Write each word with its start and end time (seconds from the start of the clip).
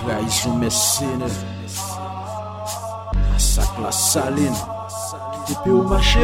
Trahison 0.00 0.56
mes 0.56 0.70
sene 0.70 1.28
Masak 3.30 3.78
la 3.82 3.92
saline. 3.92 4.79
Depuis 5.50 5.72
au 5.72 5.82
marché, 5.82 6.20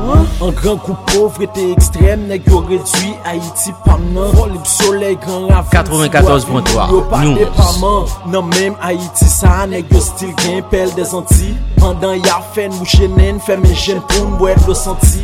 hein? 0.00 0.24
Un 0.40 0.50
grand 0.52 0.76
coup 0.76 0.96
pauvreté 1.12 1.72
extrême, 1.72 2.26
nèg 2.28 2.42
yo 2.48 2.60
réduit 2.60 3.14
Haïti 3.26 3.72
pas 3.84 3.98
nan. 4.14 4.30
Vol 4.32 4.52
soleil 4.64 5.16
grand 5.16 5.48
la 5.48 5.62
94.3 5.70 6.90
Yo 6.90 7.02
pas 7.02 7.18
News. 7.20 7.34
dépendant. 7.34 8.06
Non 8.26 8.42
même 8.42 8.74
Haïti 8.80 9.26
ça 9.26 9.66
nèg 9.68 9.84
yo 9.92 10.00
style 10.00 10.34
gain 10.36 10.62
pelle 10.70 10.94
des 10.94 11.14
Antilles. 11.14 11.56
Pendant 11.78 12.14
y'a 12.14 12.40
fait 12.54 12.68
mouche 12.70 13.00
nen, 13.16 13.38
fait 13.38 13.58
mes 13.58 13.74
jeunes 13.74 14.00
pour 14.08 14.26
m'boire 14.30 14.56
le 14.66 14.72
senti. 14.72 15.20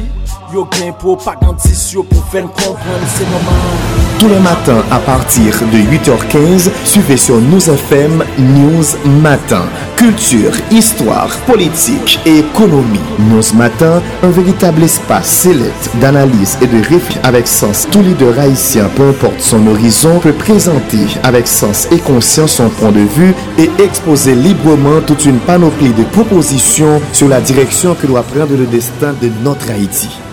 Yo 0.53 0.69
gain 0.71 0.93
propagandiste 0.93 1.93
yo 1.93 2.03
pour 2.03 2.25
faire 2.27 2.43
comprendre 2.45 3.07
c'est 3.17 3.25
normal. 3.25 3.55
Tous 4.19 4.29
les 4.29 4.39
matins 4.41 4.83
à 4.91 4.99
partir 4.99 5.53
de 5.73 5.79
8h15, 5.79 6.71
suivez 6.85 7.17
sur 7.17 7.37
News 7.37 7.71
FM 7.71 8.23
News 8.39 8.85
Matin. 9.23 9.63
Culture, 9.97 10.53
histoire, 10.71 11.29
politique 11.47 12.19
et 12.27 12.39
économie. 12.41 13.01
News 13.47 13.57
Matin, 13.57 14.03
un 14.23 14.29
véritable 14.31 14.83
espace 14.83 15.27
sélect 15.27 15.91
d'analyse 16.01 16.59
et 16.63 16.67
de 16.67 16.79
réflexion 16.79 17.21
avec 17.23 17.47
sens. 17.47 17.87
Tout 17.91 18.01
leader 18.01 18.39
haïtien, 18.39 18.89
peu 18.97 19.09
importe 19.09 19.41
son 19.41 19.67
horizon, 19.67 20.19
peut 20.21 20.33
présenter 20.33 20.99
avec 21.23 21.47
sens 21.47 21.87
et 21.91 21.99
conscience 21.99 22.53
son 22.53 22.69
point 22.69 22.93
de 22.93 23.01
vue 23.01 23.35
et 23.59 23.71
exposer 23.83 24.35
librement 24.35 25.01
toute 25.07 25.25
une 25.25 25.39
panoplie 25.39 25.93
de 25.93 26.05
propositions 26.05 27.01
sur 27.13 27.29
la 27.29 27.41
direction 27.41 27.95
que 27.95 28.07
doit 28.07 28.23
prendre 28.23 28.57
le 28.57 28.67
destin 28.67 29.15
de 29.21 29.31
notre 29.45 29.71
Haïti. 29.71 30.09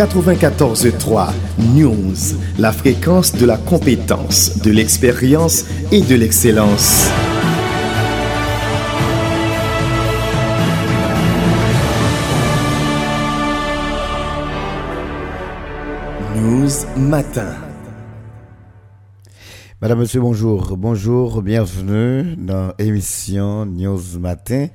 94.3 0.00 1.28
News, 1.74 2.16
la 2.58 2.72
fréquence 2.72 3.34
de 3.34 3.44
la 3.44 3.58
compétence, 3.58 4.62
de 4.62 4.70
l'expérience 4.70 5.66
et 5.92 6.00
de 6.00 6.14
l'excellence. 6.14 7.10
News 16.34 16.70
Matin. 16.96 17.56
Madame, 19.82 19.98
Monsieur, 19.98 20.22
bonjour. 20.22 20.78
Bonjour, 20.78 21.42
bienvenue 21.42 22.36
dans 22.38 22.72
l'émission 22.78 23.66
News 23.66 24.18
Matin. 24.18 24.68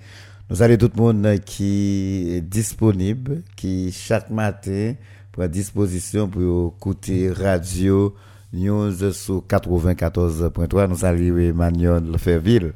Nous 0.52 0.62
allons 0.62 0.78
tout 0.78 0.92
le 0.96 1.02
monde 1.02 1.40
qui 1.44 2.36
est 2.36 2.42
disponible, 2.42 3.42
qui 3.56 3.92
chaque 3.92 4.30
matin 4.30 4.94
prend 5.36 5.48
disposition 5.48 6.30
pour 6.30 6.76
écouter 6.78 7.30
radio 7.30 8.16
News 8.54 9.12
sur 9.12 9.44
94.3. 9.46 10.88
Nous 10.88 10.96
saluons 10.96 11.38
Emmanuel 11.38 12.04
Lefebvre. 12.10 12.72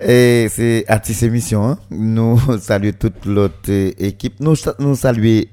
Et 0.00 0.48
c'est 0.50 0.84
à 0.88 1.00
émission, 1.22 1.64
hein. 1.64 1.78
nous 1.90 2.40
saluons 2.60 2.94
toute 2.98 3.24
l'autre 3.26 3.70
équipe. 3.70 4.40
Nous, 4.40 4.56
nous 4.80 4.96
saluons 4.96 5.44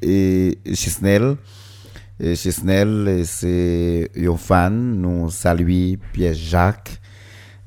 Chisnel. 0.73 1.38
Et 2.19 2.36
c'est 2.36 4.09
un 4.17 4.38
fan, 4.38 4.95
nous 5.00 5.30
saluons 5.30 5.97
Pierre 6.12 6.34
Jacques. 6.34 7.00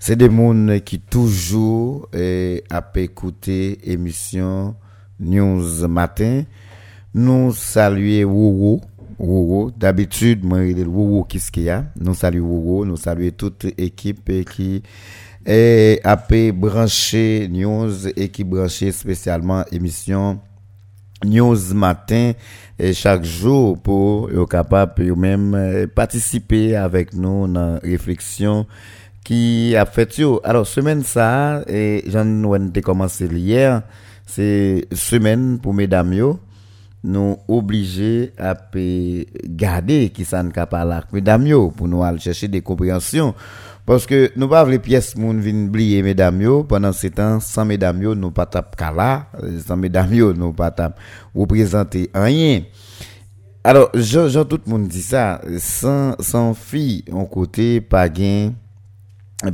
C'est 0.01 0.17
des 0.17 0.29
gens 0.29 0.81
qui 0.85 0.99
toujours 0.99 2.09
eh, 2.13 2.65
a 2.71 2.85
écouté 2.97 3.79
émission 3.89 4.75
News 5.21 5.87
Matin. 5.87 6.43
Nous 7.15 7.53
saluons 7.53 8.25
Wowo. 8.29 8.81
Wowo. 9.21 9.71
D'habitude, 9.71 10.45
moi, 10.45 10.59
Wowo 10.63 11.23
qu'est-ce 11.25 11.53
qu'il 11.53 11.63
y 11.63 11.71
a. 11.71 11.85
Nous 12.01 12.15
saluons 12.15 12.47
Wowo. 12.47 12.85
Nous 12.85 12.97
saluons 12.97 13.31
toute 13.37 13.67
équipe 13.79 14.29
qui 14.51 14.83
est 15.47 16.01
a 16.05 16.17
branché 16.53 17.49
News 17.49 18.09
et 18.09 18.29
qui 18.31 18.43
branché 18.43 18.91
spécialement 18.91 19.63
émission 19.71 20.41
news 21.25 21.73
matin 21.75 22.33
et 22.79 22.93
chaque 22.93 23.25
jour 23.25 23.81
pour 23.81 24.31
être 24.31 24.47
capable 24.47 25.05
de 25.05 25.13
même 25.13 25.55
euh, 25.55 25.87
participer 25.87 26.77
avec 26.77 27.15
nous 27.15 27.47
dans 27.47 27.75
la 27.75 27.79
réflexion 27.79 28.67
qui 29.25 29.75
a 29.77 29.87
fait 29.87 30.19
yo. 30.19 30.41
Alors 30.45 30.67
semaine 30.67 31.03
ça 31.03 31.63
et 31.69 32.03
j'en 32.07 32.73
ai 32.75 32.81
commencé 32.83 33.27
hier, 33.27 33.83
c'est 34.27 34.87
semaine 34.93 35.59
pour 35.59 35.73
mesdames 35.73 36.13
yo 36.13 36.41
nous 37.05 37.37
obligés 37.47 38.33
à 38.39 38.57
garder 39.45 40.09
qui 40.09 40.23
ne 40.23 40.51
capable 40.51 41.05
mesdames 41.13 41.47
yo 41.47 41.71
pour 41.71 41.87
nous 41.87 42.03
aller 42.03 42.19
chercher 42.19 42.49
des 42.49 42.63
compréhensions. 42.63 43.35
Parce 43.87 44.07
que 44.07 44.33
nous 44.35 44.49
pas 44.49 44.65
les 44.65 44.79
pièces 44.79 45.15
moun 45.15 45.39
vinn 45.41 45.67
oublier 45.69 46.03
mesdames 46.03 46.41
yo 46.41 46.65
pendant 46.65 46.93
ce 46.93 47.09
temps 47.09 47.39
sans 47.41 47.67
mesdames 47.67 48.03
yo 48.03 48.15
nous 48.15 48.31
pas 48.31 48.47
tap 48.47 48.75
kala 48.75 49.27
sans 49.67 49.77
mesdames 49.77 50.15
yo 50.15 50.33
nous 50.33 50.55
pas 50.55 50.71
tap 50.71 50.99
représenter 51.35 52.11
rien. 52.15 52.63
Alors 53.63 53.91
je, 53.95 54.29
je- 54.29 54.41
tout 54.43 54.61
le 54.65 54.71
monde 54.73 54.89
dit 54.89 55.03
ça 55.03 55.41
sans 55.59 56.17
sans 56.21 56.55
fille 56.55 57.05
on 57.13 57.27
côté 57.27 57.83
pas 57.83 58.09
gain 58.09 58.53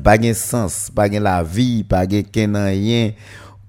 pas 0.05 0.17
gain 0.19 0.35
sens 0.35 0.93
pas 0.95 1.09
gain 1.09 1.21
la 1.21 1.43
vie 1.43 1.83
pas 1.83 2.07
gain 2.07 2.23
rien 2.55 3.11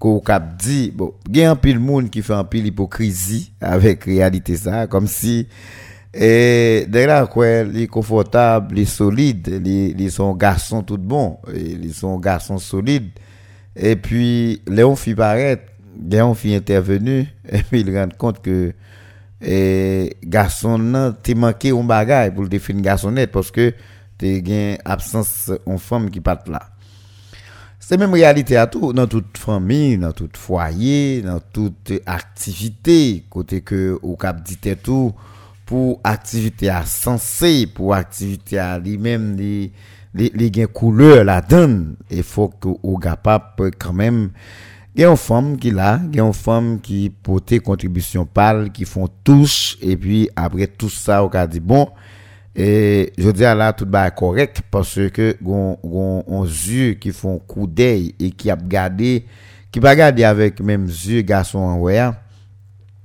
qu'on 0.02 0.18
cap 0.18 0.56
dit 0.56 0.90
bon 0.92 1.14
gain 1.30 1.52
un 1.52 1.54
pile 1.54 1.78
monde 1.78 2.10
qui 2.10 2.22
fait 2.22 2.32
un 2.32 2.42
pile 2.42 2.66
hypocrisie 2.66 3.52
avec 3.60 4.02
réalité 4.02 4.56
ça 4.56 4.88
comme 4.88 5.06
si 5.06 5.46
et 6.12 6.86
derrière 6.88 7.28
quoi 7.28 7.62
les 7.62 7.86
confortable 7.86 8.74
les 8.74 8.84
solides 8.84 9.60
les 9.62 9.94
les 9.94 10.10
sont 10.10 10.34
garçons 10.34 10.82
tout 10.82 10.98
bon 10.98 11.38
et 11.54 11.60
ils 11.80 11.94
sont 11.94 12.18
garçons 12.18 12.58
solides 12.58 13.10
et 13.76 13.94
puis 13.94 14.60
Léon 14.66 14.96
fit 14.96 15.14
paraître 15.14 15.70
Léon 16.10 16.34
fit 16.34 16.56
intervenu 16.56 17.28
et 17.48 17.62
puis 17.62 17.82
il 17.82 17.96
rend 17.96 18.08
compte 18.18 18.42
que 18.42 18.72
et 19.40 20.16
garçon 20.24 20.78
nan 20.78 21.14
t'es 21.22 21.34
manqué 21.36 21.70
un 21.70 21.84
bagage 21.84 22.34
pour 22.34 22.42
le 22.42 22.48
définir 22.48 22.82
garçonnette 22.82 23.30
parce 23.30 23.52
que 23.52 23.72
t'es 24.18 24.42
gain 24.42 24.74
absence 24.84 25.52
en 25.64 25.78
femme 25.78 26.10
qui 26.10 26.20
pas 26.20 26.42
là 26.48 26.72
c'est 27.84 27.98
même 27.98 28.14
réalité 28.14 28.56
à 28.56 28.66
tout. 28.68 28.92
Dans 28.92 29.06
toute 29.06 29.36
famille 29.36 29.98
dans 29.98 30.12
tout 30.12 30.30
foyer 30.34 31.20
dans 31.22 31.40
toute 31.40 31.92
activité 32.06 33.24
côté 33.28 33.60
que 33.60 33.98
au 34.02 34.16
cap 34.16 34.42
dit 34.42 34.56
tout 34.82 35.12
pour 35.66 36.00
activité 36.04 36.70
à 36.70 36.84
sensé 36.84 37.66
pour 37.66 37.94
activité 37.94 38.58
à 38.58 38.78
lui-même 38.78 39.36
les 39.36 39.72
les 40.14 40.30
les 40.34 40.50
gain 40.50 40.66
couleur 40.66 41.24
la 41.24 41.40
donne. 41.40 41.96
Il 42.10 42.22
faut 42.22 42.48
que 42.48 42.68
au 42.82 42.98
capable 42.98 43.72
quand 43.78 43.92
même 43.92 44.30
il 44.94 45.00
y 45.00 45.04
a 45.04 45.10
une 45.10 45.16
femme 45.16 45.56
qui 45.56 45.70
là, 45.70 46.00
il 46.10 46.16
y 46.16 46.20
a 46.20 46.24
une 46.24 46.34
femme 46.34 46.78
qui 46.78 47.10
porte 47.10 47.58
contribution 47.60 48.26
pâle, 48.26 48.70
qui 48.72 48.84
font 48.84 49.08
touche, 49.24 49.78
et 49.80 49.96
puis 49.96 50.28
après 50.36 50.66
tout 50.66 50.90
ça, 50.90 51.24
on 51.24 51.28
a 51.28 51.46
dit 51.46 51.60
bon, 51.60 51.88
et 52.54 53.12
je 53.16 53.30
dis 53.30 53.44
à 53.44 53.54
là, 53.54 53.72
tout 53.72 53.86
va 53.88 54.10
correct, 54.10 54.62
parce 54.70 55.00
que, 55.12 55.36
on, 55.44 55.76
on, 55.82 56.24
on 56.26 56.44
yeux 56.44 56.94
qui 56.94 57.12
font 57.12 57.38
coup 57.38 57.66
d'œil, 57.66 58.14
et 58.20 58.30
qui 58.30 58.50
a 58.50 58.56
gardé, 58.56 59.26
qui 59.70 59.80
va 59.80 59.96
garder 59.96 60.24
avec 60.24 60.60
même 60.60 60.86
yeux 60.86 61.22
garçon 61.22 61.58
en 61.58 61.78
wear, 61.78 62.14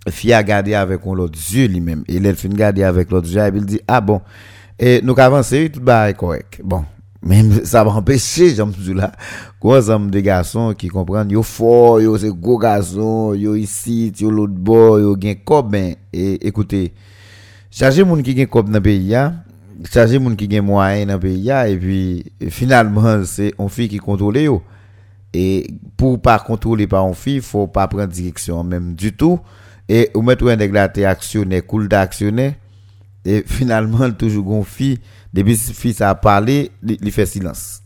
fille 0.10 0.34
a 0.34 0.44
gardé 0.44 0.74
avec 0.74 1.06
l'autre 1.06 1.40
yeux 1.52 1.68
lui-même, 1.68 2.04
et 2.08 2.18
elle 2.18 2.36
fin 2.36 2.50
garder 2.50 2.84
avec 2.84 3.12
l'autre 3.12 3.30
yeux, 3.30 3.42
et 3.42 3.52
il 3.56 3.66
dit, 3.66 3.82
ah 3.88 4.02
bon, 4.02 4.22
et 4.80 5.02
nous 5.02 5.16
avancer, 5.18 5.72
tout 5.74 5.82
va 5.84 6.14
correct. 6.14 6.62
Bon, 6.64 6.86
même 7.22 7.52
ça 7.66 7.84
va 7.84 7.92
empêcher 7.92 8.54
j'aime 8.54 8.72
toujours 8.72 8.96
là. 8.96 9.12
Quoi 9.60 9.80
ensemble 9.80 10.12
de 10.12 10.20
garçons 10.20 10.74
qui 10.78 10.88
comprennent 10.88 11.32
yo 11.32 11.44
fort 11.44 12.02
yo 12.02 12.18
c'est 12.18 12.30
gros 12.30 12.58
garçon 12.58 13.34
yo 13.34 13.56
ici 13.56 14.12
yo 14.20 14.32
l'autre 14.32 14.54
bord 14.54 15.00
yo 15.00 15.16
gen 15.20 15.36
cob 15.44 15.72
ben 15.72 15.96
et 16.14 16.48
écoutez 16.48 16.94
charger 17.72 18.04
moun 18.04 18.22
qui 18.22 18.36
gen 18.38 18.48
cob 18.48 18.70
dans 18.70 18.82
pays 18.82 19.16
ya 19.80 19.90
charger 19.92 20.20
moun 20.20 20.36
qui 20.36 20.62
moyen 20.62 21.18
pays 21.20 21.50
et 21.50 21.78
puis 21.78 22.26
finalement 22.50 23.24
c'est 23.26 23.54
on 23.58 23.68
fille 23.68 23.90
qui 23.90 23.98
contrôle 23.98 24.38
et 25.34 25.68
pour 25.98 26.22
pas 26.22 26.40
contrôler 26.40 26.88
par 26.88 27.06
on 27.06 27.14
fille 27.14 27.42
faut 27.42 27.68
pas 27.68 27.88
prendre 27.88 28.08
direction 28.08 28.64
même 28.64 28.96
du 28.96 29.14
tout. 29.14 29.40
Et 29.90 30.10
ou 30.14 30.22
mettre 30.22 30.48
un 30.50 30.58
déglaté 30.58 31.06
actionnaire 31.06 31.66
cool 31.66 31.88
d'actionnaire. 31.88 32.54
Et 33.24 33.44
finalement 33.46 34.12
toujours 34.12 34.44
gon 34.44 34.64
fille. 34.64 35.00
Depuis 35.34 35.58
fille 35.58 35.94
ça 35.94 36.10
a 36.10 36.16
parlé 36.16 36.72
il 36.84 37.12
fait 37.12 37.26
silence. 37.26 37.82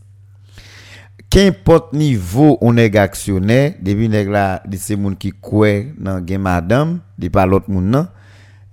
Qu'importe 1.30 1.92
niveau 1.92 2.58
on 2.60 2.76
est 2.76 2.94
actionnaire, 2.96 3.74
depuis 3.80 4.08
nèg 4.08 4.28
là, 4.28 4.62
c'est 4.76 4.96
moun 4.96 5.16
qui 5.16 5.32
croit 5.32 5.82
dans 5.98 6.24
gen 6.26 6.42
madame, 6.42 7.00
pas 7.32 7.46
l'autre 7.46 7.70
nan. 7.70 8.08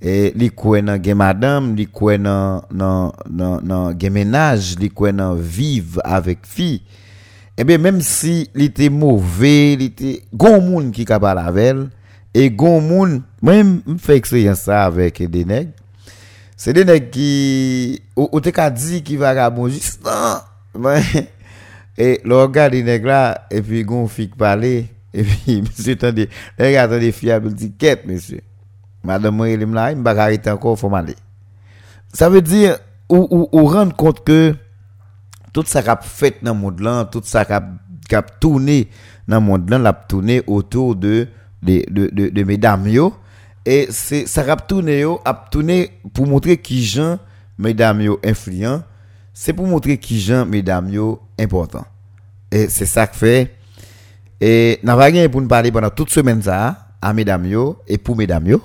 Et 0.01 0.31
li 0.33 0.49
croit 0.49 0.81
dans 0.81 1.01
gen 1.03 1.17
madame, 1.17 1.75
li 1.75 1.85
dans 1.85 2.63
dans 2.71 3.13
dans 3.29 3.59
dans 3.61 3.99
gen 3.99 4.13
ménage, 4.13 4.77
li 4.79 4.89
dans 5.13 5.35
vivre 5.35 5.99
avec 6.05 6.45
fille. 6.45 6.81
Eh 7.57 7.65
bien 7.65 7.77
même 7.77 7.99
si 7.99 8.49
il 8.55 8.91
mauvais, 8.91 9.73
il 9.73 9.81
était 9.81 10.23
gon 10.33 10.61
moun 10.61 10.91
qui 10.91 11.03
capable 11.03 11.41
avec 11.41 11.75
et 12.33 12.49
gon 12.49 12.79
moun 12.79 13.23
même 13.41 13.81
fait 13.97 14.15
expérience 14.15 14.61
ça 14.61 14.85
avec 14.85 15.21
des 15.29 15.43
nègres. 15.43 15.71
C'est 16.55 16.71
des 16.71 16.85
nègres 16.85 17.09
qui 17.09 18.01
ou 18.15 18.39
te 18.39 18.69
dit 18.69 19.03
qui 19.03 19.17
vagabond 19.17 19.67
juste 19.67 19.99
non. 20.05 20.93
Et 21.97 22.21
le 22.23 22.37
regard 22.37 22.69
des 22.69 22.81
nègres 22.81 23.07
là, 23.07 23.47
et 23.51 23.61
puis 23.61 23.83
gon 23.83 24.07
fille 24.07 24.27
parler, 24.27 24.87
et 25.13 25.23
puis 25.23 25.61
monsieur 25.61 25.97
tendez, 25.97 26.29
regarde 26.57 26.97
des 26.97 27.11
filles, 27.11 27.37
il 27.43 27.53
dit 27.53 27.73
monsieur. 28.05 28.41
Madame 29.03 29.45
il 29.47 29.59
là, 29.59 29.91
il 29.91 29.97
m'a 29.97 30.11
arrêter 30.11 30.49
encore 30.49 30.77
faut 30.77 30.89
m'aller. 30.89 31.15
Ça 32.13 32.29
veut 32.29 32.41
dire 32.41 32.77
ou 33.07 33.27
ou, 33.31 33.49
ou 33.51 33.65
rendre 33.65 33.95
compte 33.95 34.23
que 34.23 34.55
tout 35.53 35.63
ça 35.65 35.81
qui 35.81 35.89
a 35.89 35.97
fait 36.01 36.43
dans 36.43 36.53
le 36.53 36.59
monde 36.59 36.79
là, 36.81 37.05
tout 37.05 37.21
ça 37.23 37.45
qui 37.45 38.15
a, 38.15 38.21
tourné 38.21 38.89
dans 39.27 39.39
le 39.39 39.45
monde 39.45 39.69
là, 39.69 39.77
l'a 39.77 39.93
tourné 39.93 40.41
autour 40.47 40.95
de 40.95 41.27
de 41.63 41.83
de 41.89 42.29
de, 42.29 42.43
mesdames 42.43 42.87
yo 42.87 43.13
et 43.65 43.87
c'est 43.89 44.27
ça 44.27 44.41
a 44.41 44.55
tourné 44.57 44.99
yo 44.99 45.19
a 45.25 45.33
pour 46.13 46.27
montrer 46.27 46.57
qui 46.57 46.83
gens 46.83 47.19
mesdames 47.57 48.01
yo 48.01 48.19
influents, 48.23 48.81
c'est 49.33 49.53
pour 49.53 49.67
montrer 49.67 49.97
qui 49.97 50.19
gens 50.19 50.45
mesdames 50.45 50.89
yo 50.89 51.21
important. 51.39 51.85
Et 52.51 52.67
c'est 52.67 52.85
ça 52.85 53.07
que 53.07 53.15
fait 53.15 53.55
et 54.41 54.79
n'a 54.83 54.95
pas 54.95 55.05
rien 55.05 55.27
pour 55.29 55.41
nous 55.41 55.47
parler 55.47 55.71
pendant 55.71 55.89
toute 55.89 56.09
semaine 56.09 56.41
ça 56.41 56.87
à 57.01 57.13
mesdames 57.13 57.45
yo 57.45 57.77
et 57.87 57.97
pour 57.97 58.17
mesdames 58.17 58.47
yo 58.47 58.61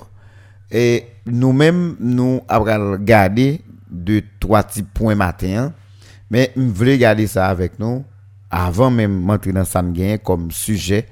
et 0.71 1.05
nous-mêmes 1.25 1.95
nous 1.99 2.41
avons 2.47 2.91
regardé 2.93 3.61
deux 3.89 4.23
trois 4.39 4.63
petits 4.63 4.83
points 4.83 5.15
matin 5.15 5.73
mais 6.29 6.51
je 6.55 6.61
voulais 6.61 6.97
garder 6.97 7.27
ça 7.27 7.47
avec 7.47 7.79
nous 7.79 8.03
avant 8.49 8.89
même 8.89 9.25
d'entrer 9.25 9.51
dans 9.51 9.65
sanguin 9.65 10.17
comme 10.17 10.51
sujet 10.51 11.07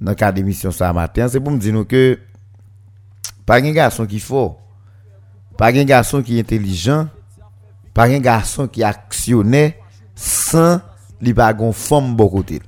dans 0.00 0.12
le 0.12 0.16
cadre 0.16 0.34
d'émission 0.34 0.70
ça 0.70 0.92
matin. 0.92 1.28
C'est 1.28 1.40
pour 1.40 1.52
me 1.52 1.58
dire 1.58 1.86
que 1.86 2.18
pas 3.46 3.56
un 3.56 3.72
garçon 3.72 4.06
qui 4.06 4.20
faut, 4.20 4.56
pas 5.56 5.68
un 5.68 5.84
garçon 5.84 6.22
qui 6.22 6.36
est 6.36 6.40
intelligent, 6.40 7.08
pas 7.92 8.04
un 8.04 8.18
garçon 8.18 8.68
qui 8.68 8.82
actionné 8.82 9.76
sans 10.14 10.80
li 11.20 11.32
pas 11.34 11.54
femme 11.72 12.14
beaucoup 12.14 12.38
côté. 12.38 12.60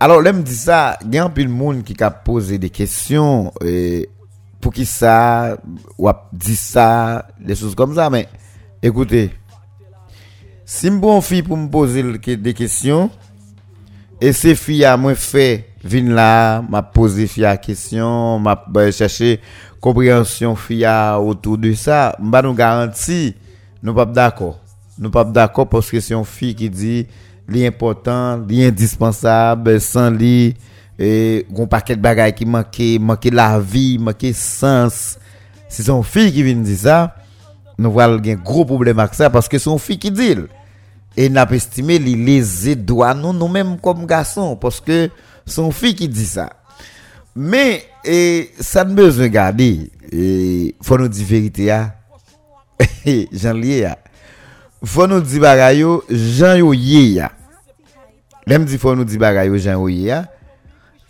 Alors, 0.00 0.20
là 0.20 0.32
me 0.32 0.42
dit 0.42 0.54
ça, 0.54 0.98
il 1.04 1.14
y 1.14 1.18
a 1.18 1.24
un 1.24 1.30
peu 1.30 1.44
de 1.44 1.48
monde 1.48 1.82
qui 1.82 1.94
a 2.02 2.10
posé 2.10 2.58
des 2.58 2.70
questions 2.70 3.52
pour 4.64 4.72
qui 4.72 4.86
ça 4.86 5.58
ou 5.98 6.08
dit 6.32 6.56
ça, 6.56 7.26
des 7.38 7.54
choses 7.54 7.74
comme 7.74 7.94
ça 7.94 8.08
mais 8.08 8.26
écoutez 8.82 9.30
si 10.64 10.86
je 10.86 10.92
bon 10.92 11.20
fille 11.20 11.42
pour 11.42 11.56
me 11.58 11.68
poser 11.68 12.02
des 12.36 12.54
questions, 12.54 13.10
et 14.20 14.32
ces 14.32 14.54
filles 14.54 14.86
à 14.86 14.96
moi 14.96 15.14
fait, 15.14 15.68
viennent 15.84 16.14
là, 16.14 16.62
m'a 16.62 16.82
posé 16.82 17.26
fille 17.26 17.44
à 17.44 17.58
question, 17.58 18.38
m'a 18.38 18.64
ben, 18.68 18.90
cherché 18.90 19.40
compréhension 19.80 20.56
fille 20.56 20.88
autour 21.18 21.58
de 21.58 21.74
ça, 21.74 22.16
m'a 22.18 22.40
nous 22.40 22.54
garantit, 22.54 23.34
nous 23.82 23.92
pas 23.92 24.06
d'accord. 24.06 24.58
Nous 24.98 25.10
pas 25.10 25.24
d'accord 25.24 25.68
parce 25.68 25.90
que 25.90 26.00
c'est 26.00 26.14
une 26.14 26.24
fille 26.24 26.54
qui 26.54 26.70
dit 26.70 27.06
l'important, 27.46 28.42
l'indispensable, 28.48 29.80
sans 29.80 30.08
lui, 30.08 30.54
et 30.98 31.46
un 31.56 31.66
paquet 31.66 31.96
de 31.96 32.00
bagages 32.00 32.34
qui 32.34 32.46
manque, 32.46 32.80
manque 33.00 33.28
la 33.32 33.58
vie, 33.58 33.98
manque 33.98 34.26
sens. 34.32 35.18
C'est 35.68 35.88
une 35.88 36.04
fille 36.04 36.32
qui 36.32 36.42
vient 36.42 36.54
dire 36.54 36.78
ça 36.78 37.16
nous 37.78 37.90
voyons 37.90 38.20
un 38.24 38.34
gros 38.34 38.64
problème 38.64 38.98
avec 38.98 39.14
ça 39.14 39.30
parce 39.30 39.48
que 39.48 39.58
son 39.58 39.78
fille 39.78 39.98
qui 39.98 40.10
dit 40.10 40.36
et 41.16 41.28
n'a 41.28 41.46
pas 41.46 41.56
estimé 41.56 41.98
les 41.98 42.76
doigts 42.76 43.14
nous 43.14 43.32
nous 43.32 43.48
mêmes 43.48 43.78
comme 43.80 44.06
garçons 44.06 44.56
parce 44.56 44.80
que 44.80 45.10
son 45.46 45.70
fille 45.70 45.94
qui 45.94 46.08
dit 46.08 46.26
ça 46.26 46.50
mais 47.34 47.84
et 48.04 48.50
ça 48.60 48.84
ne 48.84 48.94
besoin 48.94 49.28
garder 49.28 49.90
et 50.12 50.74
faut 50.80 50.98
nous 50.98 51.08
dire 51.08 51.26
vérité 51.26 51.70
à 51.70 51.96
Jean 53.32 53.54
lié 53.54 53.88
faut 54.84 55.06
nous 55.06 55.20
dire 55.20 55.40
bagayo 55.40 56.04
Jean 56.10 56.56
yo 56.56 56.72
yé 56.74 57.14
ya. 57.14 57.32
Même 58.46 58.64
dit 58.64 58.76
faut 58.76 58.94
nous 58.94 59.04
dire 59.04 59.18
bagayo 59.18 59.56
Jean 59.56 59.72
yo 59.72 59.88
yé 59.88 60.14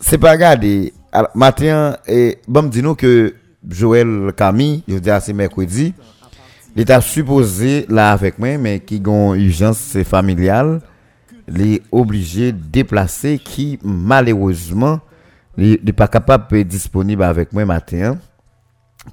c'est 0.07 0.19
pas 0.19 0.37
garder 0.37 0.93
matin 1.33 1.97
et 2.07 2.37
bon 2.47 2.69
dis 2.69 2.83
nous 2.83 2.93
que 2.93 3.33
Joël 3.67 4.31
Camille 4.37 4.83
je 4.87 4.97
dis 4.97 5.09
c'est 5.19 5.33
mercredi 5.33 5.93
L'État 6.75 6.99
supposé 6.99 7.85
là 7.87 8.11
avec 8.11 8.37
moi, 8.37 8.57
mais 8.57 8.81
qui 8.81 9.01
ont 9.07 9.33
urgence 9.33 9.97
familiale, 10.03 10.81
les 11.47 11.81
obligé 11.89 12.51
de 12.51 12.57
déplacer 12.57 13.39
qui 13.39 13.79
malheureusement 13.81 14.99
n'est 15.57 15.77
pas 15.93 16.09
capable 16.09 16.49
de 16.51 16.63
disponible 16.63 17.23
avec 17.23 17.53
moi 17.53 17.63
matin. 17.63 18.17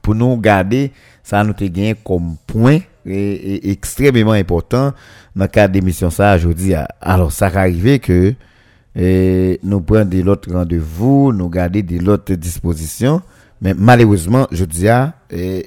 Pour 0.02 0.16
nous 0.16 0.36
garder 0.38 0.90
ça 1.22 1.44
nous 1.44 1.54
gagné 1.54 1.94
comme 2.04 2.36
point 2.46 2.80
et, 3.06 3.70
extrêmement 3.70 4.32
important 4.32 4.92
dans 5.36 5.44
le 5.44 5.48
cadre 5.48 5.72
d'émission 5.74 6.10
ça 6.10 6.34
aujourd'hui 6.34 6.74
alors 7.00 7.30
ça 7.30 7.46
arrive 7.46 8.00
que 8.00 8.34
nous 8.96 9.80
prenons 9.80 10.04
de 10.04 10.20
l'autre 10.20 10.52
rendez-vous 10.52 11.32
nous 11.32 11.48
garder 11.48 11.82
de 11.82 11.98
l'autre 11.98 12.34
disposition 12.34 13.22
mais 13.62 13.74
malheureusement, 13.78 14.48
je 14.50 14.64
dis 14.64 14.88
à 14.88 15.14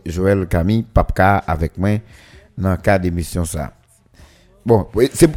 Joël 0.05 0.47
Camille, 0.47 0.83
Papka 0.83 1.37
avec 1.37 1.77
moi 1.77 1.91
dans 2.57 2.71
le 2.71 2.77
cas 2.77 2.99
d'émission 2.99 3.45
ça. 3.45 3.71
Bon, 4.65 4.85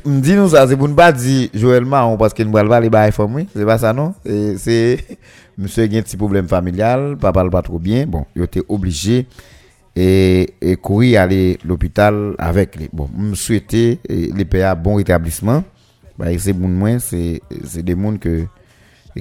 dit 0.04 0.34
nous 0.34 0.48
ça, 0.48 0.66
c'est 0.66 0.76
pour 0.76 0.88
ne 0.88 0.94
pas 0.94 1.12
dire 1.12 1.50
Joël 1.54 1.84
Marron 1.84 2.16
parce 2.16 2.34
qu'il 2.34 2.48
ne 2.48 2.52
va 2.52 2.64
pas 2.64 2.80
les 2.80 2.90
bailler 2.90 3.12
moi, 3.28 3.42
c'est 3.54 3.64
pas 3.64 3.78
ça 3.78 3.92
non? 3.92 4.12
C'est 4.24 4.98
monsieur 5.58 5.84
a 5.84 5.86
un 5.86 6.02
petit 6.02 6.16
problème 6.16 6.48
familial, 6.48 7.16
papa 7.16 7.44
ne 7.44 7.48
pas 7.48 7.62
trop 7.62 7.78
bien. 7.78 8.06
Bon, 8.06 8.24
il 8.34 8.42
était 8.42 8.62
obligé 8.68 9.26
et, 9.94 10.54
et 10.60 10.76
courir 10.76 11.20
aller 11.20 11.58
l'hôpital 11.64 12.34
avec 12.38 12.74
lui. 12.74 12.88
Bon, 12.92 13.08
me 13.16 13.34
souhaiter 13.36 14.00
les 14.08 14.44
PA 14.44 14.74
bon 14.74 14.96
rétablissement. 14.96 15.62
Bah, 16.18 16.26
c'est 16.36 16.52
bon 16.52 16.98
c'est 16.98 17.40
c'est 17.64 17.82
des 17.84 17.94
monde 17.94 18.18
que 18.18 18.44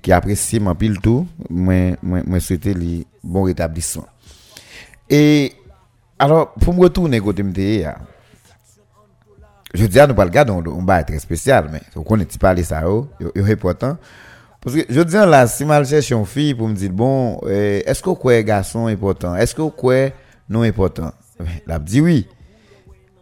qui 0.02 0.12
apprécient 0.12 0.60
mon 0.62 0.74
pile 0.74 1.00
tout, 1.00 1.28
moi 1.50 1.96
moi 2.02 2.22
moi 2.26 2.40
souhaiter 2.40 2.74
les 2.74 3.06
bon 3.24 3.44
rétablissement. 3.44 4.08
Et 5.08 5.54
alors 6.18 6.54
pour 6.54 6.74
me 6.74 6.82
retourner 6.82 7.20
côté 7.20 7.44
MTE 7.44 7.86
je 9.74 9.86
dis 9.86 10.00
à 10.00 10.08
nous 10.08 10.16
pas 10.16 10.26
le 10.26 10.32
garder 10.32 10.52
on 10.52 10.84
va 10.84 11.02
être 11.02 11.20
spécial 11.20 11.70
mais 11.72 11.82
on 11.96 12.02
connaît 12.02 12.26
pas 12.26 12.38
parler 12.40 12.64
ça 12.64 12.90
oh, 12.90 13.08
est 13.36 13.52
important. 13.52 13.98
Parce 14.60 14.76
que 14.76 14.82
je 14.90 15.02
dis 15.02 15.14
là 15.14 15.46
si 15.46 15.66
mal 15.66 15.86
cherche 15.86 16.10
une 16.10 16.26
fille 16.26 16.56
pour 16.56 16.68
me 16.68 16.74
dire 16.74 16.90
bon 16.92 17.40
eh, 17.48 17.84
est-ce 17.86 18.02
que 18.02 18.10
quoi 18.10 18.42
garçon 18.42 18.88
important? 18.88 19.36
Est-ce 19.36 19.54
que 19.54 19.70
quoi 19.70 20.10
non 20.50 20.64
important? 20.64 21.12
La 21.68 21.78
dit 21.78 22.02
oui. 22.02 22.28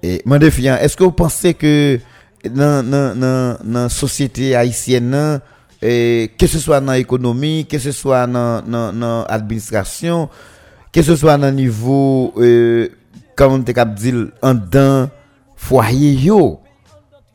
Et 0.01 0.21
mon 0.25 0.37
défiant 0.37 0.77
est-ce 0.77 0.95
que 0.95 1.03
vous 1.03 1.11
pensez 1.11 1.53
que 1.53 1.99
dans 2.49 2.83
dans 2.83 3.15
dans 3.15 3.57
dans 3.63 3.89
société 3.89 4.55
haïtienne 4.55 5.39
et 5.81 6.31
que 6.37 6.47
ce 6.47 6.59
soit 6.59 6.81
dans 6.81 6.93
l'économie, 6.93 7.65
que 7.69 7.77
ce 7.79 7.91
soit 7.91 8.25
dans 8.27 9.25
l'administration, 9.29 10.29
que 10.91 11.01
ce 11.01 11.15
soit 11.15 11.37
dans 11.37 11.47
le 11.47 11.53
niveau, 11.53 12.33
euh, 12.37 12.89
comme 13.35 13.53
on 13.53 13.61
te 13.61 13.71
dit, 13.95 14.13
en 14.41 14.53
dans 14.53 15.09
foyer 15.55 16.13
yo. 16.13 16.64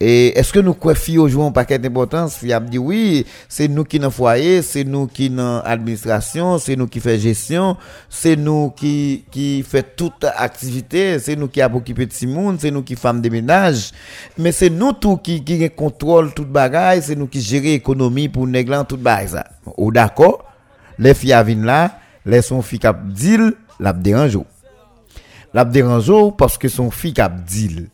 Et 0.03 0.39
est-ce 0.39 0.51
que 0.51 0.61
nous 0.61 0.73
quoi 0.73 0.95
jouer 0.95 1.45
un 1.45 1.53
paquet 1.53 1.79
d'importance? 1.79 2.39
Il 2.43 2.51
a 2.55 2.61
dit 2.61 2.79
oui, 2.79 3.27
c'est 3.51 3.69
nous 3.69 3.85
qui 3.85 3.99
dans 3.99 4.11
foyer, 4.11 4.63
c'est 4.63 4.83
nous 4.83 5.07
qui 5.07 5.29
dans 5.29 5.61
administration, 5.61 6.59
c'est 6.59 6.75
nous 6.75 6.87
qui 6.87 7.01
fait 7.01 7.19
gestion, 7.19 7.77
c'est 8.09 8.35
nous 8.35 8.71
qui 8.71 9.27
qui 9.31 9.63
fait 9.63 9.95
toute 9.95 10.25
activité, 10.25 11.19
c'est 11.19 11.37
nous 11.37 11.49
qui 11.49 11.61
a 11.61 11.71
occupé 11.71 12.07
de 12.07 12.27
monde, 12.27 12.57
c'est 12.59 12.71
nous 12.71 12.83
qui 12.83 12.97
femme 12.97 13.21
de 13.21 13.29
ménage, 13.29 13.91
mais 14.39 14.53
c'est 14.53 14.71
nous 14.71 14.95
tout 14.95 15.19
qui 15.19 15.45
qui 15.45 15.69
contrôle 15.69 16.33
toute 16.33 16.49
bagaille, 16.49 17.03
c'est 17.03 17.15
nous 17.15 17.27
qui 17.27 17.43
gère 17.43 17.61
l'économie 17.61 18.31
pour 18.31 18.47
négler 18.47 18.81
toute 18.89 19.03
bagaille 19.03 19.29
ça. 19.29 19.45
Ou 19.77 19.93
d'accord? 19.93 20.47
Les 20.99 21.13
filles 21.13 21.37
viennent 21.45 21.67
là, 21.67 21.99
les 22.25 22.41
son 22.41 22.63
fille 22.63 22.79
cap 22.79 23.07
deal, 23.07 23.53
la 23.79 23.93
dérange. 23.93 24.39
La 25.53 25.67
parce 26.39 26.57
que 26.57 26.69
son 26.69 26.91
fille 26.91 27.13
cap 27.13 27.45
deal 27.45 27.91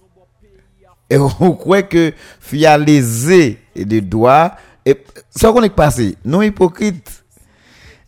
et 1.08 1.18
on 1.40 1.52
croit 1.52 1.82
que 1.82 2.12
fia 2.40 2.78
lésé 2.78 3.58
des 3.74 4.00
doigts 4.00 4.52
et 4.84 4.96
ça 5.30 5.52
qu'on 5.52 5.62
est 5.62 5.70
passé. 5.70 6.16
Non 6.24 6.42
hypocrite 6.42 7.24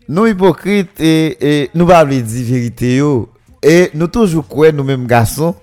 non 0.09 0.25
hypocrite 0.27 1.01
et, 1.01 1.71
nous 1.75 1.87
pas 1.87 2.05
dire 2.05 2.23
vérité 2.23 3.03
et 3.63 3.91
nous 3.95 4.07
toujours 4.07 4.49
croyons 4.49 4.77
nous 4.77 4.85
mêmes 4.85 5.07
garçons. 5.07 5.55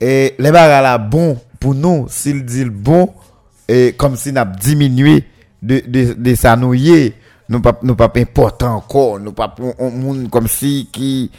Et 0.00 0.34
les 0.38 0.50
bagarres 0.50 0.82
là 0.82 0.98
bon 0.98 1.38
pour 1.60 1.74
nous 1.74 2.06
s'il 2.08 2.44
dit 2.44 2.64
bon 2.64 3.12
et 3.68 3.92
comme 3.96 4.16
si 4.16 4.32
n'a 4.32 4.44
diminué 4.44 5.24
de 5.62 5.82
de 5.86 6.14
de 6.14 6.56
nous 6.56 6.74
nous 7.48 7.60
pas 7.60 7.78
nous 7.82 7.94
pas 7.94 8.10
important 8.16 8.76
encore. 8.76 9.20
Nous 9.20 9.32
pas 9.32 9.54
un 9.78 9.90
monde 9.90 10.30
comme 10.30 10.48
si 10.48 10.88
qui 10.90 11.30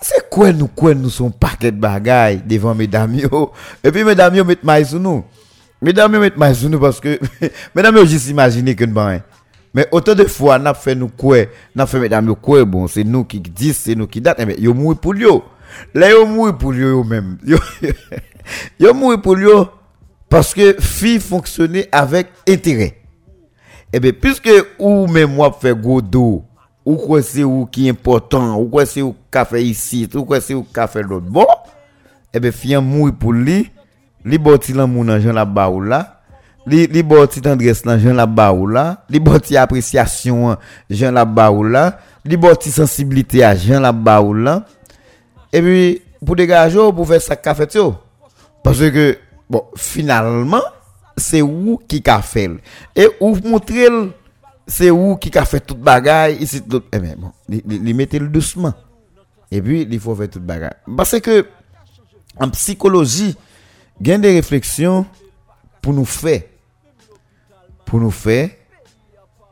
c'est 0.00 0.28
quoi 0.30 0.52
nous 0.52 0.68
quoi 0.68 0.94
nous 0.94 1.10
son 1.10 1.30
paquet 1.30 1.70
de 1.72 1.76
bagailles 1.76 2.42
devant 2.46 2.74
mesdames 2.74 3.14
yo. 3.14 3.52
Et 3.82 3.90
puis 3.90 4.04
mesdames 4.04 4.34
yo 4.34 4.44
mettent 4.44 4.64
maïs 4.64 4.88
sur 4.88 5.00
nous 5.00 5.24
mesdames 5.80 6.14
yo 6.14 6.20
mettent 6.20 6.36
maïs 6.36 6.58
sur 6.58 6.70
nous 6.70 6.80
parce 6.80 7.00
que 7.00 7.18
mesdames 7.74 7.96
yo 7.96 8.04
juste 8.04 8.28
imaginer 8.28 8.74
que 8.74 8.84
nous 8.84 9.00
mais 9.72 9.86
autant 9.92 10.14
de 10.14 10.24
fois 10.24 10.58
n'a 10.58 10.74
fait 10.74 10.94
nous 10.94 11.08
quoi 11.08 11.38
n'a 11.74 11.86
fait 11.86 12.00
mesdames 12.00 12.26
yo 12.26 12.34
quoi 12.34 12.64
bon 12.64 12.86
c'est 12.86 13.04
nous 13.04 13.24
qui 13.24 13.40
disent 13.40 13.78
c'est 13.78 13.94
nous 13.94 14.06
qui 14.06 14.20
date 14.20 14.40
mais 14.46 14.56
yo 14.58 14.74
mouri 14.74 14.96
pour 14.96 15.14
yo. 15.14 15.44
Là 15.94 16.10
yo 16.10 16.26
mouri 16.26 16.52
pour 16.58 16.74
yo 16.74 16.88
yo 16.88 17.04
même 17.04 17.38
yo 17.44 17.58
yo 18.80 18.94
mouri 18.94 19.18
pour 19.18 19.38
yo 19.38 19.68
parce 20.28 20.54
que 20.54 20.76
fille 20.80 21.20
fonctionnait 21.20 21.88
avec 21.92 22.28
intérêt 22.48 22.96
et 23.92 24.00
bien 24.00 24.12
puisque 24.12 24.50
ou 24.78 25.06
même 25.06 25.34
moi 25.34 25.56
fait 25.60 25.78
gros 25.78 26.00
dos 26.00 26.44
ou 26.84 26.96
quoi 26.96 27.22
c'est 27.22 27.44
ou 27.44 27.66
qui 27.66 27.86
est 27.86 27.90
important? 27.90 28.58
Ou 28.58 28.68
quoi 28.68 28.86
c'est 28.86 29.02
ou 29.02 29.14
café 29.30 29.62
ici? 29.64 30.08
Ou 30.14 30.24
quoi 30.24 30.40
c'est 30.40 30.54
ou 30.54 30.62
café 30.62 31.02
l'autre? 31.02 31.26
Bon 31.28 31.46
et 32.32 32.40
bien 32.40 32.52
fille 32.52 32.76
mourir 32.76 33.14
pour 33.18 33.32
lui. 33.32 33.70
Li 34.24 34.36
boti 34.36 34.74
lan 34.76 34.90
moun 34.90 35.08
nan 35.08 35.20
jan 35.22 35.36
la 35.36 35.46
ba 35.48 35.70
ou 35.72 35.80
la 35.80 36.00
li 36.68 36.84
li 36.92 37.02
tendresse 37.42 37.86
nan 37.86 37.98
jan 37.98 38.16
la 38.16 38.26
ba 38.26 38.50
ou 38.52 38.66
la 38.66 39.04
li 39.08 39.18
boti 39.18 39.56
appréciation 39.56 40.56
jan 40.90 41.12
la 41.12 41.24
ba 41.24 41.50
ou 41.50 41.64
la 41.64 41.98
li 42.24 42.36
boti 42.36 42.70
sensibilité 42.70 43.42
à 43.42 43.54
jan 43.56 43.80
la 43.80 43.92
ba 43.92 44.20
ou 44.20 44.36
et 45.52 45.62
puis 45.62 46.02
pour 46.24 46.36
dégager 46.36 46.78
pour 46.94 47.08
faire 47.08 47.22
ça 47.22 47.34
café 47.34 47.66
parce 48.62 48.78
que 48.78 49.18
bon 49.48 49.64
finalement 49.74 50.62
c'est 51.16 51.42
ou 51.42 51.78
qui 51.88 52.02
fait. 52.22 52.50
Et 52.94 53.08
ou 53.20 53.36
montrer 53.44 53.88
c'est 54.66 54.90
où 54.90 55.16
qui 55.16 55.36
a 55.36 55.44
fait 55.44 55.60
toute 55.60 55.80
bagaille 55.80 56.36
ici 56.36 56.62
tout. 56.62 56.82
Eh 56.92 56.98
bien 56.98 57.14
bon 57.16 57.32
il 57.48 57.94
mettez 57.94 58.18
le 58.18 58.28
doucement. 58.28 58.74
Et 59.50 59.60
puis 59.60 59.86
il 59.90 60.00
faut 60.00 60.14
faire 60.14 60.30
toute 60.30 60.44
bagaille. 60.44 60.76
Parce 60.96 61.18
que 61.20 61.46
en 62.38 62.48
psychologie 62.50 63.36
il 64.00 64.08
y 64.08 64.12
a 64.12 64.18
des 64.18 64.32
réflexions 64.32 65.06
pour 65.82 65.92
nous 65.92 66.04
faire. 66.04 66.42
Pour 67.84 68.00
nous 68.00 68.10
faire. 68.10 68.50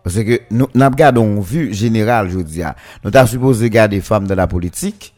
Parce 0.05 0.17
que 0.17 0.43
nous 0.51 0.69
nous 0.73 0.85
regardons 0.85 1.41
vue 1.41 1.75
générale 1.75 2.31
je 2.31 2.39
dis 2.39 2.63
nous 3.05 3.11
avons 3.15 3.27
supposé 3.27 3.65
regarder 3.67 4.01
femmes 4.01 4.27
de 4.27 4.35
la 4.35 4.47
politique. 4.47 5.15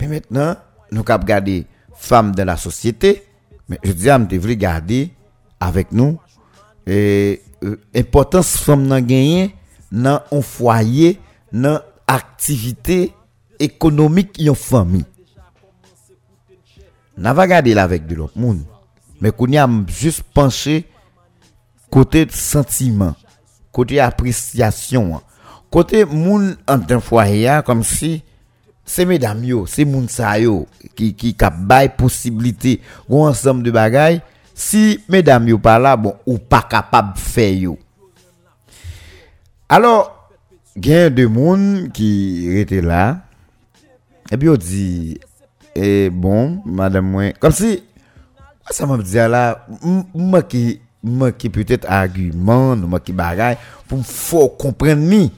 Mais 0.00 0.08
maintenant 0.08 0.56
nous 0.90 1.04
avons 1.06 1.22
regarder 1.22 1.66
femmes 1.94 2.34
de 2.34 2.42
la 2.42 2.56
société. 2.56 3.22
Mais 3.68 3.78
je 3.82 3.92
dis 3.92 4.08
nous 4.08 4.26
devons 4.26 4.48
regarder 4.48 5.12
avec 5.60 5.92
nous. 5.92 6.18
Et 6.86 7.42
importance 7.94 8.56
femme 8.58 8.86
nan 8.86 9.04
gagner 9.04 9.54
dans 9.90 10.20
un 10.30 10.42
foyer 10.42 11.20
dans 11.52 11.80
activité 12.06 13.12
économique 13.58 14.38
yon 14.38 14.54
famille. 14.54 15.04
N'a 17.16 17.34
pas 17.34 17.42
regardé 17.42 17.74
là 17.74 17.84
avec 17.84 18.06
de 18.06 18.14
l'autre 18.14 18.38
monde. 18.38 18.62
Mais 19.20 19.30
qu'on 19.30 19.46
y 19.46 19.56
a 19.56 19.68
juste 19.88 20.22
penché 20.34 20.84
côté 21.90 22.26
sentiment 22.30 23.14
côté 23.72 24.00
appréciation 24.00 25.20
côté 25.70 26.04
moun 26.04 26.56
en 26.68 26.80
un 26.90 27.00
foyer 27.00 27.60
comme 27.64 27.82
si 27.82 28.22
c'est 28.84 29.04
mesdames 29.04 29.44
yo 29.44 29.66
c'est 29.66 29.84
moun 29.84 30.08
sa 30.08 30.34
qui 30.94 31.14
qui 31.14 31.34
cap 31.34 31.54
possibilité 31.96 32.80
ou 33.08 33.24
ensemble 33.24 33.62
de 33.62 33.70
bagailles 33.70 34.20
si 34.58 34.98
mesdames 35.06 35.48
yo 35.48 35.58
pas 35.58 35.78
là 35.78 35.96
bon 35.98 36.14
ou 36.24 36.38
pas 36.38 36.62
capable 36.62 37.16
faire 37.18 37.52
yo. 37.52 37.78
Alors 39.68 40.30
gain 40.74 41.10
de 41.10 41.26
monde 41.26 41.92
qui 41.92 42.48
était 42.56 42.80
là 42.80 43.18
et 44.30 44.36
puis 44.38 44.48
on 44.48 44.56
dit 44.56 45.20
et 45.74 46.08
bon 46.08 46.62
madame 46.64 47.06
moi 47.06 47.32
comme 47.38 47.52
si 47.52 47.82
ça 48.70 48.86
m'a 48.86 48.96
dit 48.96 49.14
là 49.14 49.66
moi 50.14 50.42
qui 50.42 50.80
moi 51.02 51.32
qui 51.32 51.50
peut-être 51.50 51.86
argument 51.88 52.76
moi 52.76 52.98
qui 52.98 53.12
bagaille 53.12 53.58
pour 53.86 54.04
faut 54.04 54.48
comprendre 54.48 55.02
ni. 55.02 55.30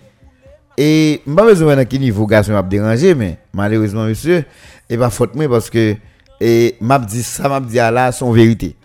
Et 0.80 1.22
pas 1.26 1.42
besoin 1.42 1.74
dans 1.74 1.84
quel 1.84 1.98
niveau 2.00 2.24
garçon 2.24 2.52
m'a 2.52 2.62
dérangé 2.62 3.16
mais 3.16 3.38
malheureusement 3.52 4.04
monsieur 4.04 4.44
et 4.88 4.96
pas 4.96 5.10
faute 5.10 5.34
moi 5.34 5.48
parce 5.48 5.68
que 5.70 5.96
et 6.40 6.76
m'a 6.80 7.00
dit 7.00 7.24
ça 7.24 7.48
m'a 7.48 7.60
dit 7.60 7.74
là 7.74 8.12
son 8.12 8.30
vérité 8.30 8.76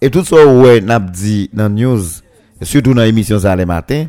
et 0.00 0.10
tout 0.10 0.24
ça, 0.24 0.46
ouais, 0.46 0.80
n'a 0.80 0.98
dit 0.98 1.50
dans 1.52 1.68
news, 1.68 2.00
surtout 2.62 2.94
dans 2.94 3.02
l'émission 3.02 3.38
ça 3.38 3.56
le 3.56 3.66
matin, 3.66 4.06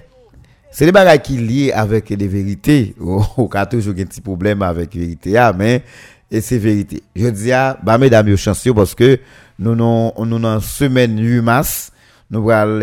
c'est 0.71 0.85
des 0.85 0.91
bagages 0.91 1.21
qui 1.21 1.37
liés 1.37 1.71
avec 1.71 2.13
des 2.13 2.27
vérités. 2.27 2.93
Au 2.99 3.47
cas 3.47 3.65
toujours 3.65 3.93
un 3.97 4.05
petit 4.05 4.21
problème 4.21 4.61
avec 4.61 4.95
vérité, 4.95 5.37
ah, 5.37 5.53
mais 5.57 5.83
et 6.29 6.41
c'est 6.41 6.57
vérité. 6.57 7.01
Je 7.15 7.27
dis 7.27 7.51
à, 7.51 7.77
bah, 7.81 7.97
mesdames, 7.97 8.35
chanceux 8.35 8.73
parce 8.73 8.93
que 8.93 9.19
nous, 9.59 9.75
nous, 9.75 10.11
nous, 10.25 10.43
en 10.43 10.59
semaine 10.59 11.17
8 11.17 11.41
mars, 11.41 11.91
nous 12.29 12.49
allons 12.49 12.79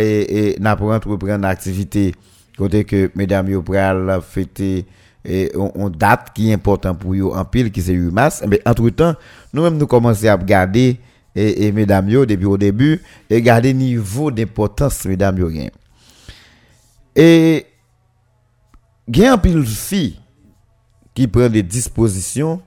nous 0.58 0.90
entreprendre 0.90 1.42
l'activité, 1.42 2.14
côté 2.56 2.84
que 2.84 3.10
mesdames, 3.14 3.48
nous 3.48 3.74
allons 3.74 4.20
fêter, 4.22 4.86
et 5.26 5.52
on, 5.54 5.88
date 5.88 6.32
qui 6.34 6.50
est 6.50 6.54
important 6.54 6.94
pour 6.94 7.14
eux 7.14 7.32
en 7.34 7.44
pile, 7.44 7.70
qui 7.70 7.82
c'est 7.82 7.92
8 7.92 8.10
mars. 8.12 8.42
Mais 8.48 8.60
entre 8.66 8.88
temps, 8.90 9.14
nous-mêmes, 9.52 9.76
nous 9.76 9.86
commençons 9.86 10.26
à 10.26 10.36
regarder, 10.36 10.98
et, 11.34 11.66
et 11.66 11.72
mesdames 11.72 12.08
depuis 12.08 12.46
au 12.46 12.56
début 12.56 13.02
et 13.30 13.42
garder 13.42 13.74
niveau 13.74 14.30
d'importance 14.30 15.04
mesdames 15.04 15.38
yo 15.38 15.48
gain 15.48 15.70
et 17.16 17.66
gain 19.08 19.32
un 19.32 19.38
pile 19.38 19.64
filles 19.64 20.20
qui 21.14 21.28
prend 21.28 21.48
des 21.48 21.62
dispositions 21.62 22.60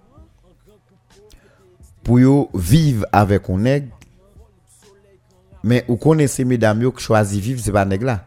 pour 2.07 2.49
vivre 2.57 3.05
avec 3.11 3.49
un 3.49 3.57
nègre. 3.57 3.87
Mais 5.63 5.83
vous 5.87 5.97
connaissez 5.97 6.45
mesdames 6.45 6.91
qui 6.93 7.03
choisit 7.03 7.43
vivre 7.43 7.59
c'est 7.61 7.73
pas 7.73 7.83
nègre 7.83 8.05
là. 8.05 8.25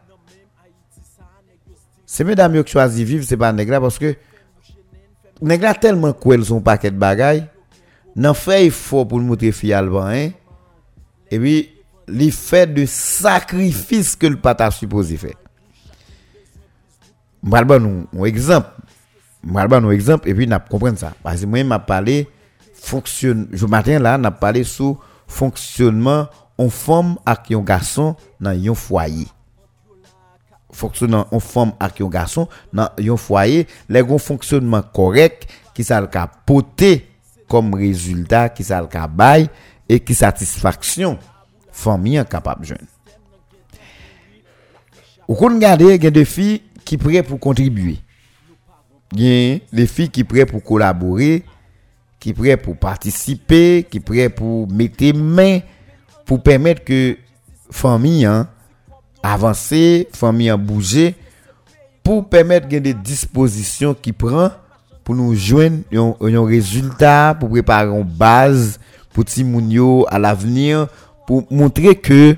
C'est 2.04 2.24
mesdames 2.24 2.54
yo 2.54 2.62
qui 2.62 2.72
choisit 2.72 3.06
vivre 3.06 3.24
c'est 3.26 3.38
pas 3.38 3.52
nègre 3.52 3.72
là 3.72 3.80
parce 3.80 3.98
que 3.98 4.14
nègre 5.40 5.64
là 5.64 5.74
tellement 5.74 6.12
quoi 6.12 6.42
son 6.44 6.60
paquet 6.60 6.90
de 6.90 6.98
bagailles 6.98 7.46
nan 8.16 8.34
fait 8.34 8.66
effort 8.66 9.06
pour 9.06 9.20
montrer 9.20 9.52
fille 9.52 9.72
alban 9.72 10.06
hein? 10.06 10.30
Et 11.30 11.38
puis 11.38 11.70
il 12.08 12.32
fait 12.32 12.66
de 12.66 12.84
sacrifice 12.86 14.16
que 14.16 14.26
le 14.26 14.36
pata 14.36 14.70
supposé 14.70 15.16
faire 15.16 15.34
m'alba 17.42 17.78
nous 17.78 18.06
un 18.18 18.24
exemple. 18.24 18.68
Nous 19.42 19.90
exemple 19.90 20.28
et 20.28 20.34
puis 20.34 20.46
n'a 20.46 20.58
comprendre 20.58 20.98
ça. 20.98 21.14
Parce 21.22 21.40
que 21.40 21.46
moi 21.46 21.64
m'a 21.64 21.78
parlé 21.78 22.28
fonctionne 22.74 23.48
je 23.52 23.66
matin 23.66 23.98
là 23.98 24.18
n'a 24.18 24.30
parlé 24.30 24.64
sur 24.64 24.98
fonctionnement 25.26 26.28
en 26.58 26.68
femme 26.68 27.16
avec 27.24 27.52
un 27.52 27.60
garçon 27.60 28.16
dans 28.40 28.50
un 28.50 28.74
foyer. 28.74 29.26
Fonctionnant 30.72 31.26
en 31.30 31.40
femme 31.40 31.72
avec 31.80 32.00
un 32.00 32.08
garçon 32.08 32.48
dans 32.72 32.90
un 32.98 33.16
foyer 33.16 33.66
les 33.88 34.18
fonctionnement 34.18 34.82
correct 34.82 35.48
qui 35.74 35.84
ça 35.84 36.06
kom 37.50 37.74
rezultat 37.78 38.54
ki 38.56 38.66
sal 38.66 38.86
ka 38.90 39.08
bay 39.10 39.48
e 39.90 39.98
ki 39.98 40.14
satisfaksyon 40.16 41.18
fami 41.74 42.18
an 42.20 42.28
kapap 42.28 42.62
jwen. 42.66 42.82
Ou 45.30 45.38
kon 45.38 45.60
gade 45.62 45.86
gen 46.02 46.14
de 46.14 46.24
fi 46.26 46.58
ki 46.86 46.98
pre 46.98 47.22
pou 47.26 47.38
kontribuye. 47.42 47.98
Gen 49.14 49.58
de 49.74 49.86
fi 49.90 50.06
ki 50.10 50.22
pre 50.26 50.46
pou 50.46 50.62
kolabore, 50.62 51.40
ki 52.22 52.34
pre 52.36 52.54
pou 52.60 52.78
partisipe, 52.78 53.82
ki 53.90 54.02
pre 54.02 54.28
pou 54.34 54.66
mette 54.70 55.10
men 55.16 55.62
pou 56.28 56.38
pemet 56.42 56.82
ke 56.86 57.18
fami 57.74 58.24
an 58.28 58.46
avanse, 59.26 60.06
fami 60.14 60.50
an 60.52 60.60
bouje, 60.62 61.10
pou 62.06 62.22
pemet 62.26 62.66
gen 62.70 62.84
de 62.86 62.94
disposisyon 63.06 63.96
ki 63.98 64.14
pran 64.14 64.54
pour 65.04 65.14
nous 65.14 65.34
joindre 65.34 65.78
un, 65.92 66.44
résultat, 66.44 67.36
pour 67.38 67.50
préparer 67.50 67.88
une 67.88 68.04
base 68.04 68.78
pour 69.12 69.24
ti 69.24 69.44
à 70.08 70.18
l'avenir, 70.18 70.86
pour 71.26 71.44
montrer 71.50 71.96
que, 71.96 72.36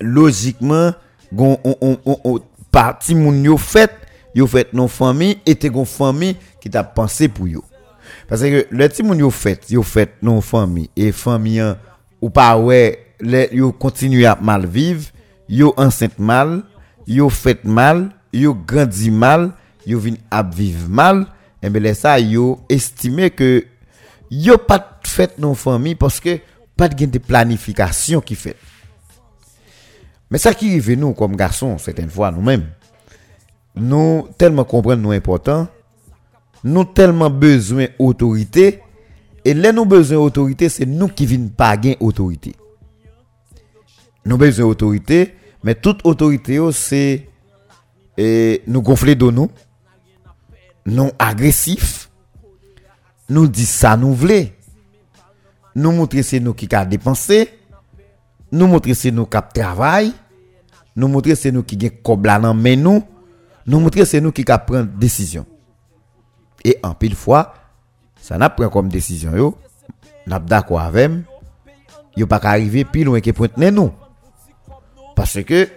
logiquement, 0.00 0.92
on, 1.36 1.58
on, 1.64 1.98
on, 2.24 2.40
parti 2.70 3.14
moun 3.14 3.58
fait, 3.58 3.90
yo 4.34 4.46
fait 4.46 4.72
nos 4.72 4.88
familles, 4.88 5.38
et 5.44 5.54
te 5.54 5.66
gon 5.66 5.84
famille 5.84 6.36
qui 6.60 6.70
t'a 6.70 6.84
pensé 6.84 7.28
pour 7.28 7.48
yo. 7.48 7.64
Parce 8.28 8.42
que 8.42 8.66
le 8.70 8.88
ti 8.88 9.02
moun 9.02 9.18
yo 9.18 9.30
fait, 9.30 9.70
yo 9.70 9.82
fait 9.82 10.14
nos 10.22 10.40
familles, 10.40 10.90
et 10.96 11.12
famille, 11.12 11.62
ou 12.20 12.30
pas 12.30 12.56
ouais, 12.56 13.06
yo 13.52 13.72
continue 13.72 14.24
à 14.24 14.38
mal 14.40 14.66
vivre, 14.66 15.10
yo 15.48 15.74
enceinte 15.76 16.18
mal, 16.18 16.62
yo 17.06 17.28
fait 17.28 17.64
mal, 17.64 18.10
yo 18.32 18.54
grandi 18.54 19.10
mal, 19.10 19.52
yo 19.86 19.98
vin 19.98 20.14
à 20.30 20.42
vivre 20.42 20.88
mal, 20.88 21.26
et 21.62 21.66
eh 21.66 21.70
bien 21.70 21.94
ça 21.94 22.18
yo 22.18 22.60
estimé 22.68 23.30
que 23.30 23.66
yo 24.30 24.56
pas 24.56 25.00
fait 25.04 25.38
non 25.38 25.54
famille 25.54 25.94
parce 25.94 26.20
que 26.20 26.38
pas 26.76 26.88
de 26.88 27.18
planification 27.18 28.20
qui 28.22 28.34
fait 28.34 28.56
Mais 30.30 30.38
ça 30.38 30.54
qui 30.54 30.68
arrive 30.68 30.92
nous 30.98 31.12
comme 31.12 31.34
garçons, 31.34 31.76
certaines 31.78 32.08
fois 32.08 32.30
nous-mêmes, 32.30 32.66
nous 33.74 34.28
tellement 34.38 34.64
comprenons 34.64 35.02
nous 35.02 35.10
important, 35.10 35.66
nous 36.62 36.84
tellement 36.84 37.30
besoin 37.30 37.86
d'autorité, 37.98 38.80
et 39.44 39.54
là 39.54 39.72
nous 39.72 39.84
besoin 39.84 40.18
d'autorité, 40.18 40.68
c'est 40.68 40.86
nous 40.86 41.08
qui 41.08 41.26
venons 41.26 41.48
pas 41.48 41.76
gagner 41.76 41.96
autorité. 41.98 42.54
Nous 44.24 44.36
besoin 44.36 44.68
d'autorité, 44.68 45.34
mais 45.64 45.74
toute 45.74 46.00
autorité, 46.04 46.60
c'est 46.72 47.26
nous 48.68 48.82
gonfler 48.82 49.16
de 49.16 49.30
nous, 49.30 49.50
non 50.86 51.12
agressif, 51.18 52.10
nous 53.28 53.46
dit 53.46 53.66
ça 53.66 53.96
nous 53.96 54.14
voulons, 54.14 54.46
nous 55.74 55.92
montrer 55.92 56.22
c'est 56.22 56.40
nous 56.40 56.54
qui 56.54 56.68
a 56.74 56.84
dépensé, 56.84 57.48
nous 58.52 58.66
montrer 58.66 58.94
c'est 58.94 59.10
nous 59.10 59.26
qui 59.26 59.38
travail, 59.54 60.12
nous 60.96 61.08
montrer 61.08 61.34
c'est 61.34 61.52
nous 61.52 61.62
qui 61.62 61.76
gagne 61.76 61.92
comme 62.02 62.22
mais 62.56 62.76
nous, 62.76 63.02
nous 63.66 63.80
montrer 63.80 64.04
c'est 64.04 64.20
nous 64.20 64.32
qui 64.32 64.44
a 64.50 64.58
prendre 64.58 64.88
décision. 64.88 65.46
Et 66.64 66.78
en 66.82 66.94
pile 66.94 67.14
fois, 67.14 67.54
ça 68.20 68.36
n'a 68.36 68.50
pris 68.50 68.68
comme 68.70 68.88
décision 68.88 69.34
yo, 69.34 69.56
n'a 70.26 70.38
d'accord 70.38 70.80
avec 70.80 71.10
yo 72.16 72.26
pas 72.26 72.40
arriver 72.42 72.84
plus 72.84 73.04
loin 73.04 73.20
que 73.20 73.30
pointe 73.30 73.56
nous. 73.56 73.92
Parce 75.14 75.42
que 75.42 75.68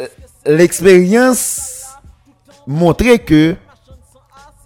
euh, 0.00 0.06
l'expérience 0.46 1.84
montre 2.66 3.16
que 3.24 3.56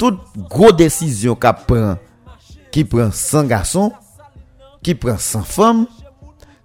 Tout 0.02 0.18
gro 0.50 0.72
desisyon 0.74 1.36
ka 1.38 1.52
pran, 1.54 1.92
ki 2.74 2.82
pran 2.90 3.12
san 3.14 3.46
gason, 3.46 3.92
ki 4.82 4.96
pran 4.98 5.20
san 5.22 5.44
fam, 5.46 5.84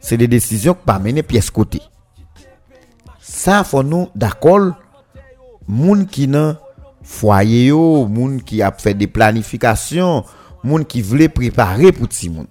se 0.02 0.18
de 0.18 0.26
desisyon 0.32 0.74
pa 0.88 0.96
mene 0.98 1.22
piyes 1.22 1.52
kote. 1.54 1.84
Sa 3.22 3.60
fon 3.62 3.86
nou 3.86 4.10
dakol, 4.18 4.72
moun 5.70 6.08
ki 6.10 6.26
nan 6.34 6.56
fwaye 7.06 7.68
yo, 7.68 8.08
moun 8.10 8.40
ki 8.42 8.64
ap 8.66 8.82
fè 8.82 8.96
de 8.98 9.06
planifikasyon, 9.06 10.26
moun 10.66 10.90
ki 10.90 11.06
vle 11.06 11.30
prepare 11.30 11.94
pou 11.94 12.10
ti 12.10 12.34
moun. 12.34 12.50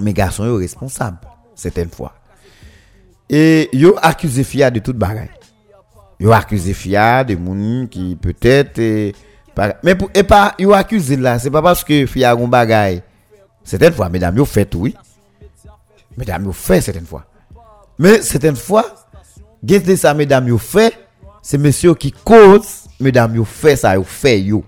Me 0.00 0.16
gason 0.16 0.48
yo 0.48 0.56
responsab, 0.64 1.20
seten 1.60 1.92
fwa. 1.92 2.14
E 3.28 3.68
yo 3.76 3.98
akuse 4.00 4.48
fia 4.48 4.72
de 4.72 4.80
tout 4.80 4.96
bagay. 4.96 5.28
Yo 6.16 6.32
akuse 6.32 6.72
fia 6.72 7.18
de 7.28 7.36
moun 7.36 7.84
ki 7.92 8.14
petet 8.24 8.80
e... 8.80 8.92
mais 9.82 9.94
pour 9.94 10.10
et 10.14 10.22
pas 10.22 10.54
yo 10.58 10.72
accusé 10.72 11.16
là, 11.16 11.38
c'est 11.38 11.50
pas 11.50 11.62
parce 11.62 11.84
que 11.84 12.06
Fia 12.06 12.34
gon 12.34 12.48
bagaille. 12.48 13.02
Certaines 13.64 13.92
fois 13.92 14.08
mesdames 14.08 14.36
yo 14.36 14.44
fait 14.44 14.72
oui. 14.74 14.94
Mesdames 16.16 16.44
yo 16.44 16.52
fait 16.52 16.80
certaines 16.80 17.06
fois. 17.06 17.24
Mais 17.98 18.22
certaines 18.22 18.56
fois, 18.56 18.84
de 19.62 19.96
ça 19.96 20.14
mesdames 20.14 20.48
yo 20.48 20.58
fait, 20.58 20.94
c'est 21.42 21.58
monsieur 21.58 21.94
qui 21.94 22.12
cause 22.12 22.84
mesdames 23.00 23.36
yo 23.36 23.44
fait 23.44 23.76
ça 23.76 23.94
yo 23.94 24.04
fait 24.04 24.40
yo. 24.40 24.64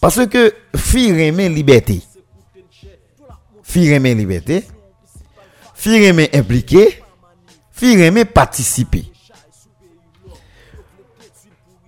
Parce 0.00 0.26
que 0.26 0.54
fille 0.76 1.12
remet 1.12 1.48
liberté. 1.48 2.02
Fille 3.62 3.92
remet 3.94 4.14
liberté. 4.14 4.64
Fille 5.74 6.08
remet 6.08 6.30
impliqué 6.36 7.02
fi 7.74 8.06
remet 8.06 8.24
participer. 8.24 9.04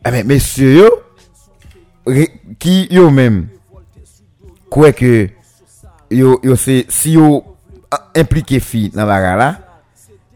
Eh 0.05 0.11
bien, 0.11 0.25
messieurs, 0.25 0.91
qui 2.59 2.89
même, 3.13 3.49
quoi 4.71 4.93
que, 4.93 5.29
yo, 6.11 6.41
yo 6.43 6.57
si 6.57 6.87
yo 7.13 7.45
impliqué 8.15 8.61
fi 8.61 8.91
dans 8.91 9.07
la 9.07 9.37
là, 9.37 9.59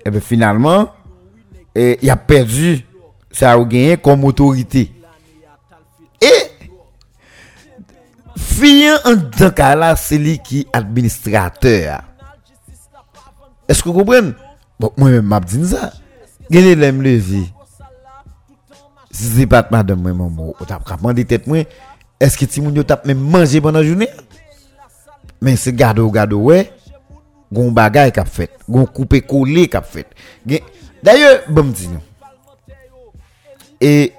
eh 0.04 0.10
bien, 0.10 0.20
finalement, 0.20 0.90
il 1.74 2.10
a 2.10 2.16
perdu 2.16 2.84
ça 3.30 3.52
a 3.52 3.58
gagné 3.64 3.96
comme 3.96 4.24
autorité. 4.24 4.92
Et, 6.20 6.68
fi 8.36 8.86
en 9.04 9.16
tant 9.16 9.50
cas 9.50 9.74
là, 9.74 9.96
c'est 9.96 10.18
lui 10.18 10.38
qui 10.38 10.66
administrateur. 10.72 12.02
Est-ce 13.68 13.82
que 13.82 13.88
vous 13.88 14.00
comprenez? 14.00 14.32
Bon, 14.78 14.92
moi-même, 14.96 15.26
m'a 15.26 15.40
dit 15.40 15.68
ça. 15.68 15.92
Gagné 16.50 16.74
l'aime 16.74 17.02
lever. 17.02 17.44
Si 19.10 19.24
c'est 19.24 19.46
pas 19.46 19.66
madame, 19.70 20.00
maman, 20.00 20.28
ou 20.28 20.64
t'as 20.64 20.78
demandé 20.96 21.24
tête, 21.24 21.44
est-ce 22.20 22.38
que 22.38 22.44
tu 22.44 22.60
moun 22.60 22.84
t'a 22.84 23.00
même 23.04 23.18
mangé 23.18 23.60
pendant 23.60 23.80
la 23.80 23.84
journée? 23.84 24.08
Mais 25.40 25.56
c'est 25.56 25.72
gado, 25.72 26.10
gado, 26.10 26.38
ouais. 26.38 26.72
Gon 27.52 27.72
bagay 27.72 28.12
qu'a 28.12 28.24
fait. 28.24 28.50
Gon 28.68 28.84
coupé 28.86 29.22
collé 29.22 29.68
qu'a 29.68 29.82
fait. 29.82 30.06
D'ailleurs, 31.02 31.40
bon, 31.48 31.72
Et, 33.80 34.12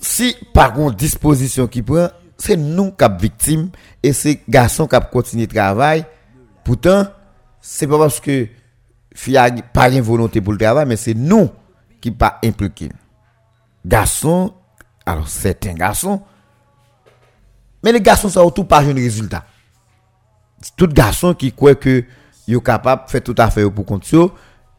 si 0.00 0.36
par 0.54 0.72
contre 0.72 0.96
disposition 0.96 1.66
qui 1.66 1.82
prend, 1.82 2.08
c'est 2.38 2.56
nous 2.56 2.92
qui 2.92 3.04
victime 3.20 3.70
et 4.02 4.12
c'est 4.12 4.40
garçon 4.48 4.86
qui 4.86 4.96
continué 5.12 5.46
le 5.46 5.52
travail. 5.52 6.06
Pourtant, 6.64 7.06
c'est 7.60 7.86
pas 7.86 7.98
parce 7.98 8.20
que 8.20 8.46
fille 9.14 9.36
a 9.36 9.50
pas 9.50 9.90
une 9.90 10.00
volonté 10.00 10.40
pour 10.40 10.52
le 10.52 10.58
travail, 10.58 10.86
mais 10.86 10.96
c'est 10.96 11.14
nous 11.14 11.50
qui 12.00 12.10
pas 12.10 12.38
impliqués. 12.44 12.92
Garçons, 13.84 14.54
alors 15.06 15.28
certains 15.28 15.74
garçons, 15.74 16.22
mais 17.82 17.92
les 17.92 18.00
garçons 18.00 18.28
ça 18.28 18.42
tout 18.54 18.64
pas 18.64 18.82
un 18.82 18.94
résultat. 18.94 19.44
Tout 20.76 20.88
garçon 20.88 21.34
qui 21.34 21.52
croit 21.52 21.74
que 21.74 22.04
est 22.48 22.64
capable 22.64 23.06
de 23.06 23.10
faire 23.10 23.22
tout 23.22 23.34
à 23.38 23.50
fait 23.50 23.68
pour 23.70 23.86
compte 23.86 24.12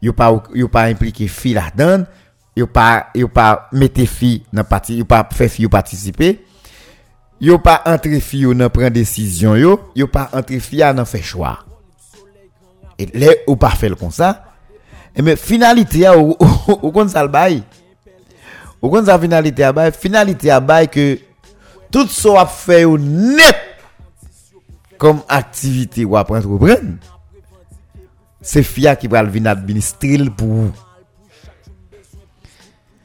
yo 0.02 0.12
pas 0.12 0.42
pas 0.72 0.84
impliqué 0.84 1.28
fille 1.28 1.54
là-dedans, 1.54 2.04
yo 2.56 2.66
pas 2.66 3.08
yo 3.14 3.28
pas 3.28 3.68
mettre 3.72 4.04
fille 4.06 4.44
dans 4.52 4.64
parti, 4.64 4.96
yo 4.96 5.04
pas 5.04 5.28
faire 5.30 5.50
fille 5.50 5.68
participer. 5.68 6.44
Yo 7.40 7.58
pas 7.58 7.82
entrer 7.86 8.20
fille 8.20 8.54
dans 8.54 8.68
prendre 8.68 8.90
décision 8.90 9.56
yo, 9.56 9.80
yo 9.96 10.06
pas 10.06 10.28
entrer 10.32 10.60
fille 10.60 10.84
dans 10.94 11.04
faire 11.04 11.24
choix. 11.24 11.60
Et 12.98 13.06
là, 13.18 13.32
ou 13.46 13.56
pas 13.56 13.70
faire 13.70 13.96
comme 13.96 14.10
ça. 14.10 14.44
Et 15.14 15.22
mais 15.22 15.36
finalité, 15.36 16.08
ou, 16.10 16.36
ou 16.82 17.08
ça 17.08 17.26
bail. 17.26 17.62
Ou 18.80 18.88
kon 18.88 19.04
ça 19.04 19.18
finalité 19.18 19.64
à 19.64 19.72
bail, 19.72 19.92
finalité 19.92 20.50
à 20.50 20.60
bail 20.60 20.88
que 20.88 21.18
tout 21.90 22.06
ce 22.06 22.28
a 22.28 22.46
fait 22.46 22.86
net 22.86 23.56
comme 24.96 25.20
activité 25.28 26.04
ou 26.04 26.16
après 26.16 26.38
entreprendre. 26.38 26.96
C'est 28.40 28.62
FIA 28.62 28.96
qui 28.96 29.06
va 29.06 29.22
venir 29.22 29.50
administrer 29.50 30.18
pour 30.30 30.48
vous. 30.48 30.72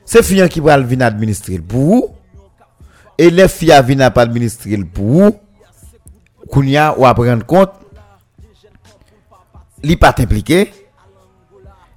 C'est 0.06 0.24
FIA 0.24 0.48
qui 0.48 0.60
va 0.60 0.78
venir 0.78 1.08
administrer 1.08 1.60
pour 1.60 1.80
vous. 1.82 2.10
Et 3.18 3.30
les 3.30 3.48
FIA 3.48 3.82
viennent 3.82 4.02
administrer 4.02 4.78
pour 4.78 5.06
vous. 5.06 5.40
Kounya 6.50 6.94
ou 6.98 7.06
à 7.06 7.14
prendre 7.14 7.44
compte 7.46 7.72
li 9.86 9.96
pas 9.96 10.16
impliqué, 10.18 10.72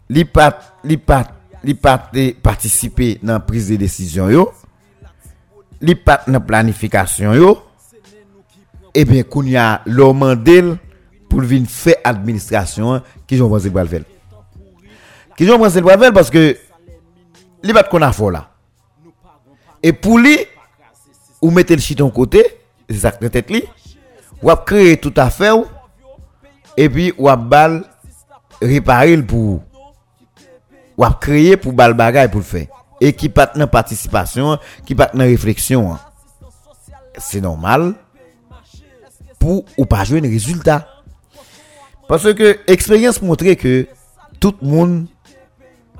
li 0.09 0.25
pas 0.25 0.75
li 0.85 0.97
pas 0.97 1.27
li 1.63 1.75
pas 1.75 2.11
participer 2.43 3.19
dans 3.23 3.41
prise 3.41 3.69
de 3.69 3.77
décision 3.77 4.31
yo, 4.31 4.53
li 5.81 5.95
pas 5.95 6.23
dans 6.27 6.41
planification 6.41 7.35
yo. 7.35 7.65
Et 8.95 9.03
eh 9.03 9.05
bien 9.05 9.23
kounya 9.23 9.83
lo 9.87 10.13
mandel 10.13 10.79
pour 11.29 11.43
venir 11.43 11.69
faire 11.69 11.97
administration 12.03 13.03
qui 13.27 13.37
j'ont 13.37 13.49
pensé 13.49 13.71
pour 13.71 13.87
faire. 13.87 14.03
Qui 15.37 15.47
j'ont 15.47 15.59
pensé 15.59 15.83
pour 15.83 15.93
faire 15.93 16.13
parce 16.13 16.31
que 16.31 16.57
li 17.63 17.73
pas 17.73 17.85
qu'on 17.85 18.03
a 18.03 18.13
fort 18.13 18.31
là. 18.31 18.51
Et 19.83 19.93
pour 19.93 20.19
lui 20.19 20.39
ou 21.41 21.51
mettez 21.51 21.77
le 21.77 21.83
chiton 21.83 22.11
côté, 22.11 22.45
c'est 22.89 22.97
ça 22.97 23.13
que 23.13 23.27
tête 23.27 23.51
li, 23.51 23.63
ou 24.43 24.51
créer 24.67 24.97
tout 24.97 25.15
à 25.17 25.31
fait 25.31 25.53
et 26.77 26.89
puis 26.89 27.13
ou 27.19 27.29
bal 27.37 27.85
réparer 28.61 29.17
pour 29.23 29.63
ou 30.99 31.05
créer 31.21 31.57
pour 31.57 31.73
bal 31.73 31.95
bagay 31.95 32.29
pour 32.29 32.41
le 32.41 32.45
faire 32.45 32.67
et 33.01 33.13
qui 33.13 33.29
pas 33.29 33.51
dans 33.55 33.67
participation 33.69 34.59
qui 34.85 34.95
pas 34.95 35.11
dans 35.15 35.25
réflexion 35.25 35.97
c'est 37.17 37.41
normal 37.41 37.95
pour 39.39 39.65
ou 39.77 39.87
pas 39.87 40.05
jouer 40.05 40.19
un 40.19 40.29
résultat 40.29 40.89
parce 42.09 42.33
que 42.35 42.59
expérience 42.67 43.23
montre 43.23 43.53
que 43.55 43.87
tout 44.41 44.55
le 44.61 44.69
monde 44.69 45.07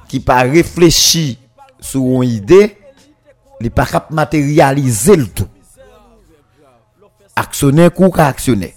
qui 0.09 0.21
pas 0.21 0.43
réfléchi 0.43 1.39
sur 1.81 2.01
une 2.23 2.31
idée 2.31 2.77
n'est 3.61 3.71
pas 3.71 3.87
capable 3.87 4.15
matérialiser 4.15 5.17
le 5.17 5.27
tout 5.27 5.49
actionnaire 7.37 7.91
ou 7.99 8.13
actionnaire 8.17 8.73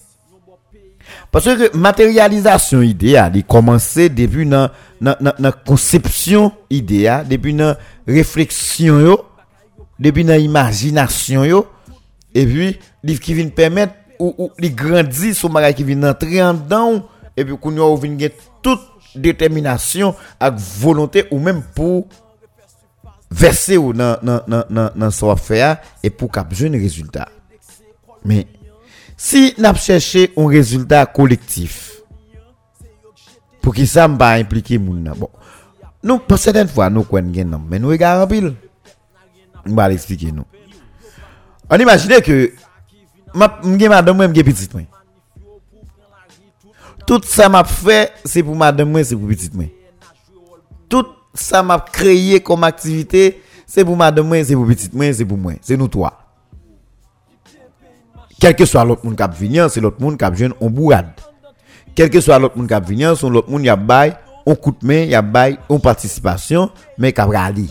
Parce 1.31 1.45
que 1.45 1.77
matérialisation 1.77 2.81
idéale, 2.81 3.31
il 3.35 3.45
commençait 3.45 4.09
depuis 4.09 4.45
dans 4.45 4.69
la 4.99 5.51
conception 5.65 6.51
idéale, 6.69 7.27
depuis 7.27 7.53
dans 7.53 7.75
réflexion 8.05 8.99
yo, 8.99 9.25
depuis 9.97 10.25
dans 10.25 10.37
imagination 10.37 11.45
yo, 11.45 11.67
et 12.35 12.45
puis 12.45 12.77
livre 13.03 13.21
qui 13.21 13.33
vient 13.33 13.47
permettre 13.47 13.93
ou, 14.19 14.35
ou 14.37 14.51
il 14.59 14.75
grandit 14.75 15.33
sur 15.33 15.49
bagage 15.49 15.75
qui 15.75 15.85
vient 15.85 16.03
entrer 16.03 16.43
en 16.43 16.53
dedans 16.53 17.07
et 17.37 17.45
puis 17.45 17.57
qu'on 17.57 17.77
a 17.77 17.97
vient 17.97 18.27
toute 18.61 18.81
détermination 19.15 20.13
avec 20.39 20.59
volonté 20.59 21.25
ou 21.31 21.39
même 21.39 21.63
pour 21.73 22.07
verser 23.31 23.77
ou 23.77 23.93
dans 23.93 24.17
dans 24.21 24.41
dans 24.47 24.91
dans 24.95 25.35
et 26.03 26.09
pour 26.09 26.29
cap 26.29 26.53
jeune 26.53 26.73
résultat. 26.75 27.29
Mais 28.25 28.47
si 29.23 29.53
n'a 29.59 29.71
cherché 29.75 30.33
un 30.35 30.47
résultat 30.47 31.05
collectif 31.05 32.01
pour 33.61 33.75
qui 33.75 33.85
ça 33.85 34.09
pas 34.09 34.31
impliquer 34.31 34.79
moun 34.79 35.13
bon 35.15 35.29
nous 36.01 36.17
pour 36.17 36.39
certaines 36.39 36.67
fois 36.67 36.89
nous 36.89 37.03
connaissons 37.03 37.61
mais 37.69 37.77
nous 37.77 37.89
regardons 37.89 38.25
pile 38.27 38.55
on 39.67 39.75
va 39.75 39.89
l'expliquer 39.89 40.31
nous 40.31 40.43
on 41.69 41.77
imagine 41.77 42.19
que 42.21 42.51
ma 43.35 43.59
madame 43.63 44.17
moi 44.17 44.27
m'gé 44.27 44.43
petite 44.43 44.73
tout 47.05 47.21
ça 47.23 47.47
m'a 47.47 47.63
fait 47.63 48.11
c'est 48.25 48.41
pour 48.41 48.55
madame 48.55 49.03
c'est 49.03 49.15
pour 49.15 49.27
petite 49.27 49.53
tout 50.89 51.05
ça 51.35 51.61
m'a 51.61 51.79
créé 51.79 52.39
comme 52.41 52.63
activité 52.63 53.39
c'est 53.67 53.85
pour 53.85 53.95
madame 53.95 54.43
c'est 54.43 54.55
pour 54.55 54.65
petite 54.65 54.91
c'est 55.13 55.25
pour 55.25 55.37
moi 55.37 55.53
c'est 55.61 55.77
nous 55.77 55.87
trois 55.87 56.20
Quel 58.41 58.55
que 58.55 58.65
soit 58.65 58.83
l'autre 58.83 59.05
monde 59.05 59.15
qui 59.15 59.47
vient, 59.47 59.69
c'est 59.69 59.79
l'autre 59.79 60.01
monde 60.01 60.17
qui 60.17 60.35
jeune 60.35 60.53
on 60.59 60.71
bourrade. 60.71 61.11
Quel 61.93 62.09
que 62.09 62.19
soit 62.19 62.39
l'autre 62.39 62.57
monde 62.57 62.67
qui 62.67 62.93
vient, 62.95 63.13
c'est 63.15 63.29
l'autre 63.29 63.51
monde 63.51 63.61
qui 63.61 63.69
a 63.69 63.75
bail, 63.75 64.17
on 64.47 64.55
coup 64.55 64.71
de 64.71 64.87
main, 64.87 65.03
il 65.03 65.13
a 65.13 65.21
bail, 65.21 65.59
on 65.69 65.77
participation, 65.77 66.71
mais 66.97 67.13
qui 67.13 67.21
rally. 67.21 67.69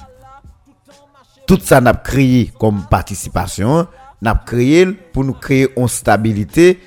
Tout 1.45 1.59
ça 1.61 1.81
n'a 1.81 1.93
créé 1.93 2.53
comme 2.61 2.85
participation, 2.89 3.89
n'a 4.23 4.41
créé 4.47 4.87
pour 4.87 5.25
nous 5.25 5.33
créer 5.33 5.69
une 5.77 5.89
stabilité 5.89 6.79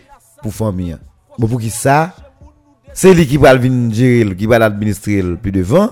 pour 0.41 0.53
famille. 0.53 0.95
Bon 1.37 1.49
pour 1.49 1.59
qui 1.59 1.69
ça 1.69 2.13
C'est 2.93 3.13
lui 3.13 3.27
qui 3.27 3.35
va 3.35 3.53
venir 3.53 3.93
gérer, 3.93 4.33
qui 4.33 4.45
va 4.45 4.59
l'administrer 4.59 5.21
plus 5.35 5.51
devant. 5.51 5.89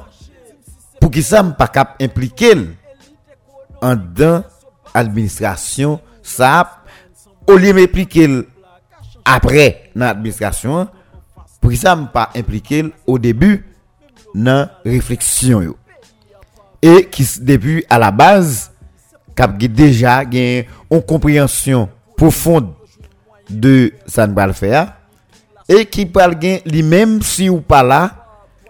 Pour 1.02 1.12
qui 1.12 1.22
ça 1.22 1.44
pas 1.44 1.68
cap 1.68 2.02
impliquer 2.02 2.54
en 3.82 3.98
dans 3.98 4.46
administration 4.94 6.00
ça 6.22 6.81
Ou 7.52 7.60
li 7.60 7.74
m 7.76 7.82
implike 7.84 8.24
l 8.32 8.36
apre 9.28 9.66
nan 9.92 10.08
administrasyon, 10.08 10.86
pou 11.60 11.74
ki 11.74 11.80
sa 11.82 11.98
m 12.00 12.06
pa 12.14 12.30
implike 12.40 12.78
l 12.86 12.92
ou 13.04 13.20
debu 13.20 13.58
nan 14.32 14.70
refleksyon 14.88 15.66
yo. 15.66 15.74
E 16.80 17.02
ki 17.12 17.26
debu 17.44 17.82
a 17.92 18.00
la 18.00 18.14
baz, 18.16 18.70
kap 19.36 19.58
ge 19.60 19.68
deja 19.68 20.22
gen 20.32 20.64
yon 20.64 21.04
kompryansyon 21.10 21.90
profonde 22.16 22.72
de 23.52 23.92
San 24.08 24.32
Balfea, 24.38 24.86
e 25.68 25.84
ki 25.84 26.08
pal 26.16 26.38
gen 26.40 26.64
li 26.72 26.86
menm 26.88 27.20
si 27.26 27.50
ou 27.52 27.60
pa 27.60 27.82
la, 27.84 28.02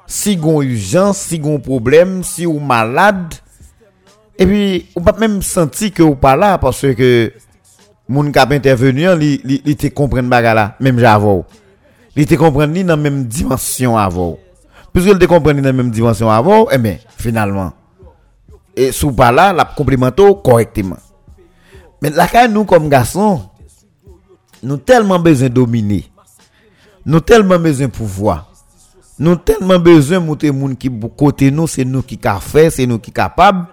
si 0.10 0.34
gon 0.42 0.58
urjans, 0.66 1.22
si 1.22 1.38
gon 1.38 1.62
problem, 1.62 2.24
si 2.26 2.50
ou 2.50 2.58
malade, 2.58 3.38
e 4.42 4.50
pi 4.50 4.66
ou 4.98 5.06
pa 5.06 5.14
menm 5.22 5.38
senti 5.46 5.94
ke 5.94 6.02
ou 6.02 6.18
pa 6.18 6.34
la, 6.34 6.56
parce 6.58 6.96
ke 6.98 7.12
moun 8.12 8.32
kap 8.36 8.52
intervenir 8.52 9.16
li 9.16 9.38
li, 9.48 9.62
li 9.64 9.76
te 9.80 9.88
comprendre 9.96 10.30
bagala 10.30 10.76
même 10.80 11.00
j'avoue 11.00 11.46
il 12.16 12.26
te 12.26 12.36
comprendre 12.36 12.74
ni 12.74 12.84
dans 12.84 12.98
même 12.98 13.24
dimension 13.26 13.98
avant 13.98 14.38
puisque 14.92 15.08
il 15.08 15.18
te 15.18 15.26
comprendre 15.26 15.62
dans 15.62 15.74
même 15.74 15.92
dimension 15.92 16.30
avant 16.30 16.68
eh 16.72 16.78
bien 16.78 16.98
finalement 17.18 17.72
et 18.76 18.92
sous 18.92 19.14
pas 19.14 19.32
là 19.32 19.54
la 19.54 19.64
complémento 19.64 20.36
correctement 20.36 20.98
mais 22.02 22.10
là 22.10 22.48
nous 22.50 22.66
comme 22.66 22.90
garçons 22.90 23.42
nous 24.62 24.78
tellement 24.78 25.20
besoin 25.20 25.48
dominer 25.50 26.06
nous 27.06 27.22
tellement 27.22 27.60
besoin 27.60 27.88
pouvoir 27.88 28.52
nous 29.20 29.38
tellement 29.38 29.80
besoin 29.80 30.20
monter 30.20 30.52
moun 30.52 30.76
qui 30.76 30.92
côté 31.18 31.50
nous 31.50 31.68
c'est 31.68 31.86
nous 31.86 32.02
qui 32.02 32.18
ka 32.18 32.42
faire 32.42 32.72
c'est 32.72 32.86
nous 32.86 33.00
qui 33.00 33.12
capable 33.12 33.68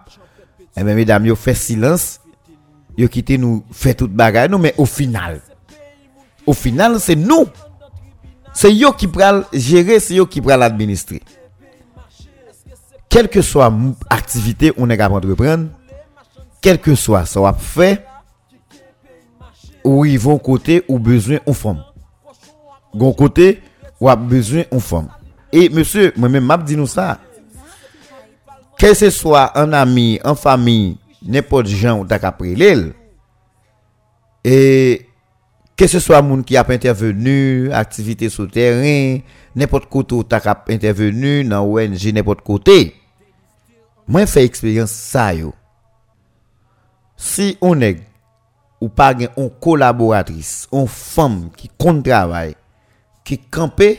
eh 0.77 0.85
bien 0.85 0.95
mesdames 0.95 1.27
yo 1.27 1.35
fait 1.35 1.55
silence 1.55 2.21
yo 2.99 3.09
quitté 3.09 3.39
nous 3.39 3.65
fait 3.73 3.95
toute 3.95 4.13
bagarre 4.13 4.51
nous 4.51 4.59
mais 4.59 4.75
au 4.77 4.85
final 4.85 5.41
au 6.45 6.53
final 6.53 7.01
c'est 7.01 7.17
nous 7.17 7.47
c'est 8.53 8.73
eux 8.73 8.93
qui 8.97 9.07
pral 9.07 9.45
gérer 9.53 10.01
c'est 10.01 10.19
eux 10.19 10.27
qui 10.27 10.43
pral 10.43 10.63
administrer 10.63 11.23
quelle 13.09 13.29
que 13.29 13.41
soit 13.41 13.73
activité 14.11 14.73
on 14.77 14.91
est 14.91 14.99
capable 14.99 15.25
de 15.25 15.31
reprendre 15.31 15.69
quel 16.61 16.79
que 16.79 16.95
soit 16.95 17.25
ça 17.25 17.41
va 17.41 17.55
fait 17.55 18.05
ou 19.85 20.05
ils 20.05 20.19
vont 20.19 20.39
côté 20.39 20.85
ou 20.89 20.99
besoin 20.99 21.39
on 21.47 21.55
forme. 21.55 21.83
Gon 22.95 23.13
côté 23.13 23.63
ou 24.01 24.09
a 24.09 24.17
besoin 24.17 24.65
on 24.71 24.81
forme. 24.81 25.09
Et 25.53 25.69
monsieur 25.69 26.13
moi 26.17 26.29
même 26.29 26.45
m'a 26.45 26.59
dit 26.59 26.77
nous 26.77 26.87
ça. 26.87 27.19
Que 28.79 28.95
ce 28.95 29.11
soit 29.11 29.59
un 29.59 29.73
ami 29.73 30.21
en 30.25 30.35
famille 30.35 30.99
nepot 31.25 31.67
jan 31.67 31.99
ou 31.99 32.09
tak 32.09 32.27
apre 32.29 32.55
lèl. 32.59 32.89
E, 34.47 34.57
ke 35.79 35.89
se 35.91 36.01
swa 36.03 36.21
moun 36.25 36.45
ki 36.47 36.59
ap 36.61 36.71
intervenu, 36.75 37.69
aktivite 37.77 38.31
sou 38.33 38.51
teren, 38.51 39.23
nepot 39.59 39.87
kote 39.91 40.17
ou 40.17 40.27
tak 40.27 40.49
ap 40.51 40.71
intervenu, 40.75 41.41
nan 41.47 41.67
ONG 41.67 42.11
nepot 42.17 42.43
kote. 42.47 42.81
Mwen 44.09 44.29
fè 44.31 44.47
eksperyans 44.47 44.93
sa 45.13 45.31
yo. 45.37 45.53
Si 47.19 47.57
onèk, 47.65 48.05
ou 48.79 48.89
pa 48.95 49.11
gen 49.19 49.33
on 49.35 49.51
kolaboratris, 49.63 50.69
on 50.71 50.87
fam 50.87 51.49
ki 51.59 51.71
kont 51.81 52.05
travay, 52.07 52.55
ki 53.27 53.41
kampe, 53.53 53.97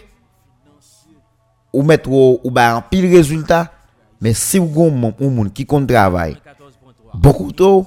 ou 1.75 1.83
met 1.85 2.07
ou, 2.07 2.39
ou 2.39 2.51
ba 2.55 2.71
an 2.77 2.85
pil 2.89 3.09
rezultat, 3.11 3.69
men 4.23 4.35
si 4.35 4.59
ou 4.59 4.71
gon 4.71 4.95
moun, 4.95 5.13
ou 5.19 5.29
moun 5.29 5.51
ki 5.53 5.67
kont 5.69 5.87
travay, 5.87 6.37
beaucoup 7.13 7.51
tôt 7.51 7.85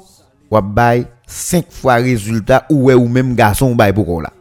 ou 0.50 0.60
bay 0.60 1.06
5 1.26 1.66
fois 1.70 1.94
résultat 1.94 2.66
ou 2.70 2.90
ou 2.90 3.08
même 3.08 3.34
garçon 3.34 3.74
bay 3.74 3.92
pour 3.92 4.20
là 4.20 4.32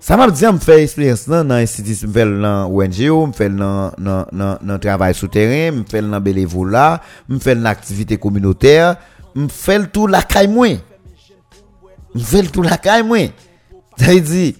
ça 0.00 0.16
m'a 0.16 0.30
dit 0.30 0.46
me 0.46 0.58
fait 0.58 0.82
expérience 0.82 1.28
dans 1.28 1.44
dans 1.44 1.56
institut 1.56 2.06
me 2.06 2.12
fait 2.12 2.24
dans 2.24 2.66
ONG 2.70 3.28
me 3.28 3.32
fait 3.32 3.50
dans 3.50 3.92
dans 3.98 4.58
dans 4.62 4.78
travail 4.78 5.14
souterrain 5.14 5.76
me 5.76 5.84
fait 5.84 6.00
dans 6.00 6.20
bénévolat 6.20 7.02
me 7.28 7.38
fait 7.38 7.54
dans 7.54 7.66
activité 7.66 8.16
communautaire 8.16 8.96
me 9.34 9.48
fait 9.48 9.86
tout 9.92 10.06
la 10.06 10.22
caille 10.22 10.48
moi 10.48 10.68
me 12.14 12.20
fait 12.20 12.42
tout 12.44 12.62
la 12.62 12.78
caille 12.78 13.02
moi 13.02 13.28
ça 13.98 14.06
veut 14.06 14.20
dire 14.20 14.54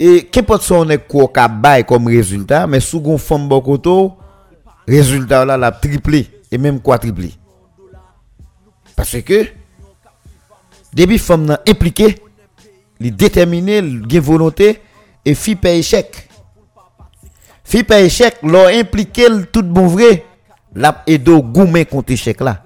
et 0.00 0.24
qu'importe 0.24 0.62
son 0.62 0.88
est 0.88 1.06
quoi 1.06 1.48
bay 1.48 1.84
comme 1.84 2.06
résultat 2.06 2.66
mais 2.66 2.80
sous 2.80 3.00
gon 3.00 3.18
femme 3.18 3.48
bokoto 3.48 4.14
résultat 4.88 5.44
là 5.44 5.58
la 5.58 5.72
triplé 5.72 6.26
et 6.50 6.56
même 6.56 6.80
quadruplé 6.80 7.34
parce 8.96 9.20
que 9.22 9.46
depuis 10.92 11.18
femme 11.18 11.46
nan 11.46 11.58
impliqué, 11.66 12.16
li 13.00 13.10
déterminé, 13.10 13.80
volonté 14.20 14.80
et 15.24 15.34
fi 15.34 15.56
paye 15.56 15.80
échec. 15.80 16.28
Fi 17.64 17.82
paye 17.82 18.06
échec, 18.06 18.36
l'ont 18.42 18.66
impliqué 18.66 19.26
tout 19.52 19.62
bon 19.62 19.86
vrai, 19.86 20.24
l'a 20.74 21.02
edo 21.06 21.42
goumen 21.42 21.86
contre 21.86 22.12
échec 22.12 22.40
là. 22.40 22.62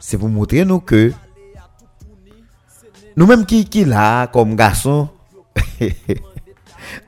C'est 0.00 0.16
pour 0.18 0.28
montrer 0.28 0.64
nous 0.64 0.80
que 0.80 1.12
nous 3.16 3.26
même 3.26 3.44
qui 3.44 3.64
qui 3.66 3.84
là 3.84 4.26
comme 4.28 4.56
garçon 4.56 5.08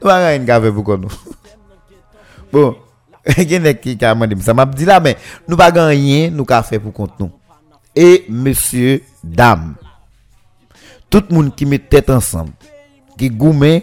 nous 0.03 0.11
une 0.11 0.45
gave 0.45 0.73
pour 0.73 0.99
nous. 0.99 1.09
Bon, 2.53 2.77
Gen 3.49 3.63
nek 3.67 3.81
ki 3.83 3.97
ka 4.01 4.15
mande 4.19 4.37
msa. 4.39 4.55
Mab 4.57 4.75
di 4.77 4.89
la 4.89 4.99
men, 5.03 5.19
nou 5.47 5.59
pa 5.61 5.71
ganyen 5.75 6.35
nou 6.35 6.49
ka 6.49 6.63
fe 6.67 6.81
pou 6.83 6.95
kont 6.95 7.15
nou. 7.23 7.31
E, 7.95 8.25
monsye, 8.29 9.01
dam. 9.23 9.73
Tout 11.13 11.29
moun 11.33 11.51
ki 11.55 11.69
met 11.69 11.91
tèt 11.93 12.09
ansam. 12.13 12.49
Ki 13.21 13.29
goumen, 13.29 13.83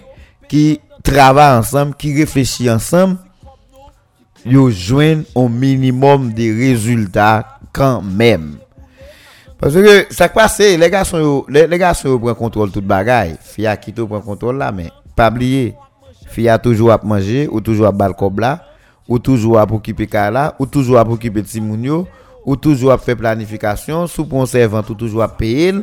ki 0.50 0.80
trava 1.06 1.52
ansam, 1.60 1.94
ki 1.94 2.16
reflechi 2.18 2.70
ansam. 2.72 3.18
Yo 4.48 4.70
jwen 4.72 5.26
o 5.38 5.46
minimum 5.52 6.30
de 6.36 6.48
rezultat 6.56 7.60
kan 7.76 8.02
menm. 8.02 8.56
Paske 9.60 9.84
ke 9.84 9.96
sak 10.16 10.34
pase, 10.38 10.72
le 10.80 10.88
ga 10.92 11.04
son 11.04 11.22
yo, 11.22 11.34
le 11.52 11.78
ga 11.80 11.92
son 11.98 12.14
yo 12.14 12.22
pren 12.24 12.38
kontrol 12.40 12.72
tout 12.72 12.86
bagay. 12.88 13.36
Fia 13.44 13.76
kito 13.78 14.08
pren 14.08 14.24
kontrol 14.24 14.58
la 14.58 14.72
men. 14.76 14.88
Pabliye, 15.20 15.74
fia 16.32 16.56
toujou 16.64 16.94
ap 16.96 17.04
manje 17.04 17.44
ou 17.50 17.60
toujou 17.60 17.90
ap 17.90 17.98
bal 18.00 18.16
kob 18.18 18.40
la. 18.40 18.56
ou 19.10 19.18
toujou 19.18 19.58
ap 19.58 19.74
okipe 19.74 20.06
kala, 20.06 20.54
ou 20.62 20.70
toujou 20.70 21.00
ap 21.02 21.10
okipe 21.10 21.42
timounyo, 21.42 22.04
ou 22.46 22.54
toujou 22.54 22.94
ap 22.94 23.02
fe 23.02 23.16
planifikasyon, 23.18 24.06
sou 24.06 24.30
ponservant 24.30 24.86
ou 24.86 24.98
toujou 24.98 25.26
ap 25.26 25.34
peye 25.40 25.72
el, 25.72 25.80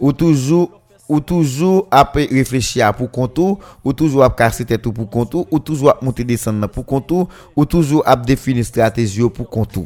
ou 0.00 0.14
toujou, 0.16 0.70
ou 1.04 1.20
toujou 1.20 1.84
ap 1.92 2.16
reflechi 2.16 2.80
ap 2.80 2.96
pou 3.02 3.12
kontou, 3.12 3.58
ou 3.84 3.92
toujou 3.92 4.24
ap 4.24 4.38
kase 4.38 4.64
tetou 4.64 4.96
pou 4.96 5.10
kontou, 5.12 5.44
ou 5.52 5.60
toujou 5.60 5.92
ap 5.92 6.00
monte 6.00 6.24
desan 6.24 6.56
nan 6.62 6.72
pou 6.72 6.86
kontou, 6.88 7.28
ou 7.52 7.68
toujou 7.68 8.00
ap 8.08 8.24
defini 8.24 8.64
strategi 8.64 9.20
yo 9.20 9.28
pou 9.28 9.44
kontou. 9.44 9.84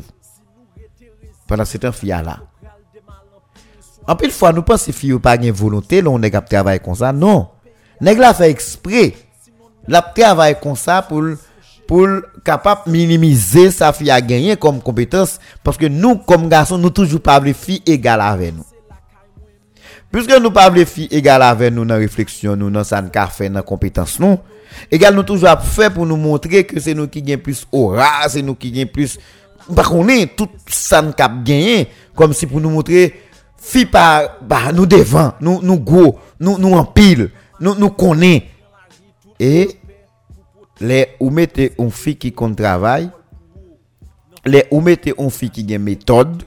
Pendan 1.50 1.66
se 1.66 1.80
tan 1.82 1.92
fia 1.92 2.20
la. 2.22 2.38
Anpil 4.06 4.30
fwa 4.36 4.52
nou 4.54 4.62
pan 4.68 4.78
se 4.78 4.94
fia 4.94 5.16
yo 5.16 5.18
pa 5.24 5.34
gen 5.40 5.56
volonté, 5.56 5.98
lon 6.04 6.22
neg 6.22 6.38
ap 6.38 6.46
travay 6.46 6.78
kon 6.84 6.94
sa, 7.00 7.10
non. 7.10 7.48
Neg 8.04 8.22
la 8.22 8.30
fe 8.36 8.52
ekspre, 8.52 9.08
la 9.90 9.98
ap 10.04 10.14
travay 10.14 10.54
kon 10.62 10.78
sa 10.78 11.00
pou 11.08 11.24
l... 11.24 11.34
pour 11.86 12.08
capable 12.44 12.90
minimiser 12.90 13.70
sa 13.70 13.92
fille 13.92 14.10
à 14.10 14.20
gagner 14.20 14.56
comme 14.56 14.80
compétence 14.80 15.38
parce 15.62 15.76
que 15.76 15.86
nous 15.86 16.16
comme 16.16 16.48
garçons 16.48 16.78
nous 16.78 16.90
toujours 16.90 17.20
pas 17.20 17.40
les 17.40 17.52
filles 17.54 17.82
égales 17.86 18.20
avec 18.20 18.54
nous. 18.54 18.64
Puisque 20.10 20.38
nous 20.40 20.50
pas 20.50 20.70
les 20.70 20.84
filles 20.84 21.08
égales 21.10 21.42
avec 21.42 21.72
nous 21.72 21.84
dans 21.84 21.96
réflexion 21.96 22.56
nous 22.56 22.70
dans 22.70 22.84
ça 22.84 23.02
fait 23.30 23.48
dans 23.50 23.62
compétence 23.62 24.18
nous 24.18 24.38
égal 24.90 25.14
nous 25.14 25.22
toujours 25.22 25.60
fait 25.60 25.90
pour 25.90 26.06
nous 26.06 26.16
montrer 26.16 26.64
que 26.64 26.80
c'est 26.80 26.94
nous 26.94 27.08
qui 27.08 27.22
gagnons 27.22 27.42
plus 27.42 27.66
aura 27.72 28.28
c'est 28.28 28.42
nous 28.42 28.54
qui 28.54 28.70
gagnons 28.70 28.90
plus. 28.92 29.18
Par 29.74 29.88
contre 29.88 30.34
tout 30.36 30.48
ça 30.66 31.02
nous 31.02 31.12
cap 31.12 31.42
gagner 31.42 31.88
comme 32.14 32.32
si 32.32 32.46
pour 32.46 32.60
nous 32.60 32.70
montrer 32.70 33.14
fille 33.56 33.86
pas 33.86 34.38
bah, 34.42 34.72
nous 34.72 34.86
devant 34.86 35.32
nous 35.40 35.60
nous 35.62 35.78
gros 35.78 36.18
nous 36.40 36.58
nous 36.58 36.74
en 36.74 36.92
nous 37.60 37.74
nous 37.74 37.90
connaît. 37.90 38.48
Et 39.40 39.68
Le 40.80 41.04
ou 41.20 41.30
mette 41.30 41.70
yon 41.76 41.90
fi 41.94 42.16
ki 42.18 42.32
kon 42.34 42.54
travay, 42.58 43.06
le 44.44 44.64
ou 44.74 44.82
mette 44.82 45.12
yon 45.14 45.30
fi 45.30 45.48
ki 45.54 45.62
gen 45.68 45.84
metod, 45.86 46.42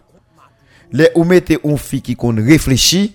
le 0.91 1.07
ou 1.15 1.23
mette 1.27 1.55
yon 1.61 1.79
fi 1.79 2.01
ki 2.03 2.17
kon 2.19 2.41
reflechi, 2.43 3.13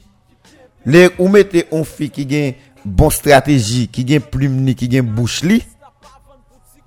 le 0.88 1.10
ou 1.18 1.28
mette 1.32 1.66
yon 1.66 1.84
fi 1.88 2.08
ki 2.12 2.24
gen 2.28 2.56
bon 2.84 3.12
strategi, 3.12 3.84
ki 3.92 4.06
gen 4.08 4.24
plumni, 4.24 4.74
ki 4.78 4.88
gen 4.96 5.12
bouch 5.12 5.42
li, 5.44 5.60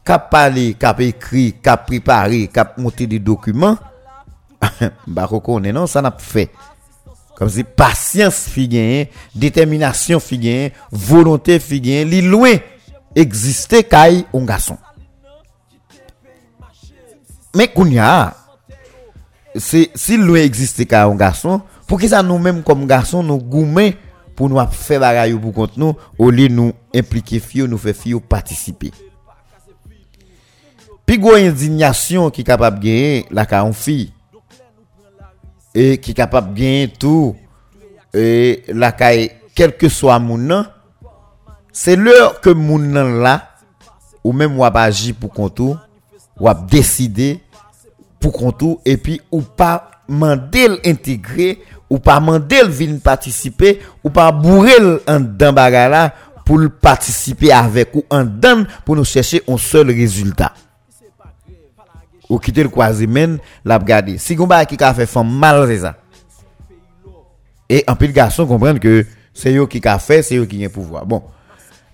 kap 0.06 0.32
pale, 0.34 0.72
kap 0.82 1.00
ekri, 1.06 1.52
kap 1.62 1.86
prepare, 1.88 2.48
kap 2.54 2.80
monte 2.82 3.06
de 3.10 3.22
dokumen, 3.22 3.78
bako 5.18 5.44
konen 5.46 5.78
nan, 5.78 5.90
sa 5.90 6.02
nap 6.06 6.18
fe. 6.24 6.50
Kom 7.36 7.50
si 7.52 7.66
pasyans 7.68 8.46
fi 8.50 8.66
gen, 8.72 9.12
determinasyon 9.38 10.22
fi 10.24 10.40
gen, 10.42 10.78
volonté 10.90 11.60
fi 11.62 11.82
gen, 11.84 12.10
li 12.10 12.26
lwen, 12.26 12.64
egziste 13.16 13.82
kay 13.88 14.24
un 14.36 14.48
gason. 14.48 14.80
Men 17.56 17.72
kounya, 17.72 18.10
se, 19.56 19.88
si 19.96 20.20
lou 20.20 20.36
egziste 20.40 20.88
kay 20.90 21.08
un 21.08 21.20
gason, 21.20 21.62
pou 21.88 22.02
ki 22.02 22.10
sa 22.12 22.24
nou 22.26 22.42
menm 22.42 22.60
kom 22.66 22.84
gason 22.90 23.24
nou 23.24 23.40
goumen 23.40 23.96
pou 24.36 24.52
nou 24.52 24.60
ap 24.60 24.76
fe 24.76 25.00
bagay 25.02 25.32
yo 25.32 25.40
pou 25.40 25.56
kont 25.56 25.78
nou, 25.80 25.96
ou 26.20 26.30
li 26.34 26.50
nou 26.52 26.76
implike 26.96 27.40
fiyo, 27.40 27.70
nou 27.72 27.80
fe 27.82 27.96
fiyo 27.96 28.20
patisipe. 28.20 28.92
Pi 31.06 31.18
gwo 31.22 31.38
indignasyon 31.40 32.34
ki 32.36 32.44
kapap 32.46 32.82
genye 32.84 33.24
la 33.34 33.46
ka 33.48 33.62
an 33.64 33.74
fi, 33.78 34.10
e 35.72 35.96
ki 36.04 36.16
kapap 36.18 36.52
genye 36.58 36.90
tou, 37.00 37.34
e 38.12 38.66
la 38.76 38.92
ka 38.98 39.14
e 39.16 39.30
kelke 39.56 39.88
swa 39.92 40.18
moun 40.20 40.50
nan, 40.52 40.68
c'est 41.76 41.98
l'heure 41.98 42.40
que 42.40 42.50
moun 42.50 42.94
là 43.22 43.50
ou 44.24 44.32
même 44.32 44.58
wap 44.58 44.78
agi 44.78 45.12
pour 45.12 45.30
contour 45.30 45.78
ou 46.40 46.50
décider 46.70 47.42
pour 48.18 48.32
contour 48.32 48.80
et 48.86 48.96
puis 48.96 49.20
ou 49.30 49.42
pas 49.42 49.92
mandel 50.08 50.80
intégrer 50.86 51.62
ou 51.90 52.00
pas 52.00 52.22
mandel 52.22 52.70
venir 52.70 53.02
participer 53.02 53.82
ou 54.06 54.10
pas 54.10 54.32
bourrer 54.32 55.02
en 55.06 55.20
dans 55.20 55.54
là 55.54 56.14
pour 56.46 56.62
participer 56.82 57.52
avec 57.52 57.94
ou 57.94 58.06
en 58.10 58.24
dan 58.24 58.66
pour 58.86 58.96
nous 58.96 59.04
chercher 59.04 59.44
un 59.46 59.58
seul 59.58 59.88
résultat. 59.88 60.54
Ou 62.30 62.40
quitter 62.40 62.64
le 62.64 62.70
croisement 62.70 63.36
la 63.66 63.80
si 64.18 64.38
on 64.40 64.48
qui 64.48 64.82
a 64.82 64.94
fait 64.94 65.24
mal 65.26 65.96
et 67.68 67.84
en 67.86 67.96
plus 67.98 68.14
garçon 68.14 68.48
comprendre 68.48 68.80
que 68.80 69.06
c'est 69.34 69.54
eux 69.54 69.68
qui 69.68 69.86
a 69.86 70.00
fait 70.00 70.22
c'est 70.22 70.38
eux 70.38 70.46
qui 70.46 70.66
ont 70.66 70.70
pouvoir. 70.70 71.06
Bon 71.06 71.22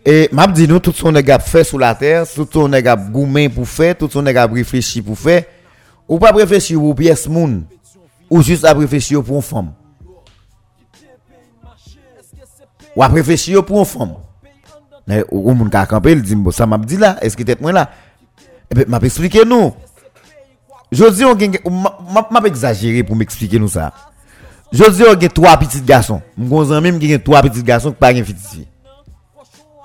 et 0.05 0.29
m'a 0.31 0.47
dit 0.47 0.67
nous 0.67 0.79
tout 0.79 0.91
son 0.93 1.11
nèg 1.11 1.31
fait 1.41 1.63
sous 1.63 1.77
la 1.77 1.93
terre, 1.93 2.25
tout 2.27 2.47
son 2.51 2.67
nèg 2.67 2.89
goumé 3.11 3.49
pour 3.49 3.67
faire, 3.67 3.97
tout 3.97 4.09
son 4.09 4.23
nèg 4.23 4.37
réfléchi 4.51 5.01
pour 5.01 5.17
faire. 5.17 5.43
Ou 6.07 6.17
pas 6.17 6.31
réfléchir 6.31 6.79
pour 6.79 6.95
pièce 6.95 7.27
moun 7.27 7.65
ou 8.29 8.41
juste 8.41 8.65
à 8.65 8.73
réfléchir 8.73 9.23
pour 9.23 9.35
une 9.35 9.41
femme. 9.41 9.73
Ou 12.95 13.03
à 13.03 13.07
réfléchir 13.07 13.63
pour 13.63 13.79
une 13.79 13.85
femme. 13.85 14.15
Mais 15.07 15.23
ou 15.31 15.53
moun 15.53 15.69
ka 15.69 15.85
camper, 15.85 16.13
il 16.13 16.21
dit 16.21 16.35
ça 16.51 16.65
m'a 16.65 16.77
dit 16.77 16.97
là, 16.97 17.17
est-ce 17.21 17.37
que 17.37 17.43
tête 17.43 17.61
moi 17.61 17.71
là? 17.71 17.91
Et 18.69 18.75
puis 18.75 18.85
m'a 18.87 18.97
expliqué 18.97 19.45
nous. 19.45 19.73
Je 20.91 21.05
dis 21.05 21.23
on 21.23 21.35
m'a 21.71 22.47
exagéré 22.47 23.03
pour 23.03 23.15
m'expliquer 23.15 23.59
nous 23.59 23.69
ça. 23.69 23.93
Je 24.71 24.83
dis 24.89 25.03
on 25.03 25.13
a 25.13 25.29
trois 25.29 25.57
petits 25.57 25.81
garçons. 25.81 26.21
Mon 26.35 26.69
ami 26.71 26.97
qui 26.99 27.13
a 27.13 27.19
trois 27.19 27.41
petits 27.41 27.63
garçons 27.63 27.91
qui 27.91 27.97
pas 27.97 28.13
petite 28.13 28.39
fille. 28.39 28.67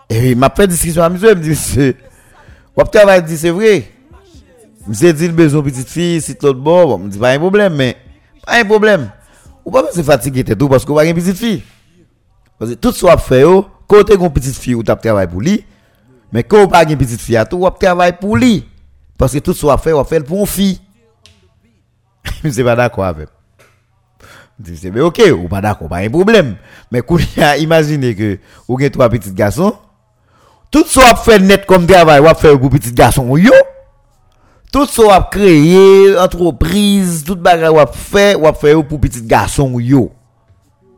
Et 0.09 0.35
m'a 0.35 0.51
fait 0.55 0.67
discussion 0.67 1.03
à 1.03 1.09
monsieur, 1.09 1.35
me 1.35 1.41
dit, 1.41 1.51
monsieur, 1.51 1.97
wap 2.77 2.91
travail 2.91 3.23
dit, 3.23 3.37
c'est 3.37 3.51
vrai. 3.51 3.91
Monsieur 4.87 5.13
dit, 5.13 5.27
le 5.27 5.33
besoin 5.33 5.63
petite 5.63 5.89
fille, 5.89 6.21
si 6.21 6.37
l'autre 6.41 6.61
bon, 6.61 6.99
me 6.99 7.09
dit, 7.09 7.19
pas 7.19 7.33
un 7.33 7.39
problème, 7.39 7.75
mais, 7.75 7.97
pas 8.45 8.61
un 8.61 8.65
problème. 8.65 9.11
Ou 9.65 9.71
pas 9.71 9.91
se 9.93 10.03
fatiguer 10.03 10.45
tout 10.45 10.69
parce 10.69 10.85
qu'on 10.85 10.95
va 10.95 11.05
une 11.05 11.15
petite 11.15 11.37
fille. 11.37 11.63
Parce 12.59 12.71
que 12.71 12.77
tout 12.77 12.93
ce 12.93 13.05
qu'on 13.05 13.19
fait, 13.19 13.45
côté 13.89 14.15
une 14.15 14.31
petite 14.31 14.57
fille, 14.57 14.77
ou 14.77 14.83
travail 14.85 15.27
pour 15.27 15.41
lui, 15.41 15.65
mais 16.33 16.45
quand 16.45 16.63
on 16.63 16.69
pas 16.69 16.85
une 16.85 16.97
petite 16.97 17.21
fille, 17.21 17.43
tout, 17.51 17.65
on 17.65 17.71
travail 17.71 18.17
pour 18.19 18.37
lui. 18.37 18.65
Parce 19.19 19.33
que 19.33 19.39
tout 19.39 19.53
ce 19.55 19.67
qu'on 19.67 19.77
fait, 19.77 19.93
on 19.93 20.05
fait 20.05 20.21
pour 20.21 20.39
une 20.39 20.47
fille. 20.47 20.81
Je 22.45 22.63
pas 22.63 22.77
d'accord 22.77 23.05
avec. 23.05 23.29
Je 24.65 24.73
dis, 24.73 24.91
mais 24.91 25.01
ok, 25.01 25.21
ou 25.37 25.49
pas 25.49 25.61
d'accord, 25.61 25.89
pas 25.89 25.99
un 25.99 26.09
problème. 26.09 26.57
Mais 26.91 27.03
quand 27.07 27.19
imaginez 27.59 28.15
que, 28.15 28.39
vous 28.69 28.77
avez 28.77 28.91
trois 28.91 29.09
petits 29.09 29.33
garçons, 29.33 29.77
tout 30.71 30.85
ce 30.87 30.99
qu'on 30.99 31.17
fait 31.17 31.39
net 31.39 31.65
comme 31.67 31.87
travail, 31.87 32.21
on 32.21 32.35
fait 32.35 32.57
pour 32.59 32.71
petit 32.71 32.93
garçon 32.93 33.37
yo. 33.37 33.53
Tout 34.73 34.87
ce 34.87 35.01
qu'on 35.01 35.23
créé, 35.31 36.19
entreprise, 36.19 37.25
tout 37.25 37.37
bagage 37.37 37.71
on 37.71 37.87
fait, 37.87 38.37
on 38.37 38.53
fait 38.53 38.75
pour 38.83 39.01
petit 39.01 39.23
garçon 39.23 39.79
yo. 39.79 40.13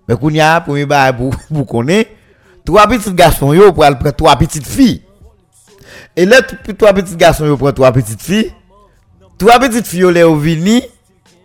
Mais 0.08 0.16
qu'on 0.16 0.30
y 0.30 0.40
a 0.40 0.60
pour 0.60 0.76
pour 1.16 1.36
pour 1.36 1.66
connaître 1.66 2.10
trois 2.64 2.86
petits 2.86 3.12
garçons 3.12 3.52
yo 3.52 3.72
pour 3.72 3.84
prendre 3.84 4.10
trois 4.12 4.36
petites 4.36 4.66
filles. 4.66 5.02
Et 6.16 6.24
là 6.24 6.40
trois 6.76 6.92
petits 6.92 7.16
garçons 7.16 7.46
yo 7.46 7.56
prend 7.56 7.72
trois 7.72 7.92
petites 7.92 8.22
filles. 8.22 8.52
Trois 9.38 9.60
petites 9.60 9.86
filles 9.86 10.12
là 10.12 10.34
vini 10.34 10.82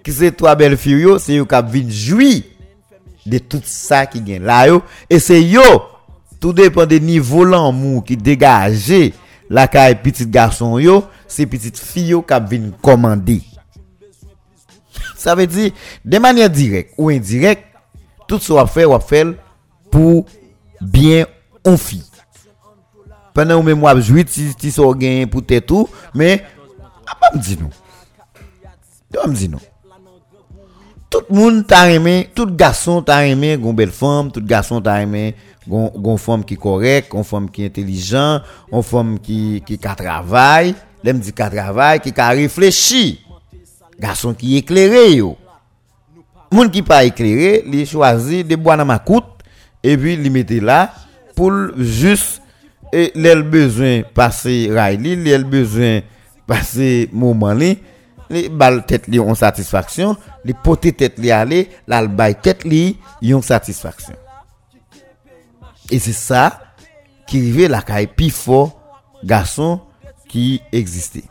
qui 0.04 0.12
c'est 0.12 0.32
trois 0.32 0.56
belles 0.56 0.78
filles 0.78 1.02
yo, 1.02 1.20
c'est 1.20 1.36
yo 1.36 1.46
qui 1.46 1.56
viennent 1.70 1.92
jouir 1.92 2.42
de 3.26 3.38
tout 3.38 3.62
ça 3.64 4.06
qui 4.06 4.20
gagne 4.20 4.44
là 4.44 4.68
yo 4.68 4.82
et 5.10 5.20
c'est 5.20 5.44
yo 5.44 5.62
Tout 6.44 6.52
depan 6.52 6.90
de 6.92 6.98
nivou 7.00 7.48
lan 7.48 7.70
mou 7.72 8.02
ki 8.04 8.18
degaje 8.20 9.14
la 9.48 9.64
ka 9.72 9.86
e 9.88 9.96
pitit 9.96 10.28
gason 10.28 10.76
yo, 10.84 10.98
se 11.32 11.48
pitit 11.48 11.80
fiyo 11.80 12.20
kap 12.28 12.50
vin 12.52 12.74
komandi. 12.84 13.40
Sa 15.16 15.38
ve 15.40 15.48
di, 15.48 15.70
de 16.04 16.20
manye 16.20 16.50
direk 16.52 16.92
ou 16.98 17.14
indirek, 17.16 17.64
tout 18.28 18.44
se 18.44 18.52
wap 18.52 18.68
fè 18.74 18.84
wap 18.92 19.08
fèl 19.08 19.38
pou 19.94 20.26
bien 20.82 21.32
on 21.64 21.80
fi. 21.80 22.02
Pwene 23.32 23.56
ou 23.56 23.64
mè 23.64 23.78
mwap 23.78 24.04
jwit 24.04 24.36
si 24.36 24.50
ti 24.60 24.74
so 24.76 24.90
gen 25.00 25.30
pou 25.32 25.48
tè 25.48 25.64
tou, 25.64 25.88
mè 26.12 26.36
apam 27.08 27.40
di 27.40 27.56
nou. 27.62 27.72
Apam 29.14 29.32
di 29.32 29.48
nou. 29.48 29.64
Tout 31.14 31.22
ah, 31.22 31.30
non. 31.30 31.30
non. 31.30 31.30
moun 31.30 31.60
ta 31.70 31.84
remè, 31.86 32.28
tout 32.34 32.50
gason 32.58 33.04
ta 33.06 33.20
remè 33.22 33.54
goun 33.62 33.76
bel 33.78 33.92
fòm, 33.94 34.32
tout 34.34 34.44
gason 34.50 34.82
ta 34.84 34.98
remè 34.98 35.28
Gon 35.68 36.20
fòm 36.20 36.44
ki 36.48 36.58
korek, 36.60 37.10
gon 37.14 37.24
fòm 37.28 37.48
ki 37.52 37.68
intelijan, 37.70 38.44
gon 38.72 38.84
fòm 38.84 39.16
ki, 39.24 39.62
ki 39.68 39.78
ka 39.82 39.96
travay, 40.00 40.74
lem 41.06 41.22
di 41.24 41.32
ka 41.36 41.48
travay, 41.54 42.02
ki 42.04 42.12
ka 42.16 42.32
reflechi. 42.36 43.20
Gason 44.02 44.36
ki 44.36 44.58
eklere 44.60 45.06
yo. 45.14 45.34
Moun 46.54 46.70
ki 46.74 46.84
pa 46.86 47.02
eklere, 47.08 47.62
li 47.70 47.86
chwazi 47.90 48.44
debwa 48.48 48.76
nan 48.78 48.92
makout, 48.92 49.44
epi 49.84 50.18
li 50.20 50.32
mette 50.34 50.60
la 50.64 50.86
pou 51.38 51.72
jist 51.80 52.42
e, 52.94 53.10
lèl 53.18 53.44
bezwen 53.50 54.04
pase 54.16 54.54
ray 54.74 55.00
li, 55.02 55.16
lèl 55.18 55.48
bezwen 55.50 56.04
pase 56.50 57.08
mouman 57.12 57.58
li, 57.58 57.72
li 58.34 58.48
bal 58.52 58.84
tèt 58.88 59.08
li 59.10 59.20
yon 59.22 59.38
satisfaksyon, 59.38 60.18
li 60.46 60.56
pote 60.66 60.94
tèt 60.98 61.18
li 61.24 61.34
ale, 61.34 61.66
lal 61.90 62.12
bay 62.12 62.38
tèt 62.38 62.68
li 62.68 62.92
yon 63.26 63.42
satisfaksyon. 63.46 64.23
Et 65.94 66.00
c'est 66.00 66.12
ça 66.12 66.60
qui 67.28 67.38
arrivait 67.38 67.68
la 67.68 67.84
caille 67.84 68.08
plus 68.08 68.32
fort 68.32 68.82
garçon 69.24 69.80
qui 70.28 70.60
existait. 70.72 71.26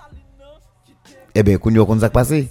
Eh 1.34 1.42
bien, 1.42 1.58
qu'on 1.58 1.74
y 1.74 1.80
a 1.80 1.84
comme 1.84 1.98
ça 1.98 2.08
passé. 2.08 2.48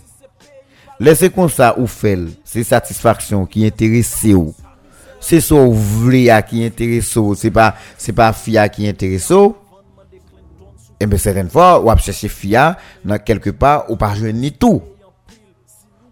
Laissez 1.00 1.30
comme 1.30 1.48
ça 1.48 1.80
ou 1.80 1.88
fait, 1.88 2.20
c'est 2.44 2.66
satisfaction 2.66 3.46
qui 3.46 3.66
intéresse 3.66 4.26
ou. 4.26 4.54
C'est 5.22 5.40
ça 5.40 5.56
ou 5.56 5.72
voulez 5.72 6.38
qui 6.50 6.66
intéresse 6.66 7.16
ou. 7.16 7.34
C'est 7.34 7.50
pas, 7.50 7.78
c'est 7.98 8.12
pas 8.12 8.34
fia 8.34 8.68
qui 8.68 8.90
intéresse 8.90 9.32
ou. 9.32 9.56
Eh 11.00 11.06
bien, 11.06 11.18
certaines 11.18 11.50
fois, 11.50 11.80
ou 11.80 11.90
à 11.90 11.96
chercher 11.96 12.28
fia, 12.28 12.78
dans 13.06 13.20
quelque 13.20 13.52
part, 13.52 13.90
ou 13.90 13.96
pas 13.96 14.16
jeune 14.16 14.36
ni 14.36 14.52
tout. 14.52 14.82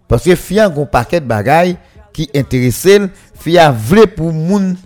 Parce 0.08 0.24
que 0.24 0.34
fia, 0.34 0.68
un 0.68 0.86
paquet 0.86 1.20
de 1.20 1.26
bagailles 1.26 1.78
qui 2.14 2.30
intéresse, 2.34 2.88
fia 3.36 3.70
voulait 3.70 4.08
pour 4.08 4.32
moun 4.32 4.78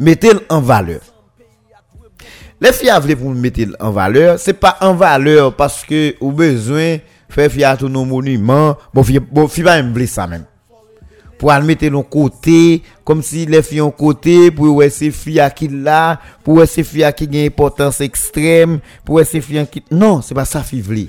mettez 0.00 0.32
en 0.48 0.60
valeur. 0.60 1.00
Les 2.60 2.70
veulent 2.72 3.16
pour 3.16 3.30
mettre 3.30 3.60
en 3.78 3.90
valeur, 3.90 4.38
c'est 4.38 4.54
pas 4.54 4.76
en 4.80 4.94
valeur 4.94 5.54
parce 5.54 5.84
que 5.84 6.14
ou 6.20 6.32
besoin 6.32 6.98
faire 7.28 7.50
fier 7.50 7.78
tous 7.78 7.88
nos 7.88 8.04
monuments. 8.04 8.76
Bon, 8.92 9.02
fille, 9.02 9.20
bon, 9.20 9.46
fille 9.48 9.64
pas 9.64 9.80
ça 10.06 10.26
même. 10.26 10.44
Pour 11.38 11.52
aller 11.52 11.66
mettre 11.66 11.88
de 11.88 12.02
côté, 12.02 12.82
comme 13.02 13.22
si 13.22 13.46
les 13.46 13.62
filles 13.62 13.80
ont 13.80 13.90
côté, 13.90 14.50
pour 14.50 14.74
ouais 14.74 14.90
ces 14.90 15.10
filles 15.10 15.48
qui 15.56 15.68
là, 15.68 16.20
pour 16.44 16.56
ouais 16.56 16.66
ces 16.66 16.84
filles 16.84 17.10
qui 17.16 17.24
une 17.24 17.46
importance 17.46 18.02
extrême, 18.02 18.80
pour 19.06 19.14
ouais 19.14 19.24
ces 19.24 19.40
filles 19.40 19.66
qui... 19.70 19.82
Non, 19.90 20.20
c'est 20.20 20.34
pas 20.34 20.44
ça 20.44 20.60
veut. 20.60 21.08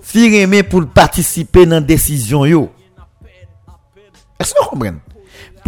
Fille 0.00 0.34
aimé 0.36 0.62
pour 0.62 0.86
participer 0.86 1.66
dans 1.66 1.84
décision 1.84 2.46
yo. 2.46 2.70
Est-ce 4.40 4.54
que 4.54 4.62
vous 4.62 4.70
comprenez? 4.70 4.96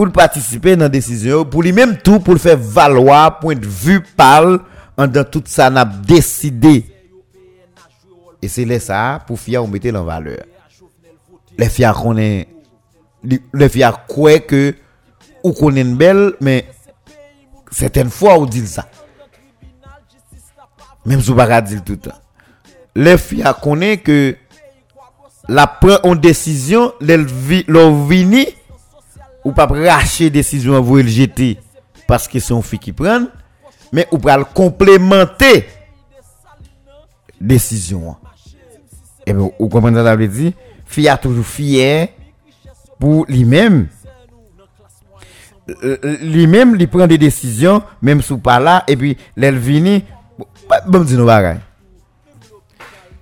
Pour 0.00 0.10
participer 0.12 0.76
dans 0.76 0.84
la 0.86 0.88
décision, 0.88 1.44
pour 1.44 1.62
lui-même 1.62 1.98
tout, 1.98 2.20
pour 2.20 2.32
le 2.32 2.40
faire 2.40 2.56
valoir, 2.56 3.38
point 3.38 3.54
de 3.54 3.66
vue 3.66 4.00
parle, 4.00 4.60
dans 4.96 5.24
tout 5.30 5.42
ça 5.44 5.68
n'a 5.68 5.84
décidé. 5.84 6.86
Et 8.40 8.48
c'est 8.48 8.64
là 8.64 8.80
ça, 8.80 9.22
pour 9.26 9.38
faire 9.38 9.62
on 9.62 9.68
mettre 9.68 9.94
en 9.94 10.02
valeur. 10.02 10.38
Les 11.58 11.68
filles 11.68 11.92
connaissent, 12.02 12.46
les 13.52 13.68
filles 13.68 13.90
croient 14.08 14.38
que, 14.38 14.74
ou 15.44 15.52
connaissent 15.52 15.84
belle, 15.88 16.32
mais, 16.40 16.64
certaines 17.70 18.08
fois, 18.08 18.38
on 18.38 18.46
dit 18.46 18.66
ça. 18.66 18.88
Même 21.04 21.20
si 21.20 21.30
on 21.30 21.60
dire 21.60 21.84
tout 21.84 21.92
le 21.92 21.98
temps. 21.98 22.18
Les 22.94 23.18
filles 23.18 23.44
connaissent 23.62 24.00
que, 24.02 24.34
la 25.46 25.66
prend 25.66 25.98
en 26.04 26.14
décision, 26.14 26.94
leur 27.02 28.06
vini, 28.06 28.46
ou 29.44 29.52
pas 29.52 29.66
racher 29.66 30.30
décision 30.30 30.80
vous 30.80 30.96
le 30.96 31.08
jeter 31.08 31.58
parce 32.06 32.28
que 32.28 32.38
c'est 32.38 32.52
une 32.52 32.62
fille 32.62 32.78
qui 32.78 32.92
prend 32.92 33.26
mais 33.92 34.06
ou 34.10 34.18
pas 34.18 34.42
complémenter 34.44 35.66
décision. 37.40 38.16
Et 39.26 39.32
bien 39.32 39.50
vous 39.58 39.68
comprenez 39.68 40.02
ça 40.02 40.16
veut 40.16 40.28
dire? 40.28 40.52
Fille 40.84 41.08
a 41.08 41.16
toujours 41.16 41.46
fier 41.46 42.08
pour 42.98 43.24
lui-même. 43.28 43.88
Euh, 45.84 45.98
euh, 46.04 46.16
lui-même 46.20 46.76
il 46.78 46.88
prend 46.88 47.06
des 47.06 47.18
décisions 47.18 47.82
même 48.02 48.22
sous 48.22 48.38
pas 48.38 48.58
là 48.58 48.82
et 48.88 48.96
puis 48.96 49.16
l'elvini 49.36 50.02
bon 50.88 51.04
dis 51.04 51.14
nous 51.14 51.28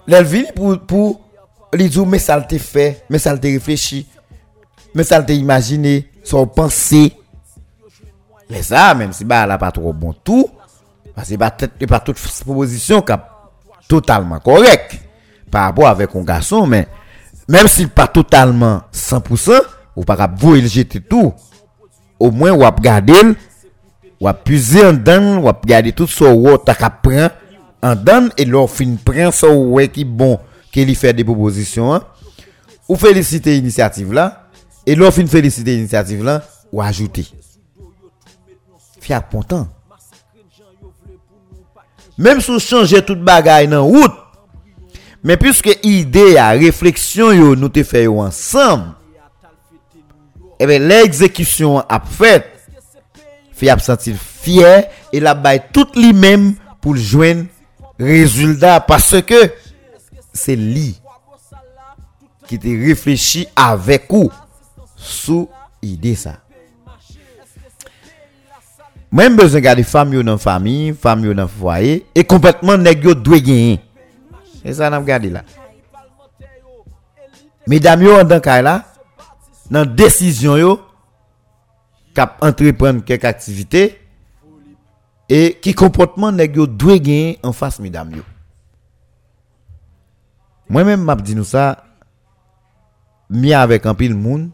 l'elvini 0.07 0.47
pour 0.57 0.79
pour 0.79 1.21
lui 1.75 1.91
dire 1.91 2.07
mais 2.07 2.19
ça 2.19 2.39
le 2.39 2.59
fait 2.59 3.05
mais 3.11 3.19
ça 3.19 3.35
le 3.35 3.41
réfléchi 3.43 4.07
mais 4.95 5.03
ça 5.05 5.23
te 5.23 5.33
imaginer 5.33 6.08
son 6.29 6.47
pensée 6.47 7.15
mais 8.51 8.63
ça 8.63 8.95
même 8.95 9.13
si 9.13 9.25
bah 9.25 9.47
là 9.47 9.57
pas 9.57 9.73
trop 9.73 9.93
bon 9.93 10.13
tout 10.13 10.49
parce 11.15 11.31
que 11.31 11.37
pas 11.37 11.51
pas 11.51 12.01
toute 12.01 12.19
proposition 12.45 13.01
qui 13.01 13.13
totalement 13.89 14.39
correct 14.39 15.01
par 15.51 15.65
rapport 15.65 15.89
avec 15.89 16.15
un 16.15 16.23
garçon 16.23 16.67
mais 16.67 16.87
même 17.49 17.67
s'il 17.67 17.89
pas 17.89 18.07
totalement 18.07 18.83
100% 18.93 19.59
ou 19.97 20.05
pas 20.05 20.29
vous 20.37 20.57
il 20.57 20.69
jeter 20.69 21.01
tout 21.01 21.33
au 22.21 22.31
moins 22.31 22.53
ou 22.53 22.59
regarder 22.59 23.15
ou 24.21 24.29
puiser 24.45 24.85
en 24.85 24.93
dedans 24.93 25.39
ou 25.39 25.47
regarder 25.47 25.93
tout 25.93 26.07
ce 26.07 26.25
que 26.25 26.57
tu 26.57 26.91
prend 27.03 27.29
en 27.83 27.95
dedans 27.95 28.29
et 28.37 28.45
leur 28.45 28.69
fin 28.69 28.97
prend 29.03 29.31
ouais 29.51 29.89
qui 29.89 30.05
bon 30.05 30.39
qu'il 30.71 30.95
fait 30.95 31.15
des 31.15 31.25
propositions 31.25 31.95
hein. 31.95 32.03
ou 32.87 32.97
féliciter 32.97 33.53
l'initiative 33.53 34.13
là 34.13 34.48
Et 34.89 34.95
l'on 34.95 35.11
fin 35.11 35.27
féliciter 35.27 35.77
l'initiative 35.77 36.25
là, 36.25 36.43
ou 36.73 36.81
ajouter. 36.81 37.27
Fiak 39.03 39.29
content. 39.31 39.69
Même 42.17 42.41
si 42.41 42.51
on 42.51 42.59
changeait 42.59 43.03
toute 43.03 43.23
bagaille 43.23 43.69
dans 43.69 43.85
route, 43.85 44.17
mais 45.23 45.37
puisque 45.37 45.79
idée 45.83 46.39
à 46.39 46.49
réflexion 46.53 47.33
yo 47.33 47.55
nous 47.55 47.69
te 47.69 47.83
fait 47.83 48.07
ensemble, 48.07 48.95
et 50.59 50.67
bien 50.67 50.79
l'exécution 50.79 51.81
a 51.81 52.01
fait, 52.01 52.51
fait 53.53 53.79
sentir 53.81 54.17
fier 54.17 54.89
et 55.13 55.21
la 55.21 55.35
baille 55.35 55.65
toute 55.71 55.97
lui-même 55.97 56.55
pour 56.81 56.95
le 56.95 57.01
joindre 57.01 57.45
résultat 58.01 58.81
parce 58.81 59.21
que 59.21 59.53
c'est 60.33 60.57
lui 60.57 60.99
qui 62.47 62.59
te 62.59 62.69
réfléchit 62.69 63.49
avec 63.55 64.07
vous. 64.09 64.31
sou 64.99 65.47
ide 65.83 66.13
sa. 66.19 66.39
Mwen 69.09 69.39
bezon 69.39 69.65
gade 69.65 69.87
fam 69.89 70.11
yo 70.13 70.23
nan 70.27 70.41
fami, 70.41 70.93
fam 70.93 71.23
yo 71.25 71.33
nan 71.37 71.49
fwaye, 71.49 72.03
e 72.13 72.25
kompletman 72.29 72.83
neg 72.85 73.07
yo 73.07 73.15
dwe 73.17 73.41
genyen. 73.41 73.81
E 74.61 74.75
sa 74.77 74.91
nan 74.93 75.07
gade 75.07 75.31
la. 75.33 75.47
Medam 77.69 78.05
yo 78.05 78.19
an 78.21 78.29
dan 78.29 78.43
kay 78.45 78.61
la, 78.65 78.83
nan 79.73 79.89
desisyon 79.97 80.61
yo, 80.61 80.75
kap 82.17 82.37
entrepren 82.45 83.01
kek 83.05 83.25
aktivite, 83.29 83.87
e 85.29 85.41
ki 85.61 85.73
kompotman 85.77 86.37
neg 86.37 86.57
yo 86.57 86.69
dwe 86.69 86.99
genyen 87.01 87.41
an 87.45 87.57
fas 87.57 87.81
medam 87.81 88.13
yo. 88.17 88.27
Mwen 90.69 90.85
men 90.85 91.05
map 91.05 91.25
di 91.25 91.33
nou 91.37 91.49
sa, 91.49 91.71
mi 93.33 93.55
avèk 93.57 93.89
an 93.89 93.97
pil 93.97 94.13
moun, 94.13 94.51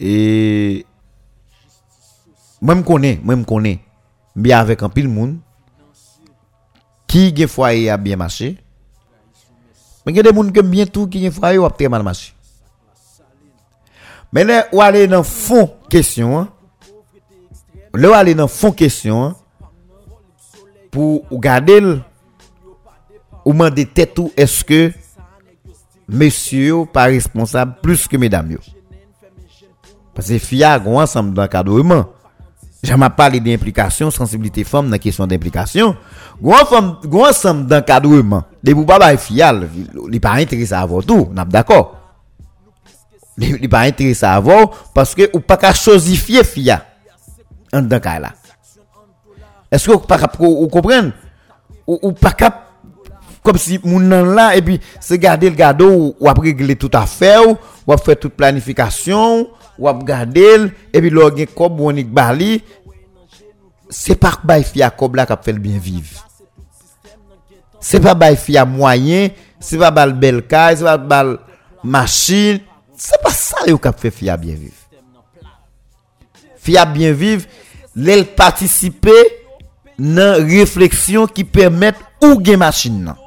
E 0.00 0.84
Mwen 2.60 2.78
mkone 2.78 3.20
Mwen 3.24 3.38
mkone 3.38 3.78
Mbi 4.36 4.52
avèk 4.52 4.84
an 4.84 4.92
pil 4.92 5.08
moun 5.08 5.38
Ki 7.08 7.30
gen 7.36 7.48
fwaye 7.48 7.88
a 7.92 7.96
bien 8.00 8.20
mache 8.20 8.52
Men 10.04 10.18
gen 10.18 10.26
de 10.26 10.34
moun 10.36 10.52
kem 10.52 10.68
bientou 10.70 11.08
Ki 11.08 11.24
gen 11.24 11.34
fwaye 11.34 11.60
ou 11.60 11.68
ap 11.68 11.78
tre 11.78 11.88
man 11.92 12.04
mache. 12.04 12.34
Men 14.34 14.50
lè 14.50 14.60
ou 14.74 14.84
alè 14.84 15.06
nan 15.08 15.24
fon 15.26 15.70
Kèsyon 15.92 16.50
Lè 17.96 18.10
ou 18.10 18.18
alè 18.18 18.36
nan 18.36 18.52
fon 18.52 18.76
kèsyon 18.76 19.32
Pou 20.92 21.22
ou 21.30 21.40
gade 21.40 21.80
l 21.80 21.90
Ou 23.46 23.56
man 23.56 23.72
de 23.72 23.86
tèt 23.88 24.18
ou 24.20 24.28
eske 24.36 24.90
Mèsyou 26.06 26.84
pa 26.92 27.08
responsable 27.08 27.80
Plus 27.80 28.04
ke 28.10 28.20
mèdame 28.20 28.58
yo. 28.58 28.75
Parce 30.16 30.28
que 30.28 30.38
FIA 30.38 30.82
ont 30.86 30.98
ensemble 30.98 31.34
d'encadrement. 31.34 32.06
J'aime 32.82 33.06
parler 33.14 33.38
d'implication, 33.38 34.10
sensibilité 34.10 34.64
femme 34.64 34.86
dans 34.86 34.92
la 34.92 34.98
question 34.98 35.26
d'implication. 35.26 35.94
Gon 36.42 37.26
ensemble 37.26 37.66
d'encadrement. 37.66 38.44
De 38.64 38.72
vous 38.72 38.86
pas 38.86 39.16
FIA, 39.18 39.54
il 40.10 40.20
pas 40.20 40.32
intéressé 40.32 40.72
à 40.72 40.80
avoir 40.80 41.04
tout, 41.04 41.28
on 41.30 41.44
d'accord. 41.44 41.96
Il 43.38 43.68
pas 43.68 43.80
intéressé 43.80 44.24
à 44.24 44.34
avoir 44.34 44.70
parce 44.94 45.14
que 45.14 45.28
ou 45.34 45.40
pas 45.40 45.58
qu'à 45.58 45.74
chosifier 45.74 46.42
FIA 46.42 46.82
en 47.74 47.82
dans 47.82 48.00
là. 48.02 48.32
Est-ce 49.70 49.88
que 49.88 49.92
vous 49.92 50.68
comprenez 50.68 51.10
ou, 51.86 52.12
pas 52.12 52.34
comme 53.42 53.58
si 53.58 53.78
moun 53.84 54.08
nan 54.08 54.34
là 54.34 54.56
et 54.56 54.62
puis 54.62 54.80
c'est 54.98 55.18
garder 55.18 55.48
le 55.50 55.54
gado 55.54 56.16
ou 56.18 56.28
après 56.28 56.48
régler 56.48 56.74
tout 56.74 56.90
affaire 56.92 57.42
ou 57.48 57.96
faire 57.96 58.18
toute 58.18 58.34
planification 58.34 59.46
wap 59.82 60.02
gade 60.08 60.46
l, 60.56 60.68
epi 60.94 61.10
lò 61.12 61.28
gen 61.34 61.50
kob 61.56 61.80
wonik 61.80 62.08
bali, 62.14 62.60
se 63.92 64.16
pa 64.18 64.34
bay 64.46 64.64
fia 64.66 64.90
kob 64.90 65.18
la 65.18 65.26
kap 65.28 65.44
fel 65.46 65.60
bien 65.62 65.80
viv. 65.82 66.14
Se 67.80 68.00
pa 68.02 68.16
bay 68.18 68.38
fia 68.40 68.64
mwayen, 68.66 69.30
se 69.62 69.78
pa 69.80 69.92
bal 69.94 70.14
bel 70.16 70.42
kaj, 70.48 70.80
se 70.80 70.88
pa 70.88 70.96
bal 70.98 71.36
machin, 71.84 72.62
se 72.96 73.20
pa 73.22 73.32
sa 73.34 73.66
yo 73.70 73.78
kap 73.82 74.00
fe 74.00 74.10
fia 74.14 74.38
bien 74.40 74.58
viv. 74.58 74.74
Fia 76.66 76.86
bien 76.88 77.14
viv, 77.14 77.46
lèl 77.94 78.26
patisipe 78.36 79.14
nan 79.96 80.42
refleksyon 80.48 81.30
ki 81.32 81.46
permèt 81.48 82.00
ou 82.24 82.40
gen 82.42 82.60
machin 82.60 82.98
nan. 83.06 83.20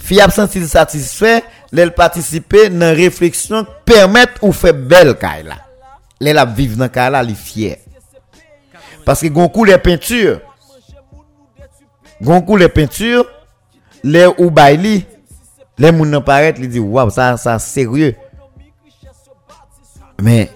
Fia 0.00 0.24
absensi 0.26 0.62
satisfè, 0.66 1.40
l'elle 1.72 1.94
participer 1.94 2.68
dans 2.68 2.94
réflexion 2.94 3.66
permettre 3.84 4.42
ou 4.42 4.52
faire 4.52 4.74
belle 4.74 5.16
caille 5.16 5.44
là. 5.44 5.56
Les 6.20 6.32
la 6.32 6.44
vivre 6.44 6.76
dans 6.76 6.88
caille 6.88 7.12
là, 7.12 7.22
li 7.22 7.34
fier. 7.34 7.78
Parce 9.04 9.20
que 9.20 9.28
gonkou 9.28 9.64
les 9.64 9.78
peintures. 9.78 10.40
Gonkou 12.20 12.56
les 12.56 12.68
peintures, 12.68 13.24
les 14.04 14.26
ou 14.38 14.50
baili, 14.50 15.06
les 15.78 15.92
moun 15.92 16.10
nan 16.10 16.22
paraît, 16.22 16.52
li 16.60 16.68
dit 16.68 16.78
waouh, 16.78 17.08
ça 17.08 17.38
ça 17.38 17.58
sérieux. 17.58 18.14
Mais 20.20 20.50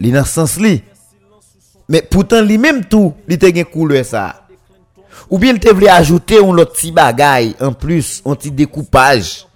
li 0.00 0.10
dans 0.10 0.24
sens 0.24 0.56
li. 0.56 0.82
Mais 1.88 2.00
pourtant 2.00 2.40
li 2.40 2.56
même 2.56 2.86
tout, 2.86 3.12
li 3.28 3.36
te 3.38 3.52
gen 3.52 3.66
couleur 3.66 4.04
ça. 4.04 4.46
Ou 5.28 5.38
bien 5.38 5.52
il 5.52 5.60
te 5.60 5.68
voulait 5.68 5.90
ajouter 5.90 6.38
un 6.38 6.54
petit 6.64 6.90
bagay 6.90 7.54
en 7.60 7.72
plus, 7.72 8.22
un 8.24 8.34
petit 8.34 8.50
découpage. 8.50 9.46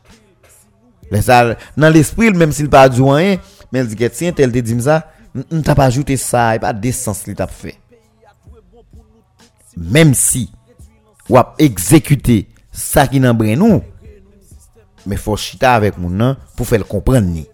Dans 1.11 1.93
l'esprit, 1.93 2.31
même 2.31 2.53
s'il 2.53 2.69
pas 2.69 2.89
dit 2.89 3.03
rien, 3.03 3.39
mais 3.73 3.81
il 3.81 3.87
dit 3.87 3.97
que 3.97 4.07
tiens, 4.07 4.33
tel 4.33 4.53
te 4.53 4.59
dit 4.59 4.81
ça, 4.83 5.11
on 5.51 5.63
t'a 5.63 5.75
pas 5.75 5.87
ajouté 5.87 6.17
ça, 6.17 6.55
il 6.55 6.59
e 6.59 6.61
pas 6.61 6.73
de 6.73 6.91
sens 6.91 7.27
li 7.27 7.35
t'a 7.35 7.47
fait. 7.47 7.77
Même 9.77 10.15
si 10.15 10.51
ou 11.29 11.37
a 11.37 11.55
exécuté 11.59 12.49
ça 12.71 13.07
qui 13.07 13.19
dans 13.19 13.35
brain 13.35 13.57
nous, 13.57 13.83
mais 15.07 15.17
faut 15.17 15.37
chita 15.37 15.75
avec 15.75 15.99
moun 15.99 16.17
nan 16.17 16.37
pour 16.57 16.67
faire 16.67 16.79
le 16.79 16.85
comprendre 16.85 17.29
ni. 17.29 17.47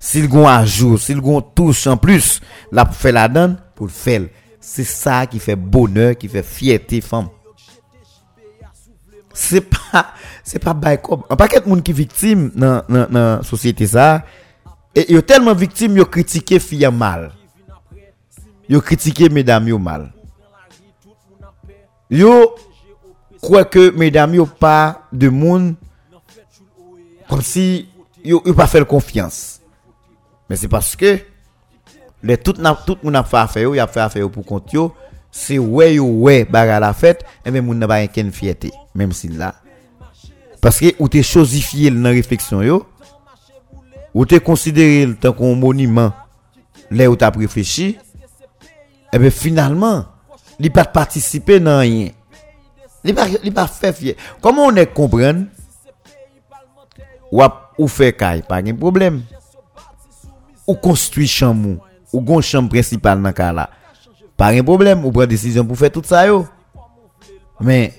S'il 0.00 0.28
gon 0.28 0.46
ajout, 0.46 0.98
s'il 0.98 1.20
gon 1.20 1.40
touche 1.40 1.86
en 1.86 1.96
plus, 1.96 2.40
la 2.70 2.84
pour 2.84 2.94
faire 2.94 3.12
la 3.12 3.28
donne, 3.28 3.58
pour 3.74 3.86
le 3.86 3.92
faire. 3.92 4.22
C'est 4.60 4.84
ça 4.84 5.26
qui 5.26 5.38
fait 5.38 5.56
bonheur, 5.56 6.16
qui 6.16 6.28
fait 6.28 6.42
fierté 6.42 7.00
femme. 7.00 7.28
C'est 9.38 9.60
pas 9.60 10.14
c'est 10.42 10.58
pas 10.58 10.74
bail 10.74 11.00
comme 11.00 11.22
un 11.30 11.36
paquet 11.36 11.60
de 11.60 11.68
monde 11.68 11.84
qui 11.84 11.92
victime 11.92 12.50
dans 12.56 12.82
dans 12.88 13.06
dans 13.08 13.42
société 13.44 13.86
ça. 13.86 14.24
Et 14.96 15.12
yo 15.12 15.20
tellement 15.22 15.54
victime 15.54 15.96
yo 15.96 16.04
critiquer 16.04 16.58
fille 16.58 16.88
mal. 16.92 17.30
Yo 18.68 18.80
critiquer 18.80 19.30
mesdames 19.30 19.68
yo 19.68 19.78
mal. 19.78 20.12
Yo 22.10 22.56
croit 23.40 23.64
que 23.64 23.90
mesdames 23.92 24.34
yo 24.34 24.46
pas 24.46 25.02
de 25.12 25.28
monde 25.28 25.76
comme 27.28 27.42
si 27.42 27.88
yo, 28.24 28.42
yo 28.44 28.54
pas 28.54 28.66
fait 28.66 28.84
confiance. 28.84 29.60
Mais 30.50 30.56
c'est 30.56 30.66
parce 30.66 30.96
que 30.96 31.20
les 32.24 32.36
tout 32.36 32.54
n'a 32.58 32.74
tout 32.74 32.98
monde 33.04 33.14
a 33.14 33.22
fait 33.22 33.36
affaire 33.36 33.62
yo 33.62 33.78
a 33.78 33.86
fait 33.86 34.00
affaire 34.00 34.28
pour 34.28 34.44
compte 34.44 34.72
yo. 34.72 34.92
C'est 35.30 35.58
ouais 35.58 35.94
yo 35.94 36.06
ouais 36.06 36.44
bagarre 36.44 36.80
la 36.80 36.92
fête 36.92 37.24
et 37.44 37.52
même 37.52 37.66
moun 37.66 37.78
n'a 37.78 37.86
pas 37.86 38.02
une 38.02 38.32
fierté 38.32 38.72
même 38.98 39.12
si 39.12 39.28
là 39.28 39.54
parce 40.60 40.80
que 40.80 40.86
ou 40.98 41.08
t'es 41.08 41.22
chosifié 41.22 41.90
dans 41.90 42.10
réflexion 42.10 42.60
yo 42.62 42.86
ou 44.12 44.26
t'es 44.26 44.40
considéré 44.40 45.08
tant 45.14 45.32
qu'un 45.32 45.54
monument 45.54 46.12
là 46.90 47.08
où 47.10 47.16
t'as 47.16 47.30
réfléchi 47.30 47.96
et 49.12 49.18
bien 49.18 49.30
finalement 49.30 50.04
il 50.60 50.72
pas 50.72 50.84
participer 50.84 51.60
dans 51.60 51.78
rien. 51.78 52.10
Il 53.04 53.14
pas 53.14 53.26
pas 53.54 53.66
fait 53.68 53.92
fier. 53.92 54.14
Comment 54.40 54.66
on 54.66 54.76
est 54.76 54.86
comprendre? 54.86 55.44
Ou 57.30 57.42
ou 57.78 57.88
fait 57.88 58.12
caille 58.12 58.42
pas 58.42 58.60
de 58.60 58.72
problème. 58.72 59.22
Ou 60.66 60.74
construit 60.74 61.28
chambre 61.28 61.78
ou 62.12 62.20
gon 62.20 62.40
chambre 62.40 62.70
principale 62.70 63.22
dans 63.22 63.32
cas 63.32 63.68
pas 64.36 64.52
de 64.52 64.62
problème 64.62 65.04
ou 65.04 65.12
prend 65.12 65.26
décision 65.26 65.64
pour 65.64 65.76
faire 65.78 65.92
tout 65.92 66.02
ça 66.04 66.26
yo. 66.26 66.46
Mais 67.60 67.94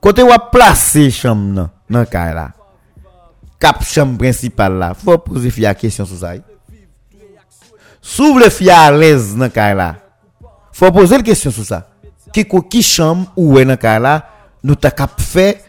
côté 0.00 0.22
ou 0.22 0.28
placer 0.52 1.10
chambre 1.10 1.70
dans 1.88 2.04
cas 2.04 2.34
là 2.34 2.50
cap 3.58 3.82
chambre 3.84 4.18
principale 4.18 4.78
là 4.78 4.94
faut 4.94 5.18
poser 5.18 5.52
la 5.58 5.74
question 5.74 6.04
sur 6.04 6.16
ça 6.18 6.34
s'ouvre 8.00 8.40
le 8.40 8.50
fia 8.50 8.80
à 8.80 8.90
l'aise 8.92 9.36
dans 9.36 9.48
cas 9.48 9.74
là 9.74 9.96
faut 10.72 10.90
poser 10.92 11.16
la 11.16 11.22
question 11.22 11.50
sur 11.50 11.64
ça 11.64 11.88
qui 12.32 12.44
qui 12.44 12.82
chambre 12.82 13.32
ou 13.36 13.58
est 13.58 13.64
dans 13.64 13.76
cas 13.76 13.98
là 13.98 14.28
nous 14.62 14.74
ta 14.74 14.90
cap 14.90 15.20
fait 15.20 15.62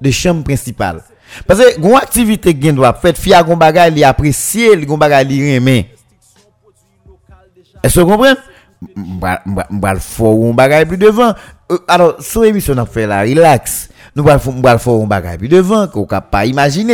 de 0.00 0.10
chambre 0.10 0.44
principale 0.44 1.02
parce 1.46 1.60
que 1.60 1.80
gon 1.80 1.96
activité 1.96 2.56
gen 2.60 2.74
doit 2.76 2.94
faire 2.94 3.16
fia 3.16 3.42
gon 3.42 3.56
bagay 3.56 3.90
li 3.90 4.04
apprécier 4.04 4.76
gon 4.86 4.98
bagay 4.98 5.24
li 5.24 5.84
est-ce 7.84 7.96
que 7.96 8.00
vous 8.00 8.12
comprenez? 8.12 8.40
M'bral 8.96 10.00
fort 10.00 10.44
un 10.44 10.54
bagay 10.54 10.86
plus 10.86 10.98
devant. 10.98 11.34
Euh, 11.70 11.78
alors 11.88 12.20
sur 12.20 12.44
émission 12.44 12.76
a 12.78 12.86
fait 12.86 13.06
là 13.06 13.22
relax. 13.22 13.88
Nous 14.14 14.24
m'bral 14.24 14.78
fort 14.78 15.02
un 15.02 15.06
bagay 15.06 15.38
plus 15.38 15.48
devant 15.48 15.88
qu'on 15.88 16.06
pas 16.06 16.44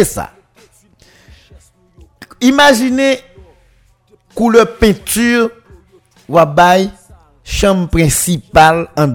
ça. 0.04 0.30
Imaginez 2.40 3.18
couleur 4.34 4.76
peinture 4.78 5.50
ou 6.28 6.38
chambre 7.44 7.88
principale 7.88 8.88
en 8.96 9.08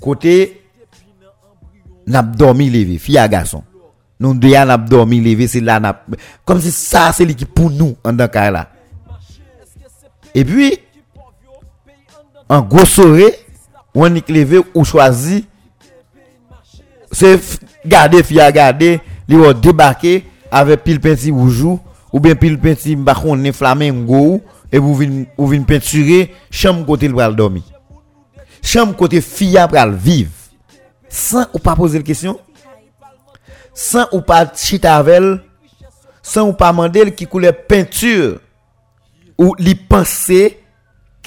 côté 0.00 0.62
n'a 2.06 2.22
dormi 2.22 2.70
levé. 2.70 2.98
Fille 2.98 3.18
à 3.18 3.28
garçon. 3.28 3.64
Nous 4.20 4.34
n'a 4.34 4.76
dormi 4.76 5.20
levé 5.20 5.46
comme 6.44 6.60
si 6.60 6.70
ça 6.70 7.12
c'est 7.12 7.24
l'équipe 7.24 7.52
pour 7.52 7.70
nous 7.70 7.96
en 8.04 8.16
là. 8.16 8.70
Et 10.34 10.44
puis 10.44 10.78
en 12.48 12.60
gros 12.62 12.84
soirée 12.84 13.34
on 13.94 14.14
est 14.14 14.28
levé 14.28 14.60
ou 14.74 14.84
choisi 14.84 15.46
c'est 17.10 17.40
garder 17.84 18.22
à 18.40 18.52
garder 18.52 19.00
li 19.28 19.36
débarquer 19.62 20.24
avec 20.50 20.84
pile 20.84 21.00
petit 21.00 21.30
boujou 21.32 21.80
ou 22.12 22.20
bien 22.20 22.34
pile 22.34 22.58
petit 22.58 22.96
bakonne 22.96 23.52
flamingo 23.52 24.42
et 24.72 24.78
vous 24.78 24.94
venez 24.94 25.28
vous 25.36 25.46
venez 25.46 25.64
peinturer 25.64 26.34
chambre 26.50 26.84
côté 26.84 27.08
le 27.08 27.14
bral 27.14 27.34
dormir. 27.34 27.62
Chambre 28.62 28.96
côté 28.96 29.20
fille 29.20 29.58
pral 29.68 29.94
vivre. 29.94 30.30
Sans 31.08 31.46
ou 31.54 31.58
pas 31.58 31.74
poser 31.74 31.98
la 31.98 32.04
question 32.04 32.38
sans 33.72 34.08
ou 34.12 34.20
pas 34.20 34.50
chita 34.54 35.04
sans 36.20 36.48
ou 36.48 36.52
pas 36.52 36.72
demander 36.72 37.12
qui 37.12 37.26
couleur 37.26 37.54
peinture. 37.66 38.40
Ou 39.38 39.54
li 39.56 39.76
penser 39.76 40.58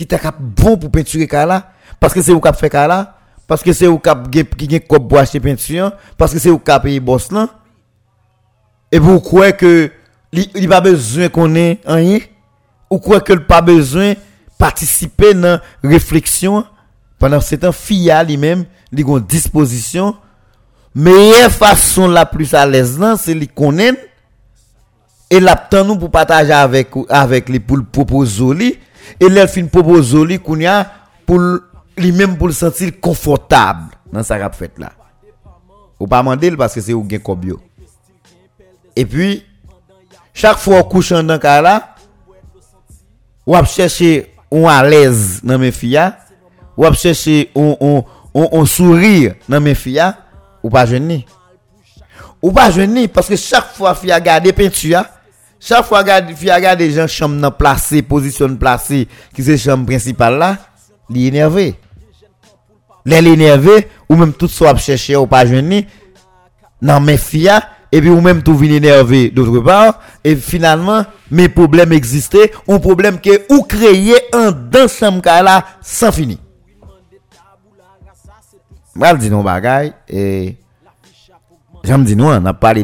qui 0.02 0.08
t'a 0.08 0.34
bon 0.40 0.78
pour 0.78 0.90
peinturer 0.90 1.28
là 1.32 1.72
parce 2.00 2.14
que 2.14 2.22
c'est 2.22 2.32
ou 2.32 2.40
cap 2.40 2.58
fait 2.58 2.74
là 2.74 3.18
parce 3.48 3.62
que 3.62 3.74
c'est 3.74 3.88
ou 3.88 4.00
cap 4.00 4.30
qui 4.32 4.70
gen 4.70 4.80
kop 4.80 5.10
pour 5.10 5.20
acheter 5.20 5.40
peinture. 5.40 5.92
Parce 6.18 6.32
que 6.32 6.40
c'est 6.40 6.50
ou 6.50 6.58
cap 6.58 6.84
payer 6.84 7.02
boss 7.02 7.32
là. 7.32 7.50
Et 8.92 8.98
vous 8.98 9.20
croyez 9.20 9.52
que 9.52 9.92
il 10.32 10.70
pas 10.70 10.80
besoin 10.80 11.28
qu'on 11.28 11.54
ait 11.56 11.80
rien? 11.86 12.20
Ou 12.90 12.98
croyez 12.98 13.22
que 13.22 13.34
pas 13.34 13.62
besoin 13.62 14.14
participer 14.58 15.34
dans 15.34 15.60
réflexion? 15.84 16.66
Pendant 17.20 17.42
ce 17.42 17.56
temps 17.56 17.74
fia 17.74 18.24
lui-même 18.24 18.64
il 18.94 19.06
a 19.06 19.18
une 19.18 19.20
disposition. 19.20 20.16
Meilleure 20.96 21.52
façon 21.52 22.08
la 22.08 22.26
plus 22.26 22.54
à 22.54 22.66
l'aise 22.66 23.00
c'est 23.20 23.34
li 23.34 23.50
connaît 23.50 23.94
et 25.30 25.42
l'attend 25.42 25.84
nous 25.84 25.98
pour 25.98 26.10
partager 26.10 26.54
avec 26.54 26.90
avec 27.10 27.50
les 27.50 27.60
pour 27.60 27.84
proposer 27.86 28.54
lui 28.54 28.80
et 29.20 29.30
leur 29.30 29.50
fin 29.50 29.66
proposer 29.66 30.24
lui 30.26 30.40
kounya 30.40 30.92
pour 31.26 31.40
lui-même 31.98 32.38
pour 32.38 32.48
le 32.48 32.54
sentir 32.54 33.00
confortable 33.00 33.90
dans 34.12 34.24
sa 34.24 34.38
rap 34.38 34.56
fait 34.56 34.78
là. 34.78 34.92
Ou 36.00 36.08
pas 36.08 36.20
demander 36.20 36.52
parce 36.52 36.74
que 36.74 36.82
c'est 36.82 36.94
ou 36.94 37.08
kobio 37.24 37.60
et 38.96 39.06
puis 39.06 39.46
chaque 40.34 40.58
fois 40.58 40.84
couche 40.84 41.12
dans 41.12 41.40
cas 41.40 41.62
là 41.62 41.96
ou 43.46 43.56
chercher 43.66 44.34
on 44.50 44.68
à 44.68 44.84
l'aise 44.84 45.42
dans 45.44 45.58
mes 45.58 45.72
filles 45.72 46.12
ou 46.78 46.92
chercher 46.94 47.50
on 47.56 47.78
on 47.80 48.06
on, 48.34 48.66
sourire 48.66 49.36
dans 49.48 49.60
mes 49.60 49.76
filles 49.76 50.14
ou 50.64 50.70
pas 50.70 50.86
jeune 50.86 51.22
ou 52.42 52.52
pas 52.52 52.72
jeune 52.72 53.08
parce 53.08 53.28
que 53.28 53.36
chaque 53.36 53.74
fois 53.74 53.96
fille 53.96 54.12
a 54.12 54.20
garder 54.20 54.54
peinture 54.54 55.04
chaque 55.64 55.86
fois 55.86 56.04
garde 56.04 56.34
fille 56.36 56.50
a 56.50 56.60
garder 56.60 56.90
gens 56.90 57.08
chambre 57.08 57.40
dans 57.40 57.52
placé 57.52 58.02
position 58.02 58.54
placée 58.58 59.08
qui 59.34 59.44
c'est 59.44 59.58
chambre 59.60 59.86
principale 59.86 60.38
là 60.38 60.58
il 61.14 61.28
énervé. 61.28 61.76
Les 63.06 63.18
énervé 63.18 63.88
ou 64.10 64.16
même 64.16 64.34
tout 64.34 64.48
soit 64.48 64.76
chercher 64.78 65.16
ou 65.16 65.28
pas 65.28 65.46
jeune 65.46 65.84
dans 66.82 67.00
mes 67.00 67.18
filles 67.18 67.52
et 67.92 68.02
puis 68.02 68.10
ou 68.10 68.22
même 68.22 68.42
tout 68.42 68.56
vient 68.56 68.74
énervé 68.76 69.30
d'autre 69.30 69.60
part 69.60 70.00
et 70.24 70.36
finalement 70.36 71.06
mes 71.30 71.48
problèmes 71.50 71.94
existaient 71.94 72.52
un 72.68 72.80
problème 72.80 73.20
que 73.20 73.54
ou 73.54 73.64
créer 73.64 74.16
un 74.34 74.52
dans 74.52 74.88
chambre 74.88 75.22
là 75.26 75.64
sans 75.82 76.12
fini 76.12 76.40
Mal 78.96 79.18
dit 79.20 79.30
non 79.30 79.44
bagay 79.44 79.94
et 80.10 80.58
j'aime 81.84 82.04
dit 82.04 82.16
nous 82.16 82.26
on 82.26 82.54
parlé 82.54 82.84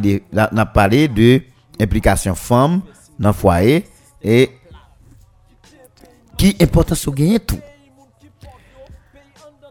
de 1.07 1.41
implikasyon 1.81 2.37
fom 2.37 2.81
nan 3.17 3.35
fwaye 3.37 3.81
e 4.21 4.45
ki 6.37 6.53
importans 6.61 7.03
yo 7.05 7.13
genye 7.17 7.41
tou. 7.41 7.59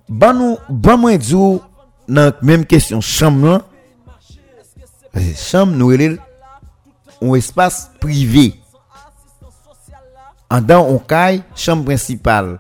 Ban 0.07 0.37
nou, 0.39 0.59
ban 0.69 1.01
mwen 1.03 1.19
djou 1.19 1.59
nan 2.07 2.35
menm 2.47 2.67
kesyon 2.69 3.03
chanm 3.03 3.43
lan, 3.43 3.65
chanm 5.35 5.75
nou 5.75 5.95
elil 5.95 6.15
ou 7.19 7.35
espas 7.39 7.87
privé. 8.03 8.53
An 10.53 10.63
dan 10.63 10.87
ou 10.87 11.03
kay, 11.11 11.41
chanm 11.59 11.83
prinsipal 11.87 12.55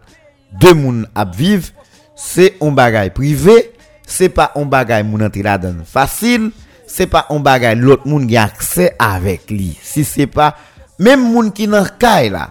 de 0.58 0.72
moun 0.74 1.04
ap 1.14 1.34
viv, 1.36 1.70
se 2.18 2.50
on 2.64 2.74
bagay 2.74 3.12
privé, 3.14 3.60
se 4.06 4.30
pa 4.32 4.48
on 4.58 4.66
bagay 4.70 5.04
moun 5.06 5.22
antila 5.26 5.54
dan 5.60 5.84
fasil, 5.86 6.50
se 6.86 7.06
pa 7.10 7.26
on 7.34 7.42
bagay 7.44 7.76
lot 7.78 8.06
moun 8.08 8.26
gen 8.30 8.46
akse 8.46 8.90
avek 9.02 9.50
li. 9.52 9.72
Si 9.82 10.04
se 10.06 10.28
pa, 10.30 10.52
menm 11.02 11.26
moun 11.34 11.50
ki 11.54 11.68
nan 11.70 11.88
kay 12.00 12.30
la, 12.32 12.48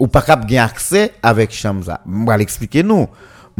ou 0.00 0.08
pa 0.08 0.22
kap 0.24 0.46
gen 0.48 0.64
akse 0.64 1.10
avek 1.26 1.52
chanm 1.52 1.82
za. 1.84 1.98
Mwa 2.08 2.38
l'eksplike 2.40 2.84
nou, 2.86 3.10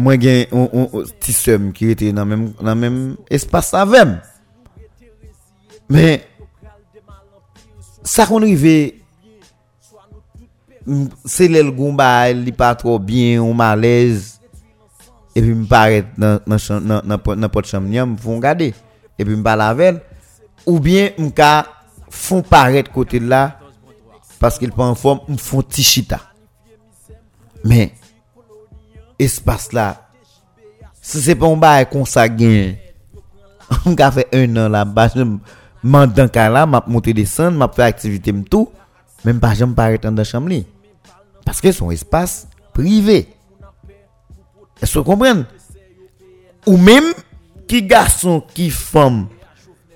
mwen 0.01 0.23
gen 0.23 0.43
on, 0.57 0.67
on, 0.71 0.89
on, 1.03 1.13
ti 1.21 1.35
sem 1.37 1.69
ki 1.77 1.93
rete 1.93 2.09
nan 2.17 2.31
menm, 2.31 2.49
nan 2.65 2.81
menm 2.81 3.01
espas 3.33 3.75
avem. 3.77 4.17
Men, 5.91 6.23
sa 8.07 8.25
kon 8.31 8.47
rive, 8.47 8.79
se 11.29 11.49
lel 11.51 11.69
goun 11.75 11.99
ba 11.99 12.31
li 12.33 12.55
pa 12.57 12.73
tro 12.79 12.97
bien 13.03 13.43
ou 13.45 13.53
malez, 13.57 14.40
Et 15.35 15.43
puis 15.43 15.55
me 15.55 15.67
paraît 15.67 16.05
dans 16.19 16.41
dans 16.47 17.03
dans 17.05 17.37
dans 17.37 17.63
chambre, 17.63 17.89
me 17.89 18.17
font 18.17 18.37
regarder 18.37 18.75
et 19.19 19.25
puis 19.25 19.37
me 19.37 19.43
parle 19.43 19.63
avec 19.63 20.03
ou 20.67 20.81
bien 20.81 21.11
me 21.19 21.31
ka 21.31 21.67
font 22.09 22.43
paraître 22.43 22.91
côté 22.91 23.21
là 23.21 23.59
parce 24.39 24.59
qu'il 24.59 24.73
pas 24.73 24.87
en 24.87 24.95
forme, 24.95 25.21
me 25.29 25.37
font 25.37 25.63
tichita. 25.63 26.21
Mais 27.65 27.93
espace 29.19 29.73
là 29.73 30.09
si 31.01 31.21
c'est 31.21 31.35
pas 31.35 31.47
un 31.47 31.57
bail 31.57 31.87
comme 31.91 32.07
ça 32.07 32.29
gain 32.29 32.75
on 33.87 33.95
a 33.99 34.11
fait 34.11 34.29
un 34.33 34.57
an 34.57 34.69
là-bas 34.69 35.09
je 35.15 35.23
m'en 35.83 36.07
là 36.07 36.67
m'a 36.67 36.85
monter 36.87 37.13
descendre 37.13 37.59
m'a 37.59 37.69
fait 37.69 37.83
activité 37.83 38.33
tout 38.49 38.71
même 39.25 39.41
pas 39.41 39.55
jamais 39.55 39.75
paraître 39.75 40.11
dans 40.11 40.25
chambre 40.25 40.51
parce 41.45 41.61
que 41.61 41.73
son 41.73 41.91
espace 41.91 42.49
privé 42.73 43.29
Est-ce 44.81 44.95
que 44.95 44.99
vous 44.99 45.05
comprenez 45.05 45.45
Ou 46.67 46.77
même, 46.77 47.13
qui 47.69 47.83
garçon, 47.83 48.43
qui 48.55 48.71
femme, 48.71 49.29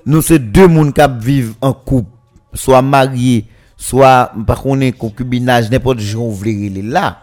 nous 0.06 0.22
c'est 0.22 0.38
deux 0.38 0.68
personnes 0.68 0.92
qui 0.92 1.26
vivent 1.26 1.54
en 1.60 1.72
couple, 1.72 2.10
soit 2.52 2.82
mariés, 2.82 3.46
soit 3.76 4.32
par 4.46 4.62
contre 4.62 4.90
concubinage, 4.96 5.70
n'importe 5.70 5.98
qui 5.98 6.14
vous 6.14 6.30
voulez 6.32 6.82
là. 6.82 7.20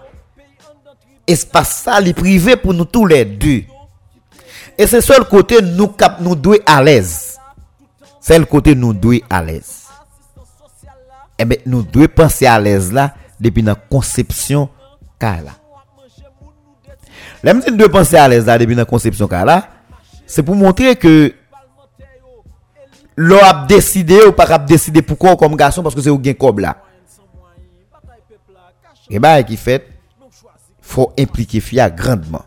Espace 1.27 1.83
ça, 1.83 2.01
est 2.01 2.13
privé 2.13 2.55
pour 2.55 2.73
nous 2.73 2.85
tous 2.85 3.05
les 3.05 3.23
deux. 3.23 3.63
Et 4.77 4.87
c'est 4.87 5.01
seul 5.01 5.23
côté 5.25 5.61
nous 5.61 5.87
cap 5.87 6.19
nous 6.19 6.35
douer 6.35 6.61
à 6.65 6.83
l'aise. 6.83 7.37
C'est 8.19 8.37
le 8.37 8.45
côté 8.45 8.75
nous 8.75 8.93
douer 8.93 9.23
à 9.29 9.41
l'aise. 9.43 9.85
Eh 11.37 11.45
bien, 11.45 11.57
nous 11.65 11.83
devons 11.83 12.07
penser 12.07 12.45
à 12.45 12.59
l'aise 12.59 12.91
là 12.91 13.15
depuis 13.39 13.61
la 13.61 13.75
conception 13.75 14.69
car 15.19 15.41
là. 15.41 15.60
Les 17.43 17.53
nous 17.53 17.61
devons 17.77 17.89
penser 17.89 18.17
à 18.17 18.27
l'aise 18.27 18.45
là 18.45 18.57
depuis 18.57 18.75
la 18.75 18.85
conception 18.85 19.27
là 19.27 19.67
c'est 20.25 20.43
pour 20.43 20.55
montrer 20.55 20.95
que 20.95 21.33
l'on 23.15 23.37
a 23.37 23.65
décidé 23.65 24.19
ou 24.27 24.31
pas 24.31 24.57
décidé 24.57 25.01
pourquoi 25.01 25.35
comme 25.35 25.55
garçon 25.55 25.83
parce 25.83 25.95
que 25.95 26.01
c'est 26.01 26.09
au 26.09 26.17
gain 26.17 26.33
comme 26.33 26.59
là 26.59 26.77
et 29.09 29.19
bah 29.19 29.43
qui 29.43 29.57
fait 29.57 29.91
faut 30.91 31.13
impliquer 31.17 31.61
Fia 31.61 31.89
grandement. 31.89 32.43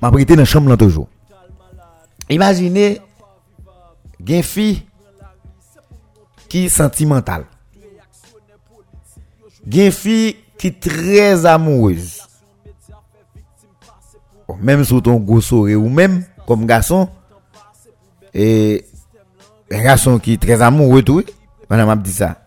M'a 0.00 0.10
prêté 0.10 0.34
dans 0.34 0.44
chambre 0.44 0.68
là 0.68 0.76
toujours. 0.76 1.08
Imaginez 2.28 3.00
une 4.26 4.42
fille 4.42 4.82
qui 6.48 6.66
est 6.66 6.68
sentimentale. 6.68 7.44
Une 9.64 9.92
fille 9.92 10.36
qui 10.58 10.68
est 10.68 10.80
très 10.80 11.46
amoureuse. 11.46 12.22
Même 14.60 14.84
sur 14.84 15.02
ton 15.02 15.16
gros 15.16 15.40
ou 15.52 15.88
même 15.88 16.24
comme 16.46 16.66
garçon 16.66 17.08
et 18.34 18.84
un 19.70 19.82
garçon 19.82 20.18
qui 20.18 20.34
est 20.34 20.42
très 20.42 20.60
amoureux 20.60 21.02
tout, 21.02 21.22
madame 21.68 21.88
m'a 21.88 21.96
dit 21.96 22.12
ça. 22.12 22.38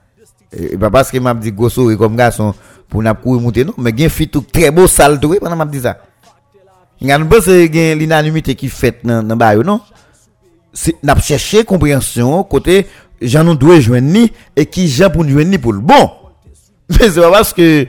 Et 0.56 0.78
pas 0.78 0.90
parce 0.90 1.12
que 1.12 1.18
m'a 1.18 1.34
dit 1.34 1.52
gros 1.52 1.70
comme 1.98 2.16
garçon 2.16 2.54
pour 2.88 3.02
n'a 3.02 3.14
courir 3.14 3.42
monter 3.42 3.66
non 3.66 3.74
mais 3.78 3.96
gen 3.96 4.10
fit 4.10 4.28
tout 4.28 4.42
très 4.42 4.72
beau 4.72 4.88
sale 4.88 5.20
tout 5.20 5.36
pendant 5.40 5.56
m'a 5.56 5.66
dit 5.66 5.82
ça. 5.82 5.98
Ngane 7.02 7.28
pas 7.28 7.42
c'est 7.42 7.72
gen 7.72 7.98
l'unanimité 7.98 8.56
qui 8.56 8.70
fait 8.70 9.00
dans 9.04 9.24
dans 9.24 9.36
ba 9.36 9.56
non? 9.56 9.82
C'est 10.74 10.96
n'a 11.04 11.18
chercher 11.20 11.64
compréhension 11.64 12.44
côté 12.44 12.88
j'en 13.22 13.44
nous 13.44 13.56
doit 13.56 13.80
joindre 13.80 14.08
ni 14.08 14.32
et 14.56 14.66
qui 14.66 14.88
gens 14.88 15.10
pour 15.10 15.28
joindre 15.28 15.50
ni 15.50 15.58
pour 15.58 15.74
le 15.74 15.80
bon. 15.80 16.12
Mais 16.90 17.10
c'est 17.10 17.22
pas 17.22 17.32
parce 17.32 17.54
que 17.54 17.88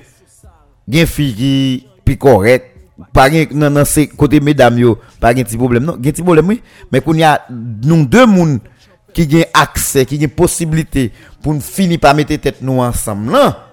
gen 0.88 1.06
fille 1.06 1.34
qui 1.34 1.86
puis 2.04 2.16
correct 2.16 2.75
pas 3.12 3.28
non 3.52 3.70
non 3.70 3.84
c'est 3.84 4.06
côté 4.06 4.40
mesdames 4.40 4.78
yo 4.78 4.98
pas 5.20 5.30
un 5.30 5.34
petit 5.34 5.56
problème 5.56 5.84
non 5.84 5.94
un 5.94 6.00
petit 6.00 6.22
problème 6.22 6.48
oui. 6.48 6.62
Mais 6.90 7.00
qu'on 7.00 7.14
y 7.14 7.22
a 7.22 7.44
nous 7.50 8.06
deux 8.06 8.26
monde 8.26 8.60
qui 9.12 9.26
gagne 9.26 9.44
accès 9.52 10.06
qui 10.06 10.18
gagne 10.18 10.30
possibilité 10.30 11.12
pour 11.42 11.52
nous 11.52 11.60
finir 11.60 12.00
par 12.00 12.14
mettre 12.14 12.34
tête 12.36 12.62
nous 12.62 12.80
ensemble 12.80 13.32
là 13.32 13.68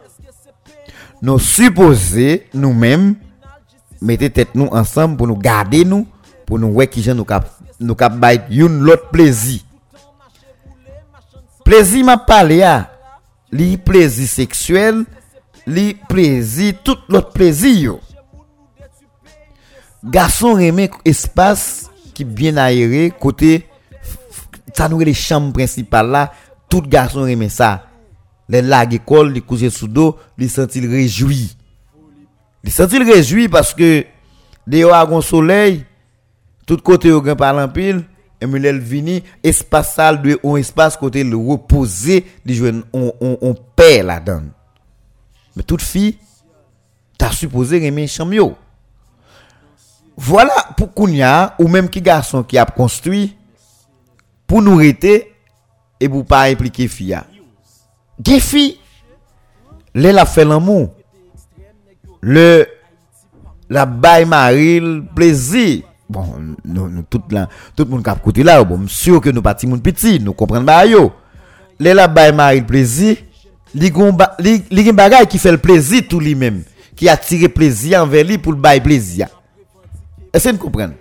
nous 1.22 1.40
supposés 1.40 2.48
nous-mêmes 2.54 3.16
mettre 4.02 4.28
tête 4.28 4.56
nous 4.56 4.68
ensemble 4.68 5.16
pour 5.16 5.28
nous 5.28 5.38
garder 5.38 5.86
nous 5.86 6.06
pour 6.46 6.60
nous 6.60 6.68
ouais 6.68 6.88
qui 6.88 7.02
gens 7.02 7.16
nous 7.16 7.26
cap 7.26 7.50
nous 7.80 7.96
cap 7.96 8.18
bail 8.18 8.42
une 8.50 8.80
l'autre 8.80 9.10
plaisir 9.10 9.62
plaisir 11.64 12.04
m'a 12.04 12.18
parlé 12.18 12.62
à 12.62 12.92
li 13.54 13.78
plaisir 13.78 14.28
sexuel 14.28 15.06
li 15.66 15.94
plaisir 16.10 16.74
tout 16.84 16.98
l'autre 17.08 17.32
plaisir 17.32 17.80
yo. 17.80 18.00
Garçon 20.04 20.58
aimé 20.58 20.90
espace 21.06 21.90
qui 22.14 22.24
bien 22.24 22.58
aéré 22.58 23.12
côté 23.18 23.68
ça 24.74 24.90
nous 24.90 25.00
les 25.00 25.14
chambres 25.14 25.54
principales 25.54 26.10
là 26.10 26.32
tout 26.70 26.82
garçon 26.82 27.26
aimé 27.26 27.50
ça 27.50 27.86
les 28.50 28.62
lag 28.62 28.94
école, 28.94 29.32
les 29.32 29.42
coucher 29.42 29.70
sous 29.70 29.88
dos, 29.88 30.18
les 30.38 30.48
sentir 30.48 30.90
réjoui. 30.90 31.56
Les 32.64 32.72
sentir 32.72 33.02
réjoui 33.02 33.48
parce 33.48 33.74
que 33.74 34.06
dehors 34.68 34.94
a 34.94 35.10
un 35.10 35.22
soleil, 35.22 35.86
tout 36.66 36.78
côté 36.78 37.12
au 37.12 37.22
grand 37.22 37.36
parlant 37.36 37.68
pile, 37.68 38.04
et 38.42 38.46
vini, 38.46 39.24
espace 39.42 39.96
sale 39.96 40.22
de 40.22 40.38
un 40.44 40.58
espace 40.58 40.98
côté 40.98 41.24
le 41.24 41.38
reposer, 41.38 42.26
les 42.46 42.54
jeunes 42.54 42.84
on 42.92 43.14
on 43.22 43.38
on 43.42 43.56
perd 43.76 44.08
la 44.08 44.20
donne. 44.20 44.52
Mais 45.56 45.64
toute 45.64 45.82
fille 45.82 46.18
t'as 47.18 47.32
supposé 47.32 47.86
aimer 47.86 48.08
chamio. 48.08 48.56
Voilà 50.16 50.54
pour 50.78 50.94
Kounia 50.94 51.56
ou 51.60 51.68
même 51.68 51.90
qui 51.90 52.02
garçon 52.02 52.44
qui 52.44 52.58
a 52.58 52.66
construit 52.66 53.36
pour 54.46 54.62
nous 54.62 54.76
arrêter 54.76 55.34
et 56.00 56.08
pour 56.08 56.26
pas 56.26 56.44
impliquer 56.44 56.88
fille. 56.88 57.18
Gefi, 58.24 58.80
le 59.94 60.12
la 60.12 60.26
fait 60.26 60.46
l'amour. 60.46 60.94
Le 62.22 62.68
la 63.70 63.86
baille 63.86 64.26
maril 64.26 65.04
plaisir. 65.16 65.84
Bon, 66.10 66.26
nous, 66.64 66.90
nous 66.90 67.04
tout 67.04 67.24
là, 67.32 67.50
tout 67.76 67.86
le 67.86 67.90
monde 67.90 68.04
cap 68.04 68.22
côté 68.22 68.44
là, 68.44 68.64
bon, 68.64 68.88
sûr 68.88 69.20
que 69.20 69.30
nous 69.30 69.42
partis 69.42 69.66
moun 69.66 69.82
petit, 69.82 70.20
nous 70.20 70.34
comprenons 70.34 70.64
ba 70.64 70.86
yo. 70.86 71.12
Le 71.80 71.92
la 71.94 72.08
baille 72.08 72.34
maril 72.34 72.66
plaisir, 72.66 73.18
li 73.74 73.92
bagay 74.92 75.26
qui 75.28 75.40
fait 75.40 75.52
le 75.52 75.58
plaisir 75.58 76.04
tout 76.08 76.20
lui-même, 76.20 76.64
qui 76.96 77.10
attire 77.10 77.52
plaisir 77.52 78.04
envers 78.04 78.24
lui 78.24 78.38
pour 78.38 78.52
le 78.52 78.60
bail 78.60 78.80
plaisir. 78.82 79.28
Est-ce 80.34 80.50
que 80.50 80.54
vous 80.54 80.58
comprenez? 80.58 80.96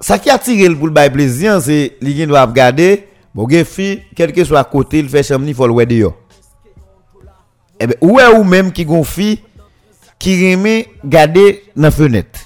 Ça 0.00 0.18
qui 0.18 0.30
attire 0.30 0.70
le 0.70 0.90
bail 0.90 1.12
plaisir, 1.12 1.60
c'est 1.60 1.96
li 2.00 2.26
doit 2.26 2.44
regarder 2.44 3.08
Bon, 3.34 3.48
gen 3.48 3.64
fi, 3.64 4.00
quel 4.16 4.32
que 4.32 4.42
soit 4.42 4.64
côté, 4.64 4.98
il 4.98 5.08
fait 5.08 5.22
chambre, 5.22 5.46
il 5.46 5.54
faut 5.54 5.66
le 5.66 5.86
dehors. 5.86 6.16
Eh 7.78 7.86
ben, 7.86 7.96
ou 8.00 8.18
est 8.18 8.36
ou 8.36 8.42
même 8.42 8.72
qui 8.72 8.84
gon 8.84 9.04
fi, 9.04 9.40
qui 10.18 10.52
remet 10.52 10.88
garder 11.04 11.62
dans 11.76 11.82
la 11.82 11.90
fenêtre. 11.92 12.40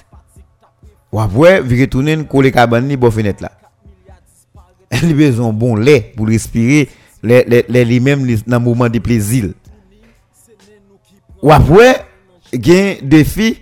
Ou 1.11 1.19
après, 1.19 1.61
vi 1.61 1.81
retourner 1.81 2.23
coller 2.25 2.51
cabane 2.51 2.87
ni 2.87 2.97
bon 2.97 3.09
fenêtre 3.09 3.41
là. 3.41 3.51
Elle 4.89 5.09
a 5.09 5.13
besoin 5.13 5.51
bon 5.51 5.75
lait 5.75 6.13
pour 6.15 6.27
respirer 6.27 6.89
les 7.23 7.43
les 7.67 7.85
les 7.85 7.99
même 7.99 8.27
dans 8.45 8.59
moment 8.59 8.89
de 8.89 8.99
plaisir. 8.99 9.45
Ou 11.41 11.51
après, 11.51 12.05
gen 12.53 12.97
des 13.01 13.23
filles 13.23 13.57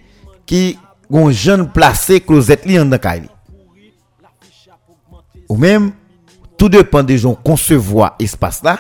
qui 0.45 0.77
gon 1.11 1.31
jen 1.35 1.67
plase 1.75 2.21
klozet 2.23 2.63
li 2.67 2.79
an 2.79 2.91
dan 2.91 3.01
kay 3.03 3.25
li. 3.25 3.29
Ou 5.51 5.59
mèm, 5.59 5.89
tout 6.55 6.71
depan 6.71 7.03
de 7.03 7.17
jon 7.19 7.35
konsevoa 7.35 8.13
espas 8.23 8.61
la, 8.63 8.77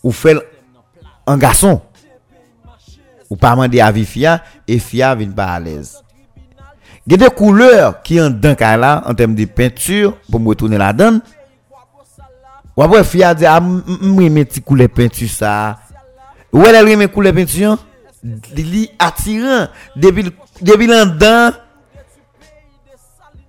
ou 0.00 0.14
fel 0.16 0.40
an 1.28 1.40
gason. 1.40 1.80
Ou 3.28 3.36
pa 3.38 3.52
mande 3.58 3.82
avi 3.84 4.06
fia, 4.08 4.38
e 4.64 4.80
fia 4.82 5.12
vin 5.18 5.34
pa 5.36 5.50
alez. 5.58 5.98
Gè 7.08 7.18
de 7.20 7.28
kouleur 7.34 7.98
ki 8.06 8.20
an 8.24 8.32
dan 8.40 8.56
kay 8.58 8.78
la, 8.80 8.96
an 9.04 9.18
tem 9.18 9.34
de 9.36 9.44
peintur, 9.44 10.16
pou 10.30 10.40
mwen 10.40 10.58
toune 10.58 10.80
la 10.80 10.90
dan, 10.96 11.20
wapwe 12.78 13.02
fia 13.04 13.34
de 13.36 13.48
ah, 13.50 13.60
a 13.60 13.60
mwen 13.60 14.32
men 14.32 14.48
ti 14.48 14.64
koule 14.64 14.88
peintur 14.88 15.28
sa. 15.32 15.52
Ou 16.54 16.64
el 16.64 16.80
el 16.80 16.88
mwen 16.94 17.12
koule 17.12 17.34
peintur 17.36 17.74
an, 17.74 17.84
li 18.56 18.86
atiran, 19.00 19.68
debil 19.96 20.32
debi 20.60 20.88
lan 20.90 21.16
dan, 21.18 21.56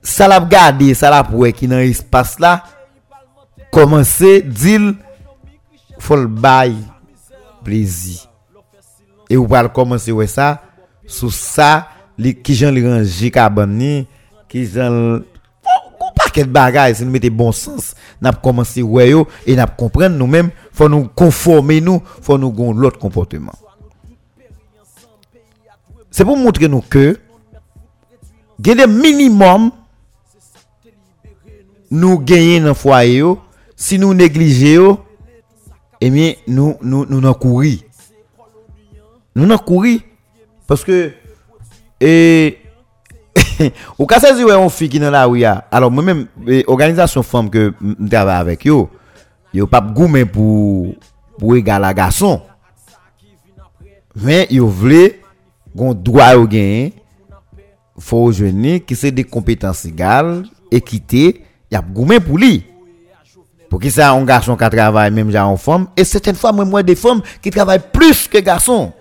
salap 0.04 0.50
gade, 0.52 0.92
salap 0.98 1.32
wè 1.36 1.52
ki 1.56 1.70
nan 1.72 1.84
espas 1.86 2.38
la, 2.42 2.58
komanse 3.72 4.40
dil 4.48 4.92
fol 6.02 6.28
bay 6.28 6.74
plezi. 7.66 8.20
E 9.32 9.38
ou 9.40 9.48
pal 9.52 9.70
komanse 9.72 10.12
wè 10.16 10.28
sa, 10.28 10.56
sou 11.08 11.32
sa, 11.32 11.88
li, 12.20 12.34
ki 12.36 12.58
jan 12.58 12.76
li 12.76 12.84
ranji 12.86 13.32
kaban 13.34 13.78
ni, 13.78 13.94
ki 14.52 14.66
jan 14.74 15.22
kon 16.02 16.16
paket 16.18 16.50
bagay, 16.52 16.96
se 16.98 17.06
nou 17.06 17.14
mette 17.14 17.32
bon 17.32 17.54
sens, 17.56 17.94
nap 18.24 18.42
komanse 18.44 18.84
wè 18.84 19.12
yo, 19.12 19.26
e 19.46 19.56
nap 19.60 19.78
kompren 19.80 20.18
nou 20.18 20.28
men, 20.32 20.52
fò 20.76 20.90
nou 20.92 21.12
konforme 21.18 21.80
nou, 21.84 22.04
fò 22.24 22.40
nou 22.42 22.52
goun 22.56 22.82
lot 22.82 23.00
komporteman. 23.00 23.56
c'est 26.12 26.26
pour 26.26 26.38
montrer 26.38 26.68
nous 26.68 26.82
que 26.82 27.18
il 28.64 28.78
y 28.78 28.82
a 28.82 28.86
minimum 28.86 29.72
nous 31.90 32.20
gagnons 32.20 32.68
dans 32.68 32.74
foyer 32.76 33.24
si 33.76 33.98
nous 33.98 34.14
négligeons 34.14 35.00
eh 36.02 36.10
bien 36.10 36.34
nous 36.48 36.76
nous 36.82 37.06
nous 37.06 37.28
en 37.28 37.34
courir. 37.34 37.80
Nous 39.36 39.50
en 39.50 39.58
courir. 39.58 40.02
Parce 40.68 40.84
que 40.84 41.12
et 42.00 42.58
au 43.98 44.06
cas 44.06 44.20
où 44.34 44.50
on 44.50 44.70
fille 44.70 44.90
qui 44.90 45.00
dans 45.00 45.12
la 45.12 45.26
rue 45.26 45.44
alors 45.44 45.92
moi 45.92 46.04
même 46.04 46.28
eh, 46.48 46.64
organisation 46.68 47.24
femme 47.24 47.50
que 47.50 47.74
je 47.82 48.08
travaille 48.08 48.36
avec 48.36 48.66
yo 48.66 48.90
yo 49.54 49.68
pas 49.68 49.82
goumé 49.82 50.26
pour 50.26 50.96
pour 51.38 51.56
égal 51.56 51.84
à 51.86 51.94
garçon. 51.94 52.42
Mais 54.16 54.48
yo 54.50 54.68
voulait 54.68 55.21
gon 55.76 55.94
droit 55.94 56.36
au 56.36 56.48
gain 56.48 56.90
faut 57.98 58.32
jeune 58.32 58.80
qui 58.82 58.96
c'est 58.96 59.12
des 59.12 59.24
compétences 59.24 59.86
égales 59.86 60.44
équité 60.72 61.44
y 61.72 61.76
a 61.76 61.82
goumé 61.82 62.20
pour 62.20 62.38
lui 62.38 62.66
pour 63.70 63.80
qui 63.80 63.92
ça 63.92 64.12
un 64.12 64.24
garçon 64.26 64.56
qui 64.58 64.70
travaille 64.70 65.12
même 65.12 65.32
genre 65.32 65.50
en 65.50 65.58
femme 65.58 65.88
et 65.96 66.04
certaines 66.04 66.36
fois 66.36 66.52
moi 66.52 66.66
moi 66.66 66.84
des 66.84 66.96
femmes 66.96 67.22
qui 67.42 67.50
travaillent 67.50 67.84
plus 67.92 68.28
que 68.28 68.40
garçons 68.40 68.92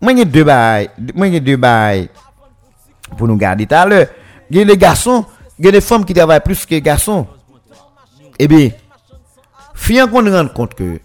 moi 0.00 0.14
j'ai 0.16 0.24
deux 0.24 0.44
bails 0.44 0.90
moi 1.14 1.30
j'ai 1.30 1.40
deux 1.40 1.56
bails 1.56 2.08
pour 3.16 3.28
nous 3.28 3.36
garder 3.36 3.66
tout 3.66 3.74
à 3.74 3.86
l'heure. 3.86 4.06
Il 4.50 4.58
y 4.58 4.60
a 4.60 4.64
des 4.64 4.76
garçons 4.76 5.24
il 5.58 5.80
femmes 5.80 6.04
qui 6.04 6.14
travaillent 6.14 6.40
plus 6.40 6.66
que 6.66 6.78
garçons. 6.78 7.26
Eh 8.38 8.48
bien 8.48 8.70
fiant 9.74 10.08
qu'on 10.08 10.30
rend 10.30 10.48
compte 10.48 10.74
que 10.74 11.00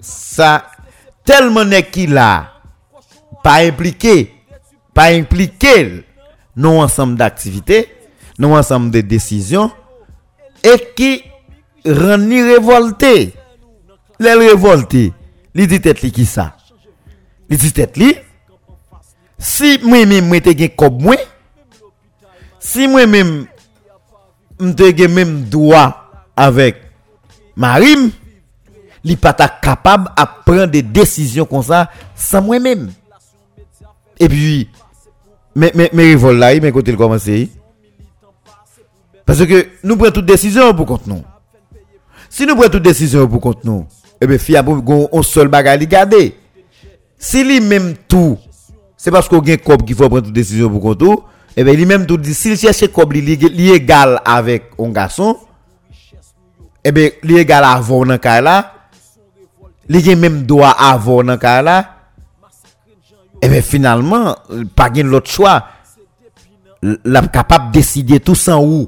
ça 0.00 0.66
telman 1.26 1.70
nek 1.72 1.90
ki 1.94 2.06
la, 2.10 2.30
pa 3.44 3.58
implike, 3.66 4.16
pa 4.96 5.10
implike 5.14 5.74
nou 6.56 6.80
ansam 6.82 7.14
d'aktivite, 7.18 7.84
nou 8.40 8.56
ansam 8.58 8.88
de 8.92 9.02
desisyon, 9.04 9.70
e 10.64 10.76
ki 10.96 11.10
ran 11.86 12.26
ni 12.28 12.42
revolte. 12.46 13.14
Le 14.16 14.32
revolte, 14.40 15.10
li 15.56 15.66
di 15.68 15.78
tet 15.84 16.00
li 16.00 16.10
ki 16.14 16.24
sa. 16.28 16.50
Li 17.50 17.58
di 17.60 17.70
tet 17.74 17.98
li, 18.00 18.14
si 19.36 19.76
mwen 19.84 20.08
mwen 20.08 20.30
mwen 20.30 20.44
te 20.44 20.54
gen 20.56 20.72
kob 20.78 20.96
mwen, 21.04 21.20
si 22.62 22.88
mwen 22.88 23.10
mwen 23.12 23.32
mwen 24.58 24.76
te 24.78 24.88
gen 24.96 25.12
mwen 25.12 25.28
mwen 25.28 25.42
doa 25.52 25.84
avèk 26.46 26.80
marim, 27.60 28.08
li 29.06 29.16
pas 29.16 29.32
capable 29.32 30.10
à 30.16 30.26
prendre 30.26 30.66
des 30.66 30.82
décisions 30.82 31.44
comme 31.44 31.62
ça 31.62 31.88
sans 32.16 32.42
moi-même 32.42 32.90
et 34.18 34.28
puis 34.28 34.68
mais 35.54 35.70
mais 35.74 35.90
mais 35.92 36.02
révolte 36.04 36.38
là 36.40 36.58
mais 36.60 36.72
côté 36.72 36.90
le 36.90 36.98
commencer 36.98 37.50
parce 39.24 39.44
que 39.46 39.68
nous 39.84 39.96
prenons 39.96 40.12
toutes 40.12 40.26
décisions 40.26 40.72
pour 40.72 40.86
compte 40.86 41.08
nous. 41.08 41.24
Si 42.30 42.46
nous 42.46 42.54
prenons 42.54 42.68
toutes 42.68 42.82
décisions 42.82 43.26
pour 43.26 43.40
compte 43.40 43.64
nous 43.64 43.86
et 44.20 44.26
bien 44.26 44.38
fia 44.38 44.62
pour 44.62 44.82
un 45.12 45.22
seul 45.22 45.48
bagage 45.48 45.78
li 45.80 45.86
garder 45.86 46.36
si 47.18 47.44
lui 47.44 47.60
même 47.60 47.94
tout 48.08 48.38
c'est 48.96 49.10
parce 49.10 49.28
qu'on 49.28 49.38
gagne 49.38 49.58
cob 49.58 49.84
qu'il 49.84 49.94
faut 49.94 50.08
prendre 50.08 50.24
toutes 50.24 50.32
décisions 50.32 50.68
pour 50.68 50.80
compte 50.80 51.00
nous 51.00 51.22
et 51.56 51.62
bien 51.62 51.74
lui 51.74 51.86
même 51.86 52.06
tout 52.06 52.16
dit 52.16 52.34
s'il 52.34 52.56
cherche 52.56 52.88
cob 52.88 53.12
li 53.12 53.20
li 53.20 53.70
égal 53.70 54.20
avec 54.24 54.70
un 54.80 54.90
garçon 54.90 55.36
et 56.82 56.90
bien 56.90 57.10
li 57.22 57.38
égal 57.38 57.62
avoir 57.62 58.04
dans 58.04 58.18
cas 58.18 58.40
là 58.40 58.72
li 59.88 60.02
gen 60.02 60.20
menm 60.22 60.42
doa 60.48 60.72
avon 60.90 61.30
nan 61.30 61.40
ka 61.40 61.60
la, 61.64 61.78
eh 61.80 61.96
ebe 63.46 63.62
finalman, 63.62 64.34
pa 64.76 64.88
gen 64.92 65.10
lot 65.12 65.28
chwa, 65.28 65.58
la 67.04 67.22
kapap 67.32 67.70
deside 67.74 68.20
tout 68.22 68.38
san 68.38 68.60
ou. 68.62 68.86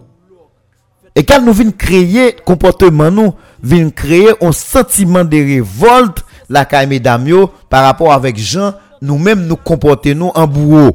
E 1.16 1.24
kan 1.26 1.42
nou 1.42 1.57
vin 1.57 1.72
kreye, 1.74 2.30
komporteman 2.46 3.14
nou, 3.14 3.34
vin 3.59 3.88
kreye, 3.94 4.36
on 4.44 4.55
sentiman 4.55 5.26
de 5.28 5.40
revolte, 5.57 6.24
la 6.49 6.64
ka 6.68 6.84
eme 6.86 7.01
damyo, 7.03 7.49
par 7.68 7.84
rapport 7.88 8.14
avek 8.14 8.38
jan, 8.38 8.76
nou 9.03 9.18
menm 9.22 9.46
nou 9.49 9.59
komporte 9.59 10.14
nou 10.16 10.32
an 10.38 10.49
bouwo. 10.51 10.92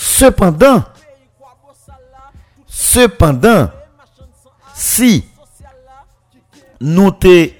Sependan, 0.00 0.84
sependan, 2.70 3.68
si 4.72 5.18
nou 6.80 7.12
te 7.12 7.59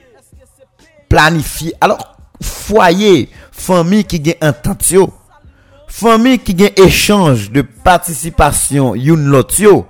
planifié. 1.10 1.74
Alors 1.82 2.16
foyer 2.40 3.28
famille 3.52 4.04
qui 4.04 4.18
gagne 4.18 4.36
entente 4.40 4.90
yo 4.90 5.12
famille 5.86 6.38
qui 6.38 6.54
gagne 6.54 6.72
échange 6.76 7.50
de 7.50 7.60
participation 7.60 8.94
lot 8.94 9.58
yo. 9.58 9.86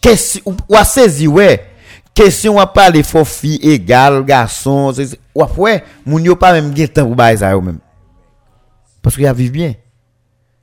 Question 0.00 0.42
ou 0.68 0.76
a 0.76 0.84
saisi 0.84 1.26
ouais. 1.26 1.66
Question 2.14 2.60
a 2.60 2.66
parler 2.66 3.02
faut 3.02 3.24
fille 3.24 3.56
égal 3.56 4.24
garçon 4.24 4.92
ou 5.34 5.44
ouais 5.56 5.82
moun 6.06 6.22
yo 6.22 6.36
pas 6.36 6.52
même 6.52 6.72
gagne 6.72 6.86
temps 6.86 7.06
pour 7.06 7.16
bailler 7.16 7.38
ça 7.38 7.58
même. 7.60 7.78
Parce 9.02 9.16
qu'il 9.16 9.26
a 9.26 9.32
vivre 9.32 9.52
bien. 9.52 9.74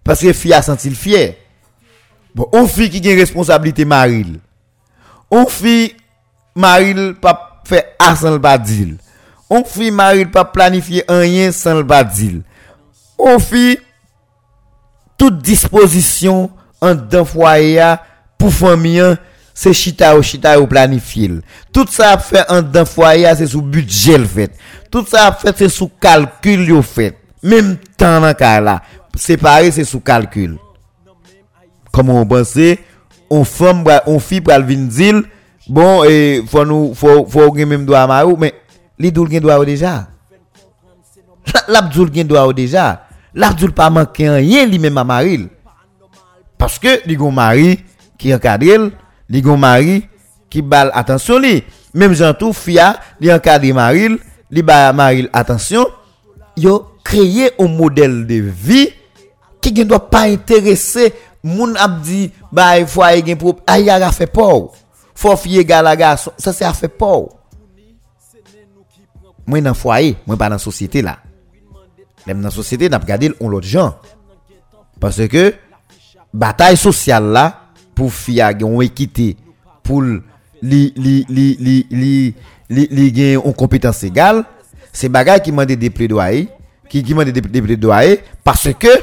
Parce 0.04 0.22
que 0.22 0.32
fille 0.32 0.54
a 0.54 0.62
senti 0.62 0.90
le 0.90 0.96
fier. 0.96 1.36
Bon 2.34 2.48
on 2.54 2.68
fille 2.68 2.90
qui 2.90 3.02
gagne 3.02 3.20
responsabilité 3.20 3.84
maril. 3.84 4.40
On 5.30 5.46
fille 5.48 5.96
maril 6.56 7.16
pas 7.20 7.51
fait 7.76 7.96
a 8.00 8.16
sans 8.16 8.32
le 8.32 8.58
dire 8.60 8.96
on 9.50 9.64
fille 9.64 9.92
maril 9.92 10.30
pas 10.30 10.46
planifier 10.46 11.04
rien 11.08 11.52
sans 11.52 11.76
le 11.76 11.84
dire 12.14 12.42
on 13.18 13.40
fit 13.40 13.78
toute 15.18 15.42
disposition 15.42 16.50
en 16.82 16.96
d'un 16.96 17.24
foyer 17.24 17.96
pour 18.38 18.52
famille 18.52 19.16
c'est 19.54 19.74
chita 19.74 20.18
ou 20.18 20.24
chita 20.24 20.60
ou 20.60 20.66
planifier. 20.66 21.30
Tout 21.72 21.86
ça 21.90 22.18
fait 22.18 22.50
en 22.50 22.62
d'un 22.62 22.86
foyer 22.86 23.32
c'est 23.36 23.46
sous 23.46 23.62
budget 23.62 24.18
le 24.18 24.26
fait. 24.26 24.52
Tout 24.90 25.06
ça 25.06 25.32
fait 25.32 25.56
c'est 25.56 25.70
sous 25.70 25.90
calcul 26.02 26.66
le 26.66 26.82
fait. 26.82 27.18
Même 27.44 27.78
temps 27.98 28.22
dans 28.22 28.34
cas 28.34 28.60
là. 28.60 28.82
Séparé 29.16 29.70
c'est 29.70 29.84
sous 29.84 30.00
calcul. 30.00 30.58
Comment 31.92 32.22
on 32.22 32.26
pense? 32.26 32.58
On 33.30 33.44
femme 33.44 33.84
on 34.08 34.20
fille 34.20 34.42
pour 34.42 34.60
dire 34.60 35.22
bon 35.72 36.04
et 36.04 36.44
faut 36.48 36.66
nous 36.66 36.94
faut 36.94 37.26
faut 37.26 37.54
même 37.54 37.86
droit 37.86 38.26
mais 38.38 38.54
li 39.00 39.12
doul 39.12 39.32
gen 39.32 39.40
droit 39.40 39.66
déjà. 39.66 40.08
L'abdoul 41.68 42.14
gen 42.14 42.28
droit 42.28 42.54
déjà. 42.54 43.08
L'abdoul 43.34 43.72
pas 43.72 43.90
manquer 43.90 44.30
rien 44.30 44.66
lui 44.66 44.80
même 44.80 44.98
à 44.98 45.04
maril 45.04 45.48
parce 46.58 46.78
que 46.78 47.02
li 47.08 47.16
gon 47.16 47.32
mari 47.32 47.80
qui 48.18 48.34
encadre 48.36 48.92
li 49.30 49.42
gon 49.42 49.58
mari 49.58 50.06
qui 50.50 50.62
bal 50.62 50.92
attention 50.94 51.40
li 51.40 51.64
même 51.94 52.14
Jean 52.14 52.34
tout 52.34 52.54
fia 52.54 53.00
li 53.20 53.32
encadre 53.32 53.74
maril 53.74 54.20
li 54.52 54.62
ba 54.62 54.92
maril 54.94 55.30
attention 55.34 55.88
yo 56.58 56.98
créer 57.04 57.52
un 57.58 57.70
modèle 57.70 58.28
de 58.28 58.36
vie 58.36 58.90
qui 59.62 59.72
ne 59.72 59.86
doit 59.86 60.10
pas 60.10 60.28
intéresser 60.28 61.14
moun 61.44 61.78
ap 61.80 62.02
di 62.02 62.30
bay 62.52 62.86
foyer 62.86 63.24
gen 63.26 63.38
pour 63.38 63.56
ay 63.66 63.90
a 63.90 64.12
fait 64.12 64.30
Fofye 65.18 65.64
gala 65.68 65.96
gason, 66.00 66.34
sa 66.40 66.54
se 66.56 66.66
a 66.68 66.74
fe 66.76 66.90
pou. 66.90 67.30
Mwen 69.50 69.66
nan 69.66 69.76
fwaye, 69.78 70.16
mwen 70.28 70.40
pa 70.40 70.50
nan 70.52 70.62
sosyete 70.62 71.04
la. 71.06 71.18
Lem 72.28 72.42
nan 72.44 72.54
sosyete 72.54 72.90
nan 72.90 73.02
ap 73.02 73.08
gade 73.10 73.32
l 73.32 73.38
on 73.42 73.52
lot 73.52 73.66
jan. 73.66 73.96
Pase 75.02 75.28
ke, 75.32 75.50
batay 76.32 76.78
sosyal 76.80 77.32
la, 77.34 77.46
pou 77.98 78.14
fia 78.14 78.52
gen 78.56 78.78
yon 78.78 78.86
ekite, 78.86 79.34
pou 79.86 80.04
li, 80.06 80.22
li, 80.62 81.16
li, 81.28 81.48
li, 81.58 81.78
li, 81.90 82.16
li, 82.72 82.88
li 82.88 83.08
gen 83.16 83.40
yon 83.40 83.58
kompetans 83.58 84.04
egal, 84.08 84.44
se 84.94 85.10
bagay 85.12 85.42
ki 85.44 85.54
mande 85.56 85.78
depre 85.80 86.08
doaye, 86.12 86.46
ki, 86.92 87.02
ki 87.04 87.18
mande 87.18 87.34
depre 87.34 87.78
doaye, 87.80 88.20
parce 88.46 88.76
ke, 88.78 88.94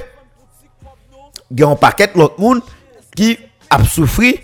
gen 1.50 1.66
yon 1.66 1.80
paket 1.80 2.16
lot 2.18 2.38
moun, 2.40 2.62
ki 3.18 3.34
ap 3.74 3.84
soufri, 3.90 4.36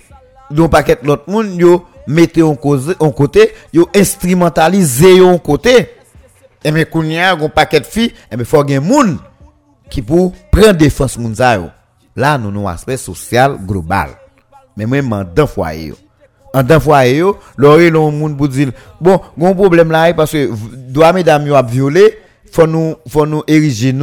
d'un 0.51 0.69
paquet 0.69 0.99
l'autre 1.03 1.25
monde 1.29 1.61
yo 1.61 1.85
mettez 2.07 2.43
en 2.43 2.55
cause 2.55 2.95
en 2.99 3.11
côté 3.11 3.53
yo 3.73 3.89
instrumentaliser 3.95 5.21
en 5.21 5.39
côté 5.39 5.89
et 6.65 6.85
kounya 6.87 7.33
un 7.33 7.49
paquet 7.49 7.83
filles 7.83 8.13
et 8.33 8.37
gen 8.69 9.19
qui 9.91 10.03
pour 10.03 10.33
prendre 10.51 10.73
défense 10.73 11.17
yo. 11.17 11.69
Là 12.17 12.39
nous 12.39 12.51
nous 12.51 12.69
aspect 12.69 12.97
social 12.97 13.59
global. 13.67 14.11
Mais 14.77 14.87
même 14.87 15.27
foyer 15.47 15.89
yo. 15.89 15.97
En 16.53 16.63
dans 16.63 16.81
foyer 16.81 17.19
yo 17.19 17.37
moun 18.11 18.37
pour 18.37 18.49
dire 18.49 18.73
bon 19.01 19.21
gon 19.37 19.55
problème 19.55 19.91
parce 20.17 20.33
que 20.33 20.51
doit 20.89 21.13
yo 21.45 21.55
a 21.55 21.65
faut 22.51 22.67
faut 23.09 23.27
nous 23.27 23.43
ériger 23.47 23.95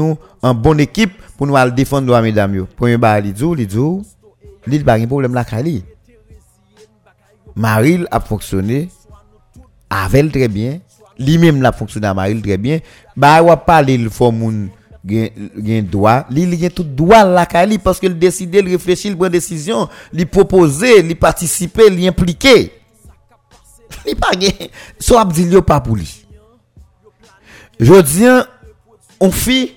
en 0.42 0.54
bonne 0.54 0.82
équipe 0.82 1.14
pour 1.38 1.48
nous 1.48 1.70
défendre 1.72 2.08
doit 2.08 2.28
yo. 2.28 2.68
Premier 2.78 2.98
ba 2.98 3.20
li 3.20 3.34
dou 3.34 3.56
li 4.68 4.84
là 4.86 5.44
kali 5.44 5.84
Maril 7.56 8.08
a 8.12 8.20
fonctionné 8.20 8.89
avec 9.89 10.32
très 10.32 10.47
bien 10.47 10.80
lui-même 11.18 11.62
la 11.62 11.72
fonctionne 11.72 12.06
à 12.06 12.14
Maril 12.14 12.41
très 12.41 12.58
bien. 12.58 12.80
Bah, 13.16 13.43
on 13.43 13.56
parler 13.58 13.97
le 13.97 14.10
faut 14.10 14.32
moun 14.32 14.70
gen 15.04 15.88
droit, 15.89 16.26
li 16.30 16.45
li 16.45 16.60
gen 16.62 16.70
tout 16.70 16.86
droit 16.86 17.24
la 17.26 17.45
kali 17.45 17.80
parce 17.80 17.99
que 17.99 18.08
le 18.08 18.14
décider, 18.14 18.62
le 18.62 18.72
réfléchir, 18.72 19.12
le 19.12 19.18
prendre 19.18 19.32
décision, 19.32 19.89
li 20.14 20.26
proposer, 20.26 21.02
li 21.02 21.16
participer, 21.16 21.89
li 21.89 22.08
impliquer. 22.08 22.72
Li 24.06 24.16
pas 24.16 24.38
gen, 24.38 24.70
so 24.99 25.18
ap 25.18 25.34
di 25.34 25.45
li 25.49 25.62
pas 25.62 25.82
pour 25.82 25.95
lui. 25.95 26.26
Je 27.80 28.02
dis, 28.02 28.28
on 29.20 29.32
fait 29.32 29.76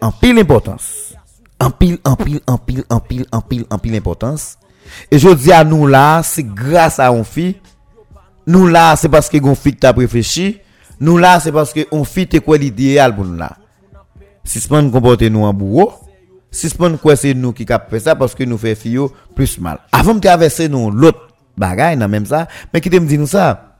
en 0.00 0.10
pile 0.10 0.40
importance. 0.40 1.14
En 1.60 1.70
pile, 1.70 1.98
en 2.04 2.16
pile, 2.16 2.40
en 2.46 2.58
pile, 2.58 2.84
en 2.90 3.00
pile, 3.00 3.26
en 3.30 3.40
pile, 3.40 3.64
en 3.70 3.78
pile 3.78 3.96
importance. 3.96 4.58
Et 5.10 5.18
je 5.18 5.28
dis 5.28 5.52
à 5.52 5.64
nous 5.64 5.86
là, 5.86 6.22
c'est 6.22 6.42
grâce 6.42 6.98
à 6.98 7.12
on 7.12 7.24
fait. 7.24 7.56
Nous 8.46 8.66
là, 8.66 8.96
c'est 8.96 9.08
parce 9.08 9.28
que 9.28 9.38
on 9.42 9.54
fait 9.54 9.72
t'a 9.72 9.92
réfléchi. 9.92 10.58
Nous 11.00 11.18
là, 11.18 11.40
c'est 11.40 11.52
parce 11.52 11.72
que 11.72 11.80
on 11.90 12.04
fait 12.04 12.40
quoi 12.40 12.56
l'idéal 12.58 13.14
pour 13.14 13.24
nous 13.24 13.36
là. 13.36 13.56
Pas 14.68 14.82
comporter 14.90 15.28
nous 15.28 15.44
en 15.44 15.52
bourreau, 15.52 15.92
pas 16.78 16.90
quoi 16.90 17.16
c'est 17.16 17.34
nous 17.34 17.52
qui 17.52 17.66
cap 17.66 17.90
fait 17.90 18.00
ça 18.00 18.14
parce 18.14 18.34
que 18.34 18.44
nous 18.44 18.56
fait 18.56 18.76
fio 18.76 19.12
plus 19.34 19.58
mal. 19.58 19.80
Avant 19.90 20.14
de 20.14 20.20
traverser 20.20 20.68
nous 20.68 20.90
l'autre 20.90 21.28
bagaille 21.56 21.96
dans 21.96 22.08
même 22.08 22.26
ça, 22.26 22.46
mais 22.72 22.80
qui 22.80 22.88
te 22.88 22.96
me 22.96 23.06
dit 23.06 23.18
nous 23.18 23.26
ça? 23.26 23.76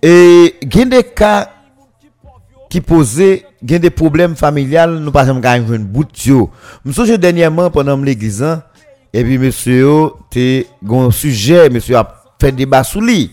Et 0.00 0.56
il 0.62 0.74
y 0.76 0.82
a 0.82 0.84
des 0.86 1.04
cas 1.04 1.50
qui 2.70 2.80
posaient 2.80 3.44
des 3.60 3.90
problèmes 3.90 4.34
familiales, 4.34 4.98
nous 4.98 5.12
pas 5.12 5.26
jamais 5.26 5.42
gagner 5.42 5.74
un 5.74 5.78
bout 5.80 6.04
de. 6.04 6.48
Monsieur 6.84 7.18
dernièrement 7.18 7.70
pendant 7.70 7.96
l'église 7.98 8.58
E 9.12 9.20
pi 9.20 9.36
monsye 9.36 9.82
yo 9.82 9.96
te 10.32 10.64
gon 10.80 11.10
suje, 11.12 11.66
monsye 11.72 11.92
yo 11.92 12.00
ap 12.00 12.14
fè 12.40 12.48
deba 12.56 12.80
sou 12.88 13.04
li. 13.04 13.26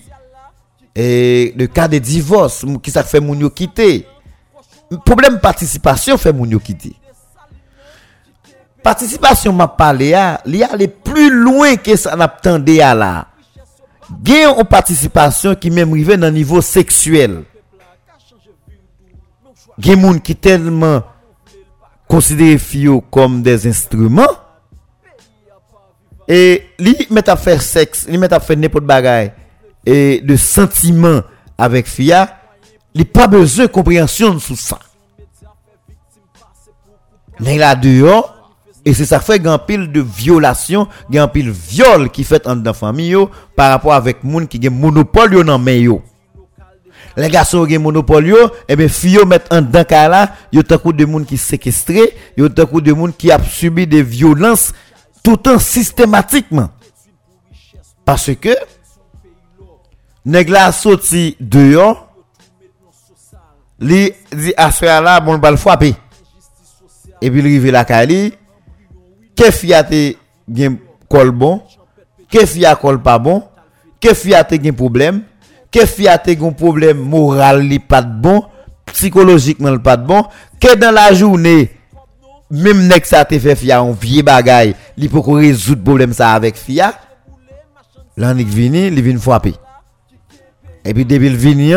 E 0.91 1.53
le 1.55 1.69
ka 1.71 1.87
de 1.87 2.01
divos, 2.03 2.65
mou 2.67 2.83
ki 2.83 2.91
sa 2.91 3.05
fè 3.07 3.21
moun 3.23 3.45
yo 3.45 3.51
kite. 3.55 4.03
Problem 5.07 5.37
participasyon 5.39 6.19
fè 6.19 6.33
moun 6.35 6.51
yo 6.51 6.59
kite. 6.59 6.91
Participasyon 8.83 9.55
ma 9.55 9.69
pale 9.71 10.11
ya, 10.11 10.25
li 10.47 10.65
ale 10.67 10.89
plu 10.91 11.29
louen 11.31 11.79
ke 11.79 11.95
sa 11.99 12.17
nap 12.19 12.41
tende 12.43 12.75
ya 12.79 12.91
la. 12.97 13.13
Gen 14.25 14.49
yon 14.49 14.67
participasyon 14.67 15.55
ki 15.61 15.71
menm 15.71 15.95
rive 15.95 16.17
nan 16.19 16.35
nivou 16.35 16.63
seksuel. 16.65 17.39
Gen 19.79 20.03
moun 20.03 20.19
ki 20.19 20.35
telman 20.35 21.05
konsidere 22.11 22.59
fiyo 22.59 22.99
kom 23.13 23.39
des 23.45 23.67
instrument. 23.69 24.48
E 26.29 26.39
li 26.77 26.93
met 27.09 27.29
ap 27.33 27.41
fè 27.41 27.55
seks, 27.57 28.05
li 28.05 28.19
met 28.21 28.33
ap 28.37 28.43
fè 28.45 28.53
nepot 28.53 28.85
bagay, 28.85 29.31
e 29.81 30.19
de 30.21 30.35
sentimen 30.37 31.23
avèk 31.57 31.89
fia, 31.89 32.27
li 32.93 33.05
pa 33.09 33.25
bezè 33.31 33.65
kompryansyon 33.73 34.37
sou 34.43 34.57
sa. 34.59 34.77
Nè 37.41 37.55
la 37.57 37.71
deyo, 37.79 38.19
e 38.85 38.93
se 38.93 39.07
sa 39.09 39.17
fè 39.23 39.39
gen 39.41 39.57
pil 39.65 39.87
de 39.89 40.03
violasyon, 40.03 40.85
gen 41.09 41.31
pil 41.33 41.49
viol 41.49 42.05
ki 42.13 42.27
fèt 42.27 42.45
an 42.51 42.61
dan 42.61 42.77
fami 42.77 43.09
yo, 43.15 43.25
par 43.57 43.73
rapport 43.73 43.97
avèk 43.97 44.21
moun 44.21 44.45
ki 44.45 44.61
gen 44.61 44.77
monopol 44.77 45.33
yo 45.39 45.43
nan 45.47 45.57
men 45.63 45.81
yo. 45.81 45.97
Le 47.17 47.27
gason 47.33 47.65
gen 47.67 47.81
monopol 47.81 48.27
yo, 48.29 48.43
ebe 48.69 48.85
fiyo 48.93 49.25
met 49.27 49.49
an 49.55 49.65
dan 49.65 49.87
ka 49.89 50.05
la, 50.11 50.21
yo 50.53 50.61
takou 50.61 50.93
de 50.93 51.09
moun 51.09 51.25
ki 51.25 51.39
sekestre, 51.41 52.05
yo 52.37 52.51
takou 52.53 52.85
de 52.85 52.93
moun 52.93 53.15
ki 53.15 53.33
ap 53.33 53.49
subi 53.49 53.87
de 53.89 54.03
violans, 54.05 54.69
tout 55.23 55.47
en 55.47 55.59
systématiquement. 55.59 56.69
Parce 58.05 58.31
que 58.35 58.55
nèg 60.25 60.49
la 60.49 60.71
sorti 60.71 61.35
dehors 61.39 62.07
li 63.79 64.11
dit 64.31 64.53
à 64.57 64.71
ce 64.71 64.85
là 64.85 65.19
bon 65.21 65.37
bal 65.37 65.57
frapper 65.57 65.95
et 67.21 67.31
puis 67.31 67.39
il 67.39 67.45
rive 67.45 67.71
la 67.71 67.85
kali 67.85 68.33
que 69.35 69.51
fiate 69.51 70.17
gen 70.47 70.77
col 71.07 71.31
bon? 71.31 71.61
Que 72.29 72.45
fia 72.45 72.75
col 72.75 73.01
pas 73.01 73.17
bon? 73.17 73.43
Que 74.01 74.13
fiate 74.13 74.59
gen 74.61 74.75
problème 74.75 75.23
que 75.71 75.85
fiate 75.85 76.35
gen 76.37 76.53
problème 76.53 76.99
moral 76.99 77.61
li 77.61 77.79
pas 77.79 78.01
bon? 78.01 78.43
Psychologiquement 78.91 79.77
pas 79.77 79.97
bon? 79.97 80.25
Que 80.59 80.75
dans 80.75 80.91
la 80.91 81.13
journée 81.13 81.71
même 82.51 82.87
nek 82.87 83.05
ça 83.05 83.25
te 83.25 83.37
fait 83.37 83.55
fia 83.55 83.79
un 83.79 83.91
vieux 83.91 84.23
bagay 84.23 84.75
li 84.97 85.09
peut 85.09 85.19
résoudre 85.19 85.83
problème 85.83 86.13
ça 86.13 86.33
avec 86.33 86.55
fia 86.55 86.93
l'annik 88.17 88.47
vini 88.47 88.87
il 88.87 89.01
vient 89.01 89.17
frapper 89.19 89.55
et 90.85 90.93
puis 90.93 91.05
depuis 91.05 91.29
le 91.29 91.35
vini 91.35 91.73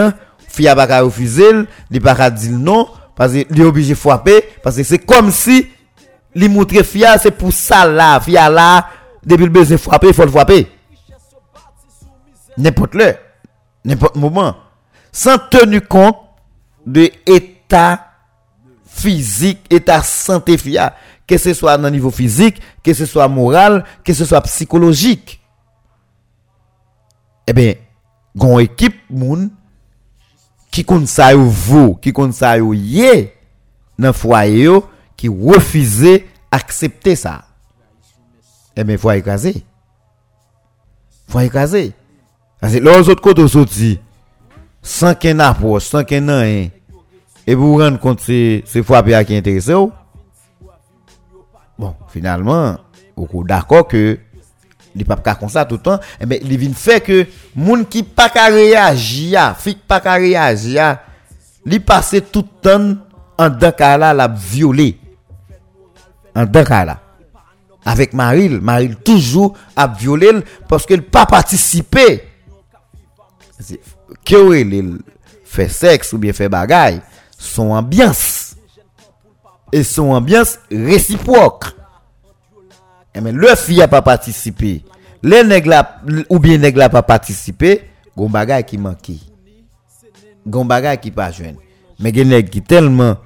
fia 0.48 0.76
pas 0.76 1.00
refuser, 1.02 1.50
il 1.90 2.00
pas 2.00 2.30
dire 2.30 2.58
non 2.58 2.88
parce 3.16 3.32
qu'il 3.32 3.60
est 3.60 3.64
obligé 3.64 3.94
frapper 3.94 4.44
parce 4.62 4.76
que 4.76 4.82
c'est 4.82 4.98
comme 4.98 5.30
si 5.30 5.66
il 6.34 6.50
montre 6.50 6.82
fia 6.82 7.18
c'est 7.18 7.30
pour 7.30 7.52
ça 7.52 7.86
là, 7.86 8.20
fia 8.20 8.48
là 8.48 8.86
depuis 9.24 9.44
le 9.44 9.50
besoin 9.50 9.78
frapper, 9.78 10.08
il 10.08 10.14
faut 10.14 10.24
le 10.24 10.30
frapper. 10.30 10.66
N'importe 12.58 12.94
le, 12.94 13.14
n'importe 13.84 14.16
moment 14.16 14.56
sans 15.12 15.38
tenir 15.38 15.86
compte 15.86 16.16
de 16.86 17.10
état 17.26 18.11
physique, 18.94 19.60
état 19.70 20.02
santé 20.02 20.58
fia, 20.58 20.94
que 21.26 21.38
ce 21.38 21.54
soit 21.54 21.78
dans 21.78 21.90
niveau 21.90 22.10
physique, 22.10 22.60
que 22.82 22.92
ce 22.92 23.06
soit 23.06 23.28
moral, 23.28 23.84
que 24.04 24.12
ce 24.12 24.24
soit 24.24 24.40
psychologique. 24.42 25.40
Eh 27.46 27.52
bien, 27.52 27.74
gon 28.36 28.58
équipe 28.58 28.96
moun 29.10 29.50
qui 30.70 30.84
compte 30.84 31.06
ça 31.06 31.34
vous, 31.34 31.94
qui 31.96 32.12
compte 32.12 32.34
ça 32.34 32.56
yo 32.56 32.72
yé 32.72 33.34
dans 33.98 34.12
foyer 34.12 34.70
qui 35.16 35.28
refusé 35.28 36.28
accepter 36.50 37.16
ça. 37.16 37.44
Eh 38.76 38.84
bien, 38.84 38.96
faut 38.96 39.10
écraser. 39.10 39.64
Faut 41.28 41.40
écraser. 41.40 41.92
Parce 42.60 42.74
que 42.74 42.78
les 42.78 43.08
autres 43.08 43.48
sorti 43.48 43.98
sans 44.82 45.14
qu'un 45.14 45.38
approche, 45.38 45.84
sans 45.84 46.04
qu'un 46.04 46.40
rien 46.40 46.68
et 47.46 47.54
vous 47.54 47.72
vous 47.72 47.78
rendre 47.78 47.98
compte 47.98 48.20
c'est 48.20 48.62
c'est 48.66 48.82
frapper 48.82 49.24
qui 49.26 49.36
intéresse 49.36 49.70
Bon, 51.78 51.94
finalement, 52.08 52.76
vous 53.16 53.44
d'accord 53.44 53.88
que 53.88 54.18
il 54.94 55.04
pas 55.06 55.16
comme 55.16 55.48
ça 55.48 55.64
tout 55.64 55.76
le 55.76 55.80
temps 55.80 55.98
eh 56.20 56.26
ben 56.26 56.38
il 56.42 56.74
fait 56.74 57.00
que 57.00 57.26
moun 57.56 57.86
qui 57.86 58.02
pas 58.02 58.30
réagir 58.34 59.56
fi 59.58 59.74
pas 59.74 60.00
réagir 60.00 60.98
li 61.64 61.80
passe 61.80 62.16
tout 62.30 62.44
le 62.44 62.60
temps 62.60 62.96
en 63.38 63.48
dans 63.48 63.98
là 63.98 64.12
la 64.12 64.28
violer. 64.28 64.98
En 66.34 66.44
dans 66.44 66.68
là 66.68 67.00
avec 67.84 68.12
Maril 68.12 68.60
Maril 68.60 68.96
toujours 68.96 69.56
a 69.74 69.88
violé 69.88 70.30
parce 70.68 70.86
qu'elle 70.86 71.02
pas 71.02 71.26
participé. 71.26 72.24
Que 74.24 74.96
fait 75.44 75.68
sexe 75.68 76.12
ou 76.12 76.18
bien 76.18 76.32
fait 76.32 76.48
bagaille 76.48 77.00
son 77.42 77.72
ambiance 77.72 78.56
et 79.72 79.82
son 79.82 80.12
ambiance 80.12 80.58
réciproque 80.70 81.74
eh 83.14 83.20
mais 83.20 83.32
le 83.32 83.54
fille 83.56 83.82
a 83.82 83.88
pas 83.88 84.02
participé. 84.02 84.82
Les 85.22 85.44
nègres 85.44 85.84
ou 86.30 86.38
bien 86.38 86.58
nègres 86.58 86.88
pas 86.90 87.02
participé, 87.02 87.82
gon 88.16 88.28
bagay 88.28 88.62
qui 88.64 88.78
manque. 88.78 89.12
Gon 90.46 90.64
bagay 90.64 90.96
qui 90.98 91.10
pas 91.10 91.30
jeune. 91.30 91.56
Mais 92.00 92.12
gen 92.12 92.28
nèg 92.28 92.48
qui 92.48 92.62
tellement 92.62 93.16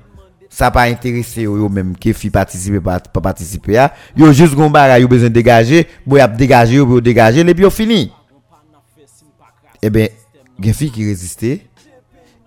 ça 0.50 0.70
pas 0.70 0.88
intéressé 0.88 1.42
yo 1.42 1.68
même 1.68 1.96
qui 1.96 2.12
fi 2.12 2.30
participer 2.30 2.80
pas 2.80 3.00
participer 3.00 3.78
a, 3.78 3.94
yo 4.16 4.32
juste 4.32 4.54
gon 4.54 4.70
bagay 4.70 5.02
yo 5.02 5.08
besoin 5.08 5.30
dégager, 5.30 5.86
boy 6.04 6.20
a 6.20 6.26
dégager 6.26 6.76
yo 6.76 7.00
dégager 7.00 7.40
et 7.40 7.54
puis 7.54 7.62
yo 7.62 7.70
fini. 7.70 8.10
Eh 9.80 9.90
ben 9.90 10.08
gen 10.60 10.74
fi 10.74 10.90
qui 10.90 11.06
résister 11.06 11.66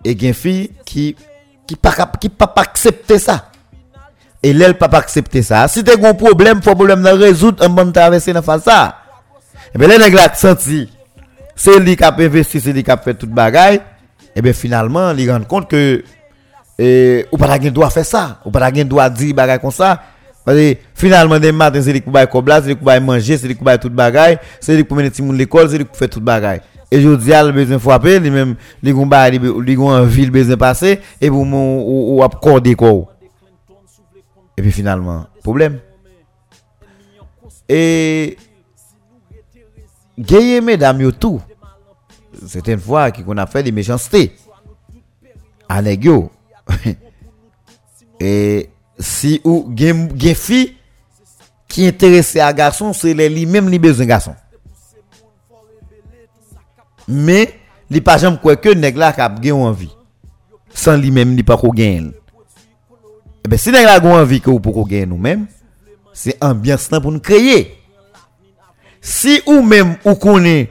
et 0.04 0.18
gen 0.18 0.34
fi 0.34 0.70
qui 0.84 1.16
qui 1.70 1.76
pas 1.76 2.10
qui 2.20 2.28
pas 2.28 2.52
accepter 2.56 3.20
ça. 3.20 3.46
Et 4.42 4.52
l'elle 4.52 4.76
pas 4.76 4.86
accepter 4.86 5.42
ça. 5.42 5.68
Si 5.68 5.84
tu 5.84 5.90
as 5.92 6.08
un 6.08 6.14
problème, 6.14 6.60
faut 6.62 6.74
problème 6.74 7.02
de 7.02 7.10
résoudre 7.10 7.64
un 7.64 7.68
bon 7.68 7.92
traverser 7.92 8.32
dans 8.32 8.42
face 8.42 8.64
ça. 8.64 8.96
Et 9.72 9.78
bien, 9.78 9.86
les 9.86 9.98
nègres 9.98 10.34
senti, 10.34 10.90
c'est 11.54 11.78
lui 11.78 11.96
qui 11.96 12.02
a 12.02 12.12
investi, 12.12 12.60
c'est 12.60 12.72
lui 12.72 12.82
qui 12.82 12.90
a 12.90 12.96
fait 12.96 13.14
toute 13.14 13.30
bagaille. 13.30 13.80
Et 14.34 14.42
bien, 14.42 14.52
finalement, 14.52 15.12
il 15.12 15.30
rend 15.30 15.42
compte 15.44 15.68
que, 15.68 16.02
et, 16.76 17.26
ou 17.30 17.36
pas 17.36 17.58
de 17.58 17.68
droit 17.68 17.90
faire 17.90 18.04
ça. 18.04 18.40
Ou 18.44 18.50
pas 18.50 18.70
de 18.70 18.82
droit 18.82 19.08
dire 19.08 19.34
bagaille 19.34 19.60
comme 19.60 19.70
ça. 19.70 20.00
Parce 20.44 20.56
que 20.56 20.76
finalement, 20.94 21.38
des 21.38 21.52
matins, 21.52 21.82
c'est 21.82 21.92
lui 21.92 22.00
qui 22.00 22.10
va 22.10 22.26
cobla, 22.26 22.62
c'est 22.62 22.68
lui 22.68 22.76
qui 22.76 22.84
va 22.84 22.98
manger, 22.98 23.38
c'est 23.38 23.46
lui 23.46 23.56
qui 23.56 23.62
va 23.62 23.78
toute 23.78 23.92
bagaille, 23.92 24.38
c'est 24.58 24.74
lui 24.74 24.84
qui 24.84 24.94
mener 24.94 25.10
tout 25.12 25.30
l'école, 25.32 25.70
c'est 25.70 25.78
lui 25.78 25.84
qui 25.84 25.96
fait 25.96 26.08
toute 26.08 26.24
bagaille. 26.24 26.62
Et 26.90 27.00
je 27.00 27.14
dis, 27.14 27.30
il 27.30 27.52
besoin 27.52 27.78
frapper, 27.78 28.18
lui 28.18 28.30
même, 28.30 28.56
lui 28.82 28.92
a 28.92 29.78
envie, 29.78 30.22
il 30.22 30.30
besoin 30.30 30.56
passer, 30.56 31.00
et 31.20 31.28
pour 31.28 31.42
ou, 31.42 32.16
ou, 32.16 32.22
accorder 32.22 32.74
quoi. 32.74 33.06
Et 34.56 34.62
puis 34.62 34.72
finalement, 34.72 35.26
problème. 35.42 35.78
Et 37.68 38.36
gagner 40.18 40.60
mesdames 40.60 41.00
yo 41.00 41.12
tout. 41.12 41.40
Certaines 42.46 42.80
fois 42.80 43.12
qu'on 43.12 43.36
a 43.36 43.46
fait 43.46 43.62
des 43.62 43.72
méchancetés. 43.72 44.32
à 45.68 45.80
nèg 45.82 46.04
yo. 46.04 46.30
Et 48.20 48.68
si 48.98 49.40
ou 49.44 49.72
gen 49.76 50.10
gen 50.18 50.34
fi 50.34 50.76
qui 51.68 51.86
intéressé 51.86 52.40
à 52.40 52.52
garçon, 52.52 52.92
c'est 52.92 53.14
les 53.14 53.28
lui 53.28 53.46
même 53.46 53.68
li 53.68 53.78
besoin 53.78 54.04
garçon. 54.04 54.34
mais 57.10 57.54
li 57.90 58.00
pa 58.00 58.16
jam 58.18 58.38
quoi 58.38 58.56
que 58.56 58.72
nèg 58.74 58.96
la 58.96 59.12
k'ap 59.12 59.42
gen 59.42 59.66
envie. 59.66 59.90
Sans 60.72 60.96
lui 60.96 61.10
même 61.10 61.34
li 61.36 61.42
pa 61.42 61.56
ko 61.58 61.72
gen. 61.76 62.12
Et 63.40 63.46
eh 63.46 63.48
ben 63.48 63.58
si 63.58 63.72
nèg 63.72 63.84
la 63.84 63.98
gon 64.00 64.14
envie 64.14 64.40
que 64.40 64.50
ou 64.50 64.60
pou 64.60 64.72
ko 64.72 64.86
gen 64.88 65.10
nous 65.10 65.18
même, 65.18 65.46
c'est 66.12 66.42
ambiance 66.42 66.90
là 66.90 67.00
pour 67.00 67.12
nous 67.12 67.20
créer. 67.20 67.76
Si 69.00 69.40
ou 69.46 69.62
même 69.62 69.96
ou 70.04 70.14
connaît 70.14 70.70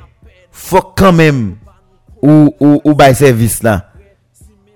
faut 0.51 0.81
quand 0.95 1.13
même 1.13 1.55
ou 2.21 2.53
ou 2.59 2.81
ou 2.83 2.93
bay 2.93 3.13
service 3.13 3.63
là. 3.63 3.91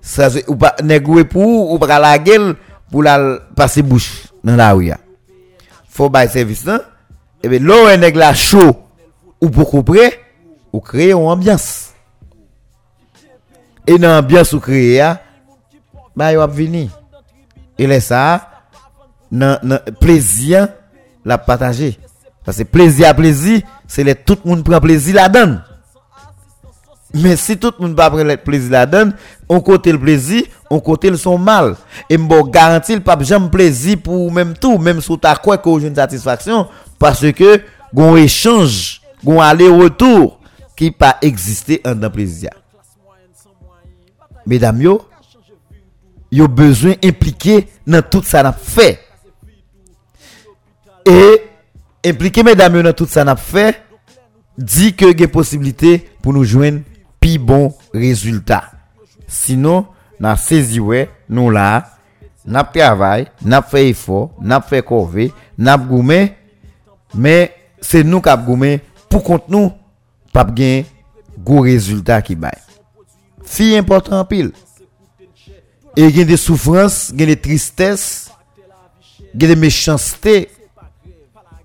Ça 0.02 0.28
ou 0.48 0.56
pas 0.56 0.76
nèg 0.82 1.24
pour 1.24 1.72
ou 1.72 1.78
pas 1.78 1.98
la 1.98 2.18
gueule 2.18 2.56
pour 2.90 3.02
la 3.02 3.38
passer 3.56 3.82
bouche 3.82 4.24
dans 4.42 4.56
la 4.56 4.72
rue. 4.72 4.92
Faut 5.88 6.10
bay 6.10 6.28
service 6.28 6.64
là. 6.66 6.82
Et 7.42 7.48
ben 7.48 7.62
l'eau 7.62 7.96
nèg 7.96 8.16
la 8.16 8.34
chaud 8.34 8.76
ou 9.40 9.48
pour 9.48 9.70
couper 9.70 10.23
ou 10.74 10.80
créer 10.80 11.12
une 11.12 11.18
ambiance. 11.18 11.92
Et 13.86 13.96
dans 13.96 14.08
l'ambiance 14.08 14.52
ou 14.52 14.58
créer 14.58 15.14
bah 16.16 16.32
yo 16.32 16.40
va 16.40 16.48
venir. 16.48 16.90
Et 17.78 17.86
là 17.86 18.00
ça 18.00 18.50
nan 19.30 19.80
plaisir 20.00 20.68
la 21.24 21.38
partager. 21.38 21.96
Parce 22.44 22.58
que 22.58 22.64
plaisir 22.64 23.08
à 23.08 23.14
plaisir, 23.14 23.62
c'est 23.86 24.02
les 24.02 24.16
tout 24.16 24.36
le 24.44 24.50
monde 24.50 24.64
prend 24.64 24.80
plaisir 24.80 25.14
là-dedans. 25.14 25.60
Mais 27.14 27.36
si 27.36 27.56
tout 27.56 27.72
le 27.78 27.86
monde 27.86 27.96
pas 27.96 28.10
prendre 28.10 28.34
plaisir 28.34 28.72
là-dedans, 28.72 29.12
on 29.48 29.60
côté 29.60 29.92
le 29.92 30.00
plaisir, 30.00 30.42
on 30.68 30.80
côté 30.80 31.08
le 31.08 31.16
son 31.16 31.38
mal. 31.38 31.76
Et 32.10 32.18
m'bo 32.18 32.42
garantir 32.42 33.00
pas 33.00 33.16
jamais 33.20 33.48
plaisir 33.48 33.98
pour 34.02 34.32
même 34.32 34.54
tout, 34.54 34.76
même 34.78 35.00
tu 35.00 35.12
as 35.22 35.36
quoi 35.36 35.56
que 35.56 35.80
une 35.80 35.94
satisfaction 35.94 36.66
parce 36.98 37.30
que 37.32 37.60
gon 37.94 38.16
échange, 38.16 39.00
gon 39.24 39.40
aller-retour 39.40 40.40
ki 40.78 40.90
pa 40.94 41.14
egziste 41.24 41.80
an 41.86 42.00
dan 42.02 42.12
prezidya. 42.14 42.52
Medam 44.46 44.80
yo, 44.82 44.98
yo 46.34 46.48
bezwen 46.50 46.98
implike 47.04 47.62
nan 47.86 48.04
tout 48.10 48.26
sa 48.28 48.42
nap 48.44 48.60
fe. 48.60 48.94
E, 51.08 51.16
implike 52.10 52.44
medam 52.46 52.76
yo 52.78 52.84
nan 52.84 52.96
tout 52.96 53.10
sa 53.10 53.24
nap 53.26 53.40
fe, 53.40 53.70
di 54.54 54.92
ke 54.94 55.10
gen 55.16 55.30
posibilite 55.34 55.96
pou 56.22 56.34
nou 56.34 56.46
jwen 56.46 56.82
pi 57.22 57.36
bon 57.38 57.72
rezultat. 57.94 58.70
Sinon, 59.30 59.88
nan 60.22 60.38
seziwe, 60.38 61.06
nou 61.26 61.50
la, 61.54 61.84
nap 62.44 62.74
travay, 62.74 63.26
nap 63.42 63.70
fe 63.72 63.88
ifo, 63.90 64.28
nap 64.40 64.68
fe 64.68 64.82
kove, 64.84 65.30
nap 65.56 65.86
goume, 65.88 66.20
men 67.14 67.48
se 67.84 68.04
nou 68.04 68.22
kap 68.24 68.44
goume 68.46 68.76
pou 69.08 69.24
kont 69.24 69.48
nou 69.52 69.72
pas 70.34 70.44
gain 70.44 70.82
gros 71.38 71.60
résultat 71.60 72.20
qui 72.20 72.34
bail. 72.34 72.58
Fille 73.44 73.76
important 73.76 74.18
en 74.18 74.24
pile. 74.24 74.50
Et 75.96 76.06
il 76.06 76.16
y 76.16 76.20
a 76.20 76.24
des 76.24 76.36
souffrances, 76.36 77.12
y 77.16 77.22
a 77.22 77.26
des 77.26 77.40
tristesses, 77.40 78.30
a 79.32 79.38
des 79.38 79.56
méchancetés 79.56 80.48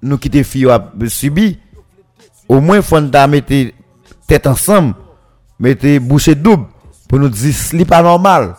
nous 0.02 0.18
qui 0.18 0.30
te 0.30 0.42
filles 0.44 0.68
subi. 1.08 1.58
Au 2.48 2.62
moins 2.62 2.82
faut 2.82 3.02
nous 3.02 3.28
mettre 3.28 3.74
tête 4.28 4.48
ensemble, 4.48 4.94
mettre 5.60 5.98
bouche 5.98 6.30
double 6.30 6.66
pour 7.08 7.20
nous 7.20 7.30
dire 7.30 7.54
ce 7.54 7.76
n'est 7.76 7.86
pas 7.86 8.04
normal. 8.04 8.56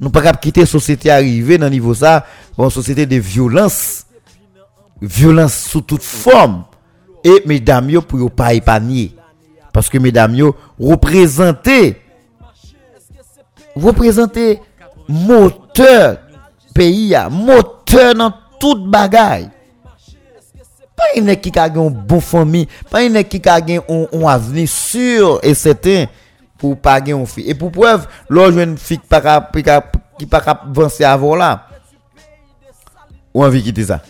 Nous 0.00 0.08
pas 0.08 0.32
quitter 0.32 0.60
la 0.60 0.66
société 0.66 1.10
arriver 1.10 1.58
dans 1.58 1.68
niveau 1.68 1.92
ça, 1.92 2.24
une 2.58 2.70
société 2.70 3.04
de 3.04 3.16
violence. 3.16 4.06
Violence 5.02 5.54
sous 5.54 5.82
toute 5.82 6.02
forme. 6.02 6.64
Et 7.22 7.42
mesdames 7.44 7.90
yo 7.90 8.00
pour 8.00 8.30
pas 8.30 8.54
épargner. 8.54 9.14
Paske 9.74 10.00
medam 10.02 10.34
yo 10.38 10.52
reprezentè 10.78 11.94
reprezentè 13.78 14.58
moteur 15.10 16.18
peyi 16.74 17.10
ya, 17.12 17.28
moteur 17.30 18.14
nan 18.18 18.34
tout 18.60 18.86
bagay. 18.90 19.48
Pa 21.00 21.08
yon 21.16 21.30
ek 21.32 21.46
ki 21.46 21.52
ka 21.54 21.66
gen 21.70 21.86
yon 21.86 22.00
bon 22.10 22.20
fomi, 22.24 22.66
pa 22.92 23.02
yon 23.04 23.18
ek 23.20 23.30
ki 23.32 23.40
ka 23.42 23.56
gen 23.64 23.80
yon 23.80 24.26
aveni 24.28 24.66
sur 24.68 25.38
et 25.46 25.56
seten 25.56 26.10
pou 26.60 26.76
pa 26.76 26.98
gen 27.00 27.16
yon 27.16 27.28
fi. 27.30 27.46
E 27.48 27.56
pou 27.56 27.72
pwev, 27.72 28.04
lò 28.28 28.50
jwen 28.50 28.76
fi 28.80 29.00
ki 29.00 29.08
pa 29.10 29.22
ka, 29.24 29.38
ka, 29.48 30.42
ka 30.44 30.56
vansi 30.76 31.06
avon 31.08 31.40
la, 31.40 31.54
ou 33.32 33.46
anvi 33.46 33.62
kite 33.64 33.86
sa. 33.88 34.02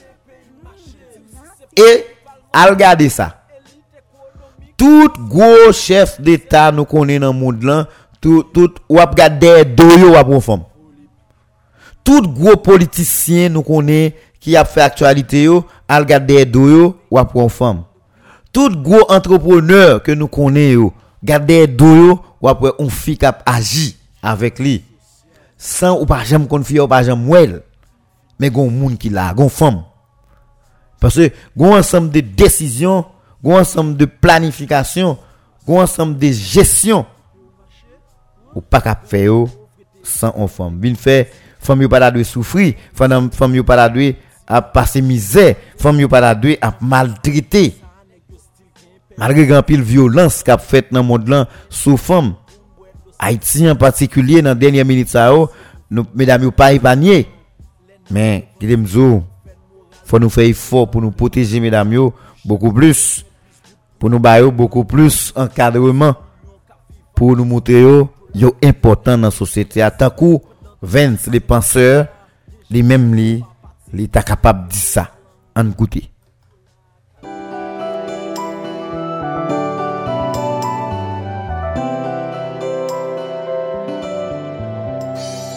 E 1.79 1.91
al 2.57 2.75
gade 2.79 3.07
sa. 3.13 3.40
Tout 4.81 5.13
gros 5.29 5.73
chef 5.75 6.19
d'état 6.23 6.73
nous 6.73 6.87
connaît 6.87 7.19
dans 7.19 7.35
le 7.35 7.39
monde 7.39 7.63
là 7.65 7.87
tout 8.19 8.45
tout 8.45 8.73
ou 8.89 8.99
ap 8.99 9.15
gade 9.15 9.75
doyo 9.77 10.15
ou 10.15 10.17
ap 10.17 10.41
femme 10.41 10.63
tout 12.03 12.23
gros 12.23 12.57
politicien 12.57 13.51
nous 13.51 13.63
connaît 13.63 14.17
qui 14.41 14.57
a 14.57 14.65
fait 14.65 14.81
actualité 14.81 15.43
yo 15.43 15.67
al 15.87 16.07
gade 16.07 16.47
doyo 16.51 16.97
ou 17.11 17.19
ap 17.19 17.37
femme 17.51 17.83
tout 18.55 18.71
gros 18.71 19.05
entrepreneur 19.11 20.03
que 20.03 20.13
nous 20.13 20.29
connaît 20.29 20.73
yo 20.73 20.95
gade 21.23 21.77
doyo 21.77 22.19
ou 22.41 22.49
ap 22.49 22.65
on 22.79 22.89
fi 22.89 23.19
k'ap 23.19 23.43
agi 23.45 23.99
avec 24.23 24.59
lui 24.59 24.83
sans 25.59 26.01
ou 26.01 26.07
pas 26.07 26.25
jamais 26.25 26.47
confier 26.47 26.81
ou 26.81 26.89
pas 26.89 27.03
jamais 27.03 27.29
well 27.29 27.63
mais 28.39 28.49
gon 28.49 28.71
moun 28.71 28.97
qui 28.97 29.11
là 29.11 29.35
gon 29.35 29.51
femme 29.51 29.83
parce 31.01 31.17
que 31.17 31.31
gon 31.55 31.77
ensemble 31.77 32.09
de 32.09 32.21
décisions 32.21 33.05
gon 33.43 33.59
ensemble 33.59 33.97
de 33.97 34.05
planification 34.05 35.19
gon 35.67 35.81
ensemble 35.81 36.19
de 36.19 36.31
gestion 36.31 37.07
ou 38.55 38.61
pas 38.61 38.81
qu'à 38.81 38.99
faire 39.05 39.47
sans 40.03 40.35
une 40.37 40.49
femme. 40.49 40.79
Bin 40.79 40.95
fait 40.95 41.31
femme 41.61 41.87
pas 41.89 41.99
la 41.99 42.25
souffrir, 42.25 42.75
femme 42.95 43.29
pas 43.63 43.77
la 43.77 43.93
à 44.47 44.63
passer 44.63 45.03
misère, 45.03 45.55
femme 45.79 46.09
pas 46.09 46.21
la 46.21 46.41
à 46.61 46.75
maltraiter. 46.81 47.77
Malgré 49.17 49.47
grand 49.47 49.63
pile 49.63 49.83
violence 49.83 50.43
qu'a 50.43 50.59
fait 50.59 50.87
dans 50.91 51.01
le 51.01 51.07
monde 51.07 51.29
là 51.29 51.49
sous 51.69 51.97
femme. 51.97 52.35
Haïti 53.19 53.69
en 53.71 53.77
particulier 53.77 54.41
dans 54.41 54.55
dernière 54.59 54.87
minute 54.87 55.11
ça 55.11 55.31
nous 55.91 56.07
mesdames 56.15 56.45
yo 56.45 56.51
pas 56.51 56.73
épargné. 56.73 57.29
Mais 58.11 58.49
il 58.61 58.89
faut 60.07 60.19
nous 60.19 60.31
faire 60.31 60.45
effort 60.45 60.91
pour 60.91 61.03
nous 61.03 61.11
protéger 61.11 61.61
mesdames 61.61 62.11
beaucoup 62.45 62.73
plus 62.73 63.25
pour 64.01 64.11
nous 64.11 64.19
bailler 64.19 64.51
beaucoup 64.51 64.85
plus 64.85 65.33
encadrement 65.37 66.15
pour 67.15 67.37
nous 67.37 67.45
montrer 67.45 67.83
yo 68.35 68.57
important 68.65 69.19
dans 69.19 69.27
la 69.27 69.31
société. 69.31 69.83
À 69.83 69.91
tant 69.91 70.11
que 70.11 70.39
Vence, 70.83 71.27
les 71.27 71.41
penseurs, 71.41 72.07
les 72.71 72.83
mêmes 72.83 73.15
li, 73.15 73.45
li 73.93 74.09
capable 74.09 74.69
de 74.69 74.73
dire 74.73 74.81
ça. 74.81 75.11
En 75.55 75.65
goûter. 75.65 76.11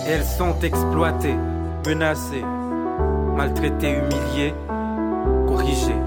Elles 0.06 0.26
sont 0.38 0.60
exploitées, 0.62 1.38
menacées, 1.88 2.44
maltraitées, 3.38 3.98
humiliées, 4.00 4.54
corrigées, 5.48 6.02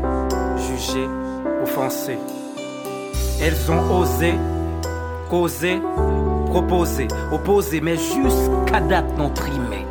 jugées, 0.58 1.08
Elles 3.42 3.70
ont 3.70 4.00
osé, 4.00 4.34
causé, 5.30 5.80
proposées, 6.46 7.08
opposées, 7.32 7.80
mais 7.80 7.96
jusqu'à 7.96 8.80
date 8.80 9.16
non 9.18 9.30
trimées. 9.30 9.86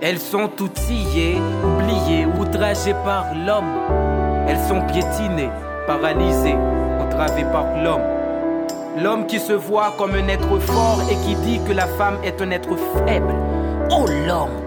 Elles 0.00 0.18
sont 0.18 0.50
outillées, 0.60 1.38
oubliées, 1.64 2.26
outragées 2.38 2.94
par 3.04 3.26
l'homme. 3.34 3.72
Elles 4.48 4.60
sont 4.68 4.80
piétinées, 4.82 5.50
paralysées, 5.86 6.56
entravées 7.00 7.46
par 7.52 7.66
l'homme. 7.82 8.02
L'homme 9.02 9.26
qui 9.26 9.38
se 9.38 9.52
voit 9.52 9.94
comme 9.96 10.14
un 10.14 10.28
être 10.28 10.58
fort 10.58 11.00
et 11.10 11.14
qui 11.26 11.34
dit 11.36 11.60
que 11.66 11.72
la 11.72 11.86
femme 11.86 12.18
est 12.24 12.40
un 12.42 12.50
être 12.50 12.76
faible. 13.06 13.34
Oh 13.90 14.06
l'homme 14.26 14.60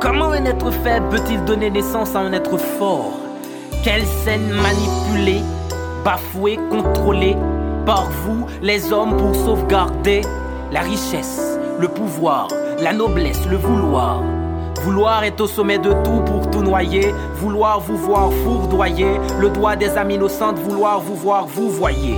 Comment 0.00 0.30
un 0.30 0.44
être 0.44 0.70
faible 0.70 1.08
peut-il 1.08 1.44
donner 1.44 1.70
naissance 1.70 2.14
à 2.14 2.20
un 2.20 2.32
être 2.32 2.56
fort? 2.58 3.25
Quelle 3.82 4.04
scène 4.04 4.50
manipulée, 4.50 5.42
bafouée, 6.04 6.58
contrôlée 6.70 7.36
par 7.84 8.08
vous, 8.24 8.46
les 8.62 8.92
hommes, 8.92 9.16
pour 9.16 9.34
sauvegarder 9.34 10.22
la 10.72 10.80
richesse, 10.80 11.58
le 11.78 11.88
pouvoir, 11.88 12.48
la 12.80 12.92
noblesse, 12.92 13.46
le 13.48 13.56
vouloir. 13.56 14.22
Vouloir 14.82 15.24
est 15.24 15.40
au 15.40 15.46
sommet 15.46 15.78
de 15.78 15.92
tout 16.04 16.20
pour 16.26 16.50
tout 16.50 16.62
noyer. 16.62 17.12
Vouloir 17.34 17.80
vous 17.80 17.96
voir 17.96 18.32
fourdoyer. 18.44 19.18
Le 19.40 19.50
doigt 19.50 19.76
des 19.76 19.96
âmes 19.96 20.10
innocentes, 20.10 20.58
vouloir 20.58 21.00
vous 21.00 21.16
voir 21.16 21.46
vous 21.46 21.70
voyez. 21.70 22.16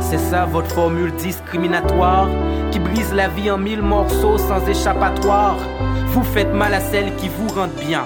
C'est 0.00 0.18
ça 0.18 0.44
votre 0.44 0.70
formule 0.70 1.12
discriminatoire 1.14 2.28
qui 2.70 2.78
brise 2.78 3.12
la 3.12 3.28
vie 3.28 3.50
en 3.50 3.58
mille 3.58 3.82
morceaux 3.82 4.38
sans 4.38 4.64
échappatoire. 4.68 5.56
Vous 6.08 6.22
faites 6.22 6.52
mal 6.52 6.74
à 6.74 6.80
celles 6.80 7.14
qui 7.16 7.28
vous 7.28 7.48
rendent 7.48 7.80
bien. 7.88 8.04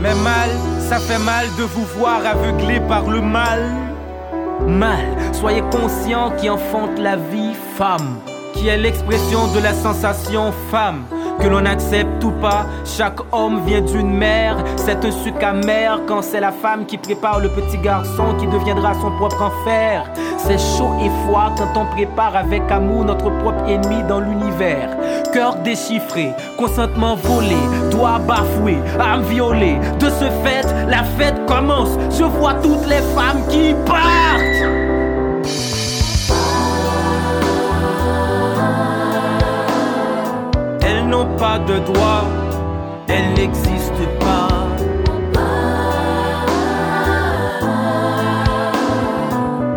Mais 0.00 0.14
mal, 0.14 0.50
ça 0.88 0.98
fait 0.98 1.18
mal 1.18 1.46
de 1.58 1.64
vous 1.64 1.84
voir 1.98 2.24
aveuglé 2.24 2.80
par 2.80 3.10
le 3.10 3.20
mal. 3.20 3.62
Mal, 4.66 5.04
soyez 5.34 5.60
conscient 5.70 6.30
qui 6.38 6.48
enfante 6.48 6.98
la 6.98 7.16
vie 7.16 7.52
femme, 7.76 8.20
qui 8.54 8.68
est 8.68 8.78
l'expression 8.78 9.48
de 9.48 9.60
la 9.60 9.74
sensation 9.74 10.50
femme. 10.70 11.04
Que 11.40 11.46
l'on 11.46 11.64
accepte 11.66 12.24
ou 12.24 12.32
pas, 12.32 12.66
chaque 12.84 13.20
homme 13.32 13.60
vient 13.64 13.80
d'une 13.80 14.12
mère. 14.12 14.56
C'est 14.76 15.04
un 15.04 15.10
sucre 15.10 15.44
amer 15.44 16.00
quand 16.06 16.22
c'est 16.22 16.40
la 16.40 16.50
femme 16.50 16.84
qui 16.84 16.98
prépare 16.98 17.40
le 17.40 17.48
petit 17.48 17.78
garçon 17.78 18.34
qui 18.38 18.46
deviendra 18.46 18.94
son 18.94 19.12
propre 19.12 19.42
enfer. 19.42 20.10
C'est 20.36 20.58
chaud 20.58 20.94
et 21.00 21.10
froid 21.24 21.52
quand 21.56 21.80
on 21.80 21.86
prépare 21.86 22.34
avec 22.34 22.62
amour 22.70 23.04
notre 23.04 23.30
propre 23.38 23.68
ennemi 23.68 24.02
dans 24.08 24.20
l'univers. 24.20 24.96
Cœur 25.32 25.56
déchiffré, 25.56 26.32
consentement 26.56 27.14
volé, 27.14 27.56
doigts 27.90 28.18
bafoués, 28.18 28.78
âme 28.98 29.22
violée. 29.22 29.78
De 30.00 30.10
ce 30.10 30.24
fait, 30.42 30.66
la 30.88 31.04
fête 31.04 31.46
commence. 31.46 31.90
Je 32.18 32.24
vois 32.24 32.54
toutes 32.54 32.86
les 32.86 33.02
femmes 33.14 33.46
qui 33.48 33.74
partent. 33.86 34.57
N'ont 41.18 41.36
pas 41.36 41.58
de 41.58 41.78
droit, 41.80 42.24
elles 43.08 43.32
n'existent 43.34 44.10
pas. 44.20 44.48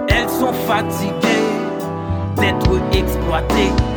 Elles 0.07 0.29
sont 0.29 0.53
fatiguées 0.53 1.47
d'être 2.35 2.73
exploitées. 2.93 3.90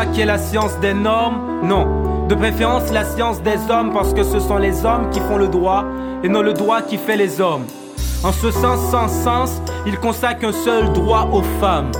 Juge 0.00 0.06
le 0.06 0.06
doigt 0.06 0.06
qui 0.06 0.20
est 0.20 0.26
la 0.26 0.38
science 0.38 0.78
des 0.80 0.94
normes? 0.94 1.40
Non. 1.62 2.26
De 2.28 2.34
préférence 2.34 2.92
la 2.92 3.04
science 3.04 3.42
des 3.42 3.58
hommes 3.70 3.92
parce 3.92 4.14
que 4.14 4.22
ce 4.22 4.38
sont 4.38 4.58
les 4.58 4.84
hommes 4.84 5.10
qui 5.10 5.20
font 5.20 5.36
le 5.36 5.48
droit 5.48 5.84
et 6.22 6.28
non 6.28 6.42
le 6.42 6.52
droit 6.52 6.82
qui 6.82 6.96
fait 6.96 7.16
les 7.16 7.40
hommes. 7.40 7.64
En 8.22 8.32
ce 8.32 8.50
sens 8.50 8.78
sans 8.90 9.08
sens, 9.08 9.62
il 9.86 9.98
consacre 9.98 10.46
un 10.46 10.52
seul 10.52 10.92
droit 10.92 11.28
aux 11.32 11.42
femmes, 11.60 11.90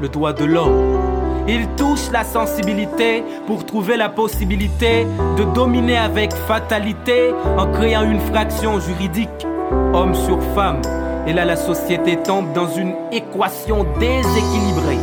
le 0.00 0.08
droit 0.08 0.32
de 0.32 0.44
l'homme. 0.44 0.98
Il 1.46 1.66
touche 1.76 2.10
la 2.12 2.24
sensibilité 2.24 3.24
pour 3.46 3.64
trouver 3.64 3.96
la 3.96 4.10
possibilité 4.10 5.06
de 5.38 5.44
dominer 5.54 5.96
avec 5.96 6.34
fatalité 6.34 7.32
en 7.56 7.66
créant 7.72 8.02
une 8.02 8.20
fraction 8.20 8.80
juridique, 8.80 9.46
homme 9.94 10.14
sur 10.14 10.38
femme. 10.54 10.82
Et 11.26 11.32
là, 11.32 11.44
la 11.44 11.56
société 11.56 12.16
tombe 12.16 12.52
dans 12.52 12.68
une 12.68 12.94
équation 13.12 13.86
déséquilibrée 13.98 14.98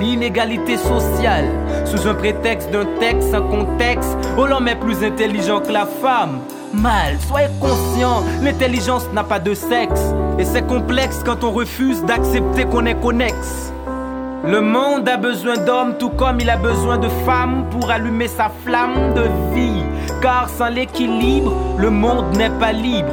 l'inégalité 0.00 0.76
sociale 0.76 1.46
sous 1.92 2.08
un 2.08 2.14
prétexte 2.14 2.70
d'un 2.70 2.86
texte 2.98 3.32
sans 3.32 3.42
contexte 3.42 4.16
où 4.38 4.46
l'homme 4.46 4.68
est 4.68 4.76
plus 4.76 5.04
intelligent 5.04 5.60
que 5.60 5.72
la 5.72 5.84
femme. 5.84 6.38
Mal, 6.72 7.18
soyez 7.28 7.48
conscient, 7.60 8.22
l'intelligence 8.42 9.06
n'a 9.12 9.24
pas 9.24 9.38
de 9.38 9.52
sexe 9.52 10.00
et 10.38 10.44
c'est 10.44 10.66
complexe 10.66 11.20
quand 11.22 11.44
on 11.44 11.50
refuse 11.50 12.02
d'accepter 12.04 12.64
qu'on 12.64 12.86
est 12.86 12.98
connexe. 12.98 13.72
Le 14.44 14.62
monde 14.62 15.06
a 15.06 15.18
besoin 15.18 15.58
d'hommes 15.58 15.98
tout 15.98 16.08
comme 16.08 16.40
il 16.40 16.48
a 16.48 16.56
besoin 16.56 16.96
de 16.96 17.08
femmes 17.26 17.66
pour 17.70 17.90
allumer 17.90 18.26
sa 18.26 18.50
flamme 18.64 19.12
de 19.14 19.24
vie. 19.54 19.82
Car 20.22 20.48
sans 20.48 20.70
l'équilibre, 20.70 21.52
le 21.76 21.90
monde 21.90 22.36
n'est 22.36 22.58
pas 22.58 22.72
libre. 22.72 23.12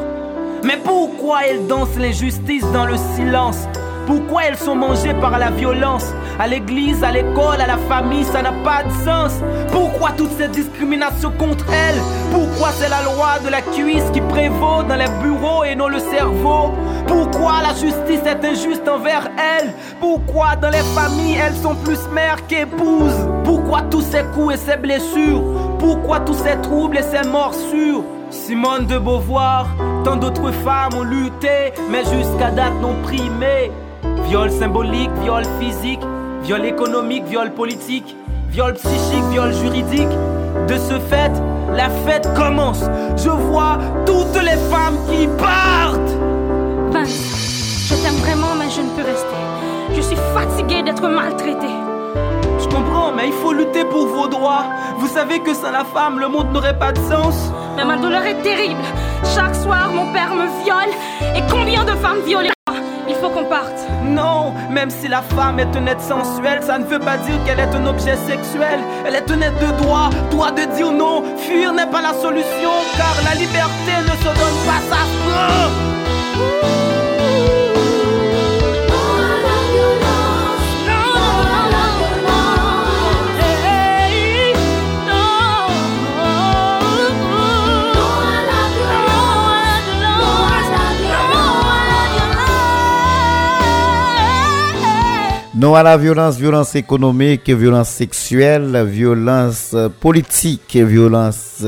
Mais 0.64 0.78
pourquoi 0.84 1.46
elle 1.48 1.68
danse 1.68 1.96
l'injustice 1.98 2.66
dans 2.72 2.86
le 2.86 2.96
silence? 3.16 3.68
Pourquoi 4.10 4.46
elles 4.46 4.58
sont 4.58 4.74
mangées 4.74 5.14
par 5.22 5.38
la 5.38 5.52
violence? 5.52 6.08
À 6.40 6.48
l'église, 6.48 7.04
à 7.04 7.12
l'école, 7.12 7.62
à 7.62 7.68
la 7.68 7.78
famille, 7.78 8.24
ça 8.24 8.42
n'a 8.42 8.54
pas 8.64 8.82
de 8.82 8.92
sens. 9.06 9.34
Pourquoi 9.72 10.10
toutes 10.18 10.36
ces 10.36 10.48
discriminations 10.48 11.32
contre 11.38 11.66
elles? 11.72 12.02
Pourquoi 12.32 12.70
c'est 12.72 12.90
la 12.90 13.04
loi 13.04 13.38
de 13.46 13.52
la 13.52 13.62
cuisse 13.62 14.10
qui 14.12 14.22
prévaut 14.22 14.82
dans 14.82 14.96
les 14.96 15.10
bureaux 15.22 15.64
et 15.64 15.76
non 15.76 15.90
le 15.90 16.00
cerveau? 16.00 16.74
Pourquoi 17.06 17.62
la 17.62 17.76
justice 17.76 18.26
est 18.26 18.44
injuste 18.44 18.88
envers 18.88 19.30
elles? 19.38 19.72
Pourquoi 20.00 20.56
dans 20.56 20.72
les 20.72 20.86
familles 20.96 21.38
elles 21.46 21.58
sont 21.58 21.76
plus 21.76 22.00
mères 22.12 22.48
qu'épouses? 22.48 23.28
Pourquoi 23.44 23.82
tous 23.92 24.02
ces 24.02 24.24
coups 24.34 24.56
et 24.56 24.58
ces 24.58 24.78
blessures? 24.78 25.44
Pourquoi 25.78 26.22
tous 26.22 26.34
ces 26.34 26.60
troubles 26.62 26.98
et 26.98 27.04
ces 27.04 27.28
morsures? 27.30 28.04
Simone 28.32 28.88
de 28.88 28.98
Beauvoir, 28.98 29.68
tant 30.04 30.16
d'autres 30.16 30.52
femmes 30.52 30.96
ont 30.98 31.04
lutté, 31.04 31.74
mais 31.92 32.04
jusqu'à 32.06 32.50
date 32.50 32.74
n'ont 32.82 32.96
primé. 33.04 33.72
Viol 34.30 34.52
symbolique, 34.52 35.10
viol 35.24 35.44
physique, 35.60 36.02
viol 36.44 36.64
économique, 36.64 37.24
viol 37.26 37.52
politique, 37.52 38.16
viol 38.52 38.76
psychique, 38.76 39.24
viol 39.32 39.52
juridique. 39.52 40.16
De 40.68 40.78
ce 40.78 41.00
fait, 41.10 41.32
la 41.74 41.90
fête 42.06 42.32
commence. 42.36 42.84
Je 43.18 43.32
vois 43.32 43.80
toutes 44.06 44.40
les 44.44 44.58
femmes 44.70 45.00
qui 45.10 45.28
partent. 45.40 46.14
Vince, 46.92 47.88
je 47.90 47.96
t'aime 47.96 48.18
vraiment, 48.18 48.54
mais 48.60 48.70
je 48.70 48.82
ne 48.82 48.90
peux 48.90 49.04
rester. 49.04 49.40
Je 49.96 50.02
suis 50.02 50.18
fatiguée 50.36 50.84
d'être 50.84 51.08
maltraitée. 51.08 51.78
Je 52.60 52.66
comprends, 52.66 53.12
mais 53.12 53.30
il 53.30 53.34
faut 53.34 53.52
lutter 53.52 53.84
pour 53.84 54.06
vos 54.06 54.28
droits. 54.28 54.66
Vous 55.00 55.08
savez 55.08 55.40
que 55.40 55.56
sans 55.56 55.72
la 55.72 55.84
femme, 55.86 56.20
le 56.20 56.28
monde 56.28 56.54
n'aurait 56.54 56.78
pas 56.78 56.92
de 56.92 57.00
sens. 57.00 57.52
Mais 57.76 57.84
ma 57.84 57.98
douleur 57.98 58.24
est 58.28 58.44
terrible. 58.44 58.84
Chaque 59.36 59.56
soir, 59.56 59.90
mon 59.92 60.14
père 60.14 60.36
me 60.36 60.46
viole. 60.64 60.94
Et 61.36 61.42
combien 61.50 61.84
de 61.84 61.94
femmes 61.94 62.22
violées? 62.28 62.52
Faut 63.20 63.30
qu'on 63.30 63.46
parte. 63.46 63.80
Non, 64.04 64.54
même 64.70 64.90
si 64.90 65.08
la 65.08 65.22
femme 65.22 65.60
est 65.60 65.76
un 65.76 65.86
être 65.88 66.02
sensuel, 66.02 66.62
ça 66.64 66.78
ne 66.80 66.86
veut 66.86 67.00
pas 67.00 67.18
dire 67.18 67.36
qu'elle 67.46 67.60
est 67.60 67.76
un 67.76 67.86
objet 67.86 68.16
sexuel. 68.16 68.80
Elle 69.06 69.16
est 69.16 69.30
un 69.30 69.42
être 69.42 69.60
de 69.60 69.84
droit, 69.84 70.10
droit 70.32 70.52
de 70.52 70.64
dire 70.76 70.92
non. 70.92 71.24
Fuir 71.38 71.74
n'est 71.74 71.88
pas 71.88 72.02
la 72.02 72.14
solution, 72.14 72.72
car 72.98 73.16
la 73.24 73.36
liberté 73.36 73.94
ne 74.04 74.16
se 74.18 74.26
donne 74.26 74.60
pas, 74.66 74.82
ça 74.90 75.89
Non 95.60 95.76
à 95.76 95.84
la 95.84 95.98
violence, 95.98 96.38
violence 96.38 96.74
économique, 96.76 97.50
violence 97.50 97.90
sexuelle, 97.90 98.82
violence 98.88 99.76
politique, 100.00 100.78
violence 100.78 101.66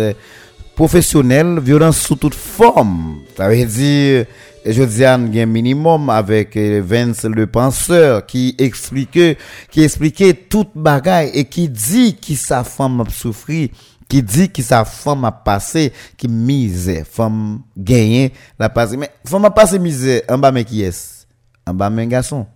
professionnelle, 0.74 1.60
violence 1.60 2.00
sous 2.00 2.16
toute 2.16 2.34
forme. 2.34 3.18
Ça 3.36 3.50
veut 3.50 3.66
dire, 3.66 4.28
je 4.66 4.84
dis 4.84 5.04
un 5.04 5.18
minimum 5.46 6.10
avec 6.10 6.56
Vince 6.56 7.26
le 7.26 7.48
penseur 7.48 8.26
qui 8.26 8.56
expliquait, 8.58 9.38
qui 9.70 9.84
expliquait 9.84 10.36
toute 10.36 10.70
bagaille 10.74 11.32
et 11.34 11.44
qui 11.44 11.68
dit 11.68 12.16
que 12.16 12.34
sa 12.36 12.64
femme 12.64 13.02
a 13.02 13.10
souffert 13.10 13.68
qui 14.08 14.24
dit 14.24 14.50
que 14.50 14.62
sa 14.62 14.86
femme 14.86 15.26
a 15.26 15.34
passé, 15.34 15.92
qui 16.16 16.30
mise, 16.30 17.04
femme 17.12 17.60
gagné, 17.76 18.32
la 18.58 18.70
passé. 18.70 18.96
Mais 18.96 19.10
femme 19.26 19.44
a 19.44 19.52
passé 19.52 19.80
misère, 19.80 20.22
en 20.30 20.38
bas 20.38 20.54
mais 20.54 20.64
qui 20.64 20.82
est? 20.82 21.28
En 21.68 21.74
bas 21.74 21.90
mais 21.90 22.08
garçon. 22.08 22.48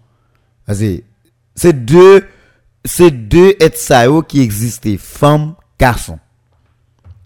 Vas-y, 0.65 1.03
c'est 1.55 1.85
deux, 1.85 2.27
c'est 2.83 3.11
deux 3.11 3.55
êtres 3.59 4.21
qui 4.27 4.41
existaient, 4.41 4.97
femme, 4.97 5.55
garçon. 5.79 6.19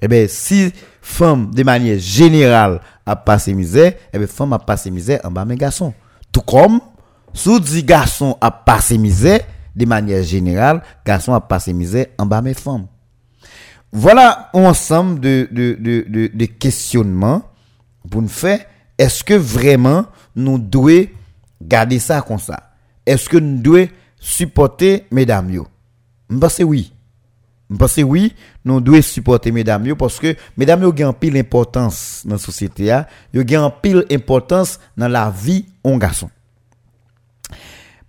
Eh 0.01 0.07
bien, 0.07 0.25
si 0.27 0.71
femme, 1.01 1.53
de 1.53 1.63
manière 1.63 1.99
générale, 1.99 2.79
a 3.05 3.15
passé 3.15 3.53
misère, 3.53 3.93
eh 4.13 4.17
bien, 4.17 4.27
femme 4.27 4.53
a 4.53 4.59
passé 4.59 4.91
misère 4.91 5.19
en 5.23 5.31
bas 5.31 5.45
mes 5.45 5.55
garçons. 5.55 5.93
Tout 6.31 6.41
comme, 6.41 6.79
sous 7.33 7.59
dit 7.59 7.83
garçon 7.83 8.37
a 8.39 8.51
passé 8.51 8.97
de 9.75 9.85
manière 9.85 10.23
générale, 10.23 10.81
garçon 11.05 11.33
a 11.33 11.41
passé 11.41 11.73
misère 11.73 12.07
en 12.17 12.25
bas 12.25 12.41
mes 12.41 12.53
femmes. 12.53 12.87
Voilà 13.91 14.49
un 14.53 14.65
ensemble 14.65 15.19
de, 15.19 15.47
de, 15.51 15.75
de, 15.79 16.29
de, 16.31 16.45
questionnements 16.45 17.41
pour 18.09 18.21
nous 18.21 18.27
faire 18.27 18.59
est-ce 18.97 19.23
que 19.23 19.33
vraiment 19.33 20.05
nous 20.35 20.59
devons 20.59 21.07
garder 21.61 21.97
ça 21.97 22.21
comme 22.21 22.37
ça? 22.37 22.71
Est-ce 23.05 23.27
que 23.27 23.37
nous 23.37 23.59
devons 23.61 23.87
supporter 24.19 25.05
mesdames 25.11 25.51
yo 25.51 25.67
Je 26.29 26.37
pense 26.37 26.59
oui. 26.59 26.93
Je 27.69 27.75
pense 27.77 27.97
oui, 27.97 28.33
nous 28.65 28.81
devons 28.81 29.01
supporter 29.01 29.51
mesdames 29.51 29.85
yo 29.85 29.95
parce 29.95 30.19
que 30.19 30.35
mesdames 30.57 30.83
yo 30.83 31.07
ont 31.07 31.13
pile 31.13 31.37
importance 31.37 32.23
dans 32.25 32.35
la 32.35 32.39
société 32.39 32.91
a, 32.91 33.07
yo 33.33 33.43
ont 33.59 33.73
pile 33.81 34.05
importance 34.11 34.79
dans 34.97 35.07
la 35.07 35.29
vie 35.29 35.65
en 35.83 35.97
garçon. 35.97 36.29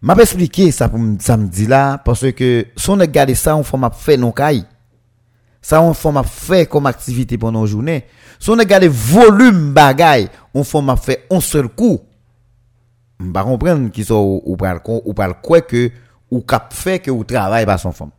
M'a 0.03 0.17
pas 0.17 0.23
expliqué 0.23 0.71
ça 0.71 0.89
pour 0.89 1.01
samedi 1.19 1.67
là 1.67 1.99
parce 1.99 2.33
que 2.33 2.67
si 2.75 2.91
on 2.91 2.97
regarde 2.97 3.35
ça 3.35 3.55
on 3.57 3.63
fait 3.63 3.77
faire 3.99 4.19
non 4.19 4.33
caille. 4.33 4.65
Ça 5.63 5.83
on 5.83 5.93
fait 5.93 6.09
faire 6.25 6.69
comme 6.69 6.87
activité 6.87 7.37
pendant 7.37 7.61
la 7.61 7.67
journée. 7.67 8.07
Si 8.39 8.49
on 8.49 8.55
regarde 8.55 8.85
volume 8.85 9.75
bagay, 9.75 10.29
on 10.55 10.65
fait 10.65 10.79
faire 11.03 11.17
un 11.31 11.41
seul 11.41 11.69
coup. 11.69 12.01
Pas 13.35 13.45
comprendre 13.45 13.91
qui 13.91 14.05
sont 14.05 14.41
ou 14.45 14.57
pas 14.57 14.81
ou 14.87 15.13
pas 15.13 15.33
quoi 15.35 15.61
que 15.61 15.91
ou 16.31 16.41
cap 16.41 16.73
fait 16.73 17.01
que 17.01 17.11
ou 17.11 17.23
travaille 17.23 17.67
par 17.67 17.79
son 17.79 17.93
femme. 17.93 18.11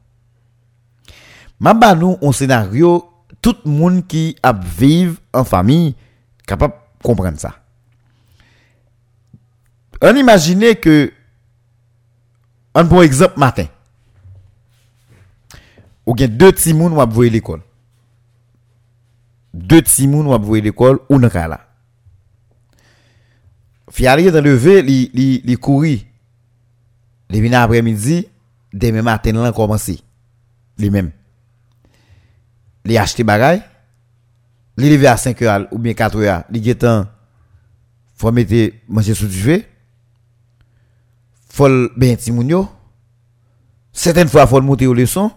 M'a 1.60 1.74
ba 1.74 1.96
nous 1.96 2.18
un 2.22 2.32
scénario 2.32 3.06
tout 3.42 3.56
le 3.66 3.72
monde 3.72 4.06
qui 4.06 4.36
a 4.44 4.54
vivre 4.54 5.18
en 5.34 5.44
famille 5.44 5.96
capable 6.46 6.76
comprendre 7.04 7.40
ça. 7.40 7.56
On 10.02 10.16
imagine 10.16 10.76
que 10.76 11.12
un 12.76 12.84
bon 12.84 13.02
exemple 13.02 13.40
matin. 13.40 13.66
Ou 16.06 16.16
gen 16.18 16.38
deux 16.38 16.52
petits 16.52 16.74
moun 16.74 16.94
ou 16.94 17.12
voye 17.12 17.30
l'école. 17.30 17.62
Deux 19.54 19.82
petits 19.82 20.08
moun 20.08 20.28
ou 20.28 20.40
voye 20.44 20.62
l'école 20.62 21.00
ou 21.10 21.18
nan 21.18 21.32
la. 21.34 21.71
Fiali 23.92 24.32
dans 24.32 24.42
levé, 24.42 24.82
li 24.82 25.10
li 25.14 25.42
li 25.44 25.58
couri. 25.58 25.98
Li 27.30 27.42
vin 27.42 27.60
après-midi, 27.60 28.26
demain 28.74 29.02
matin 29.02 29.34
lan 29.34 29.52
commencé. 29.52 30.00
Li 30.78 30.90
même. 30.90 31.12
Li 32.86 32.98
acheté 32.98 33.24
bagay. 33.24 33.62
Li 34.78 34.90
levé 34.90 35.08
à 35.08 35.18
5 35.18 35.42
heures 35.42 35.68
ou 35.72 35.78
bien 35.78 35.94
4 35.94 36.18
heures, 36.18 36.44
li 36.50 36.64
getan 36.64 37.06
faut 38.16 38.32
mettre 38.32 38.74
manger 38.88 39.16
sous 39.16 39.28
du 39.28 39.42
feu 39.42 39.64
faut 41.52 41.90
ben 41.98 42.16
ti 42.16 42.32
moun 42.32 42.50
yo. 42.50 42.68
Certaines 43.92 44.30
fois 44.30 44.48
faut 44.48 44.62
monter 44.62 44.88
au 44.88 44.94
leçon. 44.94 45.32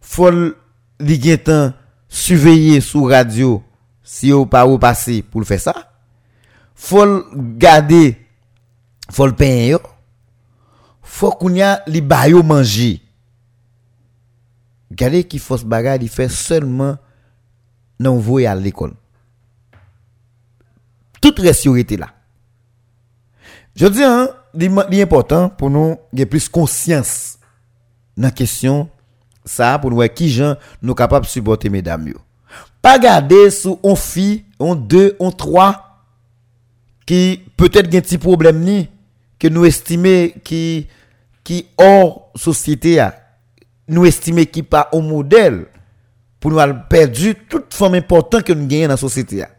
Faut 0.00 0.30
li 1.00 1.38
temps 1.38 1.72
surveiller 2.08 2.80
sous 2.80 3.04
radio 3.04 3.62
si 4.02 4.32
ou 4.32 4.46
pas 4.46 4.66
ou 4.66 4.78
passer 4.78 5.22
pour 5.22 5.40
le 5.40 5.46
faire 5.46 5.60
ça. 5.60 5.95
faut 6.76 7.24
garder 7.34 8.16
faut 9.10 9.26
le 9.26 9.34
payer 9.34 9.70
yo. 9.70 9.80
Faut 11.02 11.30
qu'on 11.30 11.54
y 11.54 11.62
a 11.62 11.82
li 11.86 12.00
bayo 12.00 12.42
manger 12.42 13.00
garder 14.92 15.24
qui 15.24 15.38
force 15.38 15.64
bagarre 15.64 15.98
il 16.00 16.08
fait 16.08 16.28
seulement 16.28 16.96
non 17.98 18.18
voyer 18.18 18.46
à 18.46 18.54
l'école 18.54 18.94
toute 21.20 21.40
sécurité 21.52 21.96
là 21.96 22.08
je 23.74 23.86
dis 23.86 24.02
hein 24.04 24.28
important 25.00 25.48
pour 25.48 25.70
nous 25.70 25.98
avoir 26.12 26.28
plus 26.28 26.48
conscience 26.48 27.38
dans 28.16 28.24
la 28.24 28.30
question 28.30 28.88
ça 29.44 29.78
pour 29.78 29.90
nous 29.90 29.96
voir 29.96 30.12
qui 30.12 30.28
gens 30.28 30.56
nous 30.82 30.94
capables 30.94 31.26
supporter 31.26 31.70
mesdames 31.70 32.08
yo. 32.08 32.18
Pas 32.82 32.98
garder 32.98 33.50
sous 33.50 33.78
on 33.82 33.96
fille 33.96 34.44
on 34.58 34.74
deux 34.74 35.16
on 35.18 35.30
trois 35.30 35.85
qui 37.06 37.42
peut-être 37.56 37.94
un 37.94 38.00
petit 38.00 38.18
problème 38.18 38.60
ni 38.60 38.88
que 39.38 39.48
nous 39.48 39.64
estimer 39.64 40.34
qui 40.44 40.88
qui 41.44 41.66
hors 41.78 42.32
société 42.34 42.98
a 42.98 43.14
nous 43.88 44.04
estimer 44.04 44.46
qui 44.46 44.62
pas 44.64 44.88
au 44.92 45.00
modèle 45.00 45.66
pour 46.40 46.50
nous 46.50 46.58
avoir 46.58 46.88
perdu 46.88 47.34
toute 47.48 47.72
forme 47.72 47.94
importante 47.94 48.42
que 48.42 48.52
nous 48.52 48.66
gagnons 48.66 48.84
dans 48.84 48.90
la 48.90 48.96
société 48.96 49.42
a. 49.44 49.50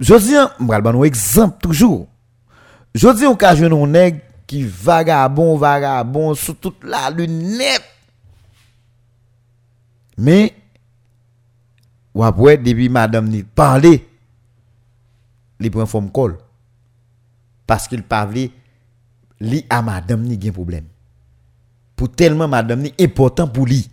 Je 0.00 0.14
dis, 0.16 0.34
un 0.36 1.02
exemple 1.04 1.58
toujours. 1.62 2.08
Je 2.94 3.08
dis 3.16 3.24
on 3.24 3.36
ka 3.36 3.54
jeune 3.54 3.86
nèg 3.86 4.20
qui 4.46 4.64
vagabond 4.64 5.56
vagabond 5.56 6.34
sous 6.34 6.54
toute 6.54 6.84
la 6.84 7.08
lunette. 7.08 7.82
Mais 10.18 10.54
ou 12.12 12.22
après 12.22 12.58
depuis 12.58 12.88
madame 12.90 13.28
ni 13.28 13.44
parler 13.44 14.06
li 15.62 15.70
prend 15.70 15.86
forme 15.86 16.10
col 16.10 16.36
parce 17.66 17.88
qu'il 17.88 18.02
parle 18.02 18.48
li 19.40 19.64
à 19.70 19.82
madame 19.82 20.22
ni 20.22 20.40
gen 20.40 20.52
problème. 20.52 20.86
Pour 21.96 22.10
tellement 22.10 22.48
madame 22.48 22.82
ni 22.82 22.94
important 23.00 23.48
pour 23.48 23.66
lui. 23.66 23.88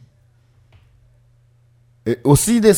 Aussi 2.23 2.59
des, 2.59 2.73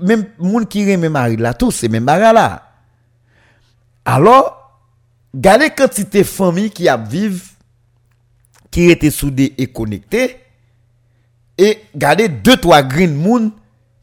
même 0.00 0.26
moun 0.38 0.66
qui 0.66 0.90
remet 0.90 1.08
mari 1.08 1.36
là 1.36 1.54
tous 1.54 1.70
c'est 1.70 1.88
même 1.88 2.04
bagarre 2.04 2.32
là. 2.32 2.68
Alors 4.04 4.62
Gardez 5.34 5.70
quantité 5.70 6.24
famille 6.24 6.70
qui 6.70 6.88
vivre 7.08 7.42
qui 8.70 8.90
étaient 8.90 9.10
soudées 9.10 9.54
et 9.56 9.66
connectées 9.66 10.36
et 11.56 11.78
gardez 11.94 12.28
deux 12.28 12.56
trois 12.56 12.82
green 12.82 13.14
moon 13.14 13.52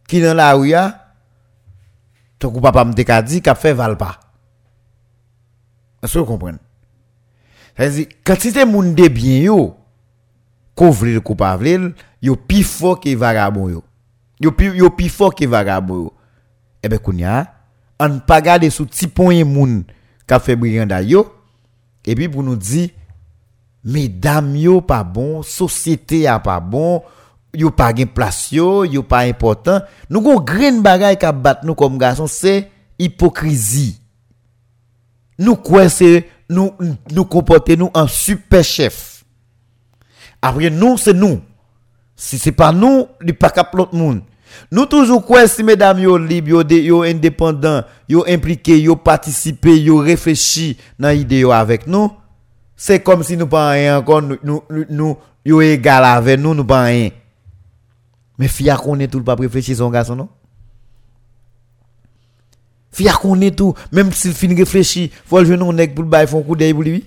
qui 0.08 0.22
dans 0.22 0.34
la 0.34 0.54
rue 0.54 0.74
ton 2.40 2.52
papa 2.62 2.84
me 2.84 2.94
dit 2.94 3.42
qu'a 3.42 3.56
fait 3.56 3.74
valpa 3.74 4.20
est-ce 6.02 6.14
que 6.14 6.20
vous 6.20 6.26
comprenez? 6.26 6.58
C'est-à-dire 7.78 8.08
de 8.66 9.08
bien 9.08 9.40
yo 9.40 9.76
couvrir 10.76 11.22
coupable 11.24 11.94
yo 12.22 12.36
pi 12.36 12.64
fort 12.64 13.00
que 13.00 13.16
vagabond 13.16 13.70
yo. 13.70 13.84
Yo 14.40 14.52
pi 14.52 14.66
yo 14.66 14.90
fort 15.10 15.34
que 15.36 15.46
yo. 15.46 16.14
Eh 16.82 16.90
ben 16.90 17.00
kounya 17.00 17.48
on 18.00 18.20
pas 18.20 18.42
garder 18.42 18.70
sous 18.70 18.86
petit 18.86 19.08
point 19.08 19.44
moun 19.44 19.84
qu'a 20.28 20.40
fait 20.40 20.56
Brianda 20.56 21.02
yo. 21.02 21.34
Et 22.06 22.16
puis 22.16 22.30
pour 22.30 22.44
nous 22.44 22.56
dire 22.56 22.90
mesdames 23.84 24.56
yo 24.56 24.82
pas 24.82 25.04
bon 25.04 25.42
société 25.42 26.28
a 26.28 26.40
pas 26.40 26.60
bon 26.60 27.04
yo 27.54 27.72
pas 27.72 27.94
gain 27.94 28.06
place 28.06 28.52
yo 28.52 28.86
yo 28.86 29.04
pas 29.04 29.20
important. 29.20 29.82
Nous 30.10 30.22
gon 30.22 30.40
grain 30.40 30.80
bagay 30.80 31.18
qu'a 31.18 31.32
battre 31.32 31.66
nous 31.66 31.76
comme 31.76 31.98
garçon 31.98 32.28
c'est 32.28 32.72
hypocrisie 32.98 33.99
nous 35.40 35.58
c'est 35.88 36.28
nous 36.50 36.74
nous 37.12 37.26
comporter 37.26 37.78
nous 37.78 37.90
en 37.94 38.08
super 38.08 38.64
chef. 38.64 39.24
Après 40.42 40.70
nous 40.70 40.98
c'est 40.98 41.14
nous. 41.14 41.42
Si 42.16 42.38
c'est 42.38 42.52
pas 42.52 42.72
nous 42.72 43.08
il 43.26 43.34
pas 43.34 43.50
cap 43.50 43.74
l'autre 43.74 43.96
monde. 43.96 44.22
Nous 44.72 44.86
toujours 44.86 45.26
quoi 45.26 45.48
si 45.48 45.64
mesdames 45.64 46.00
yo 46.00 46.18
libre 46.18 46.50
yo, 46.50 46.64
yo 46.64 47.04
indépendant, 47.04 47.84
yo 48.10 48.26
impliqué, 48.28 48.82
yo 48.82 48.96
participé, 48.96 49.80
yo 49.80 49.98
réfléchi 49.98 50.78
dans 50.98 51.10
l'idée 51.10 51.44
avec 51.50 51.88
nous, 51.88 52.12
c'est 52.76 53.00
comme 53.00 53.24
si 53.24 53.38
nous 53.38 53.48
pas 53.48 53.70
rien 53.70 53.98
encore 53.98 54.22
nous 54.22 54.38
nous, 54.44 54.64
nous 54.90 55.18
yo 55.46 55.62
égal 55.62 56.04
avec 56.04 56.40
nous 56.40 56.54
nous 56.54 56.66
pas 56.66 56.84
rien. 56.84 57.10
Mais 58.38 58.48
fia 58.48 58.78
est 59.00 59.08
tout 59.08 59.24
pas 59.24 59.36
réfléchir 59.36 59.78
son 59.78 59.90
garçon 59.90 60.16
non? 60.16 60.30
Fia 62.92 63.14
est 63.42 63.52
tout 63.52 63.74
même 63.92 64.12
s'il 64.12 64.34
finit 64.34 64.56
réfléchir, 64.56 65.10
faut 65.26 65.40
le 65.40 65.46
jeune 65.46 65.62
on 65.62 65.76
pour 65.88 66.04
le 66.04 66.10
bail 66.10 66.28
font 66.28 66.42
coup 66.42 66.56
d'œil 66.56 66.74
pour 66.74 66.84
lui. 66.84 67.06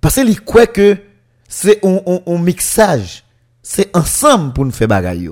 Parce 0.00 0.14
qu'il 0.14 0.40
croit 0.40 0.66
que 0.66 0.96
c'est 1.48 1.84
un, 1.84 2.00
un, 2.26 2.38
mixage, 2.38 3.24
c'est 3.62 3.94
ensemble 3.96 4.52
pour 4.52 4.64
nous 4.64 4.70
faire 4.72 4.88
bagaille 4.88 5.30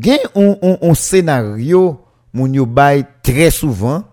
gen 0.00 0.18
un, 0.34 0.56
un, 0.62 0.78
un 0.82 0.94
scénario 0.94 2.00
moun 2.32 2.54
yo 2.54 2.66
bay 2.66 3.04
très 3.22 3.50
souvent. 3.50 4.04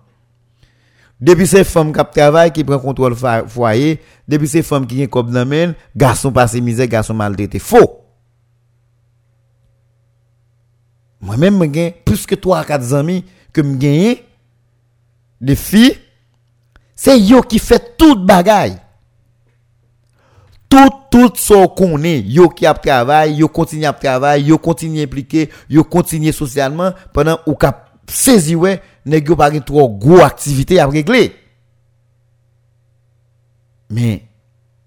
Depuis 1.22 1.48
ces 1.48 1.64
femmes 1.64 1.94
qui 1.94 2.20
travaillent 2.20 2.52
qui 2.52 2.64
prend 2.64 2.78
contrôle 2.78 3.16
foyer 3.48 4.02
depuis 4.28 4.48
ces 4.48 4.64
femmes 4.64 4.86
qui 4.86 4.98
gen 4.98 5.08
comme 5.08 5.32
men 5.46 5.74
garçon 5.96 6.32
passé 6.32 6.62
misère 6.62 6.88
garçon 6.88 7.14
maltraité. 7.14 7.60
Faux 7.60 8.05
moi 11.26 11.38
même 11.38 11.74
gen 11.74 11.92
plus 12.06 12.26
que 12.26 12.36
3 12.36 12.64
4 12.64 12.94
amis 12.94 13.26
que 13.52 13.62
me 13.62 13.76
gagné 13.76 14.24
des 15.42 15.56
filles. 15.56 15.98
C'est 16.96 17.20
yo 17.20 17.42
qui 17.42 17.60
fait 17.60 17.98
toute 17.98 18.26
bagaille. 18.26 18.78
Tout 20.70 20.90
tout 21.12 21.32
ce 21.36 21.68
qu'on 21.68 22.02
est 22.04 22.22
yo 22.22 22.48
qui 22.48 22.66
a 22.66 22.74
travail 22.74 23.36
yo 23.36 23.48
continue 23.48 23.86
à 23.86 23.94
travailler 23.94 24.46
yo 24.46 24.58
continue 24.58 25.02
impliqué 25.02 25.50
yo 25.70 25.84
continue 25.84 26.32
socialement 26.32 26.92
pendant 27.14 27.40
ou 27.46 27.56
cap 27.56 28.00
saisi 28.08 28.56
ouais 28.56 28.82
nèg 29.06 29.28
yo 29.28 29.36
pas 29.36 29.52
trop 29.60 29.90
gros 29.90 30.22
activité 30.22 30.80
à 30.80 30.88
régler. 30.88 31.36
Mais 33.90 34.24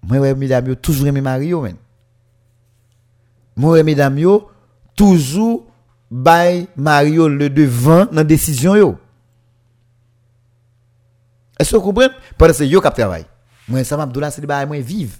moi 0.01 0.19
ouais 0.19 0.35
mesdames 0.35 0.69
yo 0.69 0.75
toujours 0.75 1.07
aimé 1.07 1.21
Mario 1.21 1.67
moi 3.55 3.83
mesdames 3.83 4.17
yo 4.17 4.49
toujours 4.95 5.68
bay 6.09 6.67
Mario 6.75 7.27
le 7.27 7.49
devant 7.49 8.05
dans 8.05 8.23
décision 8.23 8.75
yo. 8.75 8.97
Est-ce 11.59 11.71
que 11.71 11.75
vous 11.75 11.83
comprenez? 11.83 12.13
Parce 12.37 12.53
que 12.53 12.57
c'est 12.59 12.67
yo 12.67 12.81
qui 12.81 12.89
travail. 12.89 13.25
Moi 13.67 13.83
ça 13.83 14.01
Abdullah 14.01 14.31
c'est 14.31 14.41
des 14.41 14.47
bail 14.47 14.65
moi 14.65 14.79
vive. 14.79 15.17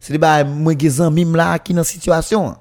C'est 0.00 0.12
des 0.12 0.18
bail 0.18 0.44
moi 0.46 0.74
qui 0.74 0.90
mime 1.10 1.36
là 1.36 1.58
qui 1.58 1.72
dans 1.72 1.84
situation. 1.84 2.56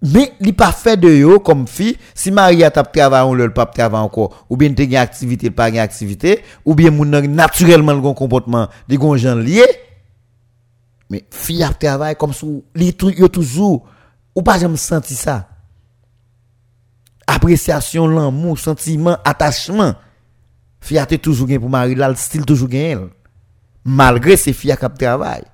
Mais 0.00 0.34
il 0.40 0.54
pas 0.54 0.72
fait 0.72 0.98
de 0.98 1.08
yo 1.08 1.40
comme 1.40 1.66
fille 1.66 1.96
si 2.14 2.30
Maria 2.30 2.70
t'a 2.70 2.82
travaillé 2.82 3.26
on 3.26 3.34
le 3.34 3.52
pas 3.52 3.66
travailler 3.66 4.04
encore 4.04 4.46
ou 4.50 4.56
bien 4.56 4.72
t'es 4.72 4.84
une 4.84 4.96
activité 4.96 5.50
pas 5.50 5.70
une 5.70 5.78
activité 5.78 6.42
ou 6.64 6.74
bien 6.74 6.90
moun 6.90 7.08
naturellement 7.08 7.94
le 7.94 8.02
comportement 8.12 8.68
des 8.86 8.98
gens 9.18 9.34
liés 9.34 9.64
mais 11.08 11.24
fille 11.30 11.62
a 11.62 11.72
travail 11.72 12.16
comme 12.16 12.32
les 12.74 12.92
trucs 12.92 13.32
toujours 13.32 13.86
ou 14.34 14.42
pas 14.42 14.58
jamais 14.58 14.76
senti 14.76 15.14
ça? 15.14 15.48
Appréciation 17.26 18.06
l'amour 18.06 18.58
sentiment 18.58 19.16
attachement. 19.24 19.94
A 20.96 21.06
toujours 21.06 21.46
gain 21.46 21.58
pour 21.58 21.70
Marie 21.70 21.94
là 21.94 22.14
style 22.14 22.44
toujours 22.44 22.68
gain 22.68 23.08
malgré 23.84 24.36
ces 24.36 24.52
filles 24.52 24.76
qui 24.78 24.98
travaillent 24.98 25.44